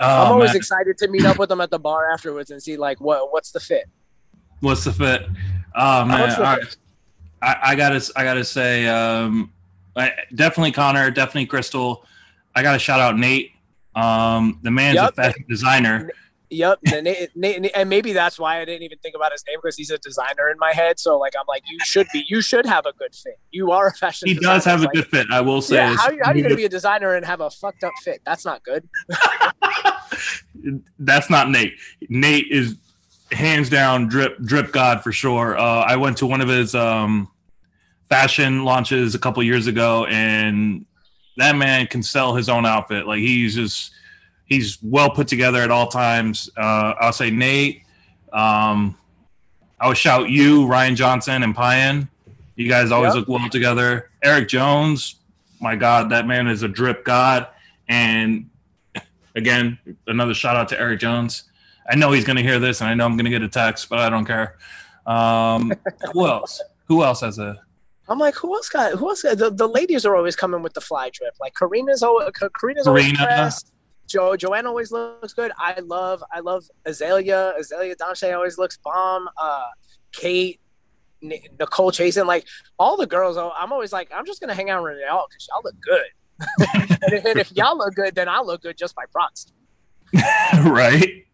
I'm 0.00 0.28
Oh, 0.30 0.32
always 0.32 0.50
man. 0.50 0.56
excited 0.56 0.96
to 0.98 1.08
meet 1.08 1.26
up 1.26 1.38
with 1.38 1.50
them 1.50 1.60
at 1.60 1.70
the 1.70 1.78
bar 1.78 2.10
afterwards 2.10 2.50
and 2.50 2.62
see 2.62 2.78
like 2.78 2.98
what 2.98 3.30
what's 3.30 3.52
the 3.52 3.60
fit. 3.60 3.84
What's 4.60 4.84
the 4.84 4.92
fit? 4.92 5.26
Oh 5.76 6.04
man, 6.06 6.20
much 6.20 6.30
all 6.30 6.36
the 6.36 6.42
right. 6.42 6.76
I, 7.44 7.58
I 7.62 7.74
gotta 7.74 8.12
I 8.16 8.24
gotta 8.24 8.44
say, 8.44 8.86
um, 8.86 9.52
I, 9.96 10.12
definitely 10.34 10.72
Connor, 10.72 11.10
definitely 11.10 11.46
Crystal. 11.46 12.04
I 12.54 12.62
gotta 12.62 12.78
shout 12.78 13.00
out 13.00 13.18
Nate. 13.18 13.52
Um, 13.94 14.58
the 14.62 14.70
man's 14.70 14.98
a 14.98 15.12
fashion 15.12 15.44
designer. 15.48 16.10
Yep, 16.50 16.78
and, 16.92 17.04
Nate, 17.04 17.30
Nate, 17.34 17.72
and 17.74 17.88
maybe 17.88 18.12
that's 18.12 18.38
why 18.38 18.60
I 18.60 18.64
didn't 18.64 18.82
even 18.82 18.98
think 18.98 19.16
about 19.16 19.32
his 19.32 19.42
name 19.48 19.58
because 19.60 19.76
he's 19.76 19.90
a 19.90 19.98
designer 19.98 20.50
in 20.50 20.58
my 20.58 20.72
head. 20.72 21.00
So 21.00 21.18
like 21.18 21.32
I'm 21.38 21.46
like, 21.48 21.62
you 21.68 21.78
should 21.84 22.06
be, 22.12 22.24
you 22.28 22.40
should 22.40 22.64
have 22.66 22.86
a 22.86 22.92
good 22.92 23.14
fit. 23.14 23.38
You 23.50 23.72
are 23.72 23.88
a 23.88 23.92
fashion. 23.92 24.28
He 24.28 24.34
designer. 24.34 24.54
does 24.54 24.64
have 24.64 24.80
a 24.80 24.84
Like, 24.84 24.92
good 24.94 25.06
fit. 25.08 25.26
I 25.32 25.40
will 25.40 25.60
say. 25.62 25.76
Yeah, 25.76 25.96
how, 25.96 26.10
how 26.22 26.30
are 26.30 26.36
you 26.36 26.42
going 26.42 26.50
to 26.50 26.56
be 26.56 26.64
a 26.64 26.68
designer 26.80 27.14
and 27.14 27.26
have 27.26 27.40
a 27.40 27.50
fucked 27.50 27.82
up 27.82 27.92
fit? 28.02 28.20
That's 28.24 28.44
not 28.44 28.62
good. 28.62 28.88
That's 30.98 31.28
not 31.28 31.50
Nate. 31.50 31.74
Nate 32.08 32.46
is 32.50 32.76
hands 33.32 33.68
down 33.68 34.06
drip 34.06 34.38
drip 34.38 34.70
god 34.72 35.02
for 35.02 35.12
sure. 35.12 35.58
Uh, 35.58 35.80
I 35.80 35.96
went 35.96 36.18
to 36.18 36.26
one 36.26 36.40
of 36.40 36.48
his 36.48 36.74
um, 36.74 37.28
fashion 38.14 38.64
launches 38.64 39.16
a 39.16 39.18
couple 39.18 39.42
years 39.42 39.66
ago, 39.66 40.06
and 40.06 40.86
that 41.36 41.56
man 41.56 41.84
can 41.88 42.00
sell 42.00 42.36
his 42.36 42.48
own 42.48 42.64
outfit. 42.64 43.08
Like 43.08 43.18
he's 43.18 43.56
just 43.56 43.92
he's 44.46 44.78
well 44.82 45.10
put 45.10 45.26
together 45.26 45.58
at 45.62 45.70
all 45.72 45.88
times. 45.88 46.48
Uh, 46.56 46.94
I'll 47.00 47.12
say 47.12 47.30
Nate. 47.30 47.82
Um, 48.32 48.96
I 49.80 49.88
would 49.88 49.96
shout 49.96 50.30
you, 50.30 50.66
Ryan 50.66 50.94
Johnson, 50.94 51.42
and 51.42 51.56
Pyan. 51.56 52.08
You 52.54 52.68
guys 52.68 52.92
always 52.92 53.14
Yep. 53.16 53.26
look 53.26 53.40
well 53.40 53.50
together. 53.50 54.10
Eric 54.22 54.48
Jones, 54.48 55.16
my 55.60 55.74
God, 55.74 56.10
that 56.10 56.24
man 56.28 56.46
is 56.46 56.62
a 56.62 56.68
drip 56.68 57.04
god. 57.04 57.48
And 57.88 58.48
again, 59.34 59.76
another 60.06 60.34
shout 60.34 60.54
out 60.54 60.68
to 60.68 60.80
Eric 60.80 61.00
Jones. 61.00 61.44
I 61.90 61.96
know 61.96 62.12
he's 62.12 62.24
going 62.24 62.36
to 62.36 62.42
hear 62.44 62.60
this, 62.60 62.80
and 62.80 62.88
I 62.88 62.94
know 62.94 63.06
I'm 63.06 63.16
going 63.16 63.24
to 63.24 63.30
get 63.30 63.42
a 63.42 63.48
text, 63.48 63.88
but 63.88 63.98
I 63.98 64.08
don't 64.08 64.24
care. 64.24 64.56
Um, 65.04 65.72
who 66.12 66.26
else? 66.28 66.62
Who 66.86 67.02
else 67.02 67.20
has 67.22 67.38
a? 67.40 67.60
I'm 68.08 68.18
like, 68.18 68.34
who 68.34 68.54
else 68.54 68.68
got? 68.68 68.92
Who 68.92 69.08
else? 69.08 69.22
Got, 69.22 69.38
the, 69.38 69.50
the 69.50 69.68
ladies 69.68 70.04
are 70.04 70.14
always 70.14 70.36
coming 70.36 70.62
with 70.62 70.74
the 70.74 70.80
fly 70.80 71.10
drip. 71.12 71.34
Like 71.40 71.54
Karina's 71.54 72.02
always 72.02 72.30
Karina's 72.54 72.86
always 72.86 73.04
Karina. 73.04 73.24
dressed. 73.24 73.72
Jo 74.06 74.36
Joanne 74.36 74.66
always 74.66 74.92
looks 74.92 75.32
good. 75.32 75.52
I 75.58 75.80
love 75.80 76.22
I 76.30 76.40
love 76.40 76.64
Azalea. 76.84 77.54
Azalea 77.58 77.96
Donche 77.96 78.34
always 78.34 78.58
looks 78.58 78.76
bomb. 78.76 79.28
Uh, 79.40 79.64
Kate, 80.12 80.60
N- 81.22 81.32
Nicole 81.58 81.90
Chasen, 81.90 82.26
like 82.26 82.46
all 82.78 82.96
the 82.96 83.06
girls. 83.06 83.36
oh, 83.36 83.52
I'm 83.58 83.72
always 83.72 83.92
like, 83.92 84.10
I'm 84.14 84.26
just 84.26 84.40
gonna 84.40 84.54
hang 84.54 84.70
out 84.70 84.82
with 84.82 84.98
y'all 85.06 85.26
because 85.28 85.48
y'all 85.50 85.62
look 85.64 85.80
good. 85.80 86.06
and, 87.04 87.12
if, 87.14 87.24
and 87.24 87.38
if 87.38 87.52
y'all 87.56 87.78
look 87.78 87.94
good, 87.94 88.14
then 88.14 88.28
I 88.28 88.40
look 88.40 88.62
good 88.62 88.76
just 88.76 88.94
by 88.94 89.04
proxy. 89.10 89.50
right? 90.70 91.24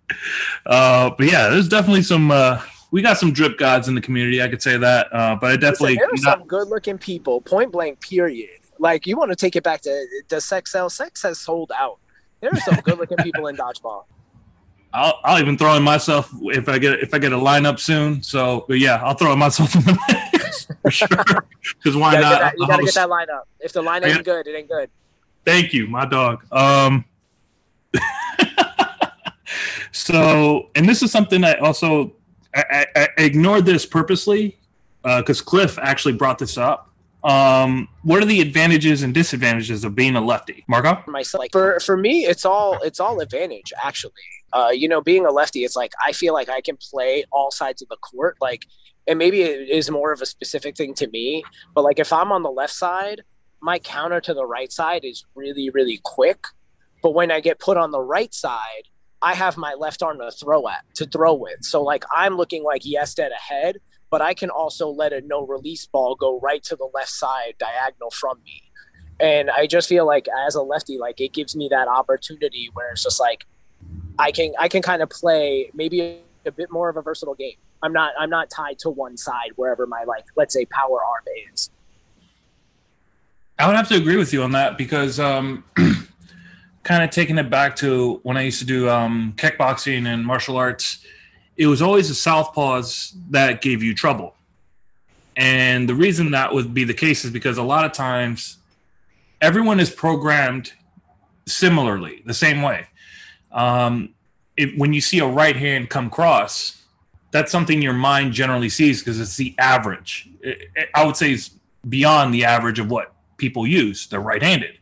Uh, 0.67 1.11
but 1.17 1.27
yeah, 1.27 1.49
there's 1.49 1.69
definitely 1.69 2.03
some. 2.03 2.31
Uh, 2.31 2.63
we 2.91 3.03
got 3.03 3.19
some 3.19 3.33
drip 3.33 3.59
gods 3.59 3.89
in 3.89 3.95
the 3.95 4.01
community. 4.01 4.43
I 4.43 4.49
could 4.49 4.63
say 4.63 4.77
that. 4.77 5.09
Uh, 5.13 5.37
but 5.37 5.53
I 5.53 5.57
definitely 5.57 5.97
there 5.97 6.07
are 6.07 6.11
not, 6.13 6.39
some 6.39 6.47
good 6.47 6.69
looking 6.69 6.99
people. 6.99 7.41
Point 7.41 7.73
blank. 7.73 8.01
Period. 8.01 8.61
Like 8.79 9.07
you 9.07 9.17
want 9.17 9.31
to 9.31 9.37
take 9.37 9.57
it 9.57 9.63
back 9.63 9.83
to 9.83 10.07
does 10.29 10.45
sex 10.45 10.73
sell? 10.73 10.91
Sex 10.91 11.23
has 11.23 11.39
sold 11.39 11.71
out. 11.75 11.99
There 12.41 12.51
are 12.51 12.61
some 12.61 12.77
good 12.85 12.99
looking 12.99 13.19
people 13.19 13.47
in 13.47 13.57
dodgeball. 13.57 14.05
I'll, 14.93 15.21
I'll 15.23 15.41
even 15.41 15.57
throw 15.57 15.77
in 15.77 15.85
myself 15.85 16.33
if 16.43 16.69
I 16.69 16.79
get 16.79 17.01
if 17.01 17.15
I 17.15 17.19
get 17.19 17.33
a 17.33 17.37
lineup 17.37 17.79
soon. 17.79 18.23
So, 18.23 18.65
but 18.67 18.79
yeah, 18.81 18.97
I'll 18.97 19.15
throw 19.15 19.33
in 19.33 19.39
myself 19.39 19.75
in 19.77 19.83
the 19.83 19.99
mix 20.33 20.67
for 20.83 20.91
sure. 20.91 21.09
Because 21.09 21.97
why 21.97 22.15
You 22.15 22.23
not? 22.23 22.41
that, 22.41 22.55
you 22.57 22.67
gotta 22.67 22.81
the 22.81 22.87
get 22.87 22.95
that 22.95 23.09
line 23.09 23.31
up. 23.31 23.47
If 23.61 23.73
the 23.73 23.83
line 23.83 24.05
I 24.05 24.09
ain't 24.09 24.25
good, 24.25 24.47
it 24.49 24.57
ain't 24.57 24.69
good. 24.69 24.91
Thank 25.45 25.73
you, 25.73 25.87
my 25.87 26.07
dog. 26.07 26.45
Um, 26.53 27.05
so, 29.93 30.71
and 30.75 30.89
this 30.89 31.03
is 31.03 31.13
something 31.13 31.45
I 31.45 31.55
also 31.55 32.15
I, 32.55 32.87
I, 32.97 33.09
ignored 33.17 33.65
this 33.65 33.87
purposely 33.87 34.59
because 35.03 35.41
Cliff 35.41 35.79
actually 35.79 36.15
brought 36.15 36.39
this 36.39 36.59
up. 36.59 36.91
Um, 37.23 37.89
what 38.03 38.23
are 38.23 38.27
the 38.27 38.41
advantages 38.41 39.03
and 39.03 39.13
disadvantages 39.13 39.85
of 39.85 39.95
being 39.95 40.17
a 40.17 40.21
lefty, 40.21 40.65
Marco? 40.69 41.03
For 41.03 41.11
myself, 41.11 41.41
like 41.41 41.53
for 41.53 41.79
for 41.81 41.97
me, 41.97 42.25
it's 42.25 42.45
all 42.45 42.81
it's 42.83 42.99
all 42.99 43.21
advantage 43.21 43.73
actually. 43.83 44.13
Uh, 44.53 44.71
you 44.73 44.89
know, 44.89 45.01
being 45.01 45.27
a 45.27 45.31
lefty, 45.31 45.65
it's 45.65 45.77
like 45.77 45.93
I 46.05 46.13
feel 46.13 46.33
like 46.33 46.49
I 46.49 46.61
can 46.61 46.77
play 46.77 47.25
all 47.31 47.51
sides 47.51 47.83
of 47.83 47.89
the 47.89 47.97
court. 47.97 48.39
Like, 48.41 48.65
and 49.07 49.19
maybe 49.19 49.43
it 49.43 49.69
is 49.69 49.91
more 49.91 50.13
of 50.13 50.23
a 50.23 50.27
specific 50.27 50.77
thing 50.77 50.95
to 50.95 51.09
me, 51.09 51.45
but 51.75 51.83
like 51.83 51.99
if 51.99 52.13
I'm 52.13 52.33
on 52.33 52.43
the 52.43 52.51
left 52.51 52.73
side, 52.73 53.23
my 53.61 53.79
counter 53.79 54.21
to 54.23 54.33
the 54.33 54.47
right 54.47 54.73
side 54.73 55.05
is 55.05 55.25
really 55.35 55.69
really 55.71 56.01
quick. 56.03 56.47
But 57.03 57.15
when 57.15 57.31
I 57.31 57.41
get 57.41 57.59
put 57.59 57.77
on 57.77 57.91
the 57.91 58.01
right 58.01 58.33
side, 58.33 58.89
I 59.23 59.35
have 59.35 59.57
my 59.57 59.75
left 59.75 60.03
arm 60.03 60.19
to 60.19 60.31
throw 60.31 60.69
at 60.69 60.85
to 60.95 61.07
throw 61.07 61.35
with. 61.35 61.63
So 61.65 61.83
like 61.83 62.05
I'm 62.15 62.37
looking 62.37 62.65
like 62.65 62.83
yes 62.85 63.15
dead 63.15 63.33
ahead, 63.33 63.79
but 64.11 64.23
I 64.23 64.35
can 64.35 64.51
also 64.51 64.89
let 64.89 65.13
a 65.13 65.21
no 65.21 65.47
release 65.47 65.87
ball 65.87 66.15
go 66.15 66.41
right 66.41 66.63
to 66.65 66.77
the 66.77 66.89
left 66.95 67.11
side 67.11 67.55
diagonal 67.59 68.11
from 68.11 68.39
me. 68.45 68.63
And 69.21 69.51
I 69.51 69.67
just 69.67 69.89
feel 69.89 70.07
like 70.07 70.27
as 70.47 70.55
a 70.55 70.63
lefty, 70.63 70.97
like 70.97 71.21
it 71.21 71.33
gives 71.33 71.55
me 71.55 71.69
that 71.71 71.89
opportunity 71.89 72.71
where 72.73 72.93
it's 72.93 73.03
just 73.03 73.21
like 73.21 73.45
I 74.19 74.33
can 74.33 74.53
I 74.59 74.69
can 74.69 74.83
kind 74.83 75.03
of 75.03 75.11
play 75.11 75.71
maybe 75.75 76.21
a 76.47 76.53
bit 76.53 76.71
more 76.71 76.89
of 76.89 76.97
a 76.97 77.03
versatile 77.03 77.35
game. 77.35 77.57
I'm 77.83 77.93
not 77.93 78.13
I'm 78.19 78.31
not 78.31 78.51
tied 78.51 78.79
to 78.81 78.91
one 78.91 79.17
side 79.17 79.53
wherever 79.57 79.87
my 79.87 80.05
like 80.05 80.25
let's 80.37 80.55
say 80.55 80.65
power 80.67 81.05
arm 81.05 81.25
is. 81.53 81.71
I 83.59 83.67
would 83.67 83.77
have 83.77 83.89
to 83.89 83.97
agree 83.97 84.17
with 84.17 84.33
you 84.33 84.43
on 84.43 84.53
that 84.53 84.79
because 84.79 85.21
um, 85.21 85.65
kind 86.83 87.03
of 87.05 87.11
taking 87.11 87.39
it 87.39 87.51
back 87.51 87.77
to 87.77 88.21
when 88.23 88.37
I 88.37 88.43
used 88.43 88.59
to 88.61 88.65
do 88.67 88.89
um, 88.89 89.35
kickboxing 89.37 90.07
and 90.07 90.25
martial 90.25 90.57
arts, 90.57 91.05
it 91.57 91.67
was 91.67 91.83
always 91.83 92.09
the 92.09 92.15
southpaws 92.15 93.13
that 93.31 93.61
gave 93.61 93.83
you 93.83 93.95
trouble. 93.95 94.35
And 95.37 95.89
the 95.89 95.95
reason 95.95 96.31
that 96.33 96.53
would 96.55 96.73
be 96.75 96.85
the 96.85 96.95
case 96.95 97.25
is 97.25 97.31
because 97.31 97.59
a 97.59 97.63
lot 97.63 97.85
of 97.85 97.93
times 97.93 98.59
everyone 99.41 99.79
is 99.81 99.91
programmed 99.91 100.73
similarly, 101.47 102.23
the 102.27 102.35
same 102.35 102.63
way. 102.63 102.87
Um, 103.53 104.15
it, 104.57 104.77
when 104.79 104.93
you 104.93 105.01
see 105.01 105.19
a 105.19 105.27
right 105.27 105.57
hand 105.57 105.91
come 105.91 106.11
cross, 106.11 106.83
that's 107.31 107.53
something 107.53 107.81
your 107.81 107.93
mind 107.93 108.33
generally 108.33 108.69
sees 108.69 109.01
because 109.01 109.21
it's 109.21 109.37
the 109.37 109.55
average. 109.59 110.29
It- 110.41 110.71
it- 110.75 110.91
I 110.95 111.05
would 111.05 111.17
say 111.17 111.33
it's 111.33 111.51
beyond 111.89 112.35
the 112.35 112.45
average 112.45 112.79
of 112.79 112.91
what 112.91 113.15
people 113.37 113.67
use. 113.67 114.07
They're 114.07 114.21
right-handed. 114.21 114.79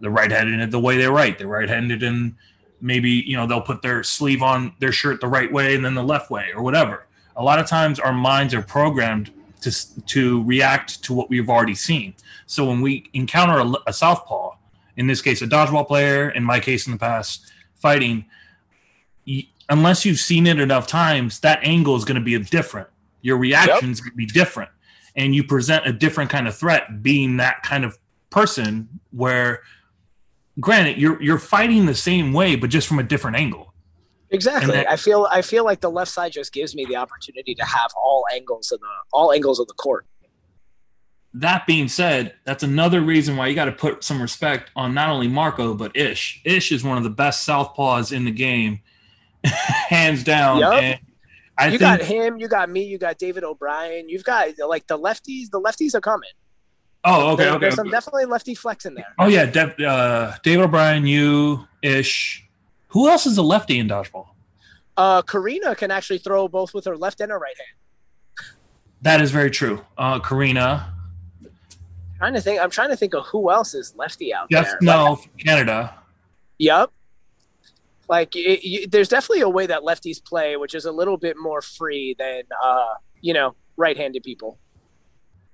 They're 0.00 0.10
right-handed 0.10 0.60
in 0.60 0.70
the 0.70 0.80
way 0.80 0.96
they 0.96 1.08
write. 1.08 1.38
They're 1.38 1.46
right-handed 1.46 2.02
in 2.02 2.36
maybe 2.80 3.10
you 3.10 3.36
know 3.36 3.46
they'll 3.46 3.60
put 3.60 3.82
their 3.82 4.02
sleeve 4.02 4.42
on 4.42 4.72
their 4.78 4.92
shirt 4.92 5.20
the 5.20 5.28
right 5.28 5.52
way 5.52 5.74
and 5.74 5.84
then 5.84 5.94
the 5.94 6.02
left 6.02 6.30
way 6.30 6.48
or 6.54 6.62
whatever. 6.62 7.06
A 7.36 7.42
lot 7.42 7.58
of 7.58 7.66
times 7.66 7.98
our 8.00 8.12
minds 8.12 8.54
are 8.54 8.62
programmed 8.62 9.30
to 9.62 10.04
to 10.06 10.42
react 10.44 11.02
to 11.04 11.12
what 11.12 11.28
we've 11.28 11.48
already 11.48 11.74
seen. 11.74 12.14
So 12.46 12.66
when 12.66 12.80
we 12.80 13.08
encounter 13.12 13.58
a, 13.58 13.90
a 13.90 13.92
southpaw, 13.92 14.56
in 14.96 15.06
this 15.06 15.22
case 15.22 15.42
a 15.42 15.46
dodgeball 15.46 15.86
player, 15.86 16.30
in 16.30 16.42
my 16.42 16.60
case 16.60 16.86
in 16.86 16.92
the 16.92 16.98
past 16.98 17.52
fighting, 17.74 18.24
y- 19.26 19.48
unless 19.68 20.04
you've 20.04 20.18
seen 20.18 20.46
it 20.46 20.58
enough 20.58 20.86
times, 20.86 21.40
that 21.40 21.60
angle 21.62 21.96
is 21.96 22.04
going 22.04 22.16
to 22.16 22.24
be 22.24 22.38
different. 22.38 22.88
Your 23.22 23.36
reaction 23.36 23.90
is 23.90 24.00
going 24.00 24.12
to 24.12 24.16
be 24.16 24.26
different, 24.26 24.70
and 25.14 25.34
you 25.34 25.44
present 25.44 25.86
a 25.86 25.92
different 25.92 26.30
kind 26.30 26.48
of 26.48 26.56
threat, 26.56 27.02
being 27.02 27.36
that 27.36 27.62
kind 27.62 27.84
of 27.84 27.98
person. 28.30 29.00
Where, 29.10 29.62
granted, 30.58 30.98
you're 30.98 31.20
you're 31.22 31.38
fighting 31.38 31.86
the 31.86 31.94
same 31.94 32.32
way, 32.32 32.56
but 32.56 32.70
just 32.70 32.88
from 32.88 32.98
a 32.98 33.02
different 33.02 33.36
angle. 33.36 33.72
Exactly. 34.30 34.72
That- 34.72 34.90
I 34.90 34.96
feel 34.96 35.28
I 35.30 35.42
feel 35.42 35.64
like 35.64 35.80
the 35.80 35.90
left 35.90 36.10
side 36.10 36.32
just 36.32 36.52
gives 36.52 36.74
me 36.74 36.84
the 36.84 36.96
opportunity 36.96 37.54
to 37.54 37.64
have 37.64 37.90
all 37.96 38.24
angles 38.32 38.72
of 38.72 38.80
the 38.80 38.86
all 39.12 39.32
angles 39.32 39.60
of 39.60 39.66
the 39.66 39.74
court. 39.74 40.06
That 41.32 41.64
being 41.64 41.86
said, 41.86 42.34
that's 42.44 42.64
another 42.64 43.00
reason 43.00 43.36
why 43.36 43.46
you 43.46 43.54
got 43.54 43.66
to 43.66 43.72
put 43.72 44.02
some 44.02 44.20
respect 44.20 44.72
on 44.74 44.94
not 44.94 45.10
only 45.10 45.28
Marco 45.28 45.74
but 45.74 45.96
Ish. 45.96 46.40
Ish 46.44 46.72
is 46.72 46.82
one 46.82 46.98
of 46.98 47.04
the 47.04 47.10
best 47.10 47.46
southpaws 47.46 48.10
in 48.12 48.24
the 48.24 48.32
game, 48.32 48.80
hands 49.44 50.24
down. 50.24 50.60
I 51.60 51.66
you 51.66 51.78
think 51.78 51.80
got 51.80 52.00
him, 52.00 52.38
you 52.38 52.48
got 52.48 52.70
me, 52.70 52.84
you 52.84 52.96
got 52.96 53.18
David 53.18 53.44
O'Brien. 53.44 54.08
You've 54.08 54.24
got 54.24 54.48
like 54.66 54.86
the 54.86 54.98
lefties. 54.98 55.50
The 55.50 55.60
lefties 55.60 55.94
are 55.94 56.00
coming. 56.00 56.30
Oh 57.04 57.32
okay 57.32 57.44
There- 57.44 57.52
okay, 57.54 57.60
There's 57.60 57.74
some 57.76 57.90
definitely 57.90 58.24
lefty 58.26 58.54
flex 58.54 58.84
in 58.86 58.94
there. 58.94 59.06
oh 59.18 59.28
yeah 59.28 59.46
Dev, 59.46 59.78
uh, 59.80 60.36
David 60.42 60.64
O'Brien 60.64 61.06
you 61.06 61.66
ish 61.82 62.44
who 62.88 63.08
else 63.08 63.26
is 63.26 63.38
a 63.38 63.42
lefty 63.42 63.78
in 63.78 63.88
dodgeball 63.88 64.26
Uh, 64.96 65.22
Karina 65.22 65.74
can 65.74 65.90
actually 65.90 66.18
throw 66.18 66.46
both 66.48 66.74
with 66.74 66.84
her 66.84 66.96
left 66.96 67.20
and 67.20 67.30
her 67.32 67.38
right 67.38 67.54
hand. 67.56 68.50
that 69.02 69.20
is 69.20 69.30
very 69.30 69.50
true 69.50 69.84
uh, 69.98 70.18
Karina 70.20 70.94
Trying 72.18 72.34
to 72.34 72.40
think. 72.42 72.60
I'm 72.60 72.68
trying 72.68 72.90
to 72.90 72.96
think 72.96 73.14
of 73.14 73.24
who 73.28 73.50
else 73.50 73.72
is 73.72 73.94
lefty 73.96 74.34
out 74.34 74.50
Jeff 74.50 74.66
there. 74.66 74.78
no 74.82 75.16
from 75.16 75.30
Canada 75.38 75.94
Yep. 76.58 76.90
Like 78.10 78.36
it, 78.36 78.62
you, 78.62 78.86
there's 78.86 79.08
definitely 79.08 79.40
a 79.40 79.48
way 79.48 79.64
that 79.66 79.80
lefties 79.80 80.22
play, 80.22 80.56
which 80.58 80.74
is 80.74 80.84
a 80.84 80.92
little 80.92 81.16
bit 81.16 81.38
more 81.38 81.62
free 81.62 82.14
than 82.18 82.42
uh, 82.62 82.88
you 83.22 83.32
know 83.32 83.54
right-handed 83.78 84.22
people. 84.22 84.58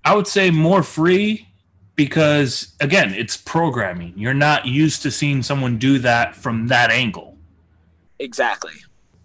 I 0.07 0.15
would 0.15 0.29
say 0.29 0.53
more 0.53 0.85
free 0.85 1.49
because 1.97 2.75
again, 2.81 3.13
it's 3.13 3.37
programming. 3.37 4.15
You're 4.17 4.35
not 4.35 4.65
used 4.65 5.03
to 5.03 5.11
seeing 5.11 5.43
someone 5.43 5.79
do 5.79 5.99
that 5.99 6.37
from 6.37 6.69
that 6.69 6.91
angle. 6.91 7.37
Exactly. 8.21 8.75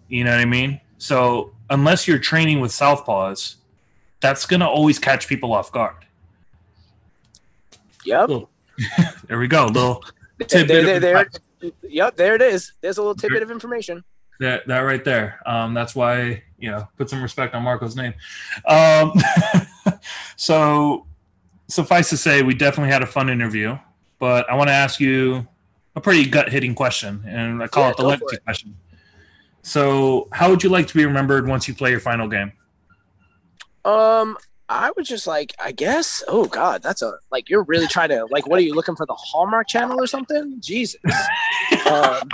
You 0.08 0.24
know 0.24 0.32
what 0.32 0.40
I 0.40 0.44
mean? 0.44 0.80
So 0.98 1.52
unless 1.70 2.08
you're 2.08 2.18
training 2.18 2.58
with 2.58 2.72
southpaws, 2.72 3.54
that's 4.20 4.44
gonna 4.44 4.68
always 4.68 4.98
catch 4.98 5.28
people 5.28 5.52
off 5.52 5.70
guard. 5.70 6.04
Yep. 8.04 8.26
Cool. 8.26 8.50
There 9.28 9.38
we 9.38 9.46
go, 9.46 9.66
little 9.66 10.02
There, 10.38 10.48
tidbit 10.48 10.84
there, 10.84 11.24
of 11.24 11.32
there, 11.60 11.70
yep. 11.88 12.16
There 12.16 12.34
it 12.34 12.42
is. 12.42 12.72
There's 12.80 12.98
a 12.98 13.02
little 13.02 13.14
tidbit 13.14 13.42
of 13.42 13.50
information. 13.52 14.02
that 14.40 14.66
that 14.66 14.80
right 14.80 15.04
there. 15.04 15.40
Um, 15.46 15.74
that's 15.74 15.94
why 15.94 16.42
you 16.58 16.70
know 16.72 16.88
put 16.98 17.08
some 17.08 17.22
respect 17.22 17.54
on 17.54 17.62
Marco's 17.62 17.94
name. 17.94 18.14
Um, 18.66 19.12
so 20.36 21.06
suffice 21.68 22.10
to 22.10 22.16
say, 22.16 22.42
we 22.42 22.54
definitely 22.54 22.92
had 22.92 23.02
a 23.02 23.06
fun 23.06 23.28
interview. 23.28 23.78
But 24.18 24.48
I 24.50 24.54
want 24.54 24.68
to 24.68 24.74
ask 24.74 25.00
you 25.00 25.46
a 25.96 26.00
pretty 26.00 26.28
gut 26.28 26.48
hitting 26.48 26.74
question, 26.74 27.24
and 27.26 27.62
I 27.62 27.66
call 27.66 27.84
Yeah, 27.84 27.90
it 27.90 27.96
the 27.96 28.04
legacy 28.04 28.36
it. 28.36 28.44
question. 28.44 28.76
So, 29.62 30.28
how 30.32 30.50
would 30.50 30.62
you 30.62 30.70
like 30.70 30.86
to 30.88 30.94
be 30.94 31.04
remembered 31.04 31.46
once 31.48 31.66
you 31.68 31.74
play 31.74 31.90
your 31.90 32.00
final 32.00 32.28
game? 32.28 32.52
Um, 33.84 34.36
I 34.68 34.90
would 34.96 35.04
just 35.04 35.26
like, 35.26 35.54
I 35.62 35.72
guess. 35.72 36.22
Oh 36.28 36.46
God, 36.46 36.82
that's 36.82 37.02
a 37.02 37.14
like 37.30 37.50
you're 37.50 37.64
really 37.64 37.86
trying 37.88 38.08
to 38.10 38.26
like. 38.30 38.46
What 38.46 38.58
are 38.58 38.62
you 38.62 38.74
looking 38.74 38.96
for 38.96 39.06
the 39.06 39.14
Hallmark 39.14 39.68
Channel 39.68 40.00
or 40.00 40.06
something? 40.06 40.56
Jesus. 40.60 41.00
um, 41.90 42.28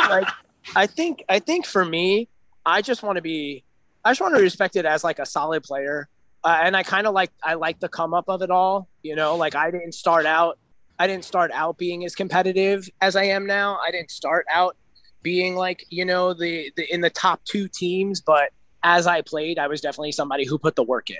like, 0.00 0.28
I 0.74 0.86
think 0.86 1.24
I 1.28 1.38
think 1.38 1.66
for 1.66 1.84
me, 1.84 2.28
I 2.64 2.82
just 2.82 3.02
want 3.02 3.16
to 3.16 3.22
be, 3.22 3.64
I 4.04 4.10
just 4.10 4.20
want 4.20 4.34
to 4.34 4.38
be 4.38 4.44
respected 4.44 4.86
as 4.86 5.04
like 5.04 5.18
a 5.18 5.26
solid 5.26 5.62
player, 5.62 6.08
uh, 6.44 6.60
and 6.62 6.76
I 6.76 6.82
kind 6.82 7.06
of 7.06 7.14
like 7.14 7.30
I 7.42 7.54
like 7.54 7.80
the 7.80 7.88
come 7.88 8.14
up 8.14 8.24
of 8.28 8.42
it 8.42 8.50
all. 8.50 8.88
You 9.02 9.16
know, 9.16 9.36
like 9.36 9.54
I 9.54 9.70
didn't 9.70 9.92
start 9.92 10.26
out, 10.26 10.58
I 10.98 11.06
didn't 11.06 11.24
start 11.24 11.50
out 11.52 11.78
being 11.78 12.04
as 12.04 12.14
competitive 12.14 12.88
as 13.00 13.16
I 13.16 13.24
am 13.24 13.46
now. 13.46 13.78
I 13.86 13.90
didn't 13.90 14.10
start 14.10 14.46
out 14.50 14.76
being 15.22 15.54
like 15.54 15.84
you 15.88 16.04
know 16.04 16.34
the, 16.34 16.72
the 16.76 16.92
in 16.92 17.00
the 17.00 17.10
top 17.10 17.44
two 17.44 17.68
teams, 17.68 18.20
but 18.20 18.50
as 18.82 19.06
I 19.06 19.22
played, 19.22 19.58
I 19.58 19.68
was 19.68 19.80
definitely 19.80 20.12
somebody 20.12 20.44
who 20.44 20.58
put 20.58 20.74
the 20.74 20.82
work 20.82 21.10
in. 21.10 21.16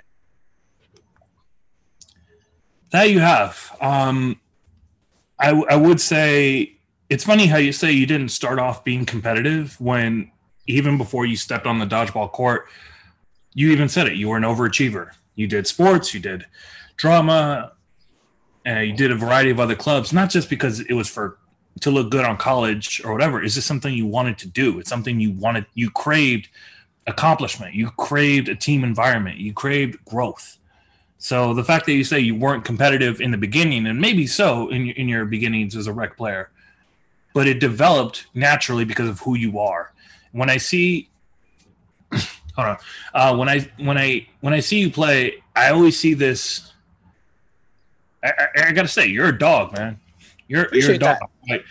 That 2.90 3.10
you 3.10 3.20
have. 3.20 3.76
Um, 3.80 4.40
I, 5.38 5.50
I 5.50 5.76
would 5.76 6.00
say 6.00 6.76
it's 7.08 7.24
funny 7.24 7.46
how 7.46 7.56
you 7.56 7.72
say 7.72 7.92
you 7.92 8.06
didn't 8.06 8.30
start 8.30 8.58
off 8.58 8.84
being 8.84 9.06
competitive 9.06 9.80
when 9.80 10.30
even 10.66 10.98
before 10.98 11.26
you 11.26 11.36
stepped 11.36 11.66
on 11.66 11.78
the 11.78 11.86
dodgeball 11.86 12.30
court, 12.30 12.66
you 13.54 13.70
even 13.70 13.88
said 13.88 14.06
it. 14.06 14.16
You 14.16 14.28
were 14.28 14.36
an 14.36 14.42
overachiever. 14.42 15.10
You 15.34 15.46
did 15.46 15.66
sports, 15.66 16.12
you 16.14 16.20
did 16.20 16.46
drama, 16.96 17.72
and 18.64 18.86
you 18.86 18.94
did 18.94 19.10
a 19.10 19.16
variety 19.16 19.50
of 19.50 19.58
other 19.58 19.74
clubs, 19.74 20.12
not 20.12 20.30
just 20.30 20.48
because 20.48 20.80
it 20.80 20.94
was 20.94 21.08
for 21.08 21.38
to 21.80 21.90
look 21.90 22.10
good 22.10 22.24
on 22.24 22.36
college 22.36 23.00
or 23.04 23.12
whatever. 23.12 23.42
It's 23.42 23.54
just 23.54 23.66
something 23.66 23.94
you 23.94 24.06
wanted 24.06 24.38
to 24.38 24.48
do. 24.48 24.78
It's 24.78 24.90
something 24.90 25.18
you 25.18 25.32
wanted, 25.32 25.66
you 25.74 25.90
craved 25.90 26.48
accomplishment. 27.06 27.74
You 27.74 27.90
craved 27.90 28.48
a 28.48 28.54
team 28.54 28.84
environment. 28.84 29.38
You 29.38 29.52
craved 29.52 30.04
growth. 30.04 30.58
So 31.18 31.54
the 31.54 31.64
fact 31.64 31.86
that 31.86 31.92
you 31.92 32.04
say 32.04 32.18
you 32.20 32.34
weren't 32.34 32.64
competitive 32.64 33.20
in 33.20 33.30
the 33.30 33.38
beginning, 33.38 33.86
and 33.86 34.00
maybe 34.00 34.26
so 34.26 34.68
in 34.70 34.88
in 34.88 35.08
your 35.08 35.24
beginnings 35.24 35.76
as 35.76 35.86
a 35.86 35.92
rec 35.92 36.16
player, 36.16 36.50
but 37.32 37.46
it 37.46 37.60
developed 37.60 38.26
naturally 38.34 38.84
because 38.84 39.08
of 39.08 39.20
who 39.20 39.36
you 39.36 39.58
are. 39.58 39.92
When 40.32 40.50
I 40.50 40.56
see, 40.56 41.08
hold 42.56 42.68
on, 42.68 42.76
uh, 43.14 43.36
when 43.36 43.48
I 43.48 43.68
when 43.78 43.98
I 43.98 44.26
when 44.40 44.52
I 44.54 44.60
see 44.60 44.78
you 44.80 44.90
play, 44.90 45.42
I 45.56 45.70
always 45.70 45.98
see 45.98 46.14
this. 46.14 46.72
I, 48.22 48.32
I, 48.56 48.68
I 48.68 48.72
gotta 48.72 48.88
say, 48.88 49.06
you're 49.06 49.28
a 49.28 49.38
dog, 49.38 49.72
man. 49.76 49.98
You're 50.48 50.68
you're 50.72 50.92
a 50.92 50.98
dog. 50.98 51.18
that. 51.20 51.28
Like 51.48 51.64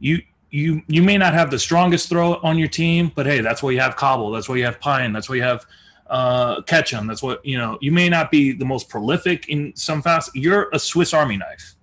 you 0.00 0.22
you 0.50 0.82
you 0.88 1.02
may 1.02 1.16
not 1.18 1.34
have 1.34 1.50
the 1.50 1.58
strongest 1.58 2.08
throw 2.08 2.34
on 2.36 2.58
your 2.58 2.68
team, 2.68 3.12
but 3.14 3.26
hey, 3.26 3.40
that's 3.40 3.62
why 3.62 3.70
you 3.70 3.80
have 3.80 3.96
Cobble. 3.96 4.30
That's 4.30 4.48
why 4.48 4.56
you 4.56 4.64
have 4.64 4.80
Pine. 4.80 5.12
That's 5.12 5.28
why 5.28 5.36
you 5.36 5.42
have 5.42 5.64
uh, 6.08 6.62
Ketchum. 6.62 7.06
That's 7.06 7.22
what 7.22 7.44
you 7.44 7.58
know. 7.58 7.78
You 7.80 7.92
may 7.92 8.08
not 8.08 8.30
be 8.30 8.52
the 8.52 8.64
most 8.64 8.88
prolific 8.88 9.48
in 9.48 9.74
some 9.76 10.02
fast. 10.02 10.30
You're 10.34 10.68
a 10.72 10.78
Swiss 10.78 11.12
Army 11.14 11.36
knife. 11.36 11.74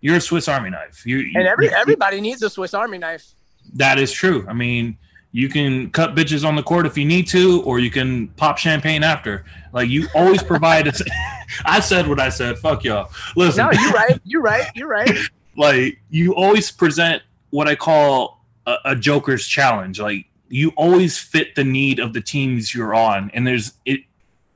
You're 0.00 0.16
a 0.16 0.20
Swiss 0.20 0.48
Army 0.48 0.68
knife. 0.70 1.06
You, 1.06 1.18
you 1.18 1.32
And 1.38 1.46
every 1.48 1.66
you- 1.66 1.72
everybody 1.72 2.20
needs 2.20 2.42
a 2.42 2.50
Swiss 2.50 2.74
Army 2.74 2.98
knife. 2.98 3.34
that 3.74 3.98
is 3.98 4.12
true. 4.12 4.44
I 4.48 4.52
mean, 4.52 4.98
you 5.34 5.48
can 5.48 5.90
cut 5.90 6.14
bitches 6.14 6.46
on 6.46 6.54
the 6.54 6.62
court 6.62 6.86
if 6.86 6.96
you 6.96 7.04
need 7.04 7.26
to, 7.26 7.60
or 7.62 7.80
you 7.80 7.90
can 7.90 8.28
pop 8.28 8.56
champagne 8.56 9.02
after. 9.02 9.44
Like 9.72 9.88
you 9.88 10.06
always 10.14 10.44
provide. 10.44 10.86
A, 10.86 10.92
I 11.64 11.80
said 11.80 12.06
what 12.06 12.20
I 12.20 12.28
said. 12.28 12.56
Fuck 12.56 12.84
y'all. 12.84 13.10
Listen, 13.34 13.66
No, 13.66 13.72
you're 13.72 13.90
right. 13.90 14.20
You're 14.24 14.42
right. 14.42 14.70
You're 14.76 14.86
right. 14.86 15.10
like 15.56 15.98
you 16.08 16.36
always 16.36 16.70
present 16.70 17.20
what 17.50 17.66
I 17.66 17.74
call 17.74 18.44
a, 18.64 18.76
a 18.84 18.96
Joker's 18.96 19.44
challenge. 19.44 19.98
Like 19.98 20.26
you 20.50 20.70
always 20.76 21.18
fit 21.18 21.56
the 21.56 21.64
need 21.64 21.98
of 21.98 22.12
the 22.12 22.20
teams 22.20 22.72
you're 22.72 22.94
on, 22.94 23.32
and 23.34 23.44
there's 23.44 23.72
it. 23.84 24.02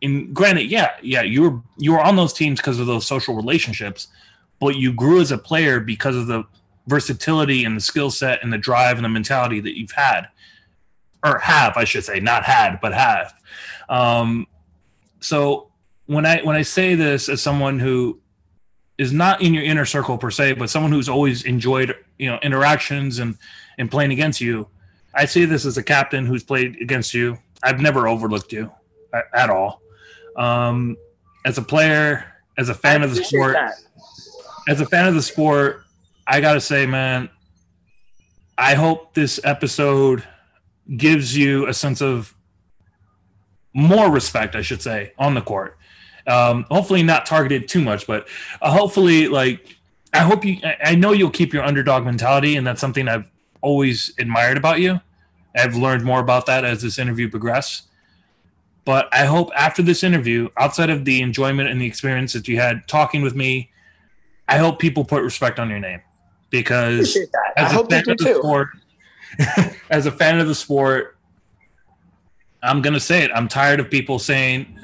And 0.01 0.33
granted, 0.33 0.71
yeah, 0.71 0.93
yeah, 1.03 1.23
you 1.23 1.43
were 1.43 1.61
you 1.77 1.91
were 1.91 2.01
on 2.01 2.15
those 2.15 2.33
teams 2.33 2.61
because 2.61 2.79
of 2.79 2.87
those 2.87 3.05
social 3.05 3.35
relationships, 3.35 4.07
but 4.61 4.77
you 4.77 4.93
grew 4.93 5.21
as 5.21 5.33
a 5.33 5.39
player 5.39 5.81
because 5.81 6.15
of 6.15 6.29
the 6.29 6.45
versatility 6.87 7.65
and 7.65 7.77
the 7.77 7.81
skill 7.81 8.13
set 8.13 8.45
and 8.45 8.53
the 8.53 8.59
drive 8.59 8.97
and 8.97 9.05
the 9.05 9.09
mentality 9.09 9.59
that 9.59 9.77
you've 9.77 9.91
had, 9.91 10.29
or 11.29 11.39
have, 11.39 11.77
I 11.77 11.85
should 11.85 12.05
say, 12.05 12.21
not 12.21 12.45
had, 12.45 12.81
but 12.81 12.93
have. 12.95 13.35
Um, 13.89 14.47
so 15.21 15.71
when 16.07 16.25
I 16.27 16.41
when 16.43 16.57
I 16.57 16.63
say 16.63 16.95
this 16.95 17.29
as 17.29 17.43
someone 17.43 17.79
who 17.79 18.21
is 18.97 19.13
not 19.13 19.41
in 19.41 19.55
your 19.55 19.63
inner 19.63 19.85
circle 19.85 20.19
per 20.19 20.31
se, 20.31 20.55
but 20.55 20.71
someone 20.71 20.91
who's 20.91 21.09
always 21.09 21.45
enjoyed 21.45 21.95
you 22.19 22.29
know 22.29 22.39
interactions 22.43 23.19
and 23.19 23.39
and 23.79 23.91
playing 23.91 24.13
against 24.13 24.41
you. 24.41 24.69
I 25.15 25.25
say 25.25 25.45
this 25.45 25.65
as 25.65 25.77
a 25.77 25.83
captain 25.83 26.27
who's 26.27 26.43
played 26.43 26.81
against 26.81 27.15
you. 27.15 27.39
I've 27.63 27.81
never 27.81 28.07
overlooked 28.07 28.53
you 28.53 28.71
at, 29.13 29.25
at 29.33 29.51
all. 29.51 29.81
Um, 30.37 30.97
as 31.45 31.59
a 31.59 31.63
player, 31.63 32.25
as 32.57 32.69
a 32.69 32.75
fan 32.75 33.03
I 33.03 33.07
of 33.07 33.15
the 33.15 33.25
sport, 33.25 33.55
that. 33.55 33.75
as 34.69 34.81
a 34.81 34.87
fan 34.87 35.09
of 35.09 35.15
the 35.15 35.23
sport, 35.23 35.83
I 36.27 36.41
gotta 36.41 36.61
say, 36.61 36.87
man, 36.87 37.31
I 38.57 38.75
hope 38.75 39.15
this 39.15 39.41
episode 39.45 40.25
gives 40.97 41.37
you 41.37 41.67
a 41.67 41.75
sense 41.75 42.01
of 42.01 42.35
more 43.75 44.11
respect, 44.11 44.57
I 44.57 44.63
should 44.63 44.83
say, 44.83 45.13
on 45.19 45.35
the 45.35 45.41
court. 45.41 45.77
Um, 46.27 46.67
hopefully, 46.71 47.03
not 47.03 47.27
targeted 47.27 47.69
too 47.69 47.81
much, 47.81 48.07
but 48.07 48.29
uh, 48.61 48.71
hopefully, 48.71 49.29
like, 49.29 49.77
I 50.13 50.21
hope 50.21 50.45
you. 50.45 50.59
I- 50.85 50.95
know 50.95 51.13
you'll 51.13 51.31
keep 51.31 51.53
your 51.53 51.63
underdog 51.63 52.05
mentality, 52.05 52.57
and 52.57 52.67
that's 52.67 52.81
something 52.81 53.09
I've 53.09 53.31
always 53.61 54.13
admired 54.19 54.57
about 54.57 54.81
you. 54.81 55.01
I've 55.57 55.75
learned 55.75 56.05
more 56.05 56.21
about 56.21 56.47
that 56.47 56.65
as 56.65 56.83
this 56.83 56.99
interview 56.99 57.31
progressed. 57.31 57.85
But 58.85 59.09
I 59.13 59.27
hope 59.27 59.51
after 59.55 59.83
this 59.83 60.03
interview, 60.03 60.49
outside 60.57 60.89
of 60.89 61.05
the 61.05 61.21
enjoyment 61.21 61.69
and 61.69 61.81
the 61.81 61.87
experience 61.87 62.33
that 62.33 62.49
you 62.49 62.59
had 62.59 62.89
talking 62.89 63.21
with 63.23 63.35
me, 63.35 63.71
I 64.49 64.59
hope 64.59 64.79
people 64.79 65.05
put 65.05 65.23
respect 65.23 65.59
on 65.59 65.69
your 65.69 65.79
name 65.79 66.01
because. 66.51 67.19
I 67.57 67.65
hope 67.65 67.91
they 67.91 68.03
do 68.03 68.15
too. 68.15 68.39
sport, 68.39 68.69
as 69.91 70.07
a 70.07 70.13
fan 70.13 70.39
of 70.39 70.49
the 70.49 70.55
sport, 70.55 71.17
I'm 72.63 72.83
gonna 72.83 73.01
say 73.01 73.25
it. 73.25 73.31
I'm 73.35 73.49
tired 73.49 73.81
of 73.81 73.91
people 73.91 74.19
saying, 74.19 74.79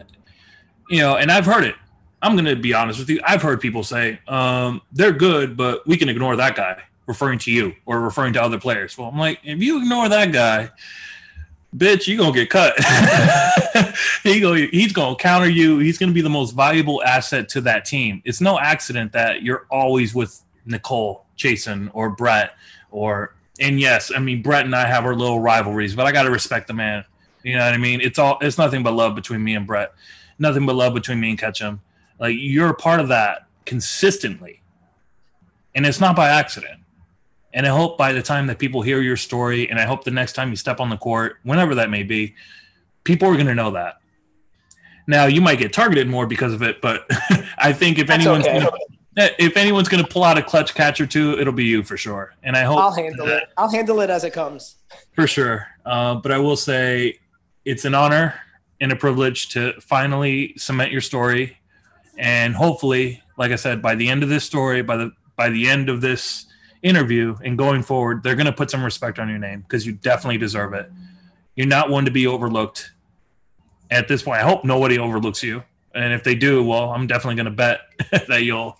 you 0.88 0.98
know, 1.00 1.16
and 1.16 1.30
I've 1.30 1.46
heard 1.46 1.64
it. 1.64 1.74
I'm 2.22 2.36
gonna 2.36 2.56
be 2.56 2.72
honest 2.72 2.98
with 2.98 3.10
you. 3.10 3.20
I've 3.26 3.42
heard 3.42 3.60
people 3.60 3.84
say 3.84 4.18
um, 4.28 4.80
they're 4.92 5.12
good, 5.12 5.56
but 5.56 5.86
we 5.86 5.96
can 5.96 6.08
ignore 6.08 6.36
that 6.36 6.56
guy, 6.56 6.82
referring 7.06 7.38
to 7.40 7.50
you 7.50 7.74
or 7.84 8.00
referring 8.00 8.32
to 8.34 8.42
other 8.42 8.58
players. 8.58 8.96
Well, 8.96 9.08
I'm 9.08 9.18
like, 9.18 9.40
if 9.44 9.60
you 9.60 9.82
ignore 9.82 10.08
that 10.08 10.32
guy, 10.32 10.70
bitch, 11.76 12.06
you 12.06 12.16
gonna 12.16 12.32
get 12.32 12.48
cut. 12.48 12.74
he 14.22 14.40
go, 14.40 14.54
he's 14.54 14.92
gonna 14.92 15.16
counter 15.16 15.48
you. 15.48 15.78
He's 15.78 15.98
gonna 15.98 16.12
be 16.12 16.22
the 16.22 16.30
most 16.30 16.52
valuable 16.52 17.02
asset 17.02 17.48
to 17.50 17.60
that 17.62 17.84
team. 17.84 18.22
It's 18.24 18.40
no 18.40 18.58
accident 18.58 19.12
that 19.12 19.42
you're 19.42 19.66
always 19.70 20.14
with 20.14 20.40
Nicole, 20.64 21.26
Jason, 21.36 21.90
or 21.92 22.10
Brett, 22.10 22.56
or 22.90 23.34
and 23.60 23.80
yes, 23.80 24.10
I 24.14 24.18
mean 24.18 24.42
Brett 24.42 24.64
and 24.64 24.74
I 24.74 24.86
have 24.86 25.04
our 25.04 25.14
little 25.14 25.40
rivalries, 25.40 25.94
but 25.94 26.06
I 26.06 26.12
gotta 26.12 26.30
respect 26.30 26.66
the 26.66 26.74
man. 26.74 27.04
You 27.42 27.56
know 27.56 27.64
what 27.64 27.74
I 27.74 27.78
mean? 27.78 28.00
It's 28.00 28.18
all 28.18 28.38
it's 28.40 28.58
nothing 28.58 28.82
but 28.82 28.94
love 28.94 29.14
between 29.14 29.42
me 29.44 29.54
and 29.54 29.66
Brett. 29.66 29.92
Nothing 30.38 30.66
but 30.66 30.74
love 30.74 30.94
between 30.94 31.20
me 31.20 31.30
and 31.30 31.38
Ketchum. 31.38 31.80
Like 32.18 32.36
you're 32.38 32.70
a 32.70 32.74
part 32.74 33.00
of 33.00 33.08
that 33.08 33.46
consistently. 33.66 34.62
And 35.74 35.84
it's 35.84 36.00
not 36.00 36.16
by 36.16 36.28
accident. 36.28 36.80
And 37.52 37.66
I 37.66 37.70
hope 37.70 37.96
by 37.96 38.12
the 38.12 38.22
time 38.22 38.48
that 38.48 38.58
people 38.58 38.82
hear 38.82 39.00
your 39.00 39.16
story, 39.16 39.70
and 39.70 39.78
I 39.78 39.84
hope 39.84 40.04
the 40.04 40.10
next 40.10 40.32
time 40.32 40.50
you 40.50 40.56
step 40.56 40.80
on 40.80 40.90
the 40.90 40.96
court, 40.96 41.36
whenever 41.44 41.76
that 41.76 41.88
may 41.88 42.02
be, 42.02 42.34
people 43.04 43.28
are 43.28 43.34
going 43.34 43.46
to 43.46 43.54
know 43.54 43.70
that. 43.72 43.98
Now 45.06 45.26
you 45.26 45.40
might 45.40 45.58
get 45.58 45.72
targeted 45.72 46.08
more 46.08 46.26
because 46.26 46.52
of 46.52 46.62
it, 46.62 46.80
but 46.80 47.06
I 47.58 47.72
think 47.72 47.98
if 47.98 48.08
That's 48.08 48.24
anyone's 48.24 48.46
okay. 48.46 48.58
gonna, 48.58 48.70
if 49.16 49.56
anyone's 49.56 49.88
going 49.88 50.02
to 50.02 50.08
pull 50.08 50.24
out 50.24 50.38
a 50.38 50.42
clutch 50.42 50.74
catch 50.74 51.00
or 51.00 51.06
two, 51.06 51.38
it'll 51.38 51.52
be 51.52 51.64
you 51.64 51.82
for 51.82 51.96
sure. 51.96 52.34
And 52.42 52.56
I 52.56 52.62
hope 52.62 52.78
I'll 52.78 52.92
handle 52.92 53.28
it. 53.28 53.44
I'll 53.56 53.70
handle 53.70 54.00
it 54.00 54.10
as 54.10 54.24
it 54.24 54.32
comes. 54.32 54.76
for 55.14 55.26
sure. 55.26 55.66
Uh, 55.84 56.16
but 56.16 56.32
I 56.32 56.38
will 56.38 56.56
say 56.56 57.18
it's 57.64 57.84
an 57.84 57.94
honor 57.94 58.34
and 58.80 58.92
a 58.92 58.96
privilege 58.96 59.48
to 59.50 59.72
finally 59.80 60.54
cement 60.56 60.90
your 60.92 61.00
story, 61.00 61.58
and 62.18 62.54
hopefully, 62.54 63.22
like 63.38 63.52
I 63.52 63.56
said, 63.56 63.80
by 63.80 63.94
the 63.94 64.08
end 64.08 64.22
of 64.22 64.28
this 64.28 64.44
story, 64.44 64.82
by 64.82 64.96
the 64.96 65.12
by 65.36 65.48
the 65.48 65.68
end 65.68 65.88
of 65.88 66.00
this 66.00 66.46
interview 66.82 67.36
and 67.42 67.56
going 67.56 67.82
forward, 67.82 68.22
they're 68.22 68.36
going 68.36 68.46
to 68.46 68.52
put 68.52 68.70
some 68.70 68.84
respect 68.84 69.18
on 69.18 69.28
your 69.28 69.38
name 69.38 69.60
because 69.62 69.86
you 69.86 69.92
definitely 69.92 70.38
deserve 70.38 70.74
it. 70.74 70.90
You're 71.56 71.66
not 71.66 71.88
one 71.88 72.04
to 72.04 72.10
be 72.10 72.26
overlooked. 72.26 72.92
At 73.90 74.08
this 74.08 74.22
point, 74.22 74.40
I 74.40 74.42
hope 74.42 74.64
nobody 74.64 74.98
overlooks 74.98 75.42
you, 75.42 75.62
and 75.94 76.12
if 76.12 76.24
they 76.24 76.34
do, 76.34 76.64
well, 76.64 76.90
I'm 76.90 77.06
definitely 77.06 77.36
going 77.36 77.46
to 77.46 77.50
bet 77.52 77.80
that 78.28 78.42
you'll 78.42 78.76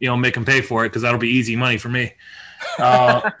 you 0.00 0.08
know 0.08 0.16
make 0.16 0.34
them 0.34 0.44
pay 0.44 0.60
for 0.60 0.84
it 0.84 0.88
because 0.90 1.02
that'll 1.02 1.18
be 1.18 1.28
easy 1.28 1.56
money 1.56 1.78
for 1.78 1.88
me. 1.88 2.12
Uh, 2.78 3.30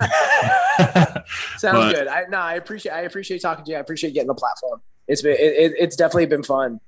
Sounds 1.58 1.76
But- 1.78 1.94
good. 1.94 2.08
I 2.08 2.24
no, 2.28 2.38
I 2.38 2.54
appreciate 2.54 2.92
I 2.92 3.00
appreciate 3.02 3.40
talking 3.42 3.64
to 3.64 3.70
you. 3.70 3.76
I 3.76 3.80
appreciate 3.80 4.14
getting 4.14 4.28
the 4.28 4.34
platform. 4.34 4.80
It's 5.06 5.22
been 5.22 5.32
it, 5.32 5.40
it, 5.40 5.72
it's 5.78 5.96
definitely 5.96 6.26
been 6.26 6.42
fun. 6.42 6.80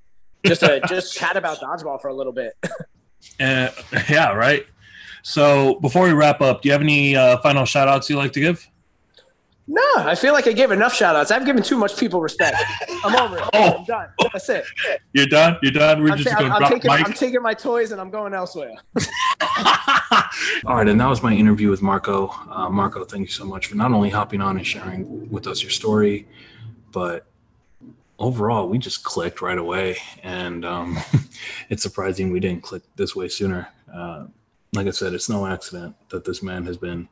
Just 0.44 0.60
to 0.60 0.80
just 0.88 1.14
chat 1.18 1.36
about 1.36 1.58
dodgeball 1.58 2.00
for 2.00 2.08
a 2.08 2.14
little 2.14 2.32
bit. 2.32 2.54
Uh, 3.38 3.68
yeah, 4.08 4.32
right. 4.32 4.64
So 5.22 5.78
before 5.80 6.04
we 6.04 6.12
wrap 6.12 6.40
up, 6.40 6.62
do 6.62 6.68
you 6.68 6.72
have 6.72 6.80
any 6.80 7.14
uh, 7.14 7.36
final 7.42 7.66
shout 7.66 7.86
outs 7.86 8.08
you'd 8.08 8.16
like 8.16 8.32
to 8.32 8.40
give? 8.40 8.66
No, 9.72 9.82
I 9.98 10.16
feel 10.16 10.32
like 10.32 10.48
I 10.48 10.52
gave 10.52 10.72
enough 10.72 10.92
shout 10.92 11.14
outs. 11.14 11.30
I've 11.30 11.46
given 11.46 11.62
too 11.62 11.78
much 11.78 11.96
people 11.96 12.20
respect. 12.20 12.56
I'm 13.04 13.14
over 13.14 13.38
it. 13.38 13.44
Oh. 13.52 13.76
I'm 13.78 13.84
done. 13.84 14.08
That's 14.32 14.48
it. 14.48 14.64
You're 15.12 15.26
done? 15.26 15.58
You're 15.62 15.70
done? 15.70 16.02
We're 16.02 16.10
I'm, 16.10 16.18
just 16.18 16.28
ta- 16.28 16.40
going 16.40 16.50
to 16.50 16.58
drop 16.58 16.72
taking 16.72 16.90
the? 16.90 16.96
I'm 16.96 17.12
taking 17.12 17.40
my 17.40 17.54
toys 17.54 17.92
and 17.92 18.00
I'm 18.00 18.10
going 18.10 18.34
elsewhere. 18.34 18.72
All 20.66 20.74
right, 20.74 20.88
and 20.88 21.00
that 21.00 21.08
was 21.08 21.22
my 21.22 21.32
interview 21.32 21.70
with 21.70 21.82
Marco. 21.82 22.30
Uh, 22.50 22.68
Marco, 22.68 23.04
thank 23.04 23.28
you 23.28 23.32
so 23.32 23.44
much 23.44 23.68
for 23.68 23.76
not 23.76 23.92
only 23.92 24.10
hopping 24.10 24.40
on 24.40 24.56
and 24.56 24.66
sharing 24.66 25.30
with 25.30 25.46
us 25.46 25.62
your 25.62 25.70
story, 25.70 26.26
but 26.90 27.26
overall, 28.18 28.68
we 28.68 28.76
just 28.76 29.04
clicked 29.04 29.40
right 29.40 29.58
away. 29.58 29.98
And 30.24 30.64
um, 30.64 30.98
it's 31.70 31.84
surprising 31.84 32.32
we 32.32 32.40
didn't 32.40 32.64
click 32.64 32.82
this 32.96 33.14
way 33.14 33.28
sooner. 33.28 33.68
Uh, 33.92 34.26
like 34.72 34.88
I 34.88 34.90
said, 34.90 35.14
it's 35.14 35.28
no 35.28 35.46
accident 35.46 35.94
that 36.08 36.24
this 36.24 36.42
man 36.42 36.66
has 36.66 36.76
been, 36.76 37.08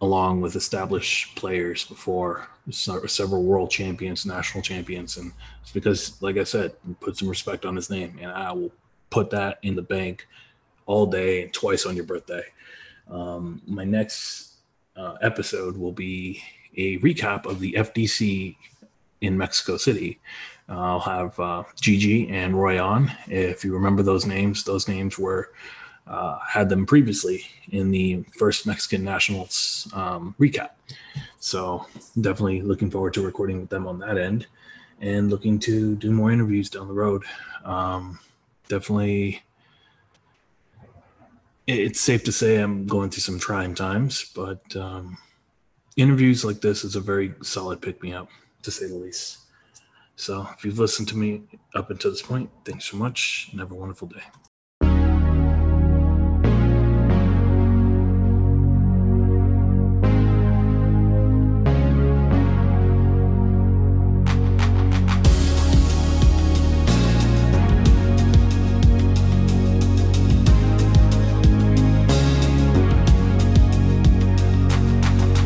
along 0.00 0.40
with 0.40 0.56
established 0.56 1.36
players 1.36 1.84
before, 1.84 2.48
several 2.70 3.42
world 3.42 3.70
champions, 3.70 4.24
national 4.24 4.62
champions. 4.62 5.16
And 5.16 5.32
it's 5.62 5.72
because, 5.72 6.20
like 6.22 6.38
I 6.38 6.44
said, 6.44 6.72
put 7.00 7.16
some 7.16 7.28
respect 7.28 7.66
on 7.66 7.76
his 7.76 7.90
name. 7.90 8.18
And 8.20 8.30
I 8.30 8.52
will 8.52 8.72
put 9.10 9.30
that 9.30 9.58
in 9.62 9.76
the 9.76 9.82
bank 9.82 10.26
all 10.86 11.06
day 11.06 11.42
and 11.42 11.52
twice 11.52 11.84
on 11.84 11.96
your 11.96 12.06
birthday. 12.06 12.44
Um, 13.10 13.60
my 13.66 13.84
next 13.84 14.54
uh, 14.96 15.16
episode 15.20 15.76
will 15.76 15.92
be 15.92 16.42
a 16.76 16.98
recap 17.00 17.46
of 17.46 17.60
the 17.60 17.72
FDC 17.72 18.56
in 19.20 19.36
Mexico 19.36 19.76
City. 19.76 20.18
Uh, 20.68 20.78
I'll 20.78 21.00
have 21.00 21.38
uh, 21.38 21.64
Gigi 21.80 22.28
and 22.28 22.54
Roy 22.54 22.82
on. 22.82 23.10
If 23.26 23.64
you 23.64 23.74
remember 23.74 24.02
those 24.02 24.24
names, 24.24 24.64
those 24.64 24.88
names 24.88 25.18
were 25.18 25.52
uh, 26.10 26.38
had 26.40 26.68
them 26.68 26.84
previously 26.84 27.46
in 27.70 27.90
the 27.90 28.22
first 28.36 28.66
Mexican 28.66 29.04
Nationals 29.04 29.88
um, 29.94 30.34
recap. 30.38 30.70
So 31.38 31.86
definitely 32.20 32.60
looking 32.62 32.90
forward 32.90 33.14
to 33.14 33.24
recording 33.24 33.60
with 33.60 33.70
them 33.70 33.86
on 33.86 33.98
that 34.00 34.18
end, 34.18 34.46
and 35.00 35.30
looking 35.30 35.58
to 35.60 35.94
do 35.96 36.10
more 36.10 36.32
interviews 36.32 36.68
down 36.68 36.88
the 36.88 36.94
road. 36.94 37.22
Um, 37.64 38.18
definitely 38.68 39.42
it's 41.66 42.00
safe 42.00 42.24
to 42.24 42.32
say 42.32 42.56
I'm 42.56 42.86
going 42.86 43.10
through 43.10 43.20
some 43.20 43.38
trying 43.38 43.74
times, 43.74 44.30
but 44.34 44.60
um, 44.74 45.16
interviews 45.96 46.44
like 46.44 46.60
this 46.60 46.84
is 46.84 46.96
a 46.96 47.00
very 47.00 47.32
solid 47.42 47.80
pick 47.80 48.02
me 48.02 48.12
up, 48.12 48.28
to 48.62 48.70
say 48.70 48.88
the 48.88 48.96
least. 48.96 49.38
So 50.16 50.46
if 50.56 50.64
you've 50.64 50.78
listened 50.78 51.08
to 51.08 51.16
me 51.16 51.42
up 51.74 51.90
until 51.90 52.10
this 52.10 52.22
point, 52.22 52.50
thanks 52.64 52.86
so 52.86 52.96
much 52.96 53.48
and 53.52 53.60
have 53.60 53.70
a 53.70 53.74
wonderful 53.74 54.08
day. 54.08 54.22